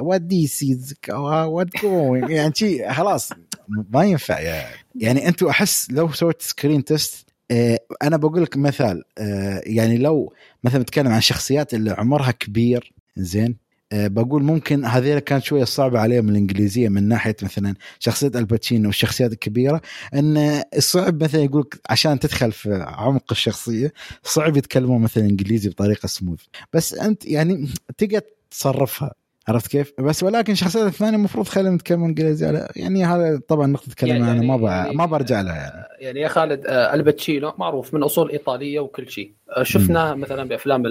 what 0.00 0.20
this 0.20 0.46
is 0.46 0.94
what 1.08 1.68
going 1.82 2.30
يعني 2.30 2.52
شي 2.54 2.92
خلاص 2.92 3.32
ما 3.68 4.04
ينفع 4.04 4.40
يا 4.40 4.64
يعني 4.94 5.28
أنتم 5.28 5.46
أحس 5.46 5.90
لو 5.90 6.12
سويت 6.12 6.42
screen 6.42 6.84
test 6.84 7.26
آه، 7.50 7.78
أنا 8.02 8.16
بقول 8.16 8.42
لك 8.42 8.56
مثال 8.56 9.02
آه، 9.18 9.62
يعني 9.66 9.98
لو 9.98 10.32
مثلا 10.64 10.82
بتكلم 10.82 11.12
عن 11.12 11.20
شخصيات 11.20 11.74
اللي 11.74 11.90
عمرها 11.90 12.30
كبير 12.30 12.92
زين؟ 13.16 13.56
بقول 13.92 14.42
ممكن 14.42 14.84
هذه 14.84 15.18
كانت 15.18 15.44
شوية 15.44 15.64
صعبة 15.64 15.98
عليهم 16.00 16.28
الإنجليزية 16.28 16.88
من 16.88 17.08
ناحية 17.08 17.36
مثلا 17.42 17.74
شخصية 17.98 18.30
الباتشينو 18.34 18.86
والشخصيات 18.88 19.32
الكبيرة 19.32 19.80
إن 20.14 20.62
صعب 20.78 21.22
مثلا 21.22 21.42
يقول 21.42 21.68
عشان 21.90 22.18
تدخل 22.18 22.52
في 22.52 22.84
عمق 22.88 23.24
الشخصية 23.30 23.92
صعب 24.22 24.56
يتكلمون 24.56 25.02
مثلا 25.02 25.24
إنجليزي 25.24 25.68
بطريقة 25.68 26.06
سموث 26.06 26.40
بس 26.72 26.94
أنت 26.94 27.26
يعني 27.26 27.68
تقدر 27.98 28.20
تصرفها. 28.50 29.25
عرفت 29.48 29.66
كيف؟ 29.70 29.92
بس 30.00 30.22
ولكن 30.22 30.52
الشخصيات 30.52 30.86
الثانية 30.86 31.16
المفروض 31.16 31.48
خليهم 31.48 31.74
يتكلمون 31.74 32.08
انجليزي 32.08 32.46
على 32.46 32.68
يعني 32.76 33.04
هذا 33.04 33.40
طبعا 33.48 33.66
نقطة 33.66 33.94
كلام 33.98 34.16
يعني- 34.24 34.30
أنا 34.30 34.42
ما 34.46 34.56
ب... 34.56 34.62
يعني- 34.62 34.94
ما 34.96 35.06
برجع 35.06 35.40
لها 35.40 35.54
يعني. 35.56 35.86
يعني 36.00 36.20
يا 36.20 36.28
خالد 36.28 36.66
آه، 36.66 36.94
الباتشينو 36.94 37.52
معروف 37.58 37.94
من 37.94 38.02
أصول 38.02 38.30
إيطالية 38.30 38.80
وكل 38.80 39.10
شيء. 39.10 39.32
آه، 39.56 39.62
شفناه 39.62 40.14
مثلا 40.14 40.48
بأفلام 40.48 40.82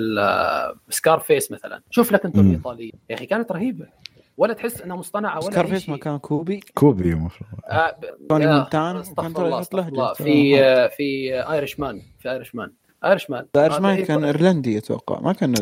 Scarface 0.90 1.52
مثلا. 1.52 1.82
شوف 1.90 2.12
لك 2.12 2.26
أنت. 2.26 2.38
الإيطالية. 2.38 2.92
يا 3.10 3.16
أخي 3.16 3.26
كانت 3.26 3.52
رهيبة. 3.52 3.86
ولا 4.38 4.54
تحس 4.54 4.82
إنها 4.82 4.96
مصطنعة 4.96 5.38
ولا 5.38 5.48
أي 5.48 5.52
Scarface 5.52 5.80
شيء. 5.82 5.92
ما 5.92 5.98
كان 5.98 6.18
copy. 6.18 6.60
copy 6.74 7.14
المفروض. 7.14 7.50
آه، 7.70 7.92
ب- 7.92 8.28
توني 8.30 8.48
مونتانا 8.48 9.02
أستغفر 9.02 9.46
الله 9.46 9.60
أستغفر. 9.60 10.14
في 10.14 10.64
آه، 10.64 10.88
في 10.88 11.34
Irishman 11.52 12.02
في 12.20 12.32
Irishman 12.32 12.72
Irishman 13.06 13.46
Irishman 13.56 13.98
هذا 13.98 14.06
كان 14.06 14.22
إيه- 14.22 14.26
إيرلندي 14.26 14.78
أتوقع 14.78 15.20
ما 15.20 15.34
كان 15.34 15.56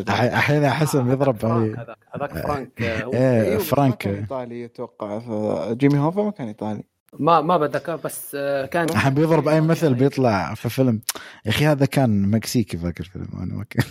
أحسه 0.65 1.01
آه، 1.01 1.11
يضرب 1.11 1.35
فرانك 1.37 1.79
هذاك 1.79 1.97
هذاك 2.15 2.31
فرانك 2.33 2.81
آه، 2.81 3.13
إيه 3.13 3.41
أيوه، 3.41 3.55
بس 3.57 3.61
ما 3.63 3.75
فرانك 3.75 3.97
كان 3.97 4.15
إيطالي 4.15 4.65
أتوقع. 4.65 5.73
جيمي 5.73 5.99
هوفا 5.99 6.21
ما 6.23 6.31
كان 6.31 6.47
إيطالي. 6.47 6.83
ما 7.19 7.41
ما 7.41 7.57
بتذكر 7.57 7.95
بس 7.95 8.31
آه، 8.35 8.65
كان 8.65 8.89
الحين 8.89 9.13
بيضرب 9.13 9.47
أي 9.47 9.61
مثل 9.61 9.93
بيطلع 9.93 10.53
في 10.53 10.69
فيلم. 10.69 11.01
يا 11.45 11.51
أخي 11.51 11.65
هذا 11.65 11.85
كان 11.85 12.31
مكسيكي 12.31 12.77
ذاك 12.77 12.99
الفيلم 12.99 13.27
أنا 13.33 13.53
ما 13.55 13.65
كان 13.69 13.85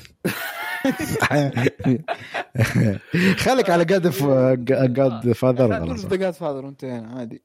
خليك 3.36 3.70
على 3.70 3.84
God 3.84 4.02
Godfather 4.64 5.80
خلاص 5.80 6.06
The 6.06 6.34
Godfather 6.34 6.64
وانتهينا 6.64 7.08
عادي. 7.18 7.42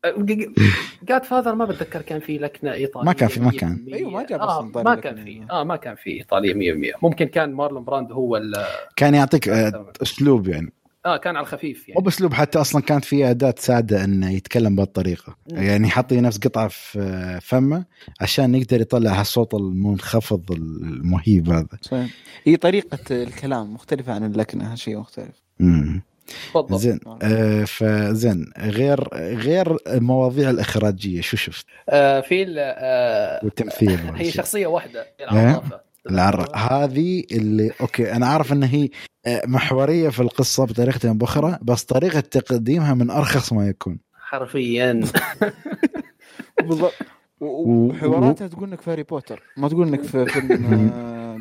Godfather 1.04 1.56
ما 1.56 1.66
بتذكر 1.66 2.02
كان 2.02 2.20
في 2.20 2.38
لكنة 2.38 2.74
إيطالية 2.74 3.06
ما 3.06 3.14
كان 3.14 3.30
في- 3.30 3.40
ما 3.40 3.52
كان. 3.52 3.86
100%. 3.88 3.94
أيوه، 3.94 4.12
ما 4.12 4.26
جاب 4.26 4.42
آه 4.42 4.62
ما 4.76 4.96
كان. 4.96 5.24
في. 5.24 5.42
آه 5.52 5.64
ما 5.64 5.76
كان 5.76 5.96
في 5.96 6.10
إيطالية 6.10 6.54
100% 6.94 6.98
ممكن 7.04 7.26
كان 7.26 7.54
مارلون 7.54 7.84
براند 7.84 8.12
هو 8.12 8.38
ال- 8.38 8.66
كان 8.96 9.16
يعطيك 9.16 9.50
آه، 9.50 9.86
أسلوب 10.02 10.48
يعني. 10.48 10.74
آه 11.08 11.18
كان 11.18 11.36
على 11.36 11.44
الخفيف 11.44 11.78
مو 11.80 11.86
يعني 11.94 12.04
باسلوب 12.06 12.34
حتى 12.34 12.62
أصلا 12.62 12.82
كانت 12.82 13.06
في 13.06 13.30
أداة 13.30 13.52
تساعده 13.52 14.04
إنه 14.04 14.32
يتكلم 14.32 14.76
بهالطريقة. 14.76 15.36
يعني 15.48 15.88
يحط 15.88 16.14
نفس 16.14 16.38
قطعة 16.38 16.68
في 16.68 17.40
فمه 17.42 17.86
عشان 18.22 18.56
يقدر 18.56 18.82
يطلع 18.82 19.12
هالصوت 19.20 19.54
المنخفض 19.54 20.52
المهيب 20.52 21.50
هذا 21.50 21.68
صحيح. 21.82 22.10
هي 22.44 22.58
طريقة 22.58 23.00
الكلام 23.12 23.74
مختلفة 23.74 24.14
عن 24.14 24.24
اللكنة 24.24 24.76
شيء 24.76 24.98
مختلف 25.00 25.42
مم. 25.60 26.02
تفضل 26.52 26.80
زين 26.80 27.00
آه 27.22 27.64
فزين 27.64 28.52
غير 28.60 29.08
غير 29.16 29.78
المواضيع 29.88 30.50
الإخراجية 30.50 31.22
شو 31.22 31.38
شفت؟ 31.38 31.66
آه 31.90 32.20
في 32.22 32.44
ال- 32.44 32.56
آه 32.60 33.40
والتمثيل 33.46 34.00
هي. 34.16 34.32
شخصية 34.32 34.68
واحدة 34.68 35.06
هي 36.10 36.14
إيه؟ 36.14 36.20
العرافه 36.20 36.54
العر... 36.54 36.84
هذه 36.86 37.24
اللي 37.32 37.72
okay 37.82 38.12
أنا 38.12 38.28
عارف 38.28 38.54
إن 38.54 38.64
هي 38.64 38.90
آه، 39.26 39.42
محورية 39.46 40.10
في 40.10 40.20
القصة 40.20 40.66
بطريقة 40.66 41.10
أو 41.10 41.14
باخرى 41.14 41.60
بس 41.62 41.84
طريقة 41.84 42.20
تقديمها 42.20 42.94
من 42.94 43.10
أرخص 43.10 43.54
ما 43.54 43.68
يكون. 43.68 44.00
حرفيا. 44.20 45.02
بالضبط. 46.64 46.94
وحواراتها 47.40 48.48
تقول 48.48 48.70
إنك 48.70 48.82
في 48.82 48.92
هاري 48.92 49.04
بوتر. 49.04 49.44
ما 49.58 49.70
تقول 49.70 49.88
إنك 49.88 50.04
في 50.04 50.26
فيلم 50.26 50.92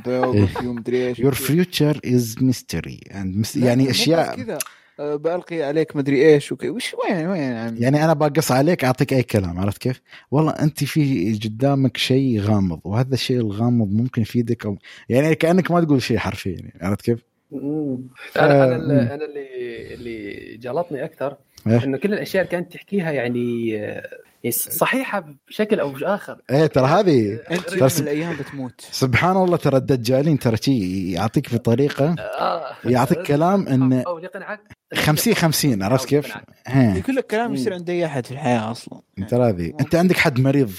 biography 0.06 0.66
ومدري 0.66 1.08
إيش 1.08 1.20
your 1.20 1.34
future. 1.34 1.96
is 2.04 2.42
mystery. 2.42 3.00
And 3.10 3.44
mis- 3.44 3.56
يعني 3.56 3.90
أشياء 3.90 4.36
كذا. 4.36 4.58
آه، 5.00 5.16
بلقي 5.16 5.62
عليك 5.62 5.96
مدري 5.96 6.26
إيش 6.26 6.52
وكي. 6.52 6.70
وش 6.70 6.94
وين 6.94 7.26
وين 7.26 7.42
يا 7.42 7.58
عمي 7.58 7.78
يعني 7.80 8.04
أنا 8.04 8.12
بقص 8.12 8.52
عليك 8.52 8.84
أعطيك 8.84 9.12
أي 9.12 9.22
كلام 9.22 9.58
عرفت 9.58 9.82
كيف؟ 9.82 10.00
والله 10.30 10.52
أنت 10.52 10.84
في 10.84 11.32
قدامك 11.44 11.96
شيء 11.96 12.40
غامض 12.40 12.80
وهذا 12.84 13.14
الشيء 13.14 13.36
الغامض 13.36 13.92
ممكن 13.92 14.22
يفيدك 14.22 14.66
أو 14.66 14.78
يعني 15.08 15.34
كأنك 15.34 15.70
ما 15.70 15.84
تقول 15.84 16.02
شيء 16.02 16.18
حرفيا 16.18 16.52
يعني 16.52 16.78
عرفت 16.82 17.00
كيف؟ 17.00 17.22
مم. 17.50 17.98
أنا 18.36 18.64
أنا 18.64 18.76
اللي. 18.76 19.14
أنا 19.14 19.24
اللي 19.24 19.94
اللي 19.94 20.56
جلطني 20.56 21.04
أكثر 21.04 21.36
إيه؟ 21.66 21.84
إنه 21.84 21.98
كل 21.98 22.12
الأشياء 22.12 22.42
اللي 22.42 22.52
كانت 22.52 22.72
تحكيها 22.72 23.12
يعني 23.12 23.68
يعني 23.68 24.02
صحيحة 24.50 25.24
بشكل 25.48 25.80
أو 25.80 25.90
بآخر. 25.90 26.38
إيه 26.50 26.66
ترى 26.66 26.86
هذه 26.86 27.40
أنت 27.50 27.60
ترى 27.70 27.88
سب- 27.88 28.02
من 28.02 28.08
الأيام 28.08 28.36
بتموت. 28.36 28.80
سبحان 28.80 29.36
الله 29.36 29.56
ترى 29.56 29.76
الدجالين 29.76 30.38
ترى 30.38 30.56
شيء 30.56 30.84
يعطيك 31.14 31.54
بطريقه 31.54 32.14
آه. 32.18 32.76
يعطيك 32.84 33.22
كلام 33.22 33.68
إن 33.68 33.92
أو 33.92 34.18
يقنعك. 34.18 34.60
50 34.94 35.34
50 35.34 35.82
عرفت 35.82 36.08
كيف؟ 36.08 36.36
ها. 36.66 36.98
كل 37.00 37.18
الكلام 37.18 37.54
يصير 37.54 37.74
عند 37.74 37.90
أي 37.90 38.06
أحد 38.06 38.26
في 38.26 38.32
الحياة 38.32 38.70
أصلا. 38.70 39.00
ترى 39.28 39.48
هذه. 39.48 39.72
أنت 39.80 39.94
عندك 39.94 40.16
حد 40.16 40.40
مريض؟ 40.40 40.70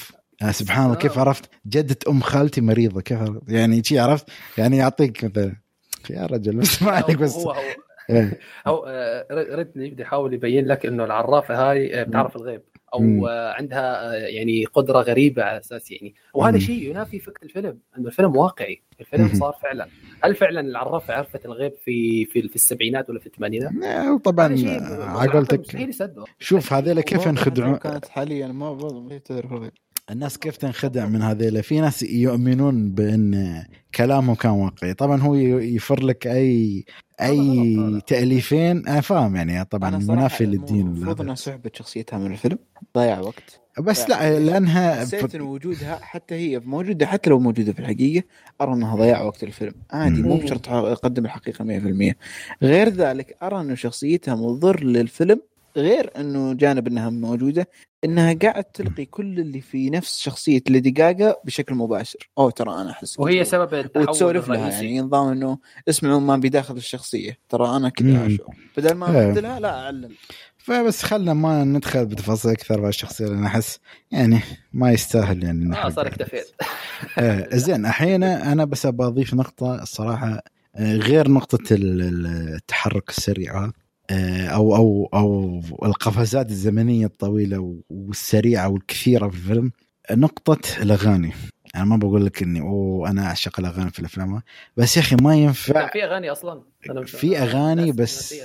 آه 0.42 0.52
سبحان 0.52 0.86
الله 0.86 0.96
كيف 0.96 1.18
آه. 1.18 1.22
عرفت؟ 1.22 1.50
جدة 1.68 1.98
أم 2.10 2.22
خالتي 2.22 2.62
مريضة 2.62 3.02
كيف 3.02 3.18
عرفت؟ 3.22 3.42
يعني 3.48 3.84
شي 3.84 4.00
عرفت؟ 4.00 4.26
يعني 4.58 4.78
يعطيك 4.78 5.24
مثلا 5.24 5.56
يا 6.10 6.26
رجل 6.26 6.56
بس 6.58 6.84
ما 6.84 6.92
عليك 6.92 7.18
بس 7.18 7.36
هو 7.36 7.52
هو. 7.52 7.62
إيه. 8.10 8.40
هو 8.68 8.86
آه، 8.88 9.28
ريدني 9.56 9.90
بده 9.90 10.04
يحاول 10.04 10.34
يبين 10.34 10.68
لك 10.68 10.86
إنه 10.86 11.04
العرافة 11.04 11.70
هاي 11.72 12.06
بتعرف 12.06 12.36
الغيب. 12.36 12.62
أو 12.94 13.00
مم. 13.00 13.26
عندها 13.28 14.12
آه، 14.12 14.14
يعني 14.14 14.66
قدرة 14.66 15.02
غريبة 15.02 15.44
على 15.44 15.60
أساس 15.60 15.92
يعني 15.92 16.16
وهذا. 16.34 16.60
شيء 16.60 16.90
ينافي 16.90 17.20
فكرة 17.20 17.46
الفيلم 17.46 17.80
إنه 17.98 18.08
الفيلم 18.08 18.36
واقعي 18.36 18.82
الفيلم 19.00 19.24
مم. 19.24 19.34
صار 19.34 19.54
فعلا 19.64 19.88
هل 20.24 20.36
فعلا 20.36 20.60
العرافة 20.60 21.14
عرفت 21.14 21.46
الغيب 21.46 21.74
في 21.86 22.26
في, 22.26 22.42
في 22.42 22.56
السبعينات 22.56 23.10
ولا 23.10 23.20
في 23.20 23.28
الثمانينات؟ 23.28 23.72
طبعا 24.24 24.56
على 25.02 25.32
قولتك 25.32 25.62
شوف 26.40 26.74
هذيلا 26.74 27.02
كيف 27.02 27.26
ينخدعون 27.26 27.76
كانت 27.76 28.08
حاليا 28.08 28.48
ما 28.48 28.74
برضه 28.74 29.02
ما 29.02 29.18
تعرف 29.18 29.54
الغيب 29.54 29.72
الناس 30.12 30.38
كيف 30.38 30.58
تنخدع 30.58 31.06
من 31.06 31.22
هذيلا 31.22 31.62
في 31.62 31.82
ناس 31.82 32.04
يؤمنون 32.04 32.90
بأن 32.90 33.64
كلامهم 33.96 34.36
كان 34.36 34.52
واقعي. 34.52 34.94
طبعا 34.94 35.22
هو 35.22 35.36
يفر 35.36 36.04
لك 36.04 36.28
اي 36.28 36.86
أي. 37.22 38.02
تأليفين. 38.08 38.88
أنا 38.88 39.02
فاهم 39.02 39.36
يعني 39.36 39.66
طبعا 39.66 39.90
منافي 39.90 40.46
للدين 40.46 40.88
المفروض 40.88 41.22
إنها 41.22 41.36
سحبت 41.36 41.76
شخصيتها 41.76 42.20
من 42.20 42.32
الفيلم. 42.32 42.58
ضيع 42.98 43.20
وقت. 43.20 43.62
بس 43.80 44.10
لا 44.10 44.40
لأنها 44.40 45.00
حسيت 45.00 45.36
إن 45.36 45.42
وجودها 45.42 46.00
حتى 46.02 46.36
هي 46.36 46.60
موجودة 46.60 47.06
حتى 47.06 47.30
لو 47.30 47.40
موجودة 47.40 47.74
في 47.74 47.80
الحقيقة 47.80 48.24
أرى 48.62 48.74
إنها 48.74 48.96
ضياع 48.96 49.22
وقت 49.22 49.44
الفيلم. 49.44 49.74
عادي 49.92 50.22
مو. 50.22 50.38
بشرط 50.38 50.66
تقدم 50.66 51.26
الحقيقة 51.26 51.66
100% 51.66 52.16
غير 52.64 52.90
ذلك 52.90 53.38
أرى 53.44 53.62
انه 53.62 53.76
شخصيتها 53.76 54.36
مضر 54.36 54.84
للفيلم 54.84 55.42
غير 55.78 56.12
إنه 56.18 56.54
جانب 56.54 56.88
إنها 56.88 57.10
موجودة 57.10 57.70
إنها 58.04 58.34
قاعد 58.34 58.64
تلقي 58.64 59.06
كل 59.06 59.40
اللي 59.40 59.62
في 59.62 59.90
نفس 59.90 60.20
شخصية 60.20 60.62
ليدي 60.70 60.90
جاجا 60.92 61.36
بشكل 61.46 61.76
مباشر. 61.76 62.30
أو 62.38 62.50
ترى 62.50 62.82
أنا 62.82 62.92
أحس 62.92 63.20
وهي. 63.20 63.46
سبب 63.46 63.74
التحول 63.74 64.10
وتسولف 64.10 64.50
لها 64.50 64.70
يعني 64.70 65.02
نظام 65.02 65.32
إنه 65.32 65.58
اسمعوا 65.90 66.20
ما 66.20 66.38
بداخل 66.38 66.78
الشخصية. 66.78 67.38
ترى 67.50 67.76
أنا 67.78 67.90
كذا 67.90 68.38
بدل 68.78 68.94
ما 68.94 69.20
إيه. 69.20 69.28
ابدلها 69.30 69.60
لا 69.60 69.80
أعلن. 69.80 70.10
فبس 70.58 71.04
خلنا 71.04 71.34
ما 71.34 71.64
ندخل 71.64 72.06
بتفاصيل 72.06 72.52
أكثر 72.52 72.82
في 72.82 72.88
الشخصية 72.88 73.26
لأن 73.26 73.44
أحس 73.46 73.80
يعني 74.12 74.40
ما 74.74 74.92
يستاهل 74.92 75.44
يعني 75.44 75.78
آه. 75.78 75.90
صار 75.90 76.08
اكتفيت 76.08 76.46
آه 77.18 77.48
زين 77.56 77.86
أحيانا 77.86 78.52
أنا 78.52 78.66
بس 78.66 78.86
أبغى 78.86 79.08
أضيف 79.08 79.34
نقطة 79.34 79.82
الصراحة 79.84 80.42
آه 80.76 80.94
غير 80.96 81.32
نقطة 81.32 81.74
ال- 81.74 82.02
ال- 82.02 82.54
التحرك 82.56 83.10
السريع 83.10 83.64
هذا، 83.64 83.74
أو 84.12 84.76
أو 84.76 85.10
أو 85.14 85.62
القفزات 85.84 86.50
الزمنية 86.52 87.06
الطويلة 87.06 87.76
والسريعة 87.90 88.70
والكثيرة 88.70 89.28
في 89.28 89.36
الفيلم 89.36 89.72
نقطة 90.12 90.82
الأغاني. 90.82 91.34
أنا 91.76 91.86
ما 91.86 91.98
بقول 91.98 92.26
لك 92.26 92.44
إني 92.44 92.62
أوه 92.62 93.10
أنا 93.10 93.26
أعشق 93.26 93.60
الأغاني 93.60 93.90
في 93.90 94.00
الأفلام. 94.00 94.42
بس 94.78 94.98
يا 94.98 95.02
أخي 95.02 95.16
ما 95.22 95.36
ينفع. 95.36 95.88
في 95.88 96.04
أغاني 96.04 96.32
أصلا. 96.32 96.62
في 97.06 97.38
أغاني 97.38 97.92
ناس 97.92 97.96
بس. 97.96 98.36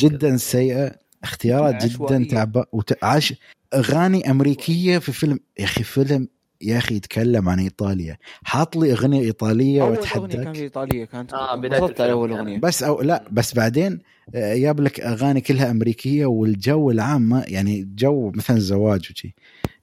جدا 0.00 0.36
سيئة 0.36 0.92
اختيارات 1.22 1.84
جدا 1.84 2.04
عشوائية. 2.04 2.28
تعبان 2.28 2.64
وتعش 2.72 3.34
أغاني 3.74 4.30
أمريكية 4.30 4.98
في 4.98 5.12
فيلم. 5.12 5.40
يا 5.58 5.64
أخي 5.64 5.84
فيلم 5.84 6.28
يا 6.62 6.78
أخي 6.78 6.94
يتكلم 6.94 7.48
عن 7.48 7.58
إيطاليا. 7.58 8.16
حاط 8.44 8.76
لي 8.76 8.92
أغنية 8.92 9.20
إيطالية 9.20 9.82
أول 9.82 9.96
أغنية 9.96 10.02
كانت 10.02 10.16
واتحداك 10.16 10.56
إيطالية 10.56 11.04
كانت 11.04 11.32
آه، 11.32 11.56
بداية 11.56 11.80
انبسطت 11.80 12.00
على 12.00 12.12
أول 12.12 12.24
الفيلم 12.30 12.46
أغنية. 12.46 12.60
بس 12.60 12.82
أو 12.82 13.02
لا 13.02 13.24
بس 13.30 13.54
بعدين 13.54 13.98
آه، 14.34 14.56
جاب 14.56 14.80
لك 14.80 15.00
أغاني 15.00 15.40
كلها 15.40 15.70
أمريكية 15.70 16.26
والجو 16.26 16.90
العام 16.90 17.22
ما 17.22 17.44
يعني 17.48 17.88
جو 17.94 18.30
مثلا 18.34 18.58
زواج 18.58 19.08
وشي. 19.10 19.34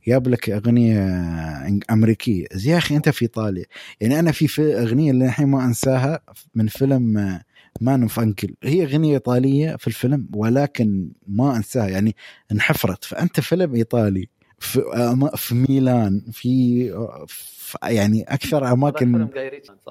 جاب 0.08 0.28
لك 0.28 0.50
أغنية 0.50 1.00
أمريكية. 1.92 2.46
يا 2.66 2.78
أخي 2.78 2.96
أنت 2.96 3.10
في 3.10 3.22
إيطاليا. 3.22 3.66
يعني 4.02 4.20
أنا 4.20 4.32
في, 4.32 4.48
في 4.48 4.80
أغنية 4.82 5.12
اللي 5.12 5.26
الحين 5.26 5.48
ما 5.48 5.66
أنساها 5.66 6.20
من 6.56 6.68
فيلم 6.68 7.40
Man 7.82 8.02
of 8.02 8.20
UNCLE 8.20 8.56
هي 8.64 8.84
أغنية 8.84 9.14
إيطالية 9.14 9.76
في 9.76 9.88
الفيلم 9.88 10.28
ولكن 10.34 11.10
ما 11.28 11.58
أنساها. 11.58 11.88
يعني 11.88 12.16
انحفرت. 12.52 13.04
فأنت 13.04 13.40
فيلم 13.40 13.76
إيطالي. 13.76 14.30
في 14.60 14.82
في 15.36 15.56
ميلان 15.56 16.22
في 16.32 16.90
في- 17.28 17.78
يعني 17.84 18.24
أكثر 18.24 18.72
أماكن؟ 18.74 19.12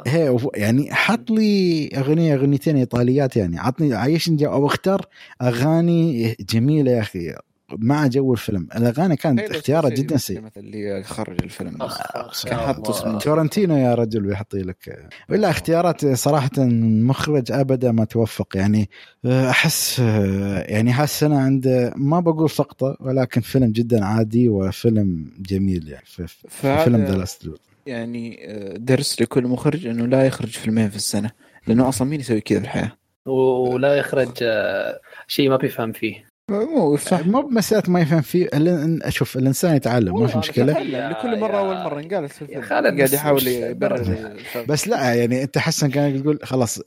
هي 0.06 0.36
يعني 0.54 0.94
حط 0.94 1.30
لي 1.30 1.88
أغنية 1.96 2.34
أغنيتين 2.34 2.76
إيطاليات 2.76 3.36
يعني 3.36 3.58
عطني 3.58 3.94
عايشني 3.94 4.36
جو 4.36 4.52
أو 4.52 4.66
اختار 4.66 5.06
أغاني 5.42 6.36
جميلة 6.40 6.90
يا 6.90 7.00
أخي 7.00 7.34
مع 7.72 8.06
جو 8.06 8.32
الفيلم. 8.32 8.68
الأغاني 8.76 9.16
كانت 9.16 9.40
اختيارها 9.40 9.80
سكورسيزي 9.88 10.02
جدا 10.06 10.16
سيء. 10.16 10.40
مثلا 10.40 10.62
اللي 10.64 11.02
خرج 11.02 11.42
الفيلم. 11.42 11.82
أخ، 11.82 12.44
كان 12.44 12.58
يا 12.58 12.66
حط. 12.66 12.88
اسمه. 12.90 13.18
تارانتينو 13.18 13.76
يا 13.76 13.94
رجل 13.94 14.20
بيحط 14.20 14.54
لك. 14.54 15.08
ولا 15.30 15.50
اختيارات 15.50 16.06
صراحة 16.06 16.50
مخرج 16.58 17.52
ابدا 17.52 17.92
ما 17.92 18.04
توفق. 18.04 18.56
يعني 18.56 18.90
أحس 19.26 19.98
يعني 19.98 20.90
هالسنه 20.90 21.38
عنده 21.40 21.92
ما 21.96 22.20
بقول 22.20 22.50
سقطة 22.50 22.96
ولكن 23.00 23.40
فيلم 23.40 23.72
جدا 23.72 24.04
عادي 24.04 24.48
وفيلم 24.48 25.32
جميل 25.38 25.88
يعني. 25.88 26.04
في 26.06 26.26
فيلم 26.48 27.04
The 27.04 27.16
Last 27.16 27.48
يعني 27.86 28.38
آه، 28.48 28.76
درس 28.76 29.22
لكل 29.22 29.46
مخرج 29.46 29.86
أنه 29.86 30.06
لا 30.06 30.26
يخرج 30.26 30.48
فيلمين 30.48 30.90
في 30.90 30.96
السنة 30.96 31.30
لأنه 31.66 31.88
أصلا 31.88 32.08
مين 32.08 32.20
يسوي 32.20 32.40
كذا 32.40 32.58
في 32.58 32.64
الحياة؟ 32.64 32.92
ولا 33.26 33.94
يخرج 33.94 34.28
آه، 34.42 35.00
شيء 35.26 35.50
ما 35.50 35.56
بيفهم 35.56 35.92
فيه. 35.92 36.27
مو 36.48 36.96
فاهم 36.96 37.30
مو 37.32 37.42
بمسألة 37.42 37.82
ما 37.88 38.00
يفهم 38.00 38.20
فيه 38.20 38.48
أشوف 39.02 39.36
الإنسان 39.36 39.76
يتعلم 39.76 40.20
ما 40.20 40.26
في 40.26 40.38
مشكلة 40.38 40.82
لكل 41.10 41.40
مرة 41.40 41.58
أول 41.58 41.76
مرة 41.76 42.00
انقالت 42.00 42.32
خالد 42.60 42.70
قاعد 42.96 43.02
بس 43.02 43.12
يحاول 43.12 43.46
يبرر. 43.48 44.36
بس 44.68 44.88
لا 44.88 45.14
يعني 45.14 45.42
أنت 45.42 45.58
حسن 45.58 45.90
كان 45.90 46.22
تقول 46.22 46.38
خلاص 46.42 46.80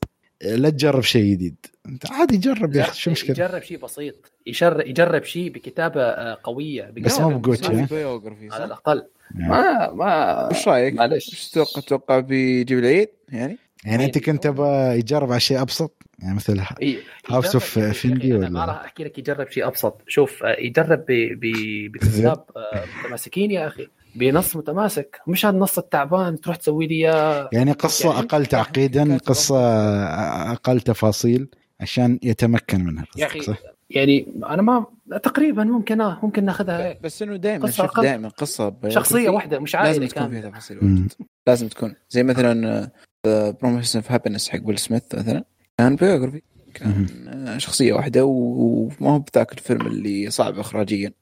لا 0.44 0.70
تجرب 0.70 1.04
شيء 1.04 1.32
جديد 1.32 1.56
أنت 1.86 2.12
عادي 2.12 2.38
جرب 2.38 2.76
يا 2.76 2.82
أخي 2.82 3.00
شو 3.00 3.12
مشكله 3.12 3.32
يجرب 3.46 3.62
شيء 3.62 3.78
بسيط 3.78 4.32
يجرب 4.48 4.88
يجرب 4.88 5.24
شيء 5.24 5.50
بكتابة 5.52 6.02
آه، 6.02 6.38
قوية 6.44 6.84
بس 6.84 7.20
ما 7.20 7.28
بكتابة 7.28 7.38
بقوتش، 7.38 7.60
بسيطة. 7.60 7.82
ها؟ 7.82 7.86
في 7.86 7.96
بايوغرافي 7.96 8.44
على 8.46 8.52
صح؟ 8.52 8.64
الأقل 8.66 9.08
يعني, 9.40 9.50
ما 9.50 9.92
ما 9.92 10.48
وش 10.52 10.68
رأيك؟ 10.68 10.94
معلش 10.94 11.30
إيش 11.30 11.50
تتوقع 11.50 11.82
تتوقع 11.82 12.20
بيجيب 12.20 12.80
العيد 12.80 13.10
يعني؟ 13.30 13.58
يعني 13.86 14.06
أنت 14.06 14.18
كنت 14.18 14.44
تبغى 14.44 15.00
يجرب 15.00 15.32
على 15.32 15.40
شيء 15.40 15.62
أبسط؟ 15.62 16.04
يعني 16.20 16.36
مثل 16.36 16.60
أخي، 16.60 16.76
Finley 17.94 18.26
أنا 18.26 18.36
ولا- 18.38 18.50
ما 18.50 18.66
راح 18.66 18.82
أحكي 18.84 19.04
لك 19.04 19.18
يجرب 19.18 19.50
شيء 19.50 19.68
أبسط. 19.68 20.02
شوف 20.08 20.44
آه، 20.44 20.56
يجرب 20.60 21.00
ب- 21.08 21.40
ب- 21.42 21.92
بكتاب 21.92 22.44
آه، 22.58 22.84
متماسكين 23.04 23.52
يا 23.52 23.68
أخي. 23.68 23.88
بنص 24.16 24.56
متماسك. 24.56 25.20
مش 25.28 25.46
هالنص 25.46 25.78
التعبان 25.78 26.42
تروح 26.42 26.56
تسوي 26.56 26.88
لي 26.88 26.96
اياه 26.96 27.50
يعني 27.54 27.72
قصة 27.72 28.10
يعني؟ 28.14 28.20
أقل 28.26 28.46
تعقيدا 28.46 29.18
قصة 29.18 29.60
أقل 30.52 30.82
تفاصيل 30.82 31.48
عشان 31.80 32.20
يتمكن 32.24 32.84
منها 32.86 33.06
يا 33.18 33.26
أخي 33.26 33.42
صح؟ 33.42 33.58
يعني 33.90 34.28
أنا 34.50 34.62
ما 34.62 34.86
تقريبا 35.24 35.64
ممكن 35.64 36.02
آه، 36.02 36.20
ممكن 36.24 36.46
ناخذها 36.46 36.88
هيك. 36.88 37.02
بس 37.04 37.22
إنه 37.22 37.36
دائما 37.36 37.66
قصة. 37.66 37.90
دائما 38.02 38.30
قصة 38.30 38.74
شخصية 38.88 39.30
واحدة 39.30 39.60
مش 39.60 39.76
لازم 39.76 39.88
عائله 39.88 40.08
تكون 40.08 40.30
فيها 40.30 40.50
تفاصيل 40.50 41.08
لازم 41.48 41.68
تكون. 41.68 41.96
زي 42.10 42.24
مثلا 42.24 42.90
Pursuit 43.28 43.96
of 43.96 44.12
Happyness 44.12 44.50
حق 44.50 44.60
ويل 44.66 44.78
سميث 44.78 45.16
مثلا. 45.16 45.44
كان 45.78 45.96
biography 45.96 46.42
كان 46.74 47.08
شخصية 47.58 47.94
واحدة 47.94 48.26
وما 48.26 49.10
هو 49.10 49.20
بذاك 49.20 49.52
الفيلم 49.52 49.88
اللي 49.88 50.30
صعب 50.30 50.60
اخراجيا. 50.60 51.14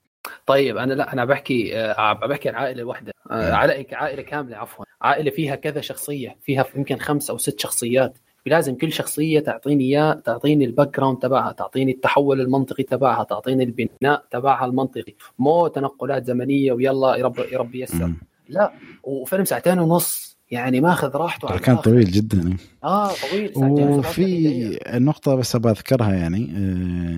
طيب 0.45 0.77
أنا 0.77 0.93
لا 0.93 1.13
أنا 1.13 1.26
بحكي 1.26 1.77
آه، 1.77 2.13
بحكي 2.13 2.49
عن 2.49 2.55
عائلة 2.55 2.84
واحدة. 2.84 3.13
آه، 3.31 3.53
عائلة 3.53 3.85
عائلة 3.91 4.21
كاملة 4.21 4.57
عفوا. 4.57 4.85
عائلة 5.01 5.31
فيها 5.31 5.55
كذا 5.55 5.81
شخصية. 5.81 6.38
فيها 6.41 6.65
يمكن 6.76 6.97
خمس 6.97 7.30
أو 7.30 7.38
ست 7.38 7.59
شخصيات. 7.59 8.17
لازم 8.45 8.76
كل 8.76 8.91
شخصية 8.91 9.39
تعطيني 9.39 9.84
اياه 9.84 10.13
تعطيني 10.13 10.65
ال 10.65 10.98
background 10.98 11.18
تبعها 11.17 11.51
تعطيني 11.51 11.91
التحول 11.91 12.41
المنطقي 12.41 12.84
تبعها 12.84 13.23
تعطيني 13.23 13.63
البناء 13.63 14.26
تبعها 14.31 14.65
المنطقي. 14.65 15.15
مو 15.39 15.67
تنقلات 15.67 16.26
زمنية 16.26 16.71
ويلا 16.71 17.15
يا 17.15 17.26
رب 17.26 17.39
يا 17.39 17.59
رب 17.59 17.76
ييسر. 17.76 18.05
مم. 18.05 18.17
لا 18.49 18.73
وفيلم 19.03 19.45
ساعتين 19.45 19.80
ونص. 19.80 20.39
يعني 20.51 20.81
ماخذ 20.81 21.15
راحته 21.15 21.57
كان. 21.57 21.76
طويل 21.77 22.11
جدا 22.11 22.57
آه 22.84 23.11
طويل 23.31 23.51
وفي 23.55 24.80
نقطة 24.93 25.35
بس 25.35 25.55
أبغى 25.55 25.71
أذكرها 25.71 26.13
يعني 26.13 26.53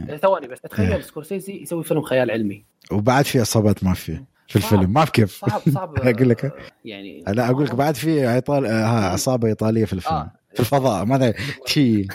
آه، 0.10 0.18
ثواني 0.18 0.48
بس. 0.48 0.62
تخيل 0.62 1.04
سكورسيزي 1.04 1.62
يسوي 1.62 1.84
فيلم 1.84 2.02
خيال 2.02 2.32
علمي 2.32 2.64
وبعد 2.92 3.26
في 3.26 3.40
عصابات 3.40 3.84
مافيا 3.84 4.26
في 4.48 4.60
صعب. 4.60 4.74
الفيلم 4.74 4.94
ما 4.94 5.06
في 5.06 5.12
كيف 5.12 5.46
صعب 5.50 5.62
صعب 5.74 5.98
أقول 6.00 6.30
لك. 6.30 6.46
آه، 6.46 6.52
يعني 6.86 7.24
لا 7.28 7.50
أقول 7.50 7.66
لك 7.66 7.76
بعد 7.76 7.96
في 7.96 8.28
عطال 8.28 8.66
آه، 8.66 8.86
ها، 8.86 9.10
عصابة 9.10 9.48
إيطالية 9.48 9.86
في 9.86 9.94
الفيلم 9.94 10.16
آه. 10.16 10.32
في 10.54 10.60
الفضاء 10.60 11.04
المافيا 11.04 11.34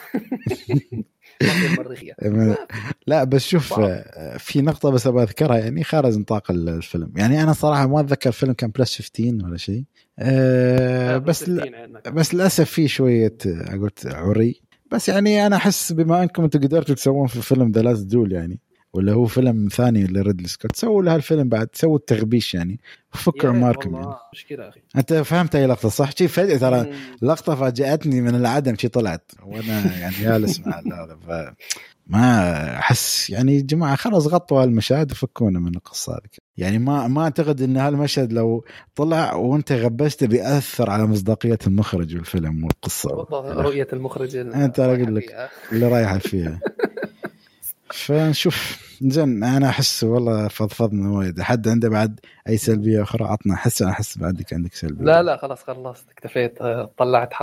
المريخية 1.42 2.14
لا 3.06 3.24
بس 3.24 3.46
شوف. 3.46 3.72
آه، 3.78 4.36
في 4.38 4.62
نقطة 4.62 4.90
بس 4.90 5.06
أبغى 5.06 5.22
أذكرها 5.22 5.58
يعني 5.58 5.84
خارج 5.84 6.18
نطاق 6.18 6.50
الفيلم 6.50 7.12
يعني 7.16 7.42
أنا 7.42 7.52
صراحة 7.52 7.86
ما 7.86 8.00
أتذكر 8.00 8.28
الفيلم 8.28 8.52
كان 8.52 8.70
plus 8.70 8.96
15 8.96 9.46
ولا 9.46 9.56
شيء 9.56 9.84
آه، 10.18 11.18
بس 11.18 11.50
بس 12.12 12.34
للأسف 12.34 12.70
في 12.70 12.88
شوية 12.88 13.36
أقول 13.46 13.90
عري. 14.04 14.60
بس 14.92 15.08
يعني 15.08 15.46
أنا 15.46 15.56
أحس 15.56 15.92
بما 15.92 16.22
أنكم 16.22 16.44
أنتم 16.44 16.60
قدرتوا 16.60 16.94
تسوون 16.94 17.26
في 17.26 17.42
فيلم 17.42 17.70
The 17.70 17.82
Last 17.82 18.06
Duel 18.06 18.32
يعني 18.32 18.60
ولا 18.92 19.12
هو 19.12 19.26
فيلم 19.26 19.68
ثاني 19.72 20.04
لريدلي 20.04 20.48
سكوت؟ 20.48 20.76
سووا 20.76 21.02
له 21.02 21.14
هالفيلم 21.14 21.48
بعد 21.48 21.68
سووا 21.72 21.96
التغبيش 21.96 22.54
يعني. 22.54 22.80
وفكوا 23.14 23.48
عماركم 23.48 23.94
يعني. 23.94 24.14
مشكلة 24.32 24.68
أخي. 24.68 24.80
أنت 24.96 25.12
فهمت 25.12 25.56
أي 25.56 25.66
لقطة؟ 25.66 25.88
صح؟ 25.88 26.10
شي 26.16 26.28
فجأة 26.28 26.56
ترى 26.56 26.92
لقطة 27.22 27.54
فاجأتني 27.54 28.20
من 28.20 28.34
العدم 28.34 28.76
شي 28.76 28.88
طلعت. 28.88 29.32
وأنا 29.46 29.98
يعني 29.98 30.14
جالس 30.14 30.60
مع 30.60 30.78
هذا 30.78 31.18
ف 31.26 31.54
ما 32.06 32.78
أحس 32.78 33.30
يعني 33.30 33.56
يا 33.56 33.62
جماعة 33.62 33.96
خلاص 33.96 34.26
غطوا 34.26 34.62
هالمشاهد 34.62 35.12
وفكونا 35.12 35.60
من 35.60 35.74
القصة 35.76 36.12
هذه 36.12 36.28
يعني 36.56 36.78
ما 36.78 37.08
ما 37.08 37.22
أعتقد 37.22 37.62
إن 37.62 37.76
هالمشهد 37.76 38.32
لو 38.32 38.64
طلع 38.94 39.34
وأنت 39.34 39.72
غبشته 39.72 40.26
بيأثر 40.26 40.90
على 40.90 41.06
مصداقية 41.06 41.58
المخرج 41.66 42.16
والفيلم 42.16 42.64
والقصة. 42.64 43.14
والله 43.14 43.62
رؤية 43.62 43.88
المخرج 43.92 44.36
أنت 44.36 44.80
أقول 44.80 45.16
لك. 45.16 45.50
اللي 45.72 45.88
رايحة 45.88 46.18
فيها. 46.18 46.60
فنشوف. 47.90 48.86
زين 49.02 49.44
أنا 49.44 49.68
أحس 49.68 50.04
والله 50.04 50.48
فضفضنا 50.48 51.10
وايد. 51.10 51.40
حد 51.40 51.68
عنده 51.68 51.88
بعد 51.88 52.20
أي 52.48 52.56
سلبية 52.56 53.02
أخرى؟ 53.02 53.24
عطنا. 53.24 53.54
احس 53.54 53.82
أنا 53.82 53.90
احس 53.90 54.18
بعدك 54.18 54.52
عندك 54.52 54.74
سلبية. 54.74 55.04
لا 55.04 55.22
لا 55.22 55.36
خلاص 55.36 55.62
خلصت 55.62 56.10
اكتفيت 56.10 56.60
آه، 56.60 56.90
طلعت 56.98 57.34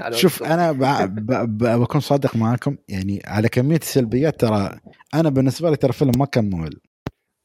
على 0.00 0.16
شوف. 0.16 0.42
أنا 0.42 0.72
ب... 0.72 0.78
ب... 1.14 1.32
ب... 1.58 1.80
بكون 1.80 2.00
صادق 2.00 2.36
معاكم. 2.36 2.76
يعني 2.88 3.22
على 3.26 3.48
كمية 3.48 3.76
السلبيات 3.76 4.40
ترى 4.40 4.78
أنا 5.14 5.28
بالنسبة 5.28 5.70
لي 5.70 5.76
ترى 5.76 5.88
الفيلم 5.88 6.12
ما 6.18 6.26
كان 6.26 6.50
ممل. 6.50 6.80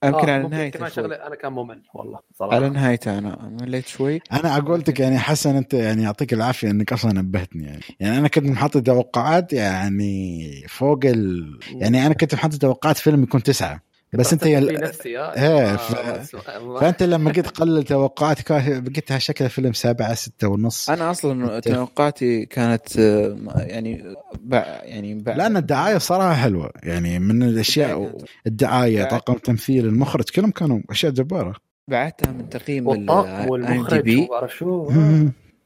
يمكن 0.04 0.30
آه، 0.30 0.34
على 0.34 0.48
نهايته 0.48 0.80
كمان. 0.80 0.92
شغلة 0.92 1.16
أنا 1.16 1.36
كان 1.36 1.54
ممل. 1.54 1.82
والله 1.94 2.20
صراحة. 2.40 2.56
على 2.56 2.70
نهايته 2.70 3.18
أنا 3.18 3.58
مليت 3.62 3.88
شوي. 3.88 4.22
أنا 4.34 4.60
قلتك 4.60 5.00
يعني 5.00 5.20
حسن 5.20 5.56
أنت 5.56 5.74
يعني 5.74 6.04
يعطيك 6.04 6.34
العافية 6.34 6.70
إنك 6.72 6.94
أصلا 6.94 7.14
نبهتني 7.14 7.64
يعني. 7.64 7.82
يعني 8.00 8.18
أنا 8.18 8.28
كنت 8.28 8.46
محط 8.46 8.78
توقعات 8.78 9.54
يعني 9.54 10.52
فوق 10.70 11.00
ال... 11.06 11.60
يعني 11.72 12.06
أنا 12.06 12.14
كنت 12.14 12.36
محط 12.36 12.54
توقعات 12.56 12.98
فيلم 12.98 13.24
يكون 13.24 13.44
تسعة. 13.44 13.89
بس 14.14 14.34
أنت 14.34 14.46
يل... 14.46 14.74
نفسي 14.82 15.20
آه. 15.20 15.34
إيه، 15.34 15.74
آه، 15.74 15.76
ف- 15.76 16.36
فأنت 16.80 17.04
لما 17.04 17.32
قلت 17.32 17.48
قلل 17.48 17.84
توقعاتك 17.84 18.52
قلتها 18.52 19.20
شكله 19.20 19.48
فيلم 19.48 19.74
سبعة 19.74 20.14
ستة 20.14 20.48
ونص. 20.48 20.90
أنا 20.90 21.12
أصلا 21.12 21.60
توقعاتي 21.60 22.46
كانت 22.46 23.00
آه، 23.00 23.38
يعني 23.58 24.16
بع 24.42 24.80
يعني 24.84 25.14
بع 25.16 25.36
لأن 25.36 25.58
الدعاية 25.58 25.98
صراحة 25.98 26.34
حلوة. 26.34 26.72
يعني 26.84 27.20
من 27.20 27.44
الأشياء 27.44 28.18
الدعاية 28.48 29.04
طاقم 29.04 29.34
تمثيل 29.34 29.86
المخرج 29.86 30.24
كلهم 30.30 30.52
كانوا 30.52 30.80
أشياء 30.90 31.12
جبارة. 31.12 31.56
بعتها 31.88 32.32
من 32.32 32.50
تقييم 32.50 32.88
والطاقم 32.88 33.64
اي 33.66 34.02
دي 34.02 34.02
بي. 34.02 34.28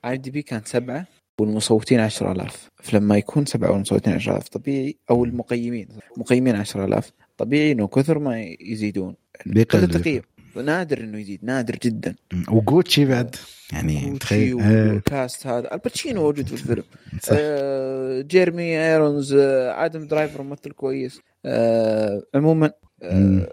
اي 0.06 0.18
دي 0.18 0.32
بي 0.32 0.42
كانت 0.42 0.68
سبعة 0.68 1.06
والمصوتين 1.40 2.00
10000 2.00 2.70
فلما 2.84 3.18
يكون 3.18 3.46
سبعة 3.46 3.72
والمصوتين 3.72 4.14
10000 4.14 4.48
طبيعي 4.48 4.98
أو 5.10 5.26
المقيمين 5.26 5.88
مقيمين 6.18 6.56
10000 6.56 7.12
طبيعي 7.38 7.72
إنه 7.72 7.88
كثر 7.88 8.20
ما 8.20 8.42
يزيدون. 8.60 9.16
بيقل. 9.46 9.80
هذا 9.80 10.00
تقييم 10.00 10.22
نادر 10.56 11.00
إنه 11.00 11.20
يزيد 11.20 11.40
نادر 11.44 11.76
جدا. 11.84 12.16
وجوتشي 12.50 13.06
بعد 13.06 13.36
يعني 13.72 14.18
تخيل 14.20 14.54
جوتشي 14.54 14.68
آه، 14.68 14.94
وال 14.94 15.12
cast 15.12 15.48
هذا. 15.48 15.74
الباتشينو 15.74 16.22
موجود 16.22 16.48
في 16.48 16.54
الفيلم. 16.54 16.84
آه 17.32 18.22
جيرمي 18.22 18.80
آيرونز 18.80 19.34
آه 19.34 19.86
آدم 19.86 20.08
درايفر 20.08 20.44
ممثل 20.44 20.72
كويس. 20.72 21.22
آه 21.46 22.24
عموما. 22.36 22.72
آه 23.04 23.50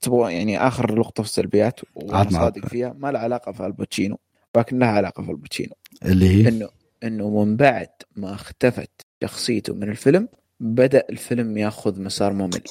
تبغى 0.00 0.34
يعني 0.34 0.66
آخر 0.66 0.94
نقطه 0.94 1.22
في 1.22 1.28
السلبيات 1.28 1.80
وأنا 1.94 2.30
صادق. 2.30 2.66
فيها 2.66 2.92
ما 2.98 3.12
لها 3.12 3.20
علاقة 3.20 3.52
في 3.52 3.66
الباتشينو 3.66 4.18
ولكن 4.56 4.78
لها 4.78 4.88
علاقة 4.88 5.22
في 5.22 5.30
الباتشينو. 5.30 5.74
اللي 6.04 6.28
هي؟ 6.28 6.48
إنه 6.48 6.68
إنه 7.04 7.44
من 7.44 7.56
بعد 7.56 7.88
ما 8.16 8.34
اختفت 8.34 8.90
شخصيته 9.22 9.74
من 9.74 9.88
الفيلم 9.88 10.28
بدأ 10.62 11.04
الفيلم 11.10 11.58
ياخذ 11.58 12.00
مسار 12.02 12.32
ممل. 12.32 12.62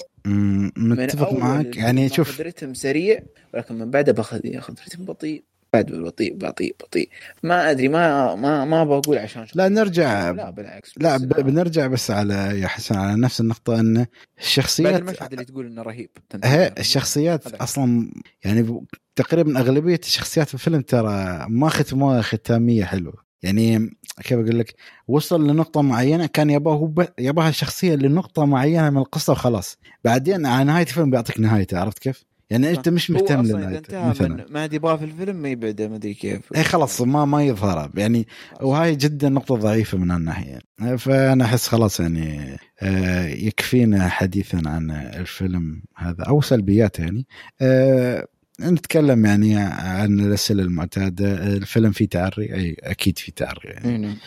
متفق 0.78 1.34
معك. 1.34 1.78
يعني 1.78 2.10
شوف. 2.10 2.42
رتم 2.42 2.74
سريع 2.74 3.20
ولكن 3.54 3.76
من 3.76 3.92
بعدها 3.92 4.14
باخذ 4.14 4.46
ياخذ 4.46 4.74
رتم 4.88 5.06
بطيء. 5.06 5.44
بعد 5.74 5.86
بطيء 5.92 6.34
بطيء 6.38 6.76
بطيء. 6.80 7.10
ما 7.44 7.72
أدري 7.72 7.88
ما 7.88 8.36
ما 8.36 8.66
ما 8.66 8.84
بقول 8.84 9.18
عشان 9.18 9.46
لا 9.56 9.70
نرجع. 9.70 10.32
لا 10.32 10.50
بالعكس. 10.50 10.94
لا 10.98 11.18
ب- 11.18 11.28
بنرجع 11.28 11.88
بس 11.88 12.12
على 12.12 12.34
يا 12.34 12.68
حسن 12.68 12.96
على 12.96 13.22
نفس 13.22 13.42
النقطة 13.42 13.80
إن 13.80 13.94
بعد 13.96 14.08
الشخصيات 14.40 15.00
المشهد 15.02 15.32
اللي 15.34 15.46
تقول 15.46 15.66
إنه 15.66 15.82
رهيب 15.82 16.10
هي 16.44 16.74
الشخصيات. 16.80 17.48
أصلا 17.56 18.12
يعني 18.46 18.82
تقريبا 19.16 19.60
أغلبية 19.60 20.00
الشخصيات 20.04 20.48
في 20.48 20.54
الفيلم 20.54 20.82
ترى 20.82 21.46
ما 21.50 21.70
ختموها 21.70 22.22
ختامية 22.22 22.84
حلوة. 22.84 23.31
يعني 23.44 23.98
كيف 24.24 24.40
أقول 24.40 24.60
لك؟ 24.60 24.76
وصل 25.08 25.48
لنقطة 25.48 25.82
معينة 25.82 26.26
كان 26.26 26.50
يباه 26.50 26.94
يباها 27.20 27.50
الشخصية 27.50 27.96
لنقطة 27.96 28.46
معينة 28.46 28.90
من 28.90 28.98
القصة 28.98 29.34
وخلاص. 29.34 29.78
بعدين 30.04 30.46
على 30.46 30.64
نهاية 30.64 30.84
الفيلم 30.84 31.12
بيعطيك 31.12 31.40
نهايته 31.40 31.80
عرفت 31.80 32.00
كيف؟ 32.00 32.26
يعني 32.52 32.70
أنت 32.70 32.90
مش 32.90 33.12
مهتم 33.12 33.42
لنهايته 33.42 34.10
مثلا 34.10 34.46
ما 34.50 34.62
عاد 34.62 34.74
يبغاه 34.74 34.96
في 34.96 35.06
الفيلم 35.06 35.36
ما 35.36 35.50
يبعده 35.50 35.88
ما 35.88 35.96
أدري 35.96 36.14
كيف. 36.14 36.42
اي 36.56 36.64
خلاص 36.64 37.02
ما 37.02 37.26
ما 37.26 37.44
يظهر. 37.44 37.92
يعني 37.96 38.28
وهاي 38.62 38.96
جدا 38.96 39.30
نقطة 39.30 39.56
ضعيفة 39.56 39.98
من 39.98 40.12
الناحية 40.12 40.60
فأنا 40.98 41.46
أحس 41.46 41.68
خلاص 41.68 42.00
يعني 42.00 42.58
آه، 42.82 43.26
يكفينا 43.28 44.10
حديثا 44.10 44.62
عن 44.66 44.92
الفيلم 44.92 45.82
هذا 45.98 46.24
أو 46.24 46.42
سلبياته 46.42 47.02
يعني. 47.02 47.28
آه، 47.62 48.28
نتكلم 48.70 49.26
يعني 49.26 49.56
عن 49.58 50.20
الأسئلة 50.20 50.64
المعتادة. 50.64 51.48
الفيلم 51.48 51.92
فيه 51.92 52.08
تعري؟ 52.08 52.56
أي 52.56 52.78
أكيد 52.80 53.18
فيه 53.18 53.34
تعري 53.34 53.70
يعني. 53.70 53.98
نعم. 53.98 54.18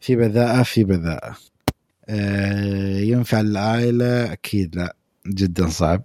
في 0.00 0.16
بذاءة؟ 0.16 0.62
في 0.62 0.84
بذاءة. 0.84 1.36
آه، 2.08 2.98
ينفع 2.98 3.40
العائلة؟ 3.40 4.32
أكيد 4.32 4.76
لا. 4.76 4.96
جدا 5.26 5.68
صعب. 5.68 6.02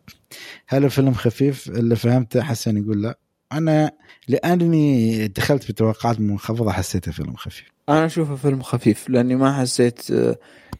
هل 0.67 0.85
الفيلم 0.85 1.13
خفيف؟ 1.13 1.67
اللي 1.69 1.95
فهمته 1.95 2.41
حسن 2.41 2.77
يقول 2.77 3.03
لا. 3.03 3.19
أنا 3.51 3.91
لأني 4.27 5.27
دخلت 5.27 5.71
بتوقعات 5.71 6.19
منخفضة 6.19 6.71
حسيته 6.71 7.11
فيلم 7.11 7.35
خفيف. 7.35 7.71
أنا 7.89 8.05
أشوفه 8.05 8.35
فيلم 8.35 8.61
خفيف 8.61 9.09
لأني 9.09 9.35
ما 9.35 9.59
حسيت 9.61 10.01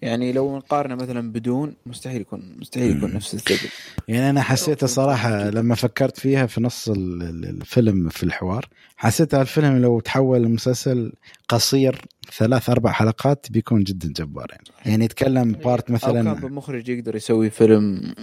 يعني 0.02 0.31
لو 0.31 0.57
نقارنه 0.57 0.95
مثلا 0.95 1.31
بدون 1.31 1.76
مستحيل 1.86 2.22
يكون 2.22 2.56
مستحيل 2.60 2.98
يكون. 2.98 3.14
نفس 3.14 3.34
الثقل 3.34 3.69
يعني 4.07 4.30
أنا 4.30 4.41
حسيته 4.41 4.88
صراحة 4.88 5.49
لما 5.49 5.76
فكرت 5.76 6.19
فيها 6.19 6.45
في 6.45 6.61
نص 6.61 6.90
ال- 6.90 7.23
ال- 7.23 7.45
الفيلم 7.45 8.10
في 8.10 8.23
الحوار 8.23 8.65
حسيت 8.98 9.34
الفيلم 9.34 9.77
لو 9.77 9.99
تحول 9.99 10.41
لمسلسل 10.41 11.11
قصير 11.48 12.02
ثلاث 12.38 12.69
أربع 12.69 12.91
حلقات 12.91 13.45
بيكون 13.49 13.84
جدا 13.84 14.14
جبار 14.23 14.48
يعني. 14.52 14.64
يعني 14.86 15.06
يتكلم 15.06 15.52
part 15.52 15.91
أو 15.91 15.98
كان 16.14 16.26
مثلا 16.26 16.34
بمخرج 16.34 16.90
يقدر 16.90 17.15
يسوي 17.15 17.49
فيلم 17.49 18.14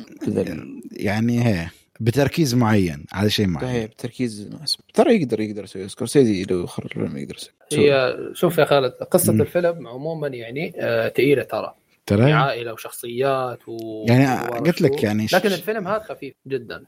يعني 0.93 1.45
هي. 1.47 1.69
بتركيز 2.01 2.55
معين 2.55 3.05
على 3.13 3.31
شيء 3.31 3.47
معين. 3.47 3.69
هي 3.71 3.87
بتركيز. 3.87 4.49
مناسب 4.53 4.81
ترى 4.95 5.17
يقدر 5.17 5.41
يقدر 5.41 5.65
يسوي. 5.65 5.89
سكورسيزي 5.89 6.45
لو 6.45 6.63
يخرج 6.65 6.93
فيلم 6.93 7.17
يقدر 7.17 7.37
يسوي. 7.37 7.93
هي 7.93 8.17
شوف 8.33 8.59
يا 8.59 8.65
خالد 8.65 8.93
قصة 8.93 9.33
مم. 9.33 9.41
الفيلم 9.41 9.87
عموما 9.89 10.29
يعني 10.29 10.73
آه، 10.81 11.09
تقيلة 11.09 11.43
ترى. 11.43 11.75
ترى؟ 12.07 12.33
عائلة 12.33 12.73
وشخصيات 12.73 13.59
و 13.69 14.05
يعني 14.09 14.25
وورا 14.49 14.61
قلت 14.61 14.81
لك. 14.83 15.03
يعني 15.03 15.29
ش- 15.29 15.35
لكن 15.35 15.49
الفيلم 15.49 15.89
هذا 15.89 15.99
خفيف 15.99 16.35
جدا. 16.47 16.85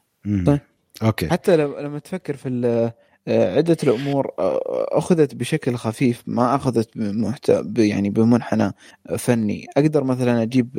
طيب. 0.47 0.59
okay. 1.03 1.29
حتى 1.29 1.57
لما 1.57 1.99
تفكر 1.99 2.37
في 2.37 2.49
ال- 2.49 2.93
آه، 3.29 3.57
عدة 3.57 3.77
الأمور 3.83 4.31
آه، 4.39 4.61
أخذت 4.99 5.35
بشكل 5.35 5.75
خفيف 5.77 6.23
ما 6.27 6.55
أخذت 6.55 6.99
بمحت... 6.99 7.51
ب- 7.51 7.79
يعني 7.79 8.11
بمنحنى 8.11 8.73
فني. 9.19 9.67
أقدر 9.77 10.05
مثلا 10.05 10.43
أجيب 10.43 10.79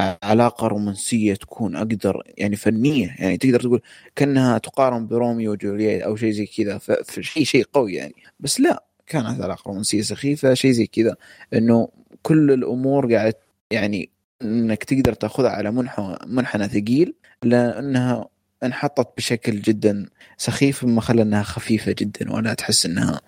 ع- 0.00 0.16
علاقة 0.22 0.66
رومانسية 0.66 1.34
تكون 1.34 1.76
أقدر 1.76 2.22
يعني 2.38 2.56
فنية 2.56 3.14
يعني 3.18 3.36
تقدر 3.36 3.60
تقول 3.60 3.80
كأنها 4.16 4.58
تقارن 4.58 5.06
بروميو 5.06 5.52
وجولييت 5.52 6.02
أو 6.02 6.16
شيء 6.16 6.30
زي 6.32 6.46
كذا 6.46 6.78
فشيء 7.04 7.44
شيء 7.44 7.64
قوي 7.72 7.94
يعني. 7.94 8.14
بس 8.40 8.60
لا 8.60 8.84
كانت 9.06 9.40
علاقة 9.42 9.68
رومانسية 9.68 10.02
سخيفة 10.02 10.54
شيء 10.54 10.70
زي 10.70 10.86
كذا 10.86 11.16
إنه 11.54 11.88
كل 12.22 12.50
الأمور 12.52 13.14
قاعد 13.14 13.34
يعني 13.70 14.10
إنك 14.42 14.84
تقدر 14.84 15.12
تأخذها 15.12 15.50
على 15.50 15.70
منحنى 15.70 16.16
منحنى 16.26 16.68
ثقيل 16.68 17.14
لأنها 17.44 18.28
انحطت 18.64 19.08
بشكل 19.16 19.60
جدا 19.60 20.06
سخيف 20.36 20.84
مما 20.84 21.00
خلى 21.00 21.22
إنها 21.22 21.42
خفيفة 21.42 21.94
جدا 21.98 22.32
ولا 22.32 22.54
تحس 22.54 22.86
إنها 22.86 23.20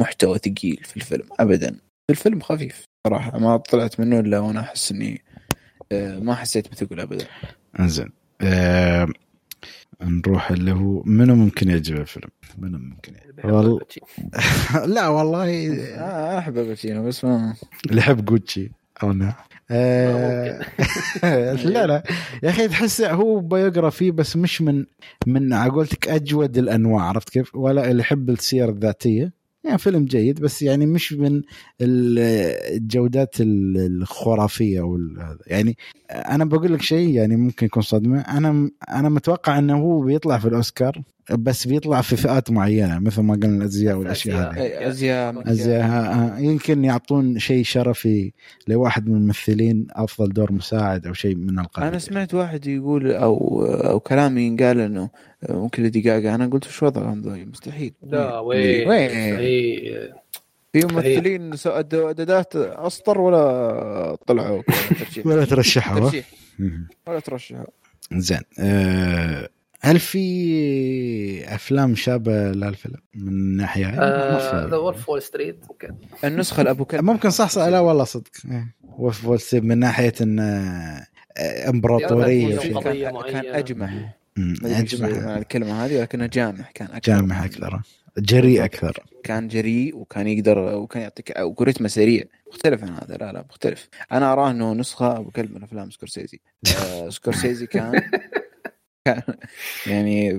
محتوى 0.00 0.38
ثقيل 0.38 0.80
في 0.84 0.96
الفيلم 0.96 1.24
ابدا. 1.40 1.76
الفيلم 2.10 2.40
خفيف 2.40 2.84
صراحة 3.06 3.38
ما 3.38 3.56
طلعت 3.56 4.00
منه 4.00 4.20
إلا 4.20 4.38
وأنا 4.38 4.60
أحس 4.60 4.92
إني 4.92 5.22
ما 5.92 6.34
حسيت 6.34 6.70
بثقل 6.70 7.00
ابدا. 7.00 7.26
انزين. 7.80 8.08
آه 8.40 9.08
نروح 10.02 10.50
اللي 10.50 10.72
هو 10.72 11.02
منو 11.06 11.34
ممكن 11.34 11.70
يعجبه 11.70 12.00
الفيلم؟ 12.00 12.28
منو 12.58 12.78
ممكن 12.78 13.12
يعجبه؟ 13.14 13.54
والله 13.54 13.80
لا 14.94 15.08
والله. 15.08 15.72
آه، 15.72 16.30
أنا 16.30 16.38
أحب 16.38 16.58
الباتشينو 16.58 17.06
بس 17.06 17.24
ما 17.24 17.54
اللي 17.90 18.00
يحب 18.00 18.24
جوتشي 18.24 18.70
أو 19.02 19.12
لا. 19.12 19.34
آه 19.70 20.60
لا 21.64 21.86
لا. 21.86 22.02
يا 22.42 22.50
أخي 22.50 22.68
تحس 22.68 23.00
هو 23.00 23.40
biography 23.40 24.10
بس 24.10 24.36
مش 24.36 24.62
من 24.62 24.84
من 25.26 25.52
على 25.52 25.70
قولتك 25.70 26.08
أجود 26.08 26.58
الأنواع 26.58 27.04
عرفت 27.04 27.30
كيف؟ 27.30 27.54
ولا 27.54 27.90
اللي 27.90 28.00
يحب 28.00 28.30
السير 28.30 28.68
الذاتية. 28.68 29.39
يعني 29.64 29.78
فيلم 29.78 30.04
جيد 30.04 30.40
بس 30.40 30.62
يعني 30.62 30.86
مش 30.86 31.12
من 31.12 31.42
ال- 31.80 32.18
الجودات 32.76 33.40
ال- 33.40 33.76
الخرافية 34.02 34.80
وال 34.80 35.36
يعني 35.46 35.76
أنا 36.10 36.44
بقول 36.44 36.72
لك 36.72 36.82
شيء 36.82 37.08
يعني 37.08 37.36
ممكن 37.36 37.66
يكون 37.66 37.82
صدمه 37.82 38.20
أنا 38.20 38.70
أنا 38.88 39.08
متوقع 39.08 39.58
إنه 39.58 39.76
هو 39.78 40.00
بيطلع 40.00 40.38
في 40.38 40.48
الأوسكار. 40.48 41.02
بس 41.32 41.66
بيطلع 41.66 42.00
في 42.00 42.16
فئات 42.16 42.50
معينة 42.50 42.98
مثل 42.98 43.20
ما 43.22 43.34
قلنا 43.34 43.56
الأزياء 43.56 43.96
والأشياء 43.96 44.52
هذه. 44.52 44.88
أزياء 45.52 45.82
ها- 45.82 46.38
يمكن 46.38 46.84
يعطون 46.84 47.38
شيء 47.38 47.64
شرفي 47.64 48.32
لواحد 48.68 49.08
من 49.08 49.16
الممثلين 49.16 49.86
أفضل 49.90 50.28
دور 50.28 50.52
مساعد 50.52 51.06
أو 51.06 51.12
شيء 51.12 51.34
من 51.36 51.58
القبيل 51.58 51.88
أنا 51.88 51.98
سمعت 51.98 52.34
واحد 52.34 52.66
يقول 52.66 53.12
أو 53.12 53.64
أو 53.64 54.00
كلام 54.00 54.38
ينقال 54.38 54.80
إنه 54.80 55.10
ممكن 55.48 55.90
جاجا 55.90 56.34
أنا 56.34 56.46
قلت 56.46 56.66
وش 56.66 56.82
وضعهم 56.82 57.20
ذولي 57.20 57.44
مستحيل. 57.44 57.92
لا 58.02 58.38
وين؟ 58.40 58.88
وين 58.88 59.08
في 60.72 60.86
ممثلين 60.92 61.50
اعدادات 61.66 62.56
أسطر 62.56 63.20
ولا 63.20 64.16
طلعوا؟ 64.26 64.62
ولا 65.26 65.44
ترشحوا. 65.44 66.10
ولا 67.08 67.20
ترشحوا. 67.20 67.64
زين 68.16 68.40
أه 68.58 69.48
هل 69.82 69.98
في 70.00 71.54
أفلام 71.54 71.94
شابة 71.94 72.32
للفيلم 72.52 72.96
من 73.14 73.56
ناحية. 73.56 73.90
ذا 74.66 74.76
Wolf 74.76 75.08
Wall 75.08 75.22
Street 75.22 75.64
ممكن 75.70 75.94
النسخة 76.24 76.60
الابو 76.60 76.84
كلب. 76.84 77.04
ممكن 77.04 77.30
صح 77.30 77.48
صح. 77.50 77.62
لا 77.62 77.80
والله 77.80 78.04
صدق. 78.04 78.30
وولف 78.82 79.24
وول 79.24 79.40
ستريت 79.40 79.64
من 79.64 79.78
ناحية 79.78 80.12
إن 80.20 80.38
آه، 80.40 81.68
إمبراطورية 81.68 82.56
كان, 82.56 82.82
كان 83.22 83.54
أجمح. 83.54 83.90
بمعنى 84.36 85.38
الكلمة 85.38 85.84
هذه 85.84 86.02
لكنه 86.02 86.26
جامح 86.26 86.70
كان 86.70 86.88
أكثر. 86.92 87.12
جامح 87.12 87.42
أكثر. 87.42 87.80
جريء 88.18 88.64
أكثر. 88.64 89.04
كان 89.24 89.48
جريء 89.48 89.96
وكان 89.96 90.26
يقدر 90.28 90.58
وكان 90.58 91.02
يعطيك 91.02 91.32
وريتمه 91.60 91.88
سريع. 91.88 92.24
مختلف 92.52 92.82
عن 92.84 92.88
هذا. 92.90 93.16
لا 93.16 93.32
لا 93.32 93.44
مختلف. 93.50 93.88
أنا 94.12 94.32
أراه 94.32 94.50
إنه 94.50 94.72
نسخة 94.74 95.16
أبو 95.16 95.30
كلب 95.30 95.54
من 95.54 95.62
أفلام 95.62 95.90
سكورسيزي. 95.90 96.40
آه 96.82 97.08
سكورسيزي 97.08 97.66
كان 97.66 97.92
يعني 99.90 100.32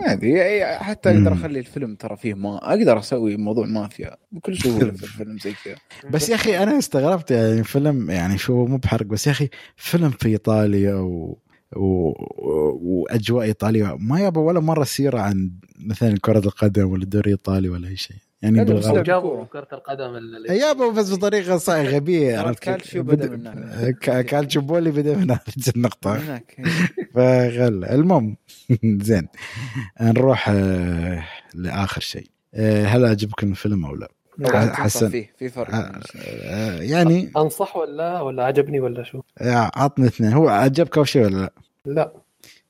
ما 0.00 0.12
أدري 0.12 0.64
حتى 0.66 1.10
أقدر. 1.10 1.32
أخلي 1.32 1.58
الفيلم 1.58 1.94
ترى 1.94 2.16
فيه 2.16 2.34
ما 2.34 2.56
أقدر 2.56 2.98
أسوي 2.98 3.36
موضوع 3.36 3.66
مافيا 3.66 4.16
بكل 4.32 4.56
سهولة 4.56 4.90
في 4.92 5.02
الفيلم 5.04 5.38
زي 5.38 5.54
كذا 5.64 5.76
بس 6.10 6.28
يا 6.28 6.34
أخي 6.34 6.62
أنا 6.62 6.78
استغربت 6.78 7.30
يعني 7.30 7.64
فيلم 7.64 8.10
يعني 8.10 8.38
شو 8.38 8.66
مو 8.66 8.76
بحرق 8.76 9.06
بس 9.06 9.26
يا 9.26 9.32
أخي 9.32 9.48
فيلم 9.76 10.10
في 10.10 10.28
إيطاليا 10.28 10.94
و... 10.94 11.38
و... 11.76 12.12
وأجواء 12.82 13.44
إيطالية. 13.46 13.96
ما 14.00 14.20
يبغى 14.20 14.44
ولا 14.44 14.60
مرة 14.60 14.84
سيرة 14.84 15.20
عن 15.20 15.50
مثلا 15.78 16.14
كرة 16.20 16.38
القدم 16.38 16.90
ولا 16.90 17.02
الدوري 17.02 17.24
الإيطالي 17.26 17.68
ولا 17.68 17.88
أي 17.88 17.96
شيء. 17.96 18.16
يعني 18.42 18.64
بالغلط. 18.64 19.06
جابوا 19.06 19.44
كرة 19.44 19.68
القدم 19.72 20.16
اللي 20.16 20.58
يابا 20.58 20.88
بس 20.90 21.12
بطريقة 21.12 21.56
صا- 21.58 21.82
غبية. 21.82 22.38
عرفت 22.38 22.58
كيف؟ 22.58 22.72
calcio 22.74 23.02
بدأ 23.02 23.30
من 23.30 23.46
هناك. 23.46 23.94
ك- 24.02 24.20
كالتشيو 24.24 24.62
بولي 24.62 24.90
بدأ 24.90 25.16
من 25.16 25.30
هذه 25.30 25.40
النقطه 25.76 26.16
هناك 26.24 26.56
فغل. 27.14 27.84
المهم 27.84 28.36
زين. 29.08 29.28
نروح 30.00 30.48
آه، 30.48 31.24
لآخر 31.54 32.00
شيء. 32.00 32.26
آه، 32.54 32.84
هل 32.86 33.04
عجبكم 33.04 33.50
الفيلم 33.50 33.84
أو 33.84 33.94
لا؟ 33.94 34.08
طبعاً 34.44 34.72
حسن. 34.74 35.08
فيه 35.08 35.32
في 35.38 35.48
فرق 35.48 35.74
آه، 35.74 36.00
آه، 36.16 36.82
يعني 36.82 37.30
أنصح 37.36 37.76
ولا 37.76 38.20
ولا 38.20 38.44
عجبني 38.44 38.80
ولا 38.80 39.02
شو؟ 39.02 39.22
آه، 39.38 39.70
عطني 39.74 40.06
اثنين 40.06 40.32
هو 40.32 40.48
عجبك 40.48 40.96
أول 40.96 41.08
شيء 41.08 41.24
ولا 41.24 41.36
لا؟ 41.36 41.52
لا 41.86 42.12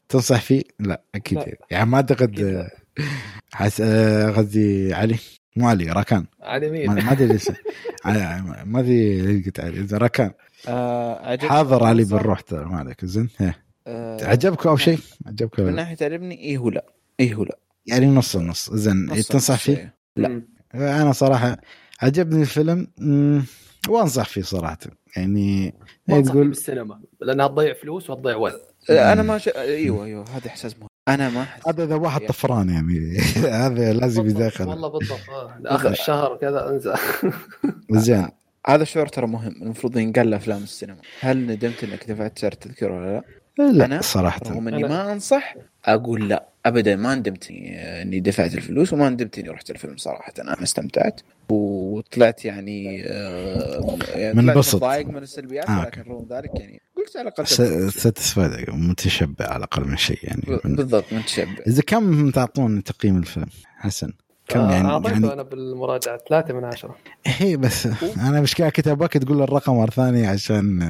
تنصح 0.09 0.41
فيه؟ 0.41 0.63
لا 0.81 1.03
أكيد 1.15 1.39
لا. 1.39 1.57
يعني 1.71 1.91
ما 1.91 1.97
أعتقد 1.97 2.41
لا. 2.41 2.71
حس... 3.53 3.83
قصدي 4.37 4.95
علي 4.95 5.19
مو 5.57 5.69
علي 5.69 5.85
راكان 5.91 6.25
ما 6.43 6.59
مين؟ 6.59 6.91
ما 6.91 7.13
أدري 7.13 7.27
ليش 7.27 7.49
ما 8.65 8.81
أدري 8.81 9.23
ليش 9.23 9.47
قلت 9.47 9.61
علي 9.61 9.81
إذا 9.81 9.99
راكان 9.99 10.31
آه 10.69 11.37
حاضر 11.43 11.85
علي. 11.85 12.05
بالروح 12.05 12.41
ترى 12.41 12.65
ما 12.65 12.79
عليك 12.79 13.05
زين 13.05 13.29
إيه. 13.41 13.59
آه 13.87 14.25
عجبك 14.25 14.67
أو 14.67 14.77
شيء؟ 14.77 14.99
عجبك 15.27 15.61
من 15.61 15.65
ولا 15.67 15.77
لا؟ 15.77 15.83
ناحية 15.83 15.97
عجبني 16.03 16.39
إيه 16.39 16.59
ولا 16.59 16.85
إيه 17.21 17.35
ولا 17.37 17.59
يعني 17.87 18.07
نص 18.07 18.37
نص 18.37 18.71
زين 18.73 19.07
نص 19.07 19.29
تنصح 19.29 19.55
نص 19.55 19.61
فيه؟ 19.61 19.75
شوية. 19.75 19.95
لا. 20.17 20.43
أنا 20.75 21.13
صراحة 21.13 21.57
عجبني 22.03 22.43
الفيلم 22.43 22.87
وأنصح 23.89 24.29
فيه 24.29 24.43
صراحة. 24.43 24.79
يعني 25.17 25.75
تقول 26.09 26.49
بالسينما 26.49 27.01
لأنها 27.21 27.47
تضيع 27.49 27.75
فلوس 27.75 28.11
وتضيع 28.11 28.37
وقت. 28.37 28.75
آه، 28.91 29.13
أنا 29.13 29.23
ما 29.23 29.39
ش... 29.39 29.49
أيوه 29.49 30.05
أيوه 30.05 30.25
هذا 30.35 30.47
إحساس 30.47 30.77
مهم. 30.79 30.89
أنا 31.09 31.29
ما. 31.31 31.47
هذا 31.69 31.85
إذا 31.85 31.95
واحد 31.95 32.23
يا. 32.23 32.29
طفران 32.29 32.69
يعني. 32.71 33.19
هذا 33.65 33.93
لازم 33.93 34.27
يدخل. 34.27 34.69
والله 34.69 34.89
بالضبط. 34.89 35.31
آه. 35.31 35.61
اخر 35.67 35.91
الشهر 35.91 36.37
كذا 36.37 36.71
انسى 36.71 36.95
زين. 37.91 38.29
هذا 38.67 38.83
الشعور 38.83 39.07
ترى 39.07 39.27
مهم. 39.27 39.63
المفروض 39.63 39.97
ينقال 39.97 40.31
لأفلام 40.31 40.63
السينما. 40.63 40.99
هل 41.21 41.47
ندمت 41.47 41.85
إنك 41.85 42.11
دفعت 42.11 42.39
سعر 42.39 42.53
التذكره 42.53 42.95
ولا 42.97 43.23
لا؟ 43.59 43.73
لا 43.73 43.85
أنا؟ 43.85 44.01
صراحة. 44.01 44.41
رغم 44.47 44.69
إني 44.69 44.83
ما 44.83 45.13
أنصح 45.13 45.55
أقول 45.85 46.29
لا. 46.29 46.49
ابدا 46.67 46.97
ما 46.97 47.15
ندمت 47.15 47.51
إني 47.51 48.21
دفعت 48.21 48.55
الفلوس 48.55 48.93
وما 48.93 49.09
ندمت 49.11 49.39
إني 49.39 49.49
رحت 49.49 49.71
الفيلم 49.71 49.97
صراحة 49.97 50.33
أنا 50.39 50.63
استمتعت. 50.63 51.21
وطلعت 51.49 52.45
يعني, 52.45 53.05
آه 53.07 53.99
يعني 54.15 54.33
طلعت 54.33 54.45
منبسط. 54.45 54.75
متضايق 54.75 55.07
من 55.07 55.23
السلبيات 55.23 55.71
آه، 55.71 55.81
ولكن 55.81 56.03
رغم 56.03 56.27
ذلك 56.31 56.51
يعني 56.55 56.83
قلت 56.97 57.17
على 57.17 57.29
الأقل 57.29 57.47
ساتسفايد 57.93 58.71
متشبع 58.71 59.47
على 59.47 59.57
الأقل 59.57 59.89
من 59.89 59.97
شيء 59.97 60.19
يعني. 60.23 60.43
بالضبط 60.65 61.13
متشبع. 61.13 61.57
إذا 61.67 61.83
كم 61.87 62.31
تعطون 62.31 62.83
تقييم 62.85 63.17
الفيلم؟ 63.17 63.47
حسن 63.77 64.13
كم 64.49 64.61
آه، 64.61 64.73
يعني 64.73 64.89
أعطيته 64.89 65.13
يعني 65.13 65.33
أنا 65.33 65.43
بالمراجعة 65.43 66.19
ثلاثة 66.29 66.55
من 66.55 66.65
عشرة. 66.65 66.97
هي 67.27 67.57
بس 67.57 67.89
أنا 68.17 68.41
مشكله 68.41 68.69
كتابك 68.69 69.13
تقول 69.13 69.43
الرقم 69.43 69.75
مرة 69.77 69.91
ثانية 69.91 70.29
عشان 70.29 70.83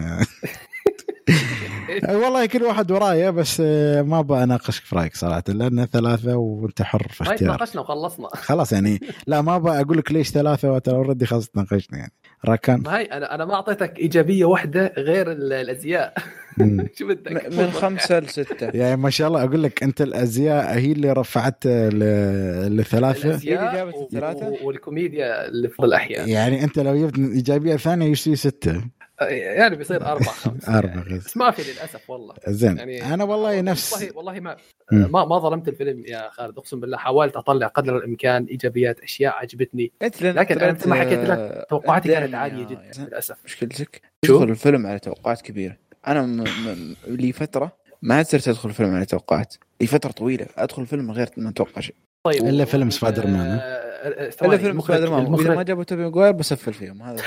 والله 2.09 2.47
كل 2.47 2.63
واحد 2.63 2.91
ورايا 2.91 3.31
بس 3.31 3.61
ما 4.01 4.21
بناقشك 4.23 4.83
في 4.83 4.97
رأيك 4.97 5.17
صراحة 5.17 5.43
لأن 5.49 5.85
ثلاثة 5.87 6.37
وأنت 6.37 6.83
حر 6.83 7.09
في 7.11 7.25
ما 7.25 7.31
اختيار. 7.33 7.51
تناقشنا 7.57 7.81
وخلصنا. 7.81 8.29
خلاص 8.33 8.73
يعني 8.73 9.01
لا 9.27 9.41
ما 9.43 9.59
بقول 9.59 9.99
لك 9.99 10.13
ليش 10.13 10.31
ثلاثة 10.31 10.73
وترى 10.73 10.95
اوريدي 10.97 11.27
خلاص 11.27 11.49
تناقشنا 11.49 11.99
يعني. 11.99 12.13
راكان. 12.45 12.81
ما 12.83 12.99
هي 12.99 13.03
أنا 13.05 13.35
أنا 13.35 13.45
ما 13.45 13.55
أعطيتك 13.55 13.99
إيجابية 13.99 14.45
واحدة 14.45 14.93
غير 14.99 15.33
ال- 15.33 15.53
الأزياء. 15.53 16.15
شو 16.99 17.07
بدك؟ 17.09 17.53
من 17.59 17.71
خمسة 17.71 18.19
لسته 18.19 18.67
يعني 18.75 18.97
ما 18.97 19.11
شاء 19.11 19.29
الله 19.29 19.45
أقول 19.45 19.63
لك 19.63 19.83
أنت 19.83 20.03
الأزياء 20.03 20.79
هي 20.79 20.93
اللي 20.93 21.13
رفعت 21.13 21.67
ل- 21.67 22.77
لثلاثه 22.77 23.29
الأزياء 23.29 23.63
هي 23.75 23.83
اللي 23.83 23.95
جابت؟ 24.13 24.43
و- 24.43 24.67
والكوميديا 24.67 25.49
اللي 25.49 25.69
في 25.69 25.81
الاحيان 25.81 26.29
يعني 26.29 26.65
أنت 26.65 26.79
لو 26.79 26.97
جبت 27.07 27.19
إيجابية 27.19 27.77
ثانية 27.77 28.07
يصير 28.07 28.35
ستة. 28.35 28.85
يعني 29.21 29.77
بيصير 29.77 30.07
أربع 30.07 30.25
خمس 30.25 30.69
أربعة. 30.69 31.05
بس 31.17 31.27
بس 31.27 31.37
ما 31.37 31.51
في 31.51 31.73
للأسف 31.73 32.11
والله. 32.11 32.35
زين. 32.49 32.79
يعني 32.79 33.15
أنا 33.15 33.25
والله 33.25 33.61
نفس 33.61 33.93
والله 33.93 34.17
والله 34.17 34.41
ما. 34.41 34.57
ما 34.93 35.25
ما 35.25 35.39
ظلمت 35.39 35.69
الفيلم 35.69 36.05
يا 36.07 36.31
خالد 36.31 36.59
أقسم 36.59 36.81
بالله. 36.81 36.97
حاولت 36.97 37.37
أطلع 37.37 37.67
قدر 37.67 37.97
الإمكان 37.97 38.45
إيجابيات 38.45 39.01
أشياء 39.01 39.35
عجبتني. 39.35 39.93
لكن 40.21 40.69
مثل 40.69 40.89
ما 40.89 40.97
حكيت 40.97 41.19
لك، 41.19 41.67
توقعاتي 41.71 42.09
كانت 42.09 42.35
عالية 42.35 42.65
جدا 42.67 42.91
للأسف. 42.99 43.37
مشكلتك؟ 43.45 44.01
تدخل 44.23 44.43
الفيلم 44.43 44.87
على 44.87 44.99
توقعات 44.99 45.43
كبيرة. 45.43 45.77
أنا 46.07 46.23
م... 46.23 46.45
م... 46.45 46.97
لي 47.07 47.33
فترة 47.33 47.73
ما 48.03 48.23
صرت 48.23 48.49
أدخل 48.49 48.69
الفيلم 48.69 48.95
على 48.95 49.05
توقعات. 49.05 49.55
لي 49.81 49.87
فترة 49.87 50.11
طويلة. 50.11 50.47
أدخل 50.57 50.83
الفيلم 50.83 51.05
من 51.05 51.11
غير 51.11 51.29
ما 51.37 51.51
أتوقع 51.51 51.81
شيء. 51.81 51.95
طيب. 52.27 52.45
إلا 52.47 52.65
فيلم 52.65 52.91
سبايدر 52.91 53.27
مان، 53.27 53.59
آه، 53.63 53.86
إلا 54.05 54.57
فيلم 54.57 54.71
المخرج- 54.71 54.85
سبايدر 54.97 55.11
مان 55.11 55.21
واذا 55.27 55.31
ما 55.31 55.41
المخرج 55.49 55.67
جابوا 55.67 55.85
توبي 55.85 56.03
ماجواير 56.03 56.33
بسفل 56.33 56.73
فيهم 56.73 57.03
هذا 57.03 57.23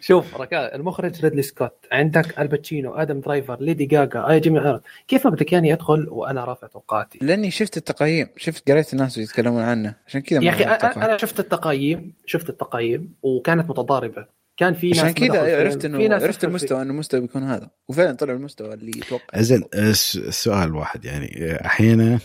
شوف 0.00 0.40
ركال 0.40 0.58
المخرج 0.60 1.22
ريدلي 1.24 1.42
سكوت 1.42 1.72
عندك 1.92 2.38
الباتشينو 2.40 2.94
آدم 2.94 3.20
درايفر 3.20 3.56
ليدي 3.60 3.84
جاجا 3.84 4.28
اي 4.30 4.40
جيمي 4.40 4.58
عرض 4.58 4.80
كيف 5.08 5.24
ما 5.26 5.30
بدك 5.30 5.52
يعني 5.52 5.72
أدخل 5.72 6.06
وأنا 6.08 6.44
رافع 6.44 6.66
توقعاتي؟ 6.66 7.18
لأني 7.22 7.50
شفت 7.50 7.76
التقييم. 7.76 8.28
شفت 8.36 8.70
قريت 8.70 8.92
الناس 8.92 9.18
يتكلمون 9.18 9.62
عنه. 9.62 9.94
عشان 10.06 10.20
كذا 10.20 10.42
يا 10.44 10.50
أخي. 10.50 10.64
أنا 11.04 11.16
شفت 11.16 11.40
التقييم 11.40 12.12
شفت 12.26 12.48
التقييم 12.50 13.14
وكانت 13.22 13.70
متضاربة. 13.70 14.26
كان 14.56 14.74
في 14.74 14.88
ناس 14.90 14.98
عشان 14.98 15.10
كذا 15.12 15.58
عرفت 15.60 15.80
في 15.80 15.86
انه 15.86 16.14
عرفت 16.14 16.44
المستوى 16.44 16.82
إنه 16.82 16.90
المستوى 16.90 17.20
بيكون 17.20 17.42
هذا. 17.42 17.70
وفعلا 17.88 18.12
طلع 18.16 18.32
المستوى 18.32 18.74
اللي 18.74 18.90
يتوقع. 18.98 19.40
زين 19.40 19.64
الس- 19.74 20.16
السؤال 20.16 20.74
واحد 20.74 21.04
يعني. 21.04 21.56
أحيانا 21.66 22.18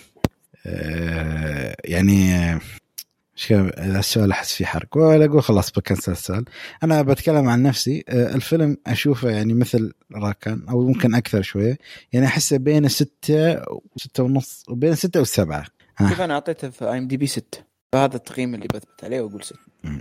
آه، 0.67 1.75
يعني 1.85 2.35
كان- 3.47 3.71
السؤال 3.77 4.31
أحس 4.31 4.53
فيه 4.53 4.65
حرق. 4.65 4.97
ولا 4.97 5.25
أقول 5.25 5.43
خلاص 5.43 5.71
بكنسل 5.71 6.11
السؤال 6.11 6.45
أنا 6.83 7.01
بتكلم 7.01 7.49
عن 7.49 7.63
نفسي. 7.63 8.03
آه، 8.09 8.35
الفيلم 8.35 8.77
أشوفه 8.87 9.29
يعني 9.29 9.53
مثل 9.53 9.93
راكان 10.15 10.61
أو 10.69 10.87
ممكن 10.87 11.15
أكثر 11.15 11.41
شوية. 11.41 11.77
يعني 12.13 12.25
احسه 12.25 12.57
بين 12.57 12.85
الستة 12.85 13.61
وستة 13.95 14.23
ونص 14.23 14.63
وبين 14.69 14.91
الستة 14.91 15.19
والسبعة 15.19 15.65
شوف 16.09 16.21
أنا 16.21 16.33
أعطيته 16.33 16.69
في 16.69 16.85
اي 16.85 16.97
ام 16.97 17.07
دي 17.07 17.17
بي 17.17 17.27
6 17.27 17.57
فهذا 17.93 18.15
التقييم 18.15 18.55
اللي 18.55 18.67
بثبت 18.73 19.03
عليه 19.03 19.21
وأقول 19.21 19.43
6 19.43 19.55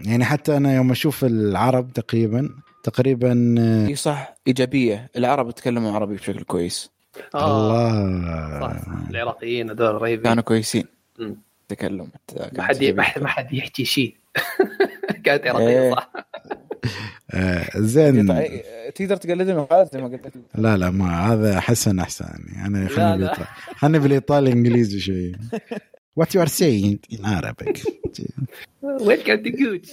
يعني 0.05 0.25
حتى 0.25 0.57
أنا 0.57 0.75
يوم 0.75 0.91
أشوف 0.91 1.25
العرب 1.25 1.93
تقريبا 1.93 2.51
تقريبا 2.83 3.55
آه، 3.59 3.87
إي 3.87 3.95
صح 3.95 4.35
إيجابية. 4.47 5.11
العرب 5.17 5.49
يتكلموا 5.49 5.93
عربي 5.93 6.15
بشكل 6.15 6.43
كويس. 6.43 6.91
آه، 7.35 7.47
الله. 7.61 8.61
صح. 8.61 8.83
العراقيين 9.11 9.71
هذول 9.71 9.95
رهيبين. 10.03 10.25
كانوا 10.25 10.43
كويسين. 10.43 10.85
مم. 11.19 11.37
تكلم 11.69 12.09
ما 12.53 12.63
حد 12.63 12.85
ما 12.85 13.03
حد- 13.03 13.23
ما 13.23 13.29
حد 13.29 13.53
يحكي 13.53 13.85
شيء. 13.85 14.15
كانت 15.25 15.47
عراقيه 15.47 15.69
إيه. 15.69 15.91
صح؟ 15.91 16.11
آه، 17.31 17.67
زين. 17.95 18.27
تقدر 18.95 19.17
تقلدهم 19.17 19.67
خالد 19.67 19.89
زي 19.93 20.01
ما 20.01 20.09
قلت 20.09 20.27
لك. 20.27 20.33
لا 20.55 20.77
لا 20.77 20.91
ما 20.91 21.33
هذا 21.33 21.61
حسن 21.61 21.99
أحسن. 21.99 22.25
يعني 22.57 22.79
أنا 22.79 22.89
خليني 22.89 23.31
خليني 23.77 23.99
بالإيطالي 23.99 24.53
إنجليزي 24.53 25.01
شوي. 25.01 25.33
وات 26.17 26.35
يو 26.35 26.43
ار 26.43 26.47
سينج 26.49 26.99
ان 27.13 27.27
عربك 27.27 27.83
ويلكم 28.83 29.35
تو 29.35 29.51
جوتش 29.51 29.91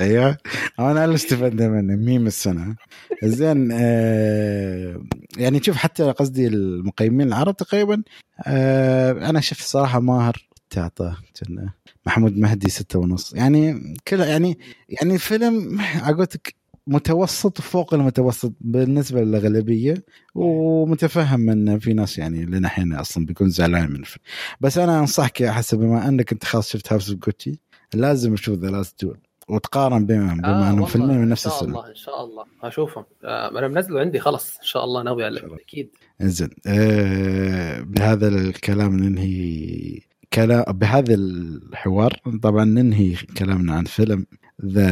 أيوه 0.00 0.36
أنا 0.78 1.04
اللي 1.04 1.14
استفدنا 1.14 1.68
منه 1.68 1.96
ميم 1.96 2.26
السنة. 2.26 2.76
زين 3.24 3.68
آه 3.72 5.02
يعني 5.36 5.62
شوف 5.62 5.76
حتى 5.76 6.02
قصدي 6.04 6.46
المقيمين 6.46 7.28
العرب 7.28 7.56
تقريبا 7.56 8.02
آه 8.46 9.12
أنا 9.12 9.40
شفت 9.40 9.62
صراحة 9.62 10.00
ماهر. 10.00 10.48
تعطى. 10.70 11.14
كنا 11.40 11.72
محمود 12.06 12.36
مهدي 12.36 12.68
ستة 12.70 12.98
ونص. 12.98 13.34
يعني 13.34 13.94
كلها 14.08 14.26
يعني 14.26 14.58
يعني 14.88 15.18
فيلم 15.18 15.80
عقولتك 15.80 16.54
متوسط 16.86 17.58
وفوق 17.58 17.94
المتوسط 17.94 18.52
بالنسبة 18.60 19.20
للأغلبية 19.20 20.04
ومتفهم 20.34 21.50
إن 21.50 21.78
في 21.78 21.92
ناس 21.92 22.18
يعني 22.18 22.44
لنا 22.44 22.68
الحين 22.68 22.92
أصلا 22.92 23.26
بيكون 23.26 23.48
زعلان 23.48 23.90
من 23.90 23.96
الفيلم. 24.00 24.24
بس 24.60 24.78
أنا 24.78 24.98
أنصحك 25.00 25.40
يا 25.40 25.50
حسب 25.52 25.78
بما 25.78 26.08
أنك 26.08 26.32
أنت 26.32 26.44
خلاص 26.44 26.70
شفت 26.72 26.92
House 26.92 27.10
of 27.10 27.18
Gucci 27.18 27.58
لازم 27.94 28.34
تشوف 28.34 28.58
The 28.58 28.70
Last 28.70 29.04
Duel 29.04 29.18
وتقارن 29.48 30.06
بينهم 30.06 30.40
بما 30.40 30.68
آه 30.68 30.70
انهم 30.70 30.86
فيلمين 30.86 31.18
من 31.18 31.28
نفس 31.28 31.46
ان 31.46 31.52
شاء 31.52 31.60
السنة. 31.62 31.78
الله 31.78 31.90
إن 31.90 31.94
شاء 31.94 32.24
الله. 32.24 32.44
اشوفهم 32.62 33.04
آه 33.24 33.58
أنا 33.58 33.68
منزله 33.68 34.00
عندي 34.00 34.18
خلص 34.20 34.56
إن 34.56 34.66
شاء 34.66 34.84
الله 34.84 35.02
ناوي 35.02 35.24
عليه 35.24 35.40
أكيد. 35.54 35.90
زين 36.22 36.50
آه 36.66 37.80
بهذا 37.80 38.28
الكلام 38.28 38.96
ننهي 38.96 40.00
كلام 40.32 40.64
بهذا 40.68 41.14
الحوار. 41.14 42.20
طبعا 42.42 42.64
ننهي 42.64 43.14
كلامنا 43.38 43.74
عن 43.74 43.84
فيلم. 43.84 44.26
The 44.66 44.88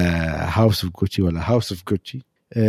House 0.48 0.84
of 0.84 0.92
Gucci 1.00 1.22
ولا 1.22 1.50
House 1.50 1.72
of 1.72 1.82
Gucci 1.88 2.22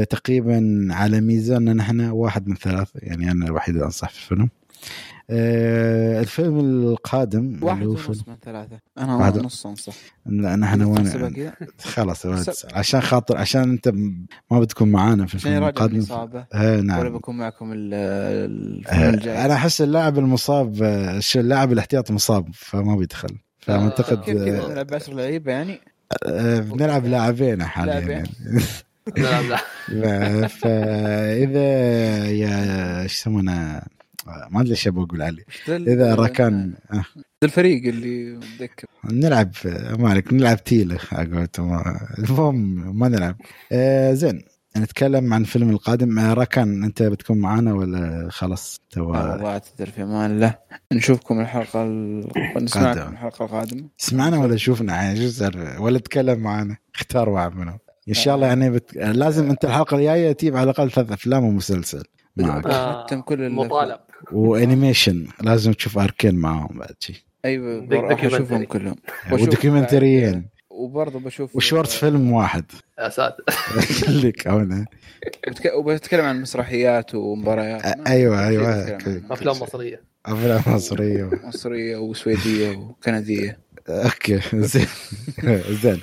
تقريبا 0.09 0.87
على 0.91 1.21
ميزاننا 1.21 1.73
نحن 1.73 2.01
واحد 2.01 2.47
من 2.47 2.55
ثلاثة 2.55 2.91
يعني 2.95 3.31
أنا 3.31 3.45
الوحيد 3.45 3.75
اللي 3.75 3.85
أنصح 3.85 4.09
في 4.09 4.17
الفيلم. 4.21 4.49
آه 5.31 6.19
الفيلم 6.21 6.59
القادم 6.59 7.59
واحد 7.61 7.85
ونص 7.85 8.09
من 8.27 8.35
ثلاثة. 8.45 8.79
أنا 8.97 9.15
واحد- 9.15 9.37
ونص 9.37 9.65
أنصح. 9.65 9.93
لا 10.25 10.55
نحن 10.55 10.81
وين؟ 10.81 11.51
خلاص 11.81 12.25
ولا. 12.25 12.43
عشان 12.73 13.01
خاطر 13.01 13.37
عشان 13.37 13.61
أنت 13.61 13.87
ما 14.51 14.59
بتكون 14.59 14.91
معانا 14.91 15.25
في 15.25 15.35
الفيلم 15.35 15.55
من 15.61 15.67
القادم. 15.67 16.05
آه 16.53 16.71
ولا 16.73 16.81
نعم. 16.81 17.09
بكون 17.09 17.37
معكم 17.37 17.71
ال- 17.73 17.93
الفيلم 17.93 19.13
الجاي. 19.13 19.37
آه، 19.37 19.45
أنا 19.45 19.53
أحس 19.53 19.81
اللاعب 19.81 20.19
المصاب 20.19 20.83
آه، 20.83 21.21
اللاعب 21.35 21.71
الاحتياط 21.71 22.11
مصاب 22.11 22.47
فما 22.53 22.95
بيدخل. 22.95 23.37
فأعتقد 23.59 24.19
كيف 24.21 24.35
كذا؟ 24.37 24.65
آه، 24.65 24.69
نلعب 24.71 24.87
بعشر 24.87 25.13
لعيبة 25.13 25.51
يعني. 25.51 25.73
آه، 25.73 25.79
بنلعب 26.59 27.05
لاعبين 27.05 27.63
حاليا. 27.63 27.99
يعني. 27.99 28.29
لا 29.17 29.41
لا. 29.41 29.57
ف- 30.47 30.57
فإذا 30.57 31.61
يا 32.29 33.01
إيش 33.01 33.13
يسمونه؟ 33.17 33.81
ما 34.49 34.61
أدري 34.61 34.71
إيش 34.71 34.87
ذا 35.67 35.75
ال- 35.75 35.89
اذا 35.89 36.15
راكان 36.15 36.73
آه، 36.93 36.95
ذا 36.95 37.03
الفريق 37.43 37.87
اللي 37.87 38.31
متذكر 38.31 38.87
نلعب 39.11 39.51
ما 39.99 40.09
عليك 40.09 40.33
نلعب 40.33 40.63
تيله 40.63 40.97
على 41.11 41.35
قولتهم. 41.37 41.83
المهم 42.19 42.99
ما 42.99 43.07
نلعب. 43.07 43.35
آه، 43.71 44.13
زين. 44.13 44.41
نتكلم 44.77 45.33
عن 45.33 45.41
الفيلم 45.41 45.69
القادم. 45.69 46.19
آه، 46.19 46.33
راكان 46.33 46.83
أنت 46.83 47.03
بتكون 47.03 47.37
معانا 47.37 47.73
ولا 47.73 48.27
خلاص؟ 48.31 48.79
تو 48.89 49.03
والله 49.03 49.45
أعتذر 49.45 49.89
في 49.89 50.03
أمان 50.03 50.31
الله. 50.31 50.55
نشوفكم 50.93 51.39
الحلقة 51.39 51.83
ال... 51.83 52.27
نسمعكم. 52.63 53.13
الحلقة 53.13 53.45
القادمة. 53.45 53.89
سمعنا 53.97 54.37
ولا 54.37 54.57
شوفنا؟ 54.57 54.93
يعني 54.93 55.21
شو 55.21 55.29
صار؟ 55.29 55.75
ولا 55.79 55.99
تكلم 55.99 56.39
معانا. 56.39 56.77
اختار 56.95 57.29
واحد 57.29 57.55
منهم. 57.55 57.79
إن 58.09 58.13
شاء 58.13 58.35
الله 58.35 58.47
يعني 58.47 58.69
بت... 58.69 58.95
لازم 58.95 59.49
أنت 59.49 59.65
الحلقة 59.65 59.97
الجاية 59.97 60.31
تجيب 60.31 60.55
على 60.55 60.63
الأقل 60.63 60.91
ثلاث 60.91 61.11
أفلام 61.11 61.43
ومسلسل 61.43 62.03
معك. 62.37 62.65
آه، 62.65 63.05
ختم 63.05 63.21
كل 63.21 63.41
ال- 63.41 63.51
مطالب. 63.51 63.99
و 64.31 64.40
animation. 64.40 65.27
لازم 65.41 65.73
تشوف 65.73 65.97
Arcane 65.97 66.35
معاهم 66.35 66.79
بعد 66.79 66.95
شيء 66.99 67.15
أيوه 67.45 67.87
أشوفهم. 68.25 68.63
كلهم. 68.63 68.95
و 69.31 69.40
documentary 69.40 70.32
ين 70.32 70.49
وبرضه 70.79 71.19
بشوف 71.19 71.55
و 71.55 71.61
short 71.61 71.89
film 71.89 72.31
واحد. 72.31 72.65
يا 72.99 73.09
ساتر 73.09 73.43
خليك 74.05 74.47
هنا 74.47 74.85
وبتك- 75.47 75.73
وبتكلم 75.75 76.25
عن 76.25 76.41
مسرحيات 76.41 77.15
ومباريات. 77.15 77.97
بتكلم 77.97 78.33
عنه. 78.33 79.23
أفلام 79.31 79.55
مصرية. 79.59 80.01
أفلام 80.25 80.61
مصرية. 80.75 81.29
مصرية 81.43 81.97
وسويدية 81.97 82.77
وكندية. 82.77 83.59
Okay. 83.89 84.39
زين. 84.53 84.87
زين. 85.69 86.01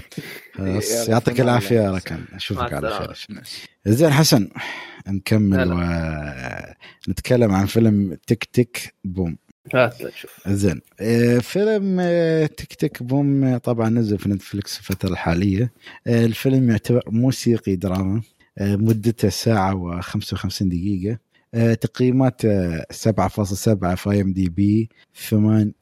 يعطيك 1.09 1.41
العافية. 1.41 1.81
يا 1.81 1.91
راكان 1.91 2.25
أشوفك 2.35 2.73
على. 2.73 2.91
خير. 2.91 3.17
زين 3.87 4.13
حسن. 4.13 4.49
نكمل. 5.09 5.73
ونتكلم 7.09 7.53
عن 7.55 7.67
فيلم 7.67 8.17
Tick 8.27 8.45
Tick 8.45 8.95
Boom. 9.05 9.37
زين. 10.47 10.81
آه، 11.01 11.39
فيلم 11.39 11.97
آه، 12.01 12.47
Tick 12.47 12.75
Tick 12.75 13.03
Boom 13.03 13.45
آه، 13.45 13.59
طبعا 13.59 13.89
نزل 13.89 14.19
في 14.19 14.29
نتفلكس 14.29 14.79
الفترة 14.79 15.09
الحالية. 15.09 15.73
آه، 16.07 16.25
الفيلم 16.25 16.71
يعتبر 16.71 17.03
موسيقي 17.09 17.77
دراما 17.77 18.23
مدته 18.61 19.29
ساعة 19.29 20.01
و55 20.03 20.63
دقيقة. 20.63 21.19
آه، 21.55 21.75
تقييمات 21.75 22.45
آه، 22.45 22.87
7.7 22.93 23.95
في 23.95 24.21
IMDb 24.21 24.89
8 25.15 25.73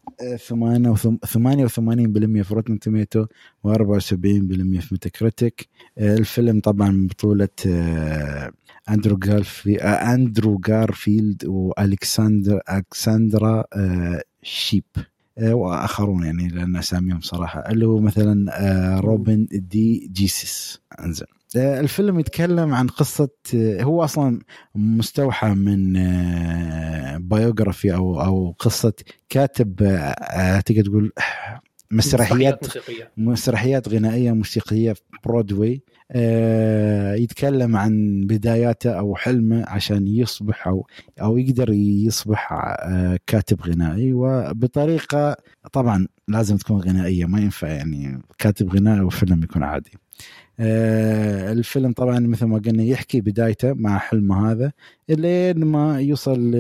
88% 1.27 2.43
في 2.43 2.55
Rotten 2.55 2.79
Tomatoes 2.79 3.27
و74% 3.67 4.81
في 4.81 4.89
Metacritic 4.93 5.69
آه، 5.99 6.15
الفيلم 6.15 6.61
طبعا 6.61 7.07
بطولة 7.11 7.49
أندرو 8.91 9.17
جارفي- 9.17 9.77
أندرو 9.83 10.59
جارفيلد 10.59 11.45
والكسندر 11.47 12.61
الكسندرا 12.71 13.65
آه، 13.73 14.23
شيب. 14.43 14.85
آه، 15.39 15.55
وآخرون 15.55 16.25
يعني 16.25 16.49
لأن 16.49 16.77
أساميهم 16.77 17.21
صراحة. 17.21 17.61
اللي 17.61 17.87
هو 17.87 18.01
مثلا 18.01 18.47
آه، 18.53 19.01
روبن 19.01 19.47
دي 19.51 20.11
جيسيس 20.13 20.81
أنزين. 21.01 21.27
الفيلم 21.57 22.21
يتكلم 22.21 22.75
عن 22.75 22.87
قصة 22.87 23.29
هو 23.55 24.05
أصلا 24.05 24.41
مستوحى 24.75 25.55
من 25.55 25.93
biography 27.29 27.95
أو 27.95 28.23
أو 28.23 28.55
قصة 28.59 28.93
كاتب 29.29 29.77
تقدر 30.67 30.83
تقول 30.85 31.13
مسرحيات 31.91 32.67
مسرحيات 33.17 33.89
غنائية 33.89 34.33
موسيقية 34.33 34.93
في 34.93 35.03
برودواي 35.25 35.83
يتكلم 37.17 37.77
عن 37.77 38.21
بداياته 38.27 38.91
أو 38.99 39.17
حلمه 39.17 39.65
عشان 39.69 40.07
يصبح 40.09 40.69
أو 40.69 40.87
أو 41.21 41.39
يقدر 41.39 41.73
يصبح 41.73 42.53
آه، 42.53 43.19
كاتب 43.27 43.61
غنائي 43.63 44.13
وبطريقة 44.13 45.37
طبعا 45.73 46.07
لازم 46.29 46.57
تكون 46.57 46.81
غنائية 46.81 47.27
ما 47.27 47.41
ينفع 47.41 47.69
يعني 47.69 48.23
كاتب 48.39 48.77
غنائي 48.77 49.01
وفيلم 49.01 49.43
يكون 49.43 49.63
عادي. 49.63 49.91
آه، 50.61 51.53
الفيلم 51.53 51.93
طبعا 51.93 52.19
مثل 52.21 52.47
ما 52.47 52.59
قلنا 52.59 52.83
يحكي 52.83 53.21
بدايته 53.21 53.73
مع 53.75 53.99
حلمه 53.99 54.51
هذا 54.53 54.73
لين 55.09 55.65
ما 55.65 56.01
يوصل 56.01 56.55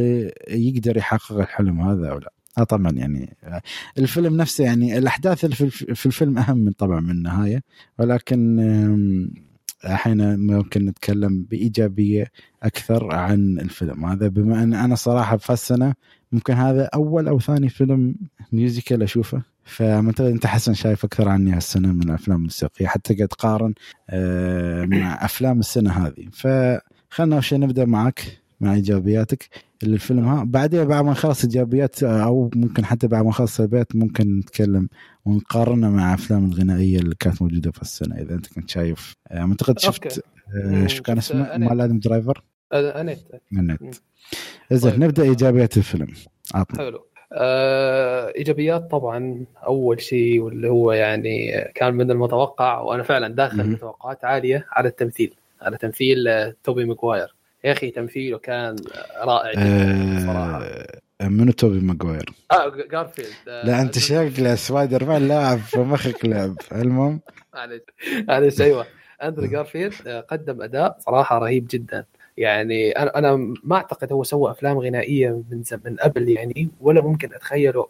يقدر 0.48 0.96
يحقق 0.96 1.32
الحلم 1.32 1.80
هذا 1.80 2.10
أو 2.10 2.18
لا. 2.18 2.33
آه 2.58 2.64
طبعا 2.64 2.90
يعني 2.92 3.36
آه، 3.44 3.60
الفيلم 3.98 4.36
نفسه 4.36 4.64
يعني 4.64 4.98
الأحداث 4.98 5.44
اللي 5.44 5.56
في 5.56 5.64
الف- 5.64 5.84
في 5.90 6.06
الفيلم 6.06 6.38
أهم 6.38 6.58
من 6.58 6.72
طبعا 6.72 7.00
من 7.00 7.10
النهاية 7.10 7.62
ولكن 7.98 8.58
الحين 9.84 10.38
ممكن 10.38 10.84
نتكلم 10.86 11.42
بإيجابية 11.50 12.26
أكثر 12.62 13.14
عن 13.14 13.58
الفيلم 13.60 14.04
هذا. 14.04 14.28
بما 14.28 14.62
أن 14.62 14.74
أنا 14.74 14.94
صراحة 14.94 15.36
في 15.36 15.52
هالسنة 15.52 15.94
ممكن 16.32 16.54
هذا 16.54 16.88
أول 16.94 17.28
أو 17.28 17.40
ثاني 17.40 17.68
فيلم 17.68 18.14
ميوزيكال 18.52 19.02
أشوفه 19.02 19.42
فمعتقد 19.64 20.26
أنت 20.30 20.46
حسن 20.46 20.74
شايف 20.74 21.04
أكثر 21.04 21.28
عني 21.28 21.52
هالسنة 21.52 21.92
من 21.92 22.02
الأفلام 22.02 22.36
الموسيقية 22.38 22.86
حتى 22.86 23.14
قد 23.14 23.28
تقارن 23.28 23.74
آه، 24.10 24.84
مع 24.84 25.24
أفلام 25.24 25.58
السنة 25.60 25.90
هذه. 26.06 26.28
فخلنا 26.32 27.34
أول 27.34 27.44
شيء 27.44 27.58
نبدأ 27.58 27.84
معك. 27.84 28.43
مع 28.64 28.74
إيجابياتك 28.74 29.48
الفيلم 29.82 30.24
ها 30.28 30.44
بعدين 30.44 30.84
بعد 30.84 31.04
ما 31.04 31.10
نخلص 31.10 31.44
إيجابيات 31.44 32.02
أو 32.02 32.50
ممكن 32.54 32.84
حتى 32.84 33.06
بعد 33.08 33.22
ما 33.24 33.28
نخلص 33.30 33.56
سلبيات 33.56 33.96
ممكن 33.96 34.38
نتكلم 34.38 34.88
ونقارنها 35.24 35.90
مع 35.90 36.14
أفلام 36.14 36.44
الغنائية 36.44 36.98
اللي 36.98 37.14
كانت 37.20 37.42
موجودة 37.42 37.70
في 37.70 37.82
السنة 37.82 38.16
إذا 38.16 38.34
أنت 38.34 38.46
كنت 38.46 38.70
شايف 38.70 39.14
آه، 39.28 39.38
أعتقد 39.38 39.78
شفت. 39.78 40.24
آه، 40.56 40.86
شو 40.86 41.02
كان 41.02 41.18
اسمه. 41.18 41.56
مال 41.56 41.80
آدم 41.80 41.98
درايفر 41.98 42.42
مم. 42.72 42.92
النت 43.56 43.94
زين 44.72 44.90
طيب. 44.92 45.00
نبدأ 45.04 45.22
إيجابيات 45.22 45.76
الفيلم 45.76 46.08
عطنا 46.54 46.78
حلو 46.78 47.04
آه، 47.32 48.32
إيجابيات 48.36 48.90
طبعا 48.90 49.44
أول 49.66 50.00
شيء 50.00 50.40
واللي 50.40 50.68
هو 50.68 50.92
يعني 50.92 51.52
كان 51.74 51.94
من 51.94 52.10
المتوقع 52.10 52.80
وأنا 52.80 53.02
فعلا 53.02 53.28
داخل. 53.34 53.74
بتوقعات 53.74 54.24
عالية 54.24 54.66
على 54.70 54.88
التمثيل 54.88 55.34
على 55.62 55.76
تمثيل 55.76 56.28
آه، 56.28 56.54
توبي 56.64 56.84
ماجواير 56.84 57.34
يا 57.64 57.72
أخي 57.72 57.90
تمثيله 57.90 58.38
كان 58.38 58.76
رائع 59.22 59.52
جدا 59.52 60.26
صراحة. 60.26 60.64
آه 61.20 61.28
منو 61.28 61.52
توبي 61.52 61.80
ماجواير؟ 61.80 62.30
آه 62.52 62.72
جارفيلد. 62.90 63.28
آه، 63.48 63.66
لا 63.66 63.80
أنت 63.80 63.98
شكله 63.98 64.54
سبايدر 64.54 65.04
مان 65.04 65.28
لاعب 65.28 65.58
في 65.58 65.78
مخك 65.78 66.24
لعب. 66.24 66.56
المهم؟ 66.72 67.20
معلش 67.54 67.82
معلش 68.28 68.60
أيوه. 68.60 68.86
اندرو 69.22 69.46
جارفيلد 69.46 69.94
آه، 70.06 70.20
قدم 70.20 70.62
أداء 70.62 70.96
صراحة 71.00 71.38
رهيب 71.38 71.66
جدا. 71.70 72.04
يعني 72.36 72.90
أنا 72.90 73.18
أنا 73.18 73.54
ما 73.64 73.76
أعتقد 73.76 74.12
هو 74.12 74.22
سوى 74.22 74.50
أفلام 74.50 74.78
غنائية 74.78 75.42
من 75.50 75.62
من 75.84 75.96
قبل 75.96 76.28
يعني 76.28 76.68
ولا 76.80 77.00
ممكن 77.00 77.34
أتخيله 77.34 77.88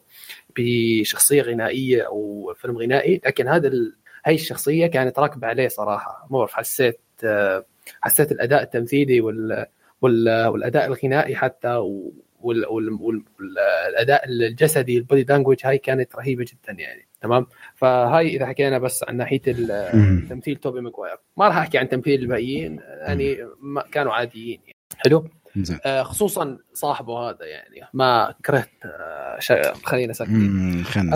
بشخصية 0.56 1.42
غنائية 1.42 2.02
أو 2.02 2.54
فيلم 2.56 2.78
غنائي. 2.78 3.20
لكن 3.26 3.48
هذا 3.48 3.68
ال... 3.68 3.96
هاي 4.26 4.34
الشخصية 4.34 4.86
كانت 4.86 5.18
راكبة 5.18 5.46
عليه 5.46 5.68
صراحة. 5.68 6.26
ما 6.30 6.38
بعرف 6.38 6.52
حسيت 6.52 7.00
آه، 7.24 7.64
حسيت 8.00 8.32
الأداء 8.32 8.62
التمثيلي 8.62 9.20
وال... 9.20 9.66
وال... 10.02 10.46
والأداء 10.46 10.86
الغنائي 10.86 11.36
حتى 11.36 11.74
و... 11.74 12.12
وال... 12.40 12.66
وال... 12.66 12.92
وال... 12.92 13.22
والأداء 13.40 14.28
الجسدي 14.28 14.98
ال 14.98 15.03
body 15.03 15.24
language 15.24 15.56
هاي 15.64 15.78
كانت 15.78 16.16
رهيبة 16.16 16.44
جدا 16.44 16.80
يعني 16.80 17.06
تمام؟ 17.20 17.46
فهاي 17.74 18.28
إذا 18.28 18.46
حكينا 18.46 18.78
بس 18.78 19.04
عن 19.08 19.16
ناحية. 19.16 19.38
تمثيل 20.28 20.56
توبي 20.56 20.80
ماجواير 20.80 21.16
ما 21.36 21.48
راح 21.48 21.56
أحكي 21.56 21.78
عن 21.78 21.88
تمثيل 21.88 22.20
الباقيين 22.22 22.80
يعني 23.00 23.38
ما 23.60 23.82
كانوا 23.92 24.12
عاديين 24.12 24.60
يعني. 24.64 24.76
حلو؟ 24.96 25.28
آه، 25.84 26.02
خصوصا 26.02 26.58
صاحبه 26.72 27.18
هذا 27.18 27.46
يعني 27.46 27.88
ما 27.92 28.34
كرهت 28.46 28.70
آه، 28.84 29.38
شا... 29.38 29.74
خلينا 29.74 30.12
ساكتين. 30.12 30.80
نسيب. 30.80 31.12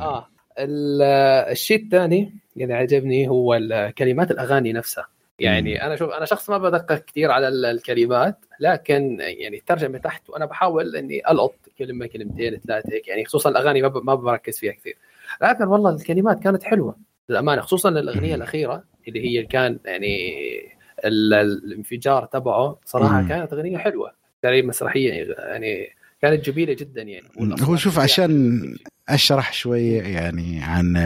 آه. 0.00 0.28
ال- 0.58 1.02
الشيء 1.50 1.82
الثاني 1.84 2.34
اللي 2.56 2.74
عجبني 2.74 3.28
هو 3.28 3.60
كلمات 3.98 4.30
الأغاني 4.30 4.72
نفسها. 4.72 5.06
يعني 5.42 5.86
أنا 5.86 5.96
شوف 5.96 6.10
أنا 6.10 6.24
شخص 6.24 6.50
ما 6.50 6.58
بدقق 6.58 7.04
كثير 7.04 7.30
على 7.30 7.48
ال- 7.48 7.64
الكلمات 7.64 8.44
لكن 8.60 9.16
يعني 9.20 9.56
الترجمة 9.56 9.98
تحت 9.98 10.30
وأنا 10.30 10.46
بحاول 10.46 10.96
إني 10.96 11.22
ألقط 11.30 11.54
كلمة 11.78 12.06
كلمتين 12.06 12.60
ثلاثة 12.66 12.92
هيك 12.92 13.08
يعني 13.08 13.24
خصوصا 13.24 13.50
الأغاني 13.50 13.82
ما 13.82 13.88
ما 14.04 14.14
بركز 14.14 14.58
فيها 14.58 14.72
كثير 14.72 14.96
لكن 15.42 15.64
والله 15.64 15.90
الكلمات 15.94 16.42
كانت 16.42 16.62
حلوة 16.62 16.96
للأمانة 17.28 17.60
خصوصا 17.62 17.88
الأغنية. 17.88 18.34
الأخيرة 18.34 18.84
اللي 19.08 19.24
هي 19.24 19.42
كان 19.42 19.78
يعني 19.84 20.16
ال- 21.04 21.34
الانفجار 21.34 22.24
تبعه 22.24 22.78
صراحة 22.84 23.20
مم. 23.20 23.28
كانت 23.28 23.52
أغنية 23.52 23.78
حلوة 23.78 24.12
تقريبا 24.42 24.68
مسرحية 24.68 25.12
يعني 25.38 25.88
كانت 26.22 26.50
جميلة 26.50 26.72
جدا 26.72 27.02
يعني 27.02 27.26
هو 27.62 27.76
شوف 27.76 27.94
فيها 27.94 28.02
عشان. 28.02 28.62
أشرح 29.08 29.52
شوية 29.52 30.02
يعني 30.02 30.60
عن 30.62 30.96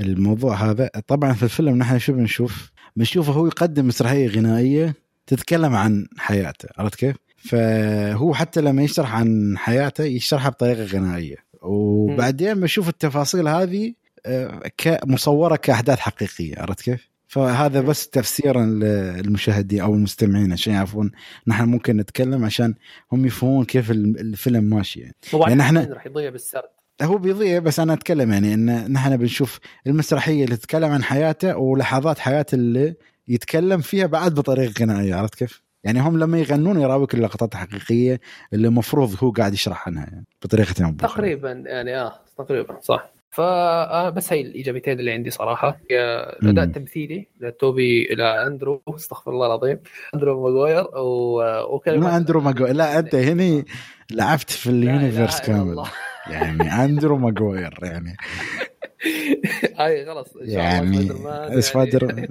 الموضوع 0.00 0.54
هذا 0.54 0.90
طبعا 1.06 1.32
في 1.32 1.42
الفيلم 1.42 1.76
نحن 1.76 1.98
شو 1.98 2.12
بنشوف 2.12 2.70
بنشوفه 2.96 3.32
هو 3.32 3.46
يقدم 3.46 3.86
مسرحية 3.88 4.28
غنائية 4.28 4.94
تتكلم 5.26 5.74
عن 5.74 6.06
حياته 6.18 6.68
عرفت 6.78 6.94
كيف؟ 6.94 7.16
فهو 7.36 8.34
حتى 8.34 8.60
لما 8.60 8.82
يشرح 8.82 9.14
عن 9.14 9.58
حياته 9.58 10.04
يشرحها 10.04 10.50
بطريقة 10.50 10.84
غنائية 10.84 11.36
وبعدين 11.62 12.54
بنشوف 12.54 12.88
التفاصيل 12.88 13.48
هذه 13.48 13.94
آه، 14.26 14.62
كمصوره 14.76 15.56
كأحداث 15.56 15.98
حقيقية 15.98 16.54
عرفت 16.58 16.80
كيف؟ 16.80 17.08
فهذا 17.28 17.80
بس 17.80 18.08
تفسيرا 18.08 18.64
للمشاهدين 18.64 19.80
أو 19.80 19.94
المستمعين 19.94 20.52
عشان 20.52 20.72
يعرفون 20.72 21.10
نحن 21.46 21.64
ممكن 21.64 21.96
نتكلم 21.96 22.44
عشان 22.44 22.74
هم 23.12 23.26
يفهمون 23.26 23.64
كيف 23.64 23.90
الفيلم 23.90 24.64
ماشي 24.64 25.00
يعني. 25.00 25.14
يعني 25.32 25.62
يعني 25.62 25.92
راح 25.92 26.06
يضيع 26.06 26.30
بالسرد 26.30 26.77
هو 27.02 27.18
بيضيع 27.18 27.58
بس 27.58 27.80
أنا 27.80 27.92
أتكلم 27.92 28.32
يعني 28.32 28.54
إن 28.54 28.92
نحن 28.92 29.16
بنشوف 29.16 29.58
المسرحية 29.86 30.44
اللي 30.44 30.56
تتكلم 30.56 30.90
عن 30.90 31.02
حياته 31.02 31.56
ولحظات 31.56 32.18
حياته 32.18 32.54
اللي 32.54 32.94
يتكلم 33.28 33.80
فيها 33.80 34.06
بعد 34.06 34.34
بطريقة 34.34 34.72
غنائية 34.82 35.14
عرفت 35.14 35.34
كيف؟ 35.34 35.62
يعني 35.84 36.00
هم 36.00 36.18
لما 36.18 36.38
يغنون 36.38 36.80
يراويك 36.80 37.14
اللقطات 37.14 37.52
الحقيقية 37.52 38.20
اللي 38.52 38.68
المفروض 38.68 39.16
هو 39.24 39.30
قاعد 39.30 39.54
يشرح 39.54 39.88
عنها 39.88 40.04
يعني 40.04 40.24
بطريقة 40.42 40.90
بأخرى. 40.90 40.96
تقريبا 41.22 41.52
يعني 41.66 42.00
آه 42.00 42.12
تقريبا 42.38 42.76
صح 42.82 43.10
فانا 43.30 44.10
بس 44.10 44.32
هي 44.32 44.40
الإيجابيتين 44.40 45.00
اللي 45.00 45.10
عندي 45.12 45.30
صراحة. 45.30 45.80
الاداء 45.90 46.64
التمثيلي 46.64 47.26
لتوبي 47.40 48.12
إلى 48.12 48.46
أندرو 48.46 48.82
استغفر 48.96 49.30
الله 49.30 49.46
العظيم 49.46 49.78
أندرو 50.14 50.42
ماجواير 50.44 50.84
و- 50.96 51.74
وكلمات 51.74 52.02
ما 52.10 52.16
أندرو 52.16 52.40
ماجواير 52.40 52.74
لا 52.74 52.98
أنت 52.98 53.14
هنا 53.14 53.64
لعبت 54.10 54.50
في 54.50 54.70
ال 54.70 54.78
universe 54.78 55.40
كامل 55.40 55.70
الله. 55.70 55.90
يعني 56.28 56.84
أندرو 56.84 57.18
ماجواير 57.18 57.78
يعني. 57.82 58.16
هاي 59.78 60.06
خلاص 60.06 60.26
يعني 60.40 61.12
سبايدر. 61.60 62.28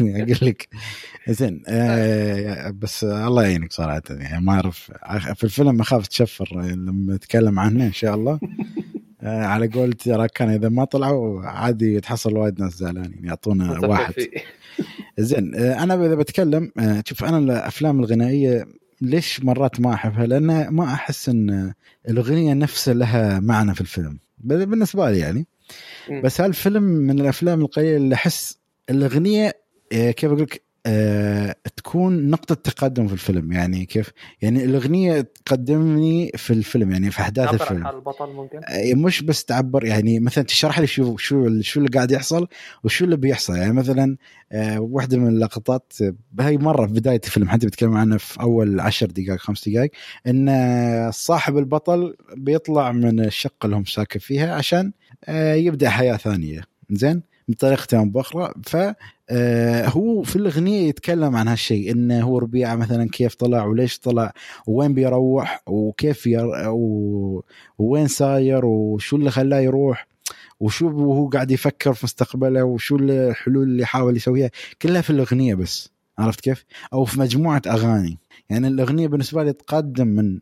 يعني 0.00 0.22
أقول 0.22 0.38
لك. 0.42 0.68
زين 1.28 1.62
آه 1.68 2.70
بس 2.70 3.04
الله 3.04 3.42
يعينك 3.42 3.72
صراحة. 3.72 4.02
يعني 4.10 4.44
ما 4.44 4.52
أعرف 4.52 4.92
في 5.34 5.44
الفيلم 5.44 5.80
أخاف 5.80 6.06
تشفر 6.06 6.62
لما 6.62 7.14
أتكلم 7.14 7.58
عنه 7.58 7.86
إن 7.86 7.92
شاء 7.92 8.14
الله. 8.14 8.40
آه 9.22 9.44
على 9.44 9.68
قول 9.68 9.92
كان 10.34 10.50
إذا 10.50 10.68
ما 10.68 10.84
طلعوا 10.84 11.42
عادي 11.42 11.94
يتحصل 11.94 12.36
وايد 12.36 12.60
ناس 12.60 12.72
زعلانين 12.72 13.24
يعطونا 13.24 13.86
واحد. 13.86 14.14
زين 15.18 15.54
آه، 15.54 15.82
أنا 15.82 15.94
إذا 16.06 16.14
بتكلم 16.14 16.72
شوف 17.06 17.24
أنا 17.24 17.38
الأفلام 17.38 18.00
الغنائية 18.00 18.66
ليش 19.00 19.44
مرات 19.44 19.80
ما 19.80 19.94
أحبها؟ 19.94 20.26
لأن 20.26 20.68
ما 20.68 20.84
أحس 20.84 21.28
إن 21.28 21.72
الأغنية 22.08 22.54
نفسها 22.54 22.94
لها 22.94 23.40
معنى 23.40 23.74
في 23.74 23.80
الفيلم 23.80 24.18
بالنسبة 24.38 25.10
لي 25.10 25.18
يعني. 25.18 25.46
بس 26.24 26.40
هالفيلم 26.40 26.82
من 26.82 27.20
الأفلام 27.20 27.60
القليلة 27.60 27.96
اللي 27.96 28.14
أحس 28.14 28.58
الأغنية 28.90 29.52
آه، 29.92 30.10
كيف 30.10 30.30
أقول 30.30 30.42
لك 30.42 30.62
آه، 30.86 31.54
تكون 31.76 32.30
نقطة 32.30 32.54
تقدم 32.54 33.06
في 33.06 33.12
الفيلم. 33.12 33.52
يعني 33.52 33.84
كيف؟ 33.86 34.10
يعني 34.42 34.64
الأغنية 34.64 35.20
تقدمني 35.44 36.32
في 36.36 36.52
الفيلم 36.52 36.90
يعني 36.92 37.10
في 37.10 37.20
أحداث 37.20 37.44
تعبر 37.44 37.56
عن 37.62 37.62
الفيلم. 37.62 37.84
حال 37.84 37.94
البطل 37.96 38.32
ممكن؟ 38.32 38.58
آه، 38.58 38.94
مش 38.94 39.22
بس 39.22 39.44
تعبر 39.44 39.84
يعني 39.84 40.20
مثلا 40.20 40.44
تشرح 40.44 40.78
لي 40.80 40.86
شو 40.86 41.16
شو 41.16 41.60
شو 41.60 41.80
اللي 41.80 41.90
قاعد 41.90 42.10
يحصل 42.10 42.46
وشو 42.84 43.04
اللي 43.04 43.16
بيحصل. 43.16 43.56
يعني 43.56 43.72
مثلا 43.72 44.16
آه، 44.52 44.80
واحدة 44.80 45.18
من 45.18 45.28
اللقطات 45.28 45.92
بهاي 46.32 46.58
مرة 46.58 46.86
في 46.86 46.92
بداية 46.92 47.20
الفيلم 47.24 47.48
حتى 47.48 47.66
بيتكلم 47.66 47.96
عنها 47.96 48.18
في 48.18 48.40
أول 48.40 48.80
عشر 48.80 49.06
دقائق 49.06 49.40
خمس 49.40 49.68
دقائق 49.68 49.90
آه، 50.26 51.10
صاحب 51.10 51.58
البطل 51.58 52.16
بيطلع 52.36 52.92
من 52.92 53.20
الشقة 53.20 53.64
اللي 53.64 53.76
هم 53.76 53.84
ساكن 53.84 54.18
فيها 54.18 54.54
عشان 54.54 54.92
يبدأ 55.54 55.90
حياة 55.90 56.16
ثانية. 56.16 56.62
زين؟ 56.90 57.22
بطريقه 57.50 57.98
أو 57.98 58.04
بأخرى. 58.04 58.52
ف 58.66 58.76
آه، 59.32 59.88
هو 59.88 60.22
في 60.22 60.36
الأغنية 60.36 60.88
يتكلم 60.88 61.36
عن 61.36 61.48
هالشيء 61.48 61.92
إنه 61.92 62.22
هو 62.22 62.38
ربيعه 62.38 62.74
مثلا 62.76 63.08
كيف 63.08 63.34
طلع 63.34 63.64
وليش 63.64 63.98
طلع 63.98 64.32
وين 64.66 64.94
بيروح 64.94 65.62
وكيف 65.66 66.26
ير... 66.26 66.50
و... 66.68 67.44
وين 67.78 68.06
ساير 68.06 68.64
وشو 68.64 69.16
اللي 69.16 69.30
خلاه 69.30 69.60
يروح 69.60 70.06
وشو 70.60 70.86
وهو 70.86 71.28
قاعد 71.28 71.50
يفكر 71.50 71.92
في 71.92 72.06
مستقبله 72.06 72.64
وشو 72.64 72.96
الحلول 72.96 73.62
اللي 73.62 73.82
يحاول 73.82 74.16
يسويها. 74.16 74.50
كلها 74.82 75.00
في 75.00 75.10
الأغنية 75.10 75.54
بس 75.54 75.90
عرفت 76.18 76.40
كيف؟ 76.40 76.64
أو 76.92 77.04
في 77.04 77.20
مجموعة 77.20 77.62
أغاني. 77.66 78.18
يعني 78.50 78.68
الأغنية 78.68 79.08
بالنسبة 79.08 79.44
لي 79.44 79.52
تقدم 79.52 80.06
من 80.06 80.40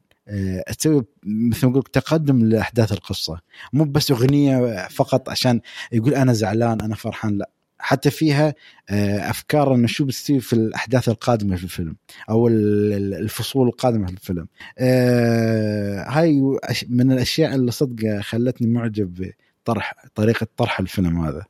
تسوي 0.79 1.05
مثل 1.25 1.67
ما 1.67 1.71
نقول 1.73 1.83
تقدم 1.83 2.45
لأحداث 2.45 2.93
القصة. 2.93 3.41
مو 3.73 3.85
بس 3.85 4.11
أغنية 4.11 4.89
فقط 4.89 5.29
عشان 5.29 5.61
يقول 5.93 6.15
أنا 6.15 6.33
زعلان 6.33 6.81
أنا 6.81 6.95
فرحان 6.95 7.39
لا. 7.39 7.51
حتى 7.81 8.11
فيها 8.11 8.55
آه، 8.91 9.31
أفكار 9.31 9.75
إنه 9.75 9.87
شو 9.87 10.05
بتصير 10.05 10.41
في 10.41 10.53
الأحداث 10.53 11.09
القادمة 11.09 11.57
في 11.57 11.65
الفيلم 11.65 11.97
أو 12.31 12.49
ال- 12.49 12.93
ال- 12.93 13.15
الفصول 13.15 13.69
القادمة 13.69 14.07
في 14.07 14.13
الفيلم. 14.13 14.49
آه، 14.79 16.05
هاي 16.09 16.41
من 16.89 17.13
الأشياء 17.13 17.55
اللي 17.55 17.71
صدق 17.71 18.21
خلتني 18.21 18.67
معجب 18.67 19.33
بطرح 19.65 19.95
طريقة 20.15 20.47
طرح 20.57 20.81
الفيلم 20.81 21.21
هذا. 21.25 21.45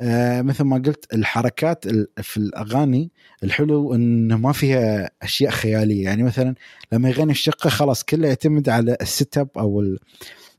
آه، 0.00 0.42
مثل 0.42 0.64
ما 0.64 0.76
قلت 0.86 1.14
الحركات 1.14 1.86
ال- 1.86 2.08
في 2.22 2.36
الأغاني 2.36 3.10
الحلو 3.44 3.94
إنه 3.94 4.36
ما 4.36 4.52
فيها 4.52 5.10
أشياء 5.22 5.50
خيالية. 5.50 6.04
يعني 6.04 6.22
مثلا 6.22 6.54
لما 6.92 7.08
يغني 7.10 7.32
الشقة 7.32 7.70
خلاص 7.70 8.04
كله 8.04 8.28
يعتمد 8.28 8.68
على 8.68 8.96
ال 9.00 9.38
setup 9.38 9.48
أو 9.56 9.96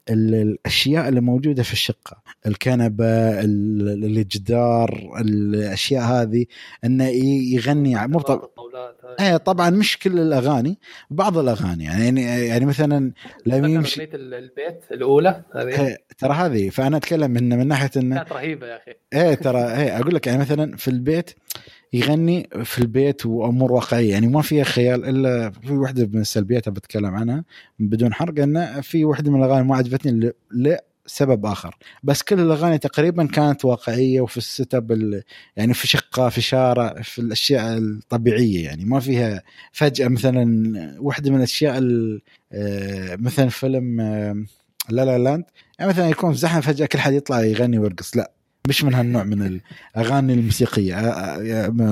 الأشياء 0.09 1.09
اللي 1.09 1.21
موجودة 1.21 1.63
في 1.63 1.73
الشقة 1.73 2.21
الكنبة 2.47 3.05
ال- 3.05 4.05
الجدار 4.17 5.11
الأشياء 5.21 6.03
هذه 6.03 6.45
إنه 6.85 7.07
يغني 7.53 8.07
مو 8.07 8.19
طب... 8.19 8.41
هاي. 9.19 9.31
إيه 9.31 9.37
طبعا 9.37 9.69
مش 9.69 9.97
كل 9.97 10.19
الأغاني 10.19 10.79
بعض 11.09 11.37
الأغاني 11.37 11.83
يعني 11.83 12.21
يعني 12.21 12.65
مثلا 12.65 13.11
لما 13.45 13.67
يمشي 13.67 14.03
البيت 14.13 14.83
الأولى 14.91 15.43
هذه 15.55 15.81
إيه، 15.81 15.97
ترى 16.17 16.33
هذه 16.33 16.69
فأنا 16.69 16.97
أتكلم 16.97 17.31
من 17.31 17.57
من 17.57 17.67
ناحية 17.67 17.89
انه 17.97 18.15
كانت 18.15 18.31
رهيبة 18.31 18.67
يا 18.67 18.77
أخي 18.77 18.93
إيه 19.13 19.33
ترى 19.35 19.59
إيه 19.59 19.99
أقول 19.99 20.15
لك 20.15 20.27
يعني 20.27 20.39
مثلا 20.39 20.77
في 20.77 20.87
البيت 20.87 21.31
يغني 21.93 22.49
في 22.63 22.79
البيت 22.79 23.25
وأمور 23.25 23.71
واقعية. 23.71 24.11
يعني 24.11 24.27
ما 24.27 24.41
فيها 24.41 24.63
خيال 24.63 25.05
إلا 25.05 25.49
في 25.51 25.73
واحدة 25.73 26.05
من 26.13 26.21
السلبيات 26.21 26.67
اللي 26.67 26.79
بتكلم 26.79 27.15
عنها 27.15 27.43
بدون 27.79 28.13
حرق 28.13 28.39
انه 28.43 28.81
في 28.81 29.05
واحدة 29.05 29.31
من 29.31 29.43
الأغاني 29.43 29.67
ما 29.67 29.75
عجبتني 29.75 30.31
لسبب 30.51 31.45
آخر. 31.45 31.75
بس 32.03 32.21
كل 32.23 32.39
الأغاني 32.39 32.77
تقريبا 32.77 33.25
كانت 33.25 33.65
واقعية 33.65 34.21
وفي 34.21 34.37
السيت 34.37 34.75
أب 34.75 35.21
يعني 35.57 35.73
في 35.73 35.87
شقة 35.87 36.29
في 36.29 36.41
شارع 36.41 37.01
في 37.01 37.19
الأشياء 37.21 37.77
الطبيعية. 37.77 38.63
يعني 38.65 38.85
ما 38.85 38.99
فيها 38.99 39.43
فجأة 39.71 40.07
مثلا 40.07 40.95
واحدة 40.99 41.31
من 41.31 41.37
الأشياء 41.37 41.77
ال- 41.77 42.21
آه، 42.53 43.15
مثلا 43.15 43.49
فيلم 43.49 44.01
آه، 44.01 44.45
لا 44.89 45.05
لا 45.05 45.17
لاند. 45.17 45.43
يعني 45.79 45.91
مثلا 45.91 46.09
يكون 46.09 46.31
في 46.33 46.37
زحمة 46.39 46.61
فجأة 46.61 46.85
كل 46.85 46.99
حد 46.99 47.13
يطلع 47.13 47.41
يغني 47.43 47.79
ويرقص. 47.79 48.17
لا. 48.17 48.31
مش 48.69 48.83
من 48.83 48.93
هالنوع 48.93 49.23
من 49.23 49.61
الاغاني 49.95 50.33
الموسيقية 50.33 50.95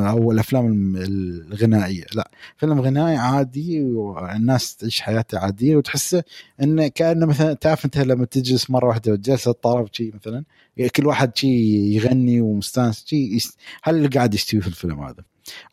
أو 0.10 0.32
الأفلام 0.32 0.96
الغنائية 0.98 2.06
لا. 2.14 2.32
فيلم 2.58 2.82
غنائي 2.82 3.16
عادي 3.16 3.82
والناس 3.82 4.76
تعيش 4.76 5.02
حياتها 5.02 5.40
عادية 5.40 5.76
وتحسه 5.76 6.24
انه 6.62 6.88
كأنه 6.88 7.26
مثلا 7.26 7.54
تعرف 7.54 7.86
أنت 7.86 7.98
لما 7.98 8.26
تجلس 8.26 8.70
مرة 8.70 8.88
واحدة 8.88 9.12
وتجلس 9.12 9.48
الطرف 9.48 9.90
شي 9.92 10.12
مثلا 10.16 10.44
كل 10.96 11.08
واحد 11.08 11.38
شي 11.38 11.48
يغني 11.96 12.42
ومستانس 12.42 13.06
شي 13.08 13.36
يست... 13.36 13.58
هل 13.84 13.96
اللي 13.96 14.08
قاعد 14.08 14.34
يستوي 14.34 14.62
في 14.62 14.68
الفيلم 14.68 15.04
هذا؟ 15.04 15.24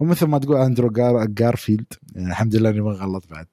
ومثل 0.01 0.27
ما 0.27 0.39
تقول 0.39 0.57
أندرو 0.57 0.91
جار... 0.91 1.25
جارفيلد 1.25 1.93
الحمد 2.17 2.57
لله 2.57 2.71
إني 2.71 2.81
ما 2.81 2.91
غلط 2.91 3.25
بعد. 3.31 3.47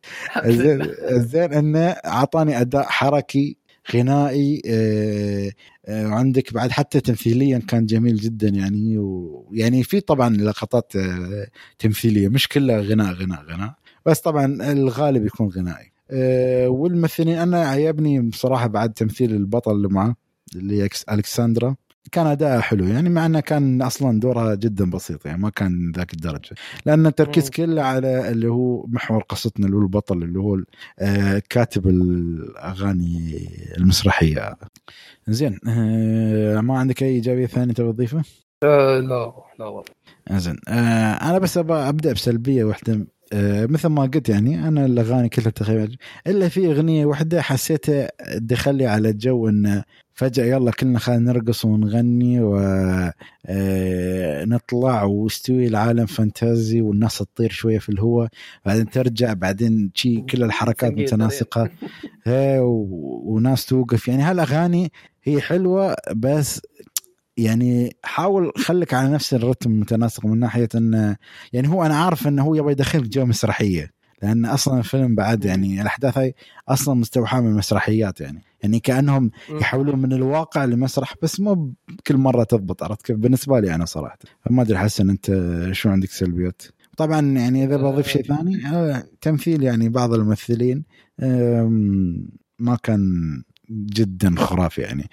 زين 1.11 1.53
إنه 1.53 1.80
أعطاني 1.90 2.61
أداء 2.61 2.84
حركي 2.84 3.57
غنائي 3.91 4.61
آه، 4.68 5.51
آه، 5.85 6.07
وعندك 6.07 6.53
بعد 6.53 6.72
حتى 6.72 7.01
تمثيليا 7.01 7.60
كان 7.60 7.85
جميل 7.85 8.15
جدا 8.15 8.49
يعني 8.49 8.97
ويعني 8.97 9.84
في 9.84 9.99
طبعا 9.99 10.30
لقطات 10.30 10.95
آه، 10.95 11.47
تمثيلية 11.80 12.27
مش 12.27 12.47
كلها 12.47 12.81
غناء 12.81 13.14
غناء 13.14 13.43
غناء 13.43 13.73
بس 14.05 14.19
طبعا 14.19 14.72
الغالب 14.72 15.26
يكون 15.26 15.47
غنائي. 15.47 15.91
آه، 16.11 16.68
والممثلين 16.69 17.38
أنا 17.38 17.65
عجبني 17.65 18.19
بصراحة 18.22 18.68
بعد 18.68 18.93
تمثيل 18.93 19.31
البطل 19.31 19.72
اللي 19.72 19.88
معه 19.88 20.15
اللي 20.55 20.81
هي 20.81 20.89
ألكسندرا. 21.11 21.76
كان 22.11 22.27
اداءها 22.27 22.61
حلو. 22.61 22.88
يعني 22.88 23.09
مع 23.09 23.25
إنه 23.25 23.39
كان 23.39 23.81
أصلا 23.81 24.19
دورها 24.19 24.55
جدا 24.55 24.89
بسيط 24.89 25.25
يعني 25.25 25.41
ما 25.41 25.49
كان 25.49 25.91
ذاك 25.95 26.13
الدرجة. 26.13 26.55
لأن 26.85 27.05
التركيز. 27.07 27.49
كله 27.49 27.81
على 27.81 28.31
اللي 28.31 28.47
هو 28.47 28.85
محور 28.88 29.23
قصتنا 29.23 29.65
اللي 29.65 29.77
هو 29.77 29.81
البطل 29.81 30.23
اللي 30.23 30.39
هو 30.39 30.57
آه، 30.99 31.41
كاتب 31.49 31.88
الأغاني 31.88 33.47
المسرحية. 33.77 34.55
زين 35.27 35.59
آه، 35.67 36.61
ما 36.61 36.80
عندك 36.80 37.03
أي 37.03 37.07
إيجابية 37.09 37.45
ثانية 37.45 37.73
تبغى 37.73 37.93
تضيفها؟ 37.93 38.23
آه، 38.63 38.99
لا 38.99 39.34
لا 39.59 39.65
والله. 39.65 39.84
زين. 40.31 40.55
آه، 40.67 41.13
أنا 41.13 41.38
بس 41.39 41.57
أبدأ 41.57 42.13
بسلبية 42.13 42.63
واحدة. 42.63 43.07
آه، 43.34 43.65
مثل 43.65 43.88
ما 43.88 44.01
قلت 44.01 44.30
يعني 44.30 44.67
أنا 44.67 44.85
الأغاني 44.85 45.30
كلها 45.30 45.49
تقريبا 45.49 45.95
إلا 46.27 46.49
في 46.49 46.67
أغنية 46.67 47.05
واحدة 47.05 47.41
حسيتها 47.41 48.09
دخلي 48.38 48.85
على 48.88 49.13
جو 49.13 49.49
إنه 49.49 49.84
فجأة 50.14 50.45
يلا 50.45 50.72
كلنا 50.72 50.99
خلينا 50.99 51.31
نرقص 51.34 51.65
ونغني 51.65 52.40
ونطلع 54.44 55.03
واستوي 55.03 55.68
العالم 55.68 56.06
فانتازي 56.06 56.81
والناس 56.81 57.18
تطير 57.18 57.49
شوية 57.52 57.80
في 57.80 57.90
الهواء 57.90 58.27
بعدين 58.65 58.90
ترجع 58.90 59.34
بعدين 59.34 59.91
شي 59.95 60.22
كل 60.22 60.44
الحركات 60.44 60.91
و- 62.60 63.34
وناس 63.35 63.65
توقف. 63.65 64.07
يعني 64.07 64.23
هالأغاني 64.23 64.91
هي 65.23 65.41
حلوة 65.41 65.95
بس 66.15 66.61
يعني 67.38 67.95
حاول 68.03 68.52
خليك 68.57 68.94
على 68.94 69.10
نفس 69.10 69.34
الرتم 69.34 69.72
متناسق 69.80 70.26
من 70.26 70.40
ناحية 70.40 70.69
انه 70.76 71.15
يعني 71.53 71.68
هو 71.69 71.84
أنا 71.85 71.95
عارف 71.95 72.27
إنه 72.27 72.44
هو 72.44 72.56
يبغى 72.56 72.72
يدخلك 72.72 73.07
جو 73.07 73.26
مسرحية 73.26 73.91
لأن 74.22 74.45
أصلا 74.45 74.80
الفيلم 74.80 75.15
بعد 75.15 75.45
يعني 75.45 75.81
الأحداث 75.81 76.18
هاي 76.18 76.35
أصلا 76.69 76.94
مستوحاة 76.95 77.41
من 77.41 77.48
المسرحيات 77.52 78.22
يعني. 78.22 78.41
يعني 78.64 78.80
كأنهم. 78.80 79.31
يحولون 79.49 79.99
من 79.99 80.14
الواقع 80.14 80.65
لمسرح 80.65 81.14
بس 81.22 81.40
مو 81.40 81.73
كل 82.07 82.18
مرة 82.18 82.44
تضبط 82.44 82.84
عرفت 82.84 83.02
كيف؟ 83.02 83.18
بالنسبة 83.18 83.60
لي 83.60 83.76
أنا 83.76 83.85
صراحة. 83.85 84.18
فما 84.45 84.61
أدري 84.61 84.77
حسن 84.77 85.10
أنت 85.10 85.31
شو 85.72 85.90
عندك 85.90 86.10
سلبيات؟ 86.10 86.61
طبعا 86.98 87.22
يعني 87.22 87.64
إذا 87.64 87.77
بضيف 87.77 88.07
شيء 88.07 88.23
ثاني 88.23 88.68
آه، 88.68 89.03
تمثيل 89.22 89.64
يعني 89.64 89.90
بعض 89.90 90.14
الممثلين 90.14 90.84
ما 92.60 92.76
كان 92.84 93.03
جدا 93.73 94.35
خرافي 94.37 94.81
يعني. 94.81 95.09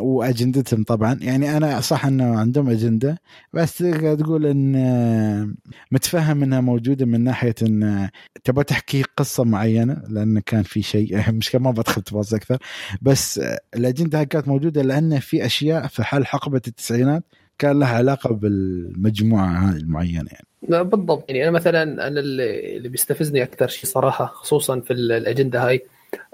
وأجندتهم 0.00 0.84
طبعا 0.84 1.18
يعني 1.22 1.56
أنا 1.56 1.80
صح 1.80 2.06
إنه 2.06 2.38
عندهم 2.38 2.70
أجندة 2.70 3.20
بس 3.52 3.78
تقول 4.18 4.46
إن 4.46 4.76
آه، 4.76 5.48
متفهم 5.92 6.42
إنها 6.42 6.60
موجودة 6.60 7.06
من 7.06 7.24
ناحية 7.24 7.54
إن 7.62 7.82
آه، 7.82 8.10
تبغى 8.44 8.64
تحكي 8.64 9.02
قصة 9.16 9.44
معينة 9.44 10.02
لأن 10.08 10.38
كان 10.38 10.62
في 10.62 10.82
شيء 10.82 11.30
مش 11.32 11.54
ما 11.54 11.70
بدخل 11.70 12.02
تفاصيل 12.02 12.38
أكثر. 12.38 12.58
بس 13.02 13.38
آه، 13.38 13.58
الأجندة 13.76 14.24
كانت 14.24 14.48
موجودة 14.48 14.82
لأن 14.82 15.18
في 15.18 15.46
أشياء 15.46 15.86
في 15.86 16.02
حال 16.04 16.26
حقبة 16.26 16.62
التسعينات 16.66 17.24
كان 17.58 17.78
لها 17.78 17.88
علاقة 17.96 18.34
بالمجموعة 18.34 19.46
هاي 19.46 19.76
المعينة 19.76 20.28
يعني. 20.32 20.84
بالضبط. 20.84 21.24
يعني 21.28 21.42
أنا 21.42 21.50
مثلا 21.50 21.82
أنا 21.82 22.20
اللي 22.20 22.88
بيستفزني 22.88 23.42
أكثر 23.42 23.68
شيء 23.68 23.90
صراحة 23.90 24.26
خصوصا 24.26 24.80
في 24.80 24.92
ال- 24.92 25.12
الأجندة 25.12 25.66
هاي 25.68 25.82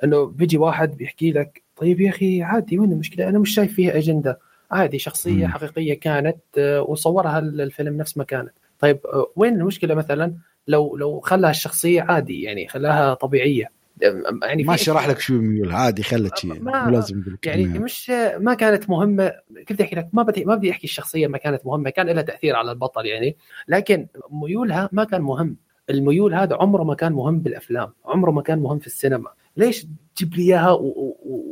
انه 0.04 0.26
بيجي 0.26 0.58
واحد 0.58 0.96
بيحكي 0.96 1.32
لك 1.32 1.62
طيب 1.76 2.00
يا 2.00 2.10
أخي 2.10 2.42
عادي 2.42 2.78
وين 2.78 2.92
المشكلة؟ 2.92 3.28
أنا 3.28 3.38
مش 3.38 3.54
شايف 3.54 3.74
فيها 3.74 3.98
أجندة. 3.98 4.38
عادي 4.70 4.98
شخصية. 4.98 5.46
حقيقية 5.46 6.00
كانت 6.00 6.36
آه، 6.58 6.82
وصورها 6.82 7.38
ال- 7.38 7.60
الفيلم 7.60 7.96
نفس 7.96 8.16
ما 8.18 8.24
كانت. 8.24 8.52
طيب 8.78 8.98
آه، 9.06 9.26
وين 9.36 9.54
المشكلة 9.60 9.94
مثلا؟ 9.94 10.34
لو 10.68 10.96
لو 10.96 11.20
خلاها 11.20 11.50
الشخصية 11.50 12.02
عادي 12.02 12.42
يعني 12.42 12.68
خلاها 12.68 13.14
طبيعية. 13.14 13.70
آه، 14.04 14.22
يعني 14.42 14.62
ما 14.64 14.76
شرح 14.76 15.08
لك 15.08 15.20
شو 15.20 15.34
ميول 15.34 15.72
عادي 15.72 16.02
خلت 16.02 16.38
شيء 16.38 16.64
لازم 16.90 17.22
يعني 17.46 17.64
مش 17.66 18.10
ما 18.38 18.54
كانت 18.54 18.90
مهمة. 18.90 19.32
كنت 19.68 19.80
أحكي 19.80 19.96
لك 19.96 20.08
ما 20.12 20.22
بدي 20.22 20.44
ما 20.44 20.54
بدي 20.54 20.70
أحكي 20.70 20.84
الشخصية 20.84 21.26
ما 21.26 21.38
كانت 21.38 21.66
مهمة 21.66 21.90
كان 21.90 22.06
لها 22.06 22.22
تأثير 22.22 22.56
على 22.56 22.70
البطل 22.72 23.06
يعني. 23.06 23.36
لكن 23.68 24.06
ميولها 24.30 24.88
ما 24.92 25.04
كان 25.04 25.20
مهم. 25.22 25.56
الميول 25.90 26.34
هذا 26.34 26.56
عمره 26.56 26.82
ما 26.84 26.94
كان 26.94 27.12
مهم 27.12 27.38
بالأفلام 27.40 27.92
عمره 28.04 28.30
ما 28.30 28.42
كان 28.42 28.58
مهم 28.58 28.78
في 28.78 28.86
السينما. 28.86 29.28
ليش 29.56 29.86
تجيب 30.16 30.34
لي 30.34 30.42
إياها 30.42 30.78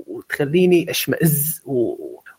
وتخليني 0.07 0.91
أشمئز 0.91 1.63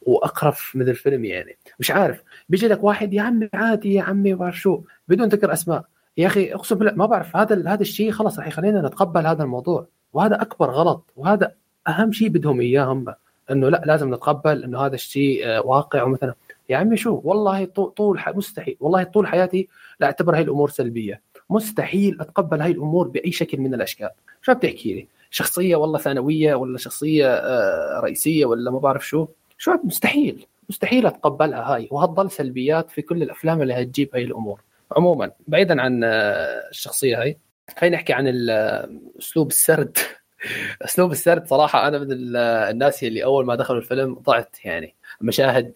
وأقرف 0.01 0.71
من 0.75 0.89
الفيلم 0.89 1.25
يعني؟ 1.25 1.57
مش 1.79 1.91
عارف. 1.91 2.23
بيجي 2.49 2.67
لك 2.67 2.83
واحد 2.83 3.13
يا 3.13 3.21
عمي 3.21 3.49
عادي 3.53 3.93
يا 3.93 4.01
عمي 4.01 4.33
بعرف 4.33 4.59
شو. 4.59 4.81
بدون 5.07 5.27
ذكر 5.27 5.53
أسماء. 5.53 5.83
يا 6.17 6.27
أخي 6.27 6.53
أقسم 6.53 6.75
بالله 6.75 6.93
ما 6.93 7.05
بعرف 7.05 7.35
هذا 7.35 7.69
هذا 7.73 7.81
الشيء 7.81 8.11
خلاص 8.11 8.39
رح 8.39 8.47
يخلينا 8.47 8.81
نتقبل 8.81 9.27
هذا 9.27 9.43
الموضوع. 9.43 9.87
وهذا 10.13 10.41
أكبر 10.41 10.69
غلط 10.71 11.05
وهذا 11.15 11.51
أهم 11.87 12.11
شيء 12.11 12.29
بدهم 12.29 12.61
اياه 12.61 12.83
هم 12.83 13.05
إنه 13.51 13.69
لا 13.69 13.81
لازم 13.85 14.13
نتقبل 14.13 14.63
إنه 14.63 14.79
هذا 14.79 14.95
الشيء 14.95 15.41
آه، 15.47 15.61
واقع 15.61 16.03
ومثلا. 16.03 16.33
يا 16.69 16.77
عمي 16.77 16.97
شو؟ 16.97 17.21
والله 17.23 17.65
طو- 17.65 17.89
طول. 17.89 18.21
مستحيل 18.27 18.77
والله 18.79 19.03
طول 19.03 19.27
حياتي 19.27 19.67
لا 19.99 20.07
أعتبر 20.07 20.35
هاي 20.35 20.41
الأمور 20.41 20.69
سلبية. 20.69 21.21
مستحيل 21.49 22.17
أتقبل 22.21 22.61
هاي 22.61 22.71
الأمور 22.71 23.07
بأي 23.07 23.31
شكل 23.31 23.57
من 23.57 23.73
الأشكال. 23.73 24.09
شو 24.41 24.53
بتحكي 24.53 24.93
لي؟ 24.93 25.07
شخصية 25.33 25.75
والله 25.75 25.99
ثانوية 25.99 26.55
ولا 26.55 26.77
شخصية 26.77 27.27
آه، 27.33 27.99
رئيسية 27.99 28.45
ولا 28.45 28.71
ما 28.71 28.79
بعرف 28.79 29.07
شو. 29.07 29.27
شو 29.57 29.71
مستحيل. 29.83 30.45
مستحيل 30.69 31.05
أتقبلها 31.07 31.73
هاي. 31.75 31.87
وهتضل 31.91 32.31
سلبيات 32.31 32.91
في 32.91 33.01
كل 33.01 33.23
الأفلام 33.23 33.61
اللي 33.61 33.73
هتجيب 33.73 34.09
هاي 34.13 34.23
الأمور. 34.23 34.61
عموما 34.97 35.31
بعيدا 35.47 35.81
عن 35.81 36.03
آه، 36.03 36.69
الشخصية 36.69 37.21
هاي 37.21 37.37
خلينا 37.77 37.95
نحكي 37.95 38.13
عن 38.13 38.47
آه، 38.49 38.89
أسلوب 39.19 39.47
السرد. 39.47 39.97
أسلوب 40.81 41.11
السرد 41.11 41.47
صراحة 41.47 41.87
أنا 41.87 41.99
من 41.99 42.11
ال- 42.11 42.37
الناس 42.71 43.03
اللي 43.03 43.23
أول 43.23 43.45
ما 43.45 43.55
دخلوا 43.55 43.79
الفيلم 43.79 44.13
ضعت 44.13 44.55
يعني. 44.65 44.95
مشاهد 45.21 45.73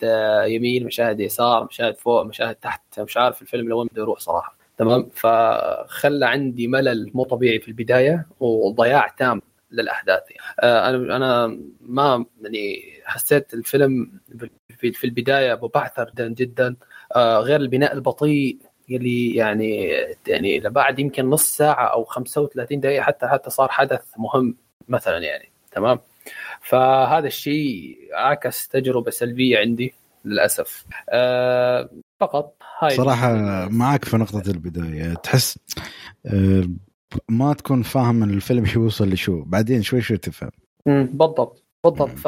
يمين 0.48 0.86
مشاهد 0.86 1.20
يسار 1.20 1.64
مشاهد 1.64 1.98
فوق 1.98 2.22
مشاهد 2.24 2.56
تحت 2.56 3.00
مش 3.00 3.18
عارف 3.18 3.42
الفيلم 3.42 3.70
لوين 3.70 3.88
بده 3.92 4.02
يروح 4.02 4.20
صراحة. 4.20 4.58
تمام؟ 4.78 5.10
فخلى 5.14 6.26
عندي 6.26 6.68
ملل 6.68 7.12
مو 7.14 7.24
طبيعي 7.24 7.60
في 7.60 7.68
البداية 7.68 8.26
وضياع 8.40 9.08
تام. 9.08 9.42
للأحداث 9.72 10.22
يعني. 10.32 10.42
آه، 10.60 10.90
أنا 10.90 11.16
أنا 11.16 11.60
ما 11.82 12.26
يعني 12.42 12.84
حسيت 13.06 13.54
الفيلم 13.54 14.20
في 14.78 14.92
في 14.92 15.04
البداية 15.04 15.60
مبعثر 15.64 16.10
جدا 16.10 16.28
جدا. 16.28 16.76
آه، 17.16 17.40
غير 17.40 17.60
البناء 17.60 17.94
البطيء 17.94 18.58
يلي 18.90 19.36
يعني 19.36 19.92
يعني 20.28 20.60
بعد 20.60 21.00
يمكن 21.00 21.30
نص 21.30 21.58
ساعة 21.58 21.86
أو 21.86 22.04
35 22.04 22.80
دقيقة 22.80 23.04
حتى 23.04 23.28
حتى 23.28 23.50
صار 23.50 23.70
حدث 23.70 24.02
مهم 24.18 24.56
مثلا 24.88 25.18
يعني. 25.18 25.52
تمام؟ 25.72 26.00
فهذا 26.62 27.28
الشيء 27.28 27.98
عكس 28.14 28.68
تجربة 28.68 29.12
سلبية 29.12 29.60
عندي 29.60 29.94
للأسف. 30.26 30.86
أه 31.10 31.90
فقط 32.20 32.56
هاي. 32.80 32.90
صراحة 32.96 33.34
معك 33.70 34.06
في 34.06 34.18
نقطة 34.18 34.44
البداية. 34.52 35.14
تحس 35.14 35.60
آه، 36.26 36.64
ما 37.30 37.54
تكون 37.54 37.82
فاهم 37.84 38.24
إن 38.24 38.30
الفيلم 38.30 38.66
حيوصل 38.76 39.10
لشو. 39.10 39.44
بعدين 39.44 39.82
شوي 39.82 40.02
شوي 40.02 40.18
تفهم. 40.18 40.50
بالضبط. 40.86 41.64
بالضبط. 41.84 42.10
ف 42.10 42.26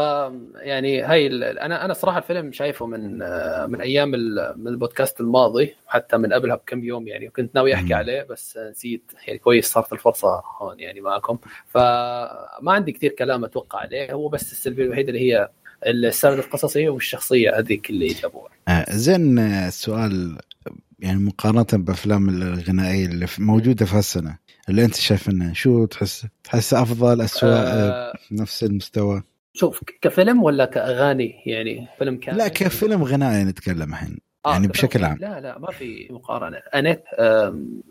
يعني 0.56 1.02
هاي 1.02 1.28
ال- 1.28 1.44
أنا 1.60 1.86
أنا 1.86 1.94
صراحة 1.94 2.18
الفيلم 2.18 2.52
شايفه 2.52 2.86
من 2.86 3.22
آه، 3.22 3.66
من 3.66 3.82
أيام 3.82 4.16
ال- 4.16 4.54
من 4.58 4.68
البودكاست 4.68 5.22
الماضي 5.22 5.76
حتى 5.88 6.18
من 6.18 6.34
قبلها 6.34 6.56
بكم 6.56 6.84
يوم 6.84 7.08
يعني 7.08 7.28
وكنت 7.28 7.56
ناوي 7.56 7.74
أحكي. 7.74 7.94
عليه 7.94 8.24
بس 8.30 8.58
نسيت. 8.58 9.12
يعني 9.28 9.40
كويس 9.40 9.68
صارت 9.72 9.94
الفرصة 9.94 10.42
هون 10.62 10.80
يعني 10.80 11.02
معكم 11.02 11.38
فما 11.68 12.72
عندي 12.72 12.92
كثير 12.92 13.12
كلام 13.12 13.44
أتوقع 13.46 13.80
عليه. 13.80 14.14
هو 14.14 14.28
بس 14.30 14.52
السلبيه 14.52 14.84
الوحيده 14.84 15.10
اللي 15.10 15.20
هي 15.34 15.50
السرد 15.88 16.38
القصصي 16.38 16.90
والشخصية 16.90 17.60
هذيك 17.60 17.90
اللي 17.90 18.08
جابوها. 18.08 18.50
آه، 18.68 18.86
زين 18.90 19.40
آه، 19.40 19.68
السؤال 19.68 20.38
يعني 21.00 21.20
مقارنة 21.20 21.66
بأفلام 21.74 22.30
الغنائية 22.30 23.06
اللي 23.06 23.28
موجودة 23.40 23.86
في 23.86 23.96
هالسنة. 23.98 24.38
اللي 24.70 24.86
أنت 24.86 24.96
شايف 24.96 25.30
إنه 25.30 25.54
شو 25.54 25.86
تحس؟ 25.86 26.28
تحس 26.44 26.74
أفضل 26.74 27.22
أسوأ 27.22 27.50
آه، 27.50 27.54
آه 28.10 28.14
نفس 28.32 28.64
المستوى؟ 28.64 29.24
شوف 29.54 29.82
كفيلم 30.02 30.44
ولا 30.44 30.66
كأغاني؟ 30.66 31.36
يعني 31.46 31.88
فيلم 31.98 32.18
كامل؟ 32.18 32.38
لا 32.38 32.48
كفيلم 32.48 33.04
غنائي 33.04 33.44
نتكلم 33.44 33.90
الحين 33.94 34.18
آه 34.46 34.52
يعني 34.52 34.68
بشكل. 34.68 35.04
عام. 35.06 35.18
لا 35.22 35.40
لا 35.40 35.58
ما 35.60 35.72
في 35.72 36.08
مقارنة. 36.12 36.58
انيت 36.76 37.04
آم، 37.20 37.82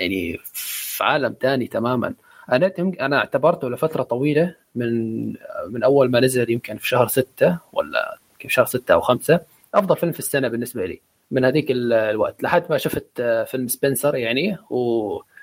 يعني 0.00 0.38
في 0.52 1.04
عالم 1.04 1.36
ثاني 1.40 1.66
تماما. 1.66 2.14
انيت 2.52 2.78
يمكن- 2.78 3.00
أنا 3.00 3.18
اعتبرته 3.18 3.70
لفترة 3.70 4.02
طويلة 4.02 4.54
من 4.74 5.26
من 5.68 5.82
أول 5.84 6.10
ما 6.10 6.20
نزل 6.20 6.50
يمكن 6.50 6.76
في 6.76 6.88
شهر 6.88 7.06
ستة 7.08 7.58
ولا 7.72 8.18
يمكن 8.32 8.48
في 8.48 8.54
شهر 8.54 8.64
ستة 8.66 8.92
أو 8.94 9.00
خمسة. 9.00 9.40
أفضل 9.74 9.96
فيلم 9.96 10.12
في 10.12 10.18
السنة 10.18 10.48
بالنسبة 10.48 10.86
لي 10.86 11.00
من 11.30 11.44
هذيك 11.44 11.70
ال- 11.70 11.92
الوقت 11.92 12.42
لحد 12.42 12.62
ما 12.70 12.78
شفت 12.78 13.06
آه، 13.20 13.44
فيلم 13.44 13.68
سبنسر 13.68 14.14
يعني 14.16 14.56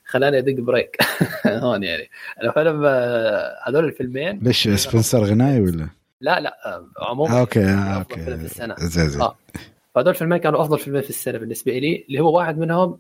وخلاني 0.09 0.37
أدق 0.37 0.53
break. 0.53 0.97
هون 1.47 1.83
يعني. 1.83 2.09
الفيلم 2.43 2.85
آه، 2.85 3.55
هذول 3.67 3.85
الفيلمين. 3.85 4.39
ليش 4.41 4.69
سبنسر 4.69 5.23
غنائي 5.23 5.61
ولا؟ 5.61 5.89
لا 6.21 6.39
لا 6.39 6.83
عموما 7.01 7.37
آه، 7.37 7.39
أوكي 7.39 7.63
آه، 7.63 8.01
أفضل 8.01 8.23
فيلم 8.23 8.37
في. 8.37 8.87
زين 8.87 9.09
زين. 9.09 9.21
آه. 9.21 9.37
فهذول 9.95 10.09
الفيلمين 10.09 10.37
كانوا 10.37 10.61
أفضل 10.61 10.79
فيلمين 10.79 11.01
في 11.01 11.09
السنة 11.09 11.37
بالنسبة 11.37 11.71
لي 11.71 12.05
اللي 12.09 12.19
هو 12.19 12.37
واحد 12.37 12.57
منهم 12.57 12.99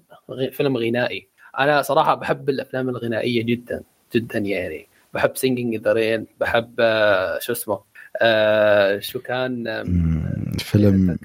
فيلم 0.51 0.77
غنائي. 0.77 1.27
أنا 1.59 1.81
صراحة 1.81 2.15
بحب 2.15 2.49
الأفلام 2.49 2.89
الغنائية 2.89 3.43
جدا 3.43 3.83
جدا 4.15 4.39
يعني. 4.39 4.87
بحب 5.13 5.31
Singing 5.35 5.75
in 5.75 5.82
the 5.82 5.93
Rain 5.93 6.27
بحب 6.39 6.75
آه، 6.79 7.39
شو 7.39 7.51
اسمه 7.51 7.79
آه 8.21 8.99
شو 8.99 9.19
كان 9.19 9.63
فيلم 10.59 11.17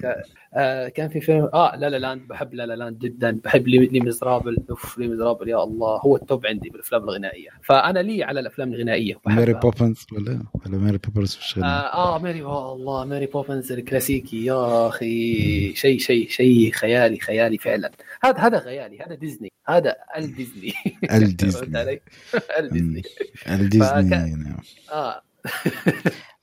آه 0.57 0.87
كان 0.87 1.09
في 1.09 1.21
فيلم 1.21 1.49
آه 1.53 1.75
La 1.75 1.89
La 1.89 1.97
Land 1.97 2.27
بحب 2.27 2.53
La 2.53 2.65
La 2.65 2.73
Land 2.75 2.99
جدا. 2.99 3.39
بحب 3.43 3.67
Les, 3.67 3.77
Les 3.85 3.99
Misérables 3.99 4.57
أوف 4.69 4.97
Les 4.97 5.07
Misérables 5.07 5.49
يا 5.49 5.63
الله. 5.63 5.97
هو 5.97 6.15
ال 6.15 6.23
top 6.23 6.45
عندي 6.45 6.69
بالأفلام 6.69 7.03
الغنائية. 7.03 7.49
فأنا 7.63 7.99
لي 7.99 8.23
على 8.23 8.39
الأفلام 8.39 8.73
الغنائية 8.73 9.15
بحبها. 9.15 9.35
Mary 9.35 9.53
Poppins 9.53 10.05
ولا؟ 10.11 10.43
ولا 10.65 10.77
Mary 10.77 10.97
Poppins 10.97 11.37
مش 11.41 11.57
آه, 11.57 11.63
آه 11.65 12.19
Mary 12.19 12.43
آه 12.43 12.73
الله 12.73 13.05
Mary 13.05 13.25
Poppins 13.25 13.71
الكلاسيكي. 13.71 14.45
يا 14.45 14.87
أخي 14.87 15.73
شيء 15.75 15.99
شيء 15.99 16.29
شيء 16.29 16.71
خيالي 16.71 17.19
خيالي 17.19 17.57
فعلا. 17.57 17.91
هذا 18.23 18.37
هذا 18.39 18.59
خيالي 18.59 18.99
هذا 18.99 19.15
ديزني. 19.15 19.51
هذا 19.67 19.95
الديزني. 20.17 20.73
الديزني. 21.11 22.01
الديزني. 22.59 23.01
الديزني 23.49 23.87
فك- 24.09 24.37
نعم. 24.37 24.57
آه. 24.91 25.21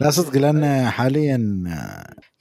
لا 0.01 0.11
صدق 0.11 0.39
لأن 0.39 0.91
حاليا 0.91 1.65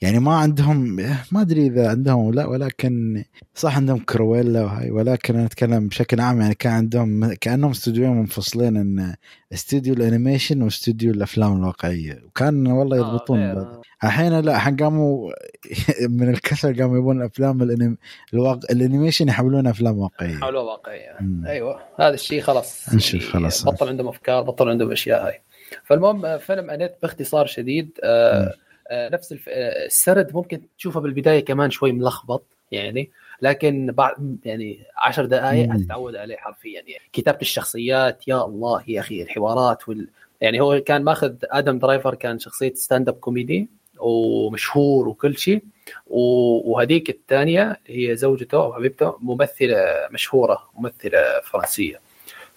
يعني 0.00 0.18
ما 0.18 0.34
عندهم 0.34 0.96
ما 1.32 1.40
أدري 1.40 1.66
إذا 1.66 1.90
عندهم 1.90 2.26
ولا 2.26 2.46
ولكن 2.46 3.24
صح 3.54 3.76
عندهم 3.76 3.98
كرويلا 3.98 4.62
وهاي 4.62 4.90
ولكن 4.90 5.36
أنا 5.36 5.46
أتكلم 5.46 5.88
بشكل 5.88 6.20
عام 6.20 6.40
يعني 6.40 6.54
كان 6.54 6.72
عندهم 6.72 7.34
كأنهم 7.34 7.70
استوديوين 7.70 8.10
منفصلين 8.10 8.76
إن 8.76 9.14
استوديو 9.52 9.94
ال 9.94 10.01
animation 10.01 10.62
واستوديو 10.62 11.12
الأفلام 11.12 11.56
الواقعية 11.56 12.22
وكان 12.26 12.66
والله 12.66 12.96
آه، 12.96 13.00
يضبطون. 13.00 13.38
آه. 13.40 13.82
الحين 14.04 14.40
لا 14.40 14.56
الحين 14.56 14.76
قاموا 14.76 15.32
من 16.18 16.28
الكثر 16.28 16.80
قاموا 16.80 16.98
يبون 16.98 17.20
الافلام 17.20 17.62
ال 17.62 17.66
anim... 17.66 17.98
الواق... 18.34 18.58
ال 18.70 18.76
animation 18.76 19.28
يحولون 19.28 19.66
أفلام 19.66 19.98
واقعية 19.98 20.36
حلوة 20.36 20.62
واقعية. 20.62 21.18
أيوه 21.46 21.80
هذا 22.00 22.14
الشيء 22.14 22.40
خلاص 22.40 22.94
نشوف 22.94 23.30
خلاص. 23.30 23.64
بطل 23.64 23.88
عندهم 23.88 24.08
أفكار 24.08 24.42
بطل 24.42 24.68
عندهم 24.68 24.92
أشياء 24.92 25.26
هاي 25.26 25.42
فالمهم 25.84 26.24
آه، 26.24 26.36
فيلم 26.36 26.70
أنيت 26.70 26.94
باختصار 27.02 27.46
شديد 27.46 27.98
آه، 28.04 28.54
آه، 28.88 29.08
نفس 29.08 29.34
السرد 29.48 30.34
ممكن 30.34 30.60
تشوفه 30.78 31.00
بالبداية 31.00 31.44
كمان 31.44 31.70
شوي 31.70 31.92
ملخبط 31.92 32.44
يعني 32.72 33.10
لكن 33.42 33.92
بعد 33.92 34.38
يعني 34.44 34.78
عشر 34.96 35.24
دقائق. 35.24 35.72
هتتعود 35.72 36.16
عليه 36.16 36.36
حرفيا 36.36 36.82
يعني 36.86 37.02
كتابة 37.12 37.38
الشخصيات 37.40 38.28
يا 38.28 38.44
الله 38.44 38.84
يا 38.88 39.00
أخي 39.00 39.22
الحوارات 39.22 39.88
وال... 39.88 40.08
يعني 40.40 40.60
هو 40.60 40.80
كان 40.80 41.04
ماخذ 41.04 41.34
آدم 41.44 41.78
درايفر 41.78 42.14
كان 42.14 42.38
شخصية 42.38 42.74
stand 42.74 43.08
up 43.08 43.14
comedy 43.14 43.68
ومشهور 43.98 45.08
وكل 45.08 45.38
شيء 45.38 45.62
وهذيك 46.06 47.10
الثانية 47.10 47.80
هي 47.86 48.16
زوجته 48.16 48.64
أو 48.64 48.74
حبيبته 48.74 49.16
ممثلة 49.20 49.76
مشهورة 50.10 50.70
ممثلة 50.74 51.40
فرنسية 51.44 52.00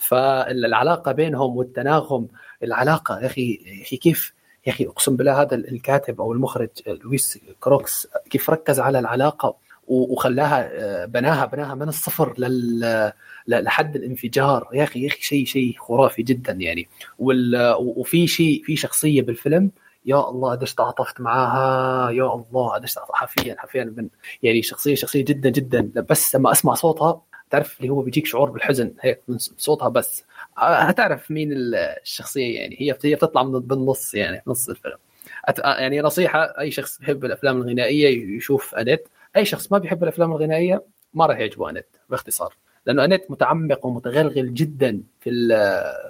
فالعلاقة 0.07 1.11
بينهم 1.11 1.57
والتناغم 1.57 2.27
العلاقة 2.63 3.19
يا 3.19 3.25
أخي 3.25 3.59
يا 3.65 3.81
أخي 3.83 3.97
كيف؟ 3.97 4.33
يا 4.67 4.71
أخي 4.71 4.87
أقسم 4.87 5.15
بالله 5.15 5.41
هذا 5.41 5.55
الكاتب 5.55 6.21
أو 6.21 6.33
المخرج 6.33 6.69
لويس 6.87 7.39
كروكس 7.59 8.07
كيف 8.29 8.49
ركز 8.49 8.79
على 8.79 8.99
العلاقة 8.99 9.55
وخلاها 9.87 10.69
آه، 10.71 11.05
بناها 11.05 11.45
بناها 11.45 11.75
من 11.75 11.89
الصفر 11.89 12.33
لل 12.37 13.11
لحد 13.47 13.95
الانفجار. 13.95 14.69
يا 14.73 14.83
أخي 14.83 15.03
يا 15.03 15.07
أخي 15.07 15.21
شيء 15.21 15.45
شيء 15.45 15.75
خرافي 15.79 16.23
جدا 16.23 16.53
يعني. 16.53 16.87
وال... 17.19 17.75
وفي 17.79 18.27
شيء 18.27 18.63
في 18.65 18.75
شخصية 18.75 19.21
بالفيلم 19.21 19.71
يا 20.05 20.29
الله 20.29 20.51
قديش 20.51 20.73
تعاطفت 20.73 21.21
معاها 21.21 22.11
يا 22.11 22.33
الله 22.33 22.69
قديش 22.73 22.95
حرفيا 23.13 23.55
حرفيا 23.59 23.83
من 23.97 24.07
يعني 24.43 24.61
شخصية 24.61 24.95
شخصية 24.95 25.25
جدا 25.25 25.49
جدا. 25.49 25.91
بس 26.09 26.35
لما 26.35 26.51
أسمع 26.51 26.73
صوتها 26.73 27.21
تعرف 27.49 27.79
اللي 27.79 27.89
هو 27.89 28.01
بيجيك 28.01 28.25
شعور 28.25 28.49
بالحزن 28.49 28.93
هيك 29.01 29.21
من 29.27 29.37
صوتها 29.37 29.89
بس. 29.89 30.23
هتعرف 30.57 31.31
مين 31.31 31.49
الشخصية 31.53 32.59
يعني 32.59 32.75
هي 32.79 32.97
هي 33.03 33.15
بتطلع 33.15 33.43
من 33.43 33.59
بالنص 33.59 34.13
يعني 34.13 34.41
نص 34.47 34.69
الفيلم. 34.69 34.97
أت... 35.45 35.59
يعني 35.59 36.01
نصيحة 36.01 36.43
أي 36.59 36.71
شخص 36.71 36.99
بيحب 36.99 37.25
الأفلام 37.25 37.57
الغنائية 37.61 38.35
يشوف 38.37 38.75
أنيت. 38.75 39.07
أي 39.35 39.45
شخص 39.45 39.71
ما 39.71 39.77
بيحب 39.77 40.03
الأفلام 40.03 40.31
الغنائية 40.31 40.83
ما 41.13 41.25
راح 41.25 41.39
يعجبه 41.39 41.69
أنيت 41.69 41.87
باختصار. 42.09 42.55
لأنه 42.85 43.03
أنيت 43.05 43.31
متعمق 43.31 43.85
ومتغلغل 43.85 44.53
جدا 44.53 45.01
في 45.19 45.29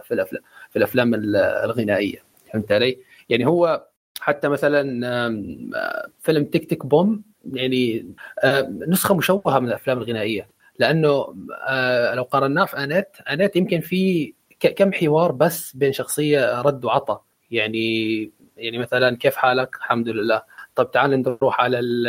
في 0.03 0.13
الافلام 0.13 0.41
في 0.69 0.75
الأفلام 0.75 1.13
ال- 1.13 1.35
الغنائية. 1.35 2.23
فهمت 2.53 2.71
علي؟ 2.71 2.97
يعني 3.29 3.45
هو 3.47 3.87
حتى 4.19 4.47
مثلا 4.47 5.07
آه، 5.07 6.07
فيلم 6.19 6.45
Tick, 6.45 6.69
Tick... 6.69 6.85
Boom 6.85 7.21
يعني 7.53 8.05
آه، 8.43 8.73
نسخة 8.87 9.15
مشوهة 9.15 9.59
من 9.59 9.67
الأفلام 9.67 9.97
الغنائية. 9.97 10.47
لأنه 10.79 11.35
آه، 11.67 12.15
لو 12.15 12.23
قارناه 12.23 12.65
في 12.65 12.77
انيت 12.77 13.07
انيت 13.29 13.55
يمكن 13.55 13.79
في 13.81 14.33
كم 14.59 14.93
حوار 14.93 15.31
بس 15.31 15.75
بين 15.75 15.93
شخصية 15.93 16.61
رد 16.61 16.85
وعطى 16.85 17.19
يعني 17.51 18.31
يعني 18.57 18.77
مثلا 18.77 19.17
كيف 19.17 19.35
حالك؟ 19.35 19.75
الحمد 19.75 20.09
لله. 20.09 20.41
طب 20.75 20.91
تعال 20.91 21.21
نروح 21.21 21.61
على 21.61 21.79
ال- 21.79 22.07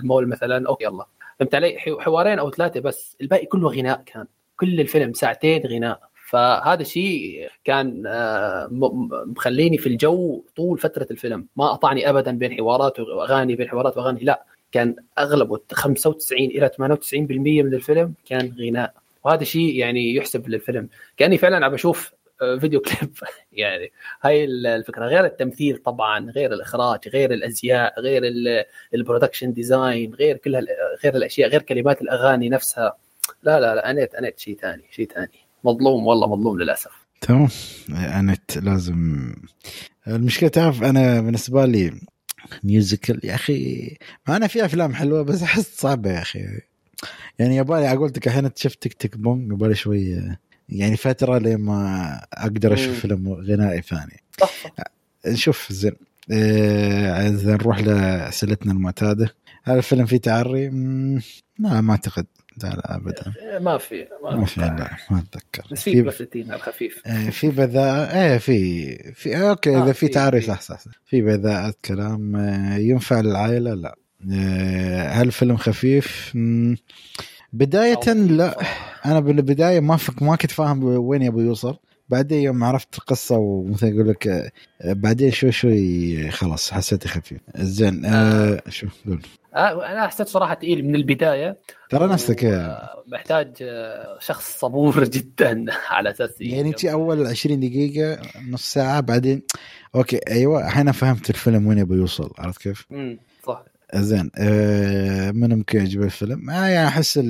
المول 0.00 0.28
مثلا. 0.28 0.68
أوكي 0.68 0.84
يلا. 0.84 1.06
فهمت 1.38 1.54
علي؟ 1.54 1.78
حو- 1.78 2.00
حوارين 2.00 2.38
أو 2.38 2.50
ثلاثة 2.50 2.80
بس. 2.80 3.16
الباقي 3.20 3.46
كله 3.46 3.68
غناء 3.68 4.02
كان. 4.06 4.26
كل 4.56 4.80
الفيلم 4.80 5.12
ساعتين 5.12 5.62
غناء. 5.66 6.00
فهذا 6.28 6.82
الشيء 6.82 7.48
كان 7.64 8.02
آه، 8.06 8.68
مخليني 9.26 9.78
في 9.78 9.86
الجو 9.88 10.44
طول 10.56 10.78
فترة 10.78 11.06
الفيلم. 11.10 11.46
ما 11.56 11.68
قطعني 11.68 12.10
ابدا 12.10 12.30
بين 12.38 12.52
حوارات 12.56 13.00
وأغاني 13.00 13.56
بين 13.56 13.68
حوارات 13.68 13.96
وأغاني. 13.96 14.20
لا. 14.20 14.44
كان 14.72 14.96
اغلبه 15.18 15.60
95 15.72 16.38
إلى 16.46 16.68
98% 16.68 17.62
من 17.62 17.74
الفيلم 17.74 18.14
كان 18.26 18.52
غناء. 18.60 18.94
وهذا 19.24 19.44
شيء 19.44 19.74
يعني 19.76 20.14
يحسب 20.14 20.48
للفيلم. 20.48 20.88
كأني 21.16 21.38
فعلا 21.38 21.66
عم 21.66 21.72
بشوف 21.72 22.12
آه، 22.42 22.58
video 22.58 22.80
clip. 22.86 23.10
يعني 23.52 23.92
هاي 24.22 24.44
الفكرة. 24.44 25.06
غير 25.06 25.24
التمثيل 25.24 25.76
طبعا 25.76 26.30
غير 26.30 26.52
الإخراج 26.52 27.08
غير 27.08 27.32
الأزياء 27.32 28.00
غير 28.00 28.22
ال- 28.24 28.64
ال 28.94 28.99
production 28.99 29.52
design 29.52 30.14
غير 30.14 30.36
كل 30.36 30.56
غير 31.04 31.16
الأشياء 31.16 31.48
غير 31.48 31.62
كلمات 31.62 32.02
الأغاني 32.02 32.48
نفسها. 32.48 32.96
لا 33.42 33.60
لا 33.60 33.74
لا 33.74 33.90
أنيت 33.90 34.14
أنيت 34.14 34.38
شيء 34.38 34.56
ثاني 34.56 34.82
شيء 34.90 35.08
ثاني. 35.14 35.30
مظلوم 35.64 36.06
والله 36.06 36.36
مظلوم 36.36 36.58
للأسف. 36.60 36.90
تمام. 37.20 37.48
انت 38.30 38.58
لازم. 38.58 39.32
المشكلة 40.08 40.48
تعرف 40.48 40.82
أنا 40.82 41.20
بالنسبة 41.20 41.64
لي 41.64 41.92
musical 42.64 43.20
يا 43.24 43.34
أخي 43.34 43.96
ما 44.28 44.36
أنا 44.36 44.46
في 44.46 44.64
أفلام 44.64 44.94
حلوة 44.94 45.22
بس 45.22 45.42
أحس 45.42 45.80
صعبة 45.80 46.10
يا 46.12 46.22
أخي. 46.22 46.44
يعني 47.38 47.56
يبالي 47.56 47.92
أقول 47.92 48.08
لك 48.08 48.26
الحين 48.26 48.50
شفت 48.56 48.82
Tick, 48.82 48.92
Tick... 48.92 49.16
Boom 49.16 49.52
يبالي 49.52 49.74
شوي 49.74 50.22
يعني 50.68 50.96
فترة 50.96 51.38
لما 51.38 52.10
أقدر 52.32 52.74
أشوف. 52.74 53.00
فيلم 53.00 53.28
غنائي 53.28 53.82
ثاني. 53.82 54.22
نشوف 55.26 55.72
زين. 55.72 55.92
آه، 56.32 57.28
اذا 57.28 57.52
نروح 57.52 57.78
لاسئلتنا 57.78 58.72
المعتادة. 58.72 59.34
هل 59.64 59.76
الفيلم 59.76 60.06
فيه 60.06 60.16
تعري؟ 60.16 60.68
لا 61.58 61.80
ما 61.80 61.90
أعتقد. 61.90 62.26
لا 62.64 62.68
لا 62.68 62.96
ابدا. 62.96 63.32
ما 63.60 63.78
في 63.78 64.06
ما 64.22 64.44
في. 64.44 64.60
لا 64.60 64.90
ما 65.10 65.18
أتذكر. 65.18 65.66
بس 65.72 65.82
في 65.82 66.02
على 66.50 66.54
الخفيف 66.56 67.02
آه، 67.06 67.30
في 67.30 67.48
بذاءة 67.48 68.16
إيه 68.20 68.38
في 68.38 69.12
في 69.14 69.36
أوكي 69.48 69.76
آه، 69.76 69.82
إذا 69.84 69.92
في 69.92 69.98
في- 70.06 70.08
تعري 70.08 70.40
في. 70.40 70.46
صح 70.46 70.60
صح 70.60 70.80
صح. 70.80 70.90
في 71.06 71.22
بذاءة 71.22 71.74
كلام 71.84 72.36
آه، 72.36 72.76
ينفع 72.76 73.20
للعائلة؟ 73.20 73.74
لا. 73.74 73.96
آه، 74.32 75.08
هل 75.08 75.26
الفيلم 75.26 75.56
خفيف؟ 75.56 76.32
بداية 77.52 78.12
لا. 78.12 78.58
أنا 79.06 79.20
بالبداية 79.20 79.80
ما 79.80 79.98
ما 80.20 80.36
كنت 80.36 80.50
فاهم 80.50 80.84
وين 80.84 81.22
يبغى 81.22 81.44
يوصل. 81.44 81.76
بعدين 82.10 82.42
يوم 82.42 82.64
عرفت 82.64 82.98
القصة 82.98 83.36
ومثل 83.38 83.86
يقول 83.86 84.08
لك 84.08 84.28
آه، 84.28 84.50
بعدين 84.84 85.30
شوي 85.30 85.52
شوي 85.52 86.30
خلاص 86.30 86.70
حسيته 86.70 87.08
خفيف. 87.08 87.40
زين 87.56 88.04
آه 88.04 88.62
شو 88.68 88.86
قول؟ 89.06 89.22
آه، 89.54 89.92
أنا 89.92 90.06
حسيت 90.06 90.28
صراحة 90.28 90.54
تقيل 90.54 90.84
من 90.84 90.94
البداية. 90.94 91.58
ترى 91.90 92.06
نفسك 92.06 92.44
آه، 92.44 93.04
محتاج 93.12 93.52
آه، 93.62 94.18
شخص 94.20 94.58
صبور 94.58 95.04
جدا 95.16 95.66
على 95.88 96.10
أساس 96.10 96.40
يعني 96.40 96.72
تجي 96.72 96.92
أول 96.92 97.26
20 97.26 97.60
دقيقة 97.60 98.22
نص 98.50 98.72
ساعة 98.72 99.00
بعدين 99.00 99.42
أوكي 99.94 100.20
أيوه 100.30 100.66
الحين 100.66 100.92
فهمت 100.92 101.30
الفيلم 101.30 101.66
وين 101.66 101.78
يبغى 101.78 101.98
يوصل 101.98 102.30
عرفت 102.38 102.60
كيف؟ 102.62 102.80
صح 102.80 103.29
زين 103.94 104.30
آه 104.36 105.30
من 105.30 105.54
ممكن 105.54 105.78
يعجبه 105.78 106.04
الفيلم؟ 106.04 106.50
آه 106.50 106.66
يعني 106.66 106.88
أحس 106.88 107.20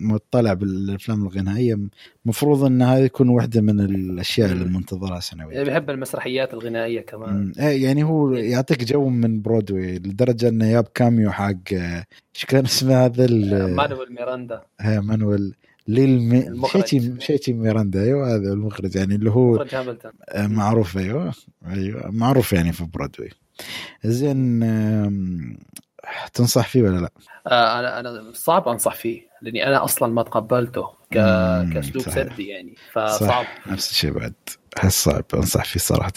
المطلع 0.00 0.52
بالأفلام 0.52 1.22
الغنائية 1.22 1.78
المفروض 2.24 2.64
إن 2.64 2.82
هذه 2.82 3.06
تكون 3.06 3.28
واحدة 3.28 3.60
من 3.60 3.80
الأشياء 3.80 4.52
اللي. 4.52 4.64
منتظرها 4.64 5.08
يعني 5.10 5.20
سنويا 5.20 5.62
بحب 5.64 5.90
المسرحيات 5.90 6.54
الغنائية 6.54 7.00
كمان. 7.00 7.52
إيه 7.60 7.84
يعني 7.84 8.02
هو 8.04 8.30
يعطيك 8.32 8.84
جو 8.84 9.08
من 9.08 9.42
برودوي 9.42 9.94
لدرجة 9.94 10.48
إنه 10.48 10.70
جاب 10.70 10.88
cameo 10.94 11.30
حق 11.30 11.54
آه، 11.74 12.04
إيش 12.36 12.44
كان 12.44 12.64
اسمه 12.64 13.04
هذا 13.04 13.24
ال- 13.24 13.74
مانويل 13.76 14.12
ميراندا 14.12 14.62
ها 14.80 15.00
مانويل. 15.00 15.54
المخرج. 15.88 16.86
شيتي 16.86 17.14
شيتي 17.18 17.52
ميراندا 17.52 18.02
أيوه 18.02 18.34
هذا 18.34 18.52
المخرج 18.52 18.96
يعني 18.96 19.14
اللي 19.14 19.30
هو 19.30 19.66
آه، 20.28 20.46
معروف 20.46 20.98
أيوه 20.98 21.32
أيوه 21.66 22.10
معروف 22.10 22.52
يعني 22.52 22.72
في 22.72 22.84
برودوي 22.84 23.28
زين 24.04 24.62
تنصح 26.34 26.68
فيه 26.68 26.82
ولا 26.82 26.98
لا؟ 27.00 27.10
آه، 27.46 27.80
أنا 27.80 28.00
أنا 28.00 28.32
صعب 28.34 28.68
أنصح 28.68 28.94
فيه 28.94 29.22
لأني 29.42 29.66
أنا 29.66 29.84
أصلا 29.84 30.12
ما 30.12 30.22
تقبلته 30.22 30.86
ك... 31.10 31.14
كأسلوب. 31.72 32.04
سردي 32.04 32.48
يعني 32.48 32.74
فصعب. 32.92 33.44
نفس 33.66 33.90
الشيء 33.90 34.10
بعد. 34.10 34.32
احس 34.78 35.04
صعب 35.04 35.24
أنصح 35.34 35.64
فيه 35.64 35.80
صراحة. 35.80 36.12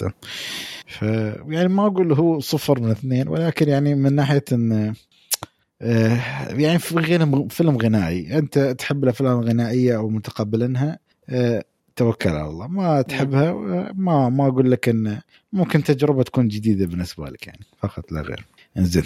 ف 0.87 1.01
يعني 1.47 1.67
ما 1.67 1.87
أقول 1.87 2.13
هو 2.13 2.39
صفر 2.39 2.79
من 2.79 2.91
اثنين 2.91 3.27
ولكن 3.27 3.69
يعني 3.69 3.95
من 3.95 4.15
ناحية 4.15 4.43
إن 4.51 4.93
آه، 5.81 6.19
يعني 6.49 6.79
في 6.79 6.95
غير 6.95 7.49
فيلم 7.49 7.77
غنائي. 7.77 8.37
أنت 8.37 8.59
تحب 8.59 9.03
الأفلام 9.03 9.39
الغنائية 9.39 9.95
أو 9.95 10.09
متقبلينها 10.09 10.99
آه، 11.29 11.63
توكل 11.95 12.29
على 12.29 12.47
الله. 12.47 12.67
ما 12.67 13.01
تحبها 13.01 13.51
ما 13.95 14.29
ما 14.29 14.47
أقول 14.47 14.71
لك 14.71 14.89
إن 14.89 15.21
ممكن 15.53 15.83
تجربة 15.83 16.23
تكون 16.23 16.47
جديدة 16.47 16.85
بالنسبة 16.85 17.25
لك 17.29 17.47
يعني 17.47 17.65
فقط 17.79 18.11
لا 18.11 18.21
غير. 18.21 18.45
انزين 18.77 19.03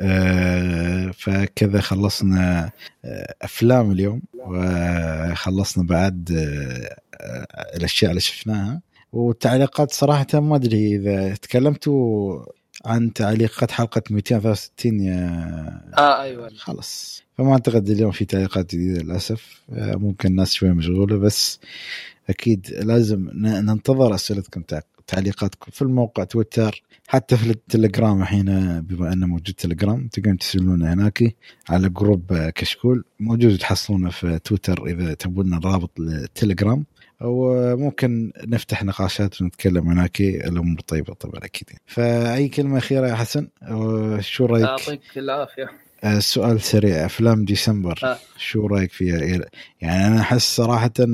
آه، 0.00 1.10
فكذا 1.10 1.80
خلصنا 1.80 2.70
آه، 3.04 3.34
أفلام 3.42 3.90
اليوم 3.90 4.22
وخلصنا 4.34 5.84
بعد 5.86 6.32
آه، 6.36 6.96
آه، 7.20 7.76
الأشياء 7.76 8.10
اللي 8.10 8.20
شفناها. 8.20 8.80
والتعليقات 9.12 9.92
صراحة 9.92 10.26
ما 10.34 10.56
أدري 10.56 10.96
إذا 10.96 11.34
تكلمتوا 11.34 12.44
عن 12.84 13.12
تعليقات 13.12 13.70
حلقة 13.70 14.02
263 14.10 15.00
يا 15.00 15.28
آه 15.98 16.22
أيوه. 16.22 16.48
خلاص. 16.56 17.22
فما 17.38 17.52
أعتقد 17.52 17.88
اليوم 17.90 18.10
في 18.12 18.24
تعليقات 18.24 18.74
جديدة 18.74 19.02
للأسف. 19.02 19.62
آه، 19.72 19.94
ممكن 19.96 20.28
الناس 20.28 20.52
شوي 20.52 20.70
مشغولة 20.70 21.16
بس 21.18 21.60
أكيد 22.28 22.66
لازم 22.70 23.28
ننتظر 23.34 24.14
أسئلتكم 24.14 24.60
تع- 24.62 24.80
تعليقاتكم 25.06 25.70
في 25.70 25.82
الموقع 25.82 26.24
تويتر 26.24 26.82
حتى 27.08 27.36
في 27.36 27.50
التليجرام 27.50 28.22
الحين 28.22 28.80
بما 28.80 29.12
أنه 29.12 29.26
موجود 29.26 29.54
تليجرام 29.54 30.08
تقدرون 30.08 30.38
ترسلون 30.38 30.82
هناك 30.82 31.36
على 31.68 31.88
group 31.88 32.32
كشكول 32.54 33.04
موجود 33.20 33.58
تحصلونه 33.58 34.10
في 34.10 34.38
تويتر 34.38 34.86
إذا 34.86 35.14
تبون 35.14 35.54
الرابط 35.54 36.00
للتليجرام 36.00 36.84
وممكن 37.20 38.32
نفتح 38.46 38.84
نقاشات 38.84 39.42
ونتكلم 39.42 39.88
هناك 39.88 40.20
الأمور 40.20 40.80
طيبة 40.80 41.14
طبعا 41.14 41.44
أكيد. 41.44 41.68
فأي 41.86 42.48
كلمة 42.48 42.78
أخيرة 42.78 43.08
يا 43.08 43.14
حسن؟ 43.14 43.48
شو 44.20 44.46
رأيك؟ 44.46 44.64
يعطيك 44.64 45.00
العافية. 45.16 45.85
سؤال 46.18 46.60
سريع. 46.60 47.06
أفلام 47.06 47.44
ديسمبر 47.44 48.00
آه. 48.04 48.18
شو 48.36 48.66
رأيك 48.66 48.92
فيها؟ 48.92 49.18
يعني 49.80 50.06
أنا 50.06 50.20
أحس 50.20 50.56
صراحة 50.56 50.90
آه، 51.00 51.04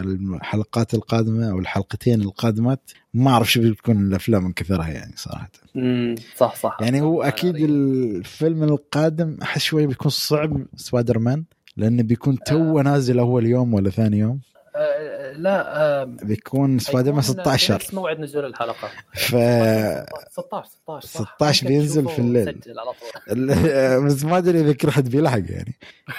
الحلقات 0.00 0.94
القادمة 0.94 1.50
أو 1.50 1.58
الحلقتين 1.58 2.22
القادمات 2.22 2.90
ما 3.14 3.30
أعرف 3.30 3.52
شو 3.52 3.70
بتكون 3.70 4.06
الأفلام 4.06 4.44
من 4.44 4.52
كثرها 4.52 4.88
يعني 4.88 5.12
صراحة. 5.16 5.50
امم 5.76 6.14
صح 6.36 6.54
صح. 6.56 6.76
يعني 6.80 7.00
هو 7.00 7.22
صح. 7.22 7.28
أكيد 7.28 7.56
الفيلم 7.56 8.62
القادم 8.62 9.36
أحس 9.42 9.60
شوي 9.62 9.86
بيكون 9.86 10.10
صعب 10.10 10.66
سبايدر 10.76 11.18
مان 11.18 11.44
لأنه 11.76 12.02
بيكون 12.02 12.38
تو 12.38 12.80
نازل 12.80 13.18
أول 13.18 13.46
يوم 13.46 13.74
ولا 13.74 13.90
ثاني 13.90 14.18
يوم. 14.18 14.40
آه، 14.76 15.17
لا 15.36 15.82
آه، 15.82 16.04
بيكون 16.04 16.78
سبايدر 16.78 17.12
مان 17.12 17.22
حيكون 17.22 17.34
في 17.34 17.42
16 17.42 17.74
نفس 17.74 17.94
موعد 17.94 18.20
نزول 18.20 18.44
الحلقة. 18.44 18.88
ف 19.14 19.26
16 19.26 20.64
16 20.64 21.08
صح. 21.08 21.34
16 21.36 21.64
ممكن 21.64 21.78
بينزل 21.78 22.08
في 22.08 22.18
الليل. 22.18 22.60
طول. 22.60 24.06
بس 24.06 24.24
ما 24.24 24.38
أدري 24.38 24.60
إذا 24.60 24.72
كل 24.72 24.90
حد 24.90 25.08
بيلحق 25.08 25.42
يعني. 25.48 25.74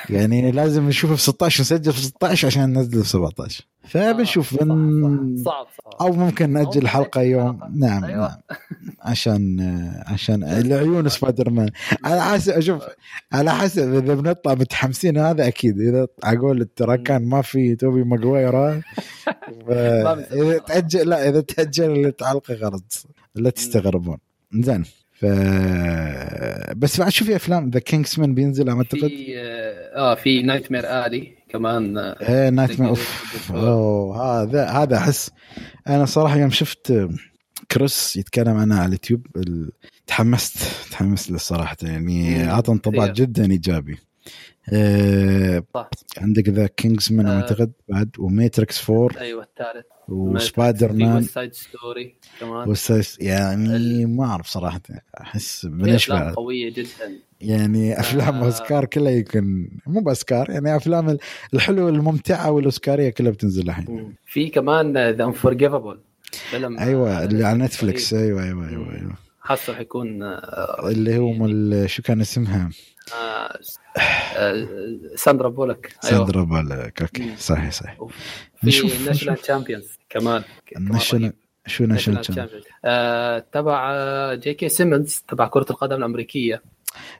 يعني 0.09 0.51
لازم 0.51 0.87
نشوفه 0.87 1.15
في 1.15 1.21
16 1.21 1.61
ونسجل 1.61 1.93
في 1.93 2.01
16 2.01 2.47
عشان 2.47 2.73
ننزله 2.73 3.03
في 3.03 3.09
17 3.09 3.65
فبنشوف 3.89 4.53
آه، 4.53 4.57
صح، 4.57 4.63
بن... 4.63 5.35
صح، 5.37 5.51
صعب 5.51 5.67
صعب 5.67 6.07
أو 6.07 6.13
ممكن 6.13 6.49
نأجل 6.49 6.81
الحلقة 6.81 7.21
يوم. 7.21 7.59
نعم 7.75 8.03
أيوة. 8.03 8.27
نعم. 8.27 8.37
عشان 9.01 9.59
عشان 10.07 10.43
العيون 10.59 11.09
سبايدر 11.09 11.49
مان 11.49 11.69
على 12.03 12.21
حسب 12.21 12.51
أشوف 12.51 12.83
على 13.33 13.51
حسب 13.51 13.93
إذا 13.93 14.13
بنطلع 14.15 14.53
متحمسين 14.53 15.17
هذا 15.17 15.47
أكيد. 15.47 15.79
إذا 15.79 16.07
أقول 16.23 16.65
ترى 16.75 16.97
كان 16.97 17.25
ما 17.25 17.41
في 17.41 17.75
توبي 17.75 18.03
ماجواير. 18.03 18.55
اذا 19.69 20.57
تاجل 20.57 21.09
لا 21.09 21.29
إذا 21.29 21.41
تأجل 21.41 22.13
الحلقة 22.21 22.55
خلاص 22.55 23.07
لا 23.35 23.49
تستغربون. 23.49 24.17
زين. 24.53 24.83
ف 25.13 25.25
بس 26.75 26.99
بعد 26.99 27.09
شو 27.09 27.25
في 27.25 27.35
أفلام 27.35 27.69
The 27.69 27.79
King's 27.79 28.15
Man 28.15 28.33
بينزل 28.33 28.69
على 28.69 28.77
ما 28.77 28.83
أعتقد؟ 28.83 29.07
في 29.07 29.33
آه 29.95 30.15
في 30.15 30.41
Nightmare 30.43 31.05
Alley. 31.05 31.38
كمان 31.49 31.97
إيه 31.97 32.49
night 32.49 32.71
تقدر 32.71 32.87
of 32.89 33.51
هذا 34.21 34.65
هذا 34.69 34.97
أحس 34.97 35.31
أنا 35.87 36.05
صراحة 36.05 36.37
يوم 36.37 36.49
شفت 36.49 37.07
كريس 37.71 38.15
يتكلم 38.15 38.57
عنها 38.57 38.77
على 38.77 38.85
اليوتيوب 38.87 39.25
ال- 39.35 39.71
تحمست 40.07 40.57
تحمست 40.91 41.31
له 41.31 41.37
صراحة 41.37 41.77
يعني. 41.83 42.49
أعطى 42.51 42.71
انطباع. 42.71 43.07
جدا 43.07 43.51
إيجابي 43.51 43.97
آه، 44.73 45.63
صح. 45.73 45.89
عندك 46.17 46.49
The 46.49 46.67
King's 46.67 47.07
Man 47.07 47.27
آه. 47.27 47.35
أعتقد 47.41 47.71
بعد 47.89 48.09
وماتريكس 48.19 48.89
4 48.89 49.09
أيوه 49.21 49.43
الثالث. 49.43 49.85
وسبايدر 50.07 50.93
مان 50.93 51.23
Side 51.23 51.53
Story 51.53 52.15
كمان. 52.39 52.69
والسايس 52.69 53.17
يعني 53.19 53.75
ال- 53.75 54.15
ما 54.15 54.25
أعرف 54.25 54.47
صراحة 54.47 54.81
أحس 55.21 55.65
بنشبع 55.65 56.33
قوية 56.33 56.73
جدا. 56.73 56.87
يعني 57.41 57.99
أفلام 57.99 58.35
آه. 58.35 58.45
أوسكار 58.45 58.85
كلها 58.85 59.11
يكون 59.11 59.69
مو 59.87 60.01
بأوسكار 60.01 60.49
يعني 60.49 60.75
أفلام 60.75 61.17
الحلوة 61.53 61.89
الممتعه 61.89 62.51
والأوسكارية 62.51 63.09
كلها 63.09 63.31
بتنزل 63.31 63.69
الحين. 63.69 64.15
في 64.25 64.49
كمان 64.49 64.97
The 65.09 65.23
Unforgivable 65.23 65.99
فيلم 66.31 66.79
أيوه 66.79 67.21
آه، 67.21 67.25
اللي 67.25 67.43
على 67.45 67.57
نتفلكس 67.63 68.13
أيوه 68.13 68.43
أيوه 68.43 68.69
أيوه. 68.69 68.95
أيوة. 68.95 69.13
حاسه 69.41 69.73
حيكون 69.73 70.23
آه، 70.23 70.89
اللي 70.89 71.17
هو 71.17 71.33
يعني، 71.33 71.87
شو 71.87 72.01
كان 72.03 72.21
اسمها؟ 72.21 72.57
آه، 72.63 72.67
آه، 72.67 72.69
ساندرا 75.15 75.49
بولك. 75.49 75.95
أيوه. 76.03 76.15
ساندرا 76.17 76.43
بولك 76.43 77.01
okay. 77.01 77.35
صحيح 77.37 77.71
صحيح. 77.71 77.97
في 78.61 78.65
National. 79.05 79.37
Champions 79.37 79.87
كمان 80.09 80.43
ال 80.77 80.83
National. 80.83 81.33
شو 81.67 81.85
National 81.85 82.21
Champion 82.21 82.47
Champions 82.47 82.63
آه، 82.85 83.45
تبع 83.51 83.91
آه، 83.93 84.35
جي 84.35 84.53
كي 84.53 84.69
سيمنز 84.69 85.23
تبع 85.27 85.47
كرة 85.47 85.65
القدم 85.69 85.95
الأمريكية. 85.95 86.61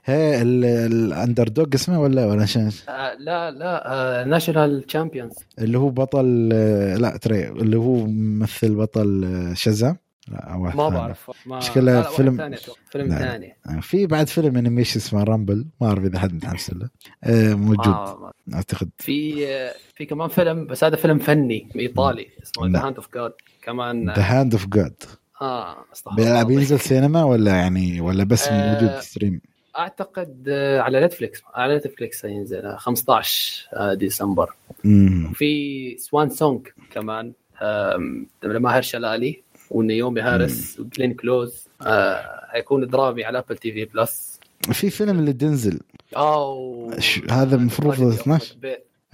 هي 0.04 0.42
ال 0.42 1.48
Underdog 1.48 1.66
اسمه 1.74 2.00
ولا 2.00 2.26
ولا 2.26 2.46
شيء 2.46 2.70
آه، 2.88 3.14
لا 3.18 3.50
لا 3.50 3.92
آه، 3.92 4.24
National 4.24 4.82
Champions 4.82 5.32
اللي 5.58 5.78
هو 5.78 5.88
بطل 5.88 6.50
آه، 6.52 6.96
لا 6.96 7.16
ترى 7.16 7.48
اللي 7.48 7.76
هو 7.76 8.06
ممثل 8.06 8.74
بطل 8.74 9.24
آه، 9.24 9.54
شازام. 9.54 9.96
لا 10.28 10.54
واحد 10.54 10.76
ما 10.76 10.82
ثاني. 10.90 11.00
بعرف. 11.00 11.30
ما 11.46 11.56
واحد 11.56 12.04
فيلم- 12.04 12.36
ثاني 12.36 12.56
أتوقع، 12.56 12.78
فيلم 12.90 13.08
لا. 13.08 13.18
ثاني. 13.18 13.56
في 13.82 14.06
بعد 14.06 14.28
فيلم 14.28 14.56
animation 14.56 15.00
اسمه 15.00 15.24
Rumble 15.24 15.66
ما 15.80 15.86
أعرف 15.88 16.04
إذا 16.04 16.18
حد 16.18 16.34
متحمس 16.34 16.70
له. 16.72 16.88
آه، 17.24 17.54
موجود. 17.54 17.86
آه، 17.86 18.32
أعتقد. 18.54 18.90
في 18.98 19.46
في 19.94 20.06
كمان 20.06 20.28
فيلم 20.28 20.66
بس 20.66 20.84
هذا 20.84 20.96
فيلم 20.96 21.18
فني 21.18 21.68
إيطالي 21.76 22.26
اسمه 22.42 22.66
The 22.66 22.72
نعم. 22.72 22.84
Hand 22.84 22.96
of 22.96 23.08
God 23.14 23.32
كمان 23.62 24.10
The 24.10 24.22
Hand 24.22 24.52
of 24.52 24.66
God 24.66 25.02
آه 25.42 25.76
أستغفر 25.92 26.42
بينزل. 26.44 26.80
سينما 26.80 27.24
ولا 27.24 27.56
يعني 27.56 28.00
ولا 28.00 28.24
بس 28.24 28.48
آه، 28.48 28.74
موجود 28.74 29.00
stream؟ 29.00 29.40
أعتقد 29.78 30.44
آه، 30.48 30.80
على 30.80 31.04
نتفلكس 31.04 31.42
على 31.54 31.76
نتفلكس 31.76 32.26
هينزل 32.26 32.66
آه، 32.66 32.76
15 32.76 33.68
آه، 33.74 33.94
ديسمبر. 33.94 34.50
امم 34.84 35.32
في 35.32 35.96
Swan 35.98 36.28
Song 36.28 36.66
كمان 36.92 37.32
لماهرشالا 38.42 38.82
علي 38.82 39.42
ونيومي 39.70 40.20
هاريس 40.20 40.80
وجلين 40.80 41.14
كلوز 41.14 41.68
آه، 41.82 42.46
حيكون 42.48 42.86
درامي 42.86 43.24
على 43.24 43.38
ابل 43.38 43.56
تي 43.56 43.72
في 43.72 43.84
بلس 43.84 44.40
في 44.72 44.90
فيلم 44.90 45.18
اللي 45.18 45.32
دنزل 45.32 45.80
أو 46.16 46.90
ش- 46.98 47.20
هذا 47.30 47.56
المفروض 47.56 48.02
12 48.12 48.54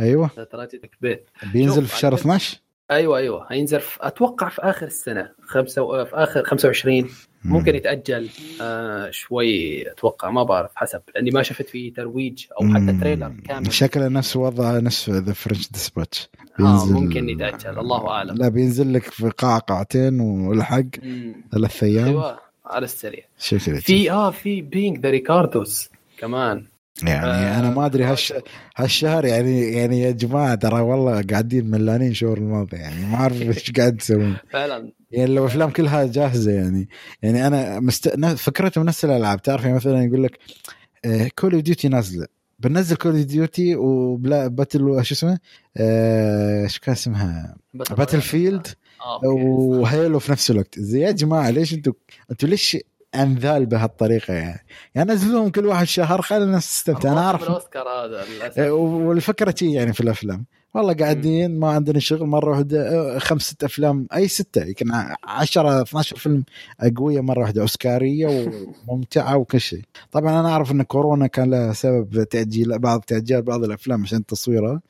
أيوه. 0.00 0.30
Tragedy 0.50 0.90
Macbeth 1.00 1.28
بينزل 1.52 1.84
في 1.86 1.98
شهر 1.98 2.10
عندك- 2.10 2.20
12 2.20 2.58
أيوه 2.90 3.18
أيوه. 3.18 3.46
هينزل 3.50 3.80
في 3.80 3.98
أتوقع 4.00 4.48
في 4.48 4.62
آخر 4.62 4.86
السنة 4.86 5.30
خمسة 5.42 5.82
و... 5.82 6.04
في 6.04 6.16
آخر 6.16 6.44
25 6.44 7.08
ممكن 7.48 7.74
يتأجل 7.74 8.28
آه 8.60 9.10
شوي 9.10 9.82
أتوقع 9.92 10.30
ما 10.30 10.42
بعرف 10.42 10.70
حسب 10.74 11.00
لأني 11.14 11.30
ما 11.30 11.42
شفت 11.42 11.68
فيه 11.68 11.94
ترويج 11.94 12.46
أو 12.60 12.68
حتى. 12.74 12.98
trailer 13.00 13.34
كامل. 13.48 13.72
شكله 13.72 14.08
نفس 14.08 14.36
وضع 14.36 14.78
نفس 14.78 15.10
The 15.10 15.32
French 15.32 15.70
Dispatch. 15.72 16.28
آه 16.60 16.86
ممكن 16.86 17.28
يتأجل 17.28 17.78
الله 17.78 18.08
أعلم. 18.10 18.36
لا 18.36 18.48
بينزل 18.48 18.92
لك 18.92 19.02
في 19.02 19.30
قاعة 19.30 19.58
قاعتين 19.58 20.20
والحق. 20.20 20.82
ثلاث 21.52 21.82
أيام. 21.82 22.08
أيوه 22.08 22.38
على 22.66 22.84
السريع. 22.84 23.24
شكله 23.38 23.80
في 23.80 24.10
آه 24.10 24.30
في 24.30 24.62
Being 24.62 24.98
the 24.98 25.10
Ricardos 25.10 25.90
كمان. 26.18 26.66
يعني 27.02 27.26
آه، 27.26 27.58
أنا 27.58 27.70
ما 27.70 27.86
أدري 27.86 28.04
هالش... 28.04 28.32
هالشهر 28.76 29.24
يعني 29.24 29.72
يعني 29.72 30.00
يا 30.00 30.10
جماعة 30.10 30.54
ترى 30.54 30.80
والله 30.80 31.22
قاعدين 31.22 31.70
ملانين 31.70 32.14
شهور 32.14 32.38
الماضي 32.38 32.76
يعني 32.76 33.06
ما 33.06 33.14
أعرف 33.14 33.42
إيش 33.42 33.72
قاعد 33.72 33.96
تسوون 33.96 34.36
فعلا. 34.50 34.92
يعني 35.10 35.34
لو 35.34 35.46
افلام 35.46 35.70
كلها 35.70 36.06
جاهزة 36.06 36.52
يعني 36.52 36.88
يعني 37.22 37.46
أنا 37.46 37.80
مست... 37.80 38.08
فكرتهم 38.24 38.84
نفس 38.84 39.04
الألعاب. 39.04 39.42
تعرف 39.42 39.62
يعني 39.62 39.76
مثلا 39.76 40.04
يقول 40.04 40.22
لك 40.22 40.38
Call 41.38 41.52
of 41.52 41.62
Duty 41.62 41.88
نازلة. 41.88 42.26
بنزل 42.58 42.96
Call 42.96 43.12
of 43.12 43.24
Duty 43.24 43.76
وبلا 43.76 44.46
Battle 44.46 45.04
شو 45.04 45.14
اسمه؟ 45.14 45.38
آه، 45.76 46.62
إيش 46.62 46.78
كان 46.78 46.92
اسمها؟ 46.92 47.56
Battlefield 47.74 48.66
آه،. 49.00 49.20
وهيلو 49.24 50.18
في 50.18 50.32
نفس 50.32 50.50
الوقت. 50.50 50.78
زي 50.78 51.00
يا 51.00 51.10
جماعة 51.10 51.50
ليش 51.50 51.74
أنتم 51.74 51.92
أنتم 52.30 52.48
ليش 52.48 52.76
أنذال 53.14 53.66
بهالطريقة 53.66 54.34
يعني. 54.34 54.66
يعني 54.94 55.12
نزلوهم 55.12 55.50
كل 55.50 55.66
واحد 55.66 55.86
شهر 55.86 56.22
خلي 56.22 56.44
الناس 56.44 56.66
تستمتع 56.66 57.12
أنا 57.12 57.20
أعرف. 57.20 57.42
الأوسكار 57.42 57.88
هذا 57.88 58.70
والفكرة 58.70 59.54
شي 59.58 59.72
يعني 59.72 59.92
في 59.92 60.00
الأفلام. 60.00 60.46
والله 60.76 60.92
قاعدين 60.94 61.58
ما 61.60 61.68
عندنا 61.70 61.98
شغل 61.98 62.26
مرة 62.26 62.50
واحدة 62.50 63.18
خمس 63.18 63.42
ست 63.42 63.64
أفلام 63.64 64.06
أي 64.14 64.28
ستة 64.28 64.64
يمكن 64.64 64.86
10 65.24 65.82
12 65.82 66.16
فيلم 66.16 66.44
قويه 66.96 67.20
مرة 67.20 67.40
واحدة 67.40 67.62
أوسكارية 67.62 68.50
وممتعة 68.88 69.36
وكل 69.36 69.60
شيء. 69.60 69.82
طبعا 70.12 70.40
أنا 70.40 70.48
أعرف 70.48 70.72
إن 70.72 70.82
كورونا 70.82 71.26
كان 71.26 71.50
لها 71.50 71.72
سبب 71.72 72.22
تأجيل 72.24 72.78
بعض 72.78 73.00
تأجيل 73.00 73.42
بعض 73.42 73.64
الأفلام 73.64 74.02
عشان 74.02 74.26
تصويرها. 74.26 74.80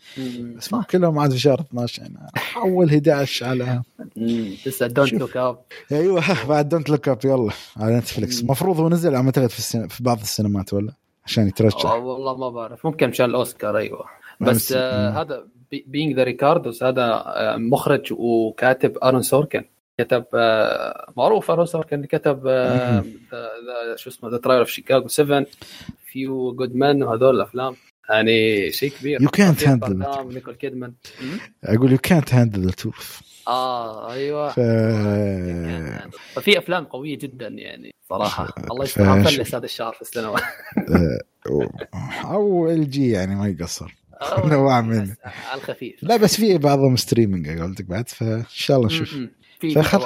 بس 0.57 0.73
ما 0.73 0.83
كلهم 0.83 1.19
عاد 1.19 1.31
في 1.33 1.39
شهر 1.39 1.61
12 1.61 2.03
يعني 2.03 2.15
حول 2.37 2.89
11 2.89 3.47
على. 3.47 3.83
لسه 4.67 4.87
Don't. 4.87 5.12
Look 5.12 5.37
Up 5.37 5.59
أيوه 5.93 6.23
بعد 6.49 6.69
Don't 6.69 6.91
Look 6.91 7.09
Up 7.09 7.19
يلا 7.25 7.53
على 7.77 7.97
نتفلكس. 7.99 8.41
المفروض 8.41 8.81
هو 8.81 8.89
نزل 8.89 9.15
اعتقد 9.15 9.47
في, 9.51 9.59
السين... 9.59 9.89
في 9.89 10.03
بعض 10.03 10.21
السينمات 10.21 10.73
ولا؟ 10.75 10.93
عشان 11.27 11.49
يترشح. 11.49 11.85
والله 11.93 12.37
ما 12.37 12.49
بعرف. 12.49 12.87
ممكن 12.87 13.09
مشان 13.09 13.27
الأوسكار 13.27 13.77
أيوه. 13.79 14.05
بس- 14.41 14.73
آه. 14.77 15.23
هذا 15.23 15.45
Being 15.87 16.16
the 16.16 16.24
Ricardos 16.24 16.83
هذا 16.83 17.05
آه 17.27 17.57
مخرج 17.57 18.13
وكاتب 18.13 18.99
آرون 19.05 19.23
سوركن. 19.23 19.65
كتب 19.99 20.25
آه 20.35 21.13
معروف 21.17 21.51
آرون 21.51 21.67
سوركن 21.67 22.05
كتب 22.05 22.43
آه 22.47 23.05
شو 23.97 24.11
اسمه 24.11 24.31
The 24.31 24.37
Trial 24.39 24.59
of 24.59 24.69
Chicago 24.69 25.09
7 25.09 25.47
Few 26.12 26.53
Good 26.55 26.74
Men 26.77 27.03
وهذول 27.03 27.35
الأفلام. 27.37 27.77
يعني 28.11 28.71
شيء 28.73 28.91
كبير. 29.01 29.19
Handle 29.21 29.63
it. 29.63 29.69
بارديم، 29.69 30.33
نيكول 30.33 30.55
كيدمان. 30.55 30.93
أقول 31.65 31.93
يو 31.93 31.99
كانت 31.99 32.35
هاندل 32.35 32.61
ذا 32.65 32.71
تروث 32.71 33.21
آه 33.49 34.13
أيوه. 34.13 34.49
ف 34.51 34.61
ففي 36.35 36.59
أفلام 36.59 36.85
قوية 36.85 37.19
جدا 37.19 37.49
يعني 37.49 37.95
صراحة. 38.09 38.47
ف- 38.47 38.71
الله 38.71 38.85
يستر. 38.85 39.05
ف- 39.05 39.09
افلس 39.09 39.55
هذا 39.55 39.65
الشهر 39.65 39.93
في 39.93 40.03
السينما. 40.03 40.37
أو 42.25 42.71
إل 42.71 42.91
جي 42.91 43.11
يعني 43.11 43.35
ما 43.35 43.49
يقصر. 43.49 43.95
نوع 44.45 44.81
منه 44.81 45.17
على 45.25 45.61
الخفيف. 45.61 46.03
لا 46.03 46.17
بس 46.17 46.37
في 46.37 46.59
بعضهم 46.59 46.97
streaming 46.97 47.49
قلت 47.61 47.83
بعد 47.83 48.09
فإن 48.09 48.45
شاء 48.49 48.77
الله 48.77 48.87
نشوف. 48.87 49.17
في 49.61 49.83
حلو. 49.83 50.03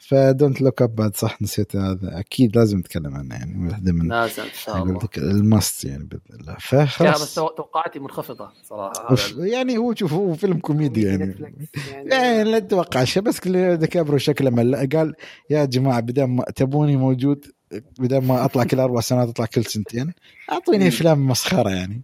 ف 0.00 0.10
Don't 0.10 0.60
Look 0.60 0.82
Up 0.82 0.94
بعد 0.94 1.16
صح 1.16 1.42
نسيت 1.42 1.76
هذا. 1.76 2.18
أكيد 2.18 2.56
لازم 2.56 2.78
نتكلم 2.78 3.14
عنه 3.14 3.34
يعني 3.34 3.68
واحدة 3.68 3.92
من 3.92 4.08
لازم 4.08 4.42
إن 4.42 4.48
شاء 4.64 4.82
الله. 4.82 4.94
قلت 4.94 5.04
لك 5.04 5.18
ال 5.18 5.31
must 5.31 5.84
يعني 5.84 6.04
بإذن 6.04 6.40
الله. 6.40 6.54
بس 6.54 6.62
فخلاص 6.62 7.34
تو- 7.34 7.48
توقعاتي 7.48 7.98
منخفضة 7.98 8.50
صراحة. 8.62 9.12
هذا 9.12 9.46
يعني 9.46 9.78
هو 9.78 9.94
شوف 9.94 10.12
هو 10.12 10.34
فيلم 10.34 10.58
كوميدي 10.58 11.02
يعني. 11.02 11.34
يعني. 11.40 12.10
يعني 12.10 12.44
لا 12.44 12.58
تتوقع 12.58 13.04
شيء 13.04 13.22
بس 13.22 13.40
كل 13.40 13.76
ديكابريو 13.76 14.18
شكله 14.18 14.50
مل 14.50 14.88
قال 14.88 15.14
يا 15.50 15.64
جماعة 15.64 16.00
بدل 16.00 16.24
ما 16.24 16.44
تبوني 16.44 16.96
موجود 16.96 17.44
بدل 17.98 18.18
ما 18.18 18.44
أطلع 18.44 18.64
كل 18.64 18.80
أربع 18.80 19.00
سنوات 19.00 19.28
أطلع 19.28 19.46
كل 19.46 19.64
سنتين. 19.64 20.12
أعطوني 20.52 20.88
أفلام 20.88 21.28
مسخرة 21.28 21.70
يعني. 21.70 22.02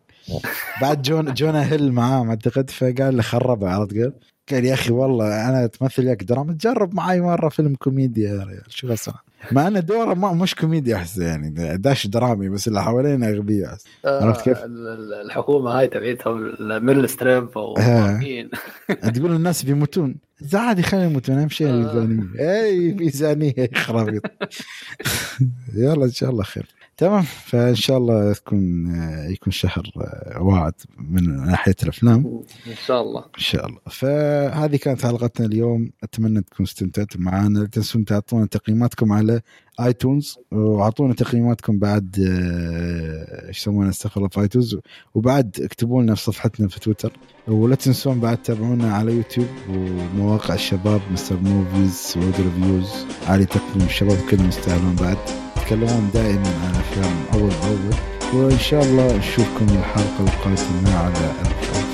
بعد 0.81 1.03
جون 1.03 1.35
جونا 1.35 1.73
هيل 1.73 1.93
معاه 1.93 2.29
اعتقد 2.29 2.71
فقال 2.71 3.17
له 3.17 3.23
خربه 3.23 3.71
عرفت 3.71 3.93
قال 3.95 4.13
قال 4.51 4.65
يا 4.65 4.75
أخي 4.75 4.93
والله 4.93 5.49
أنا 5.49 5.67
تمثل 5.67 6.05
ياك 6.07 6.23
دراما 6.23 6.53
تجرب 6.53 6.95
معي 6.95 7.21
مرة 7.21 7.49
فيلم 7.49 7.75
كوميديا 7.75 8.31
يا 8.31 8.45
ريال 8.45 8.63
شو 8.69 8.87
غصنا 8.89 9.15
مع 9.53 9.67
إن 9.69 9.85
دوره 9.85 10.15
ما 10.15 10.33
مش 10.33 10.55
كوميديا 10.55 10.97
أحس 10.97 11.19
يعني 11.19 11.77
داش 11.77 12.07
درامي 12.07 12.49
بس 12.49 12.69
اللي 12.69 12.83
حوالينا 12.83 13.29
أغبياء. 13.29 13.77
آه، 14.05 14.25
عرفت 14.25 14.45
كيف؟ 14.45 14.59
ال- 14.59 14.89
ال- 14.89 15.15
الحكومة 15.27 15.71
هاي 15.79 15.89
تبعتهم 15.89 16.55
ميرل 16.61 17.09
ستريب 17.09 17.49
ومين 17.57 18.51
تقول 19.15 19.33
الناس 19.37 19.63
بيموتون. 19.63 20.15
عادي 20.55 20.83
خلينا 20.83 21.07
يموتون 21.07 21.39
أهم 21.39 21.49
شيء 21.49 21.67
آه. 21.67 21.71
الميزانيه 21.71 22.23
اي 22.63 22.93
ميزانية 22.93 23.71
خرابيط. 23.75 24.23
يلا 25.75 26.05
إن 26.05 26.11
شاء 26.11 26.31
الله 26.31 26.43
خير. 26.43 26.67
تمام. 27.01 27.23
فإن 27.23 27.75
شاء 27.75 27.99
الله 27.99 28.33
تكون 28.33 28.95
يكون 29.31 29.53
شهر 29.53 29.83
واعد 30.41 30.73
من 30.99 31.47
ناحية 31.47 31.75
الأفلام. 31.83 32.43
إن 32.67 32.75
شاء 32.87 33.03
الله. 33.03 33.21
إن 33.21 33.43
شاء 33.43 33.67
الله. 33.67 33.79
فهذه 33.91 34.77
كانت 34.77 35.07
حلقتنا 35.07 35.47
اليوم. 35.47 35.91
أتمنى 36.03 36.43
تكونوا 36.43 36.71
استمتعتوا 36.71 37.21
معنا. 37.21 37.59
لا 37.59 37.67
تنسون 37.67 38.05
تعطونا 38.05 38.47
تقييماتكم 38.47 39.13
على 39.13 39.41
iTunes. 39.81 40.39
وأعطونا 40.53 41.15
تقييماتكم 41.15 41.79
بعد 41.79 42.17
آه، 42.29 43.49
إيش 43.49 43.59
يسمونه 43.59 43.91
استغفر 43.91 44.17
الله 44.17 44.29
في 44.29 44.41
iTunes. 44.41 44.77
وبعد 45.15 45.61
اكتبوا 45.61 46.03
لنا 46.03 46.15
في 46.15 46.23
صفحتنا 46.23 46.69
في 46.69 46.81
تويتر. 46.81 47.13
ولا 47.49 47.75
تنسون 47.75 48.21
بعد 48.21 48.43
تابعونا 48.43 48.95
على 48.95 49.13
يوتيوب. 49.13 49.49
ومواقع 49.69 50.55
الشباب 50.55 51.01
Mr. 51.13 51.37
Movies 51.37 51.93
سعود 51.93 52.35
Reviews 52.41 53.07
علي 53.29 53.45
تقييم 53.45 53.87
الشباب 53.87 54.19
كلهم 54.31 54.49
يستاهلون 54.49 54.97
بعد. 54.97 55.50
يتكلمون 55.71 56.11
دائما 56.15 56.49
عن 56.65 56.75
أفلام 56.75 57.15
أول 57.35 57.51
بأول 57.51 58.45
وإن 58.45 58.59
شاء 58.59 58.83
الله 58.85 59.17
نشوفكم 59.17 59.67
الحلقة 59.69 60.21
القادمة 60.21 60.99
على 60.99 61.33
ألف. 61.41 61.90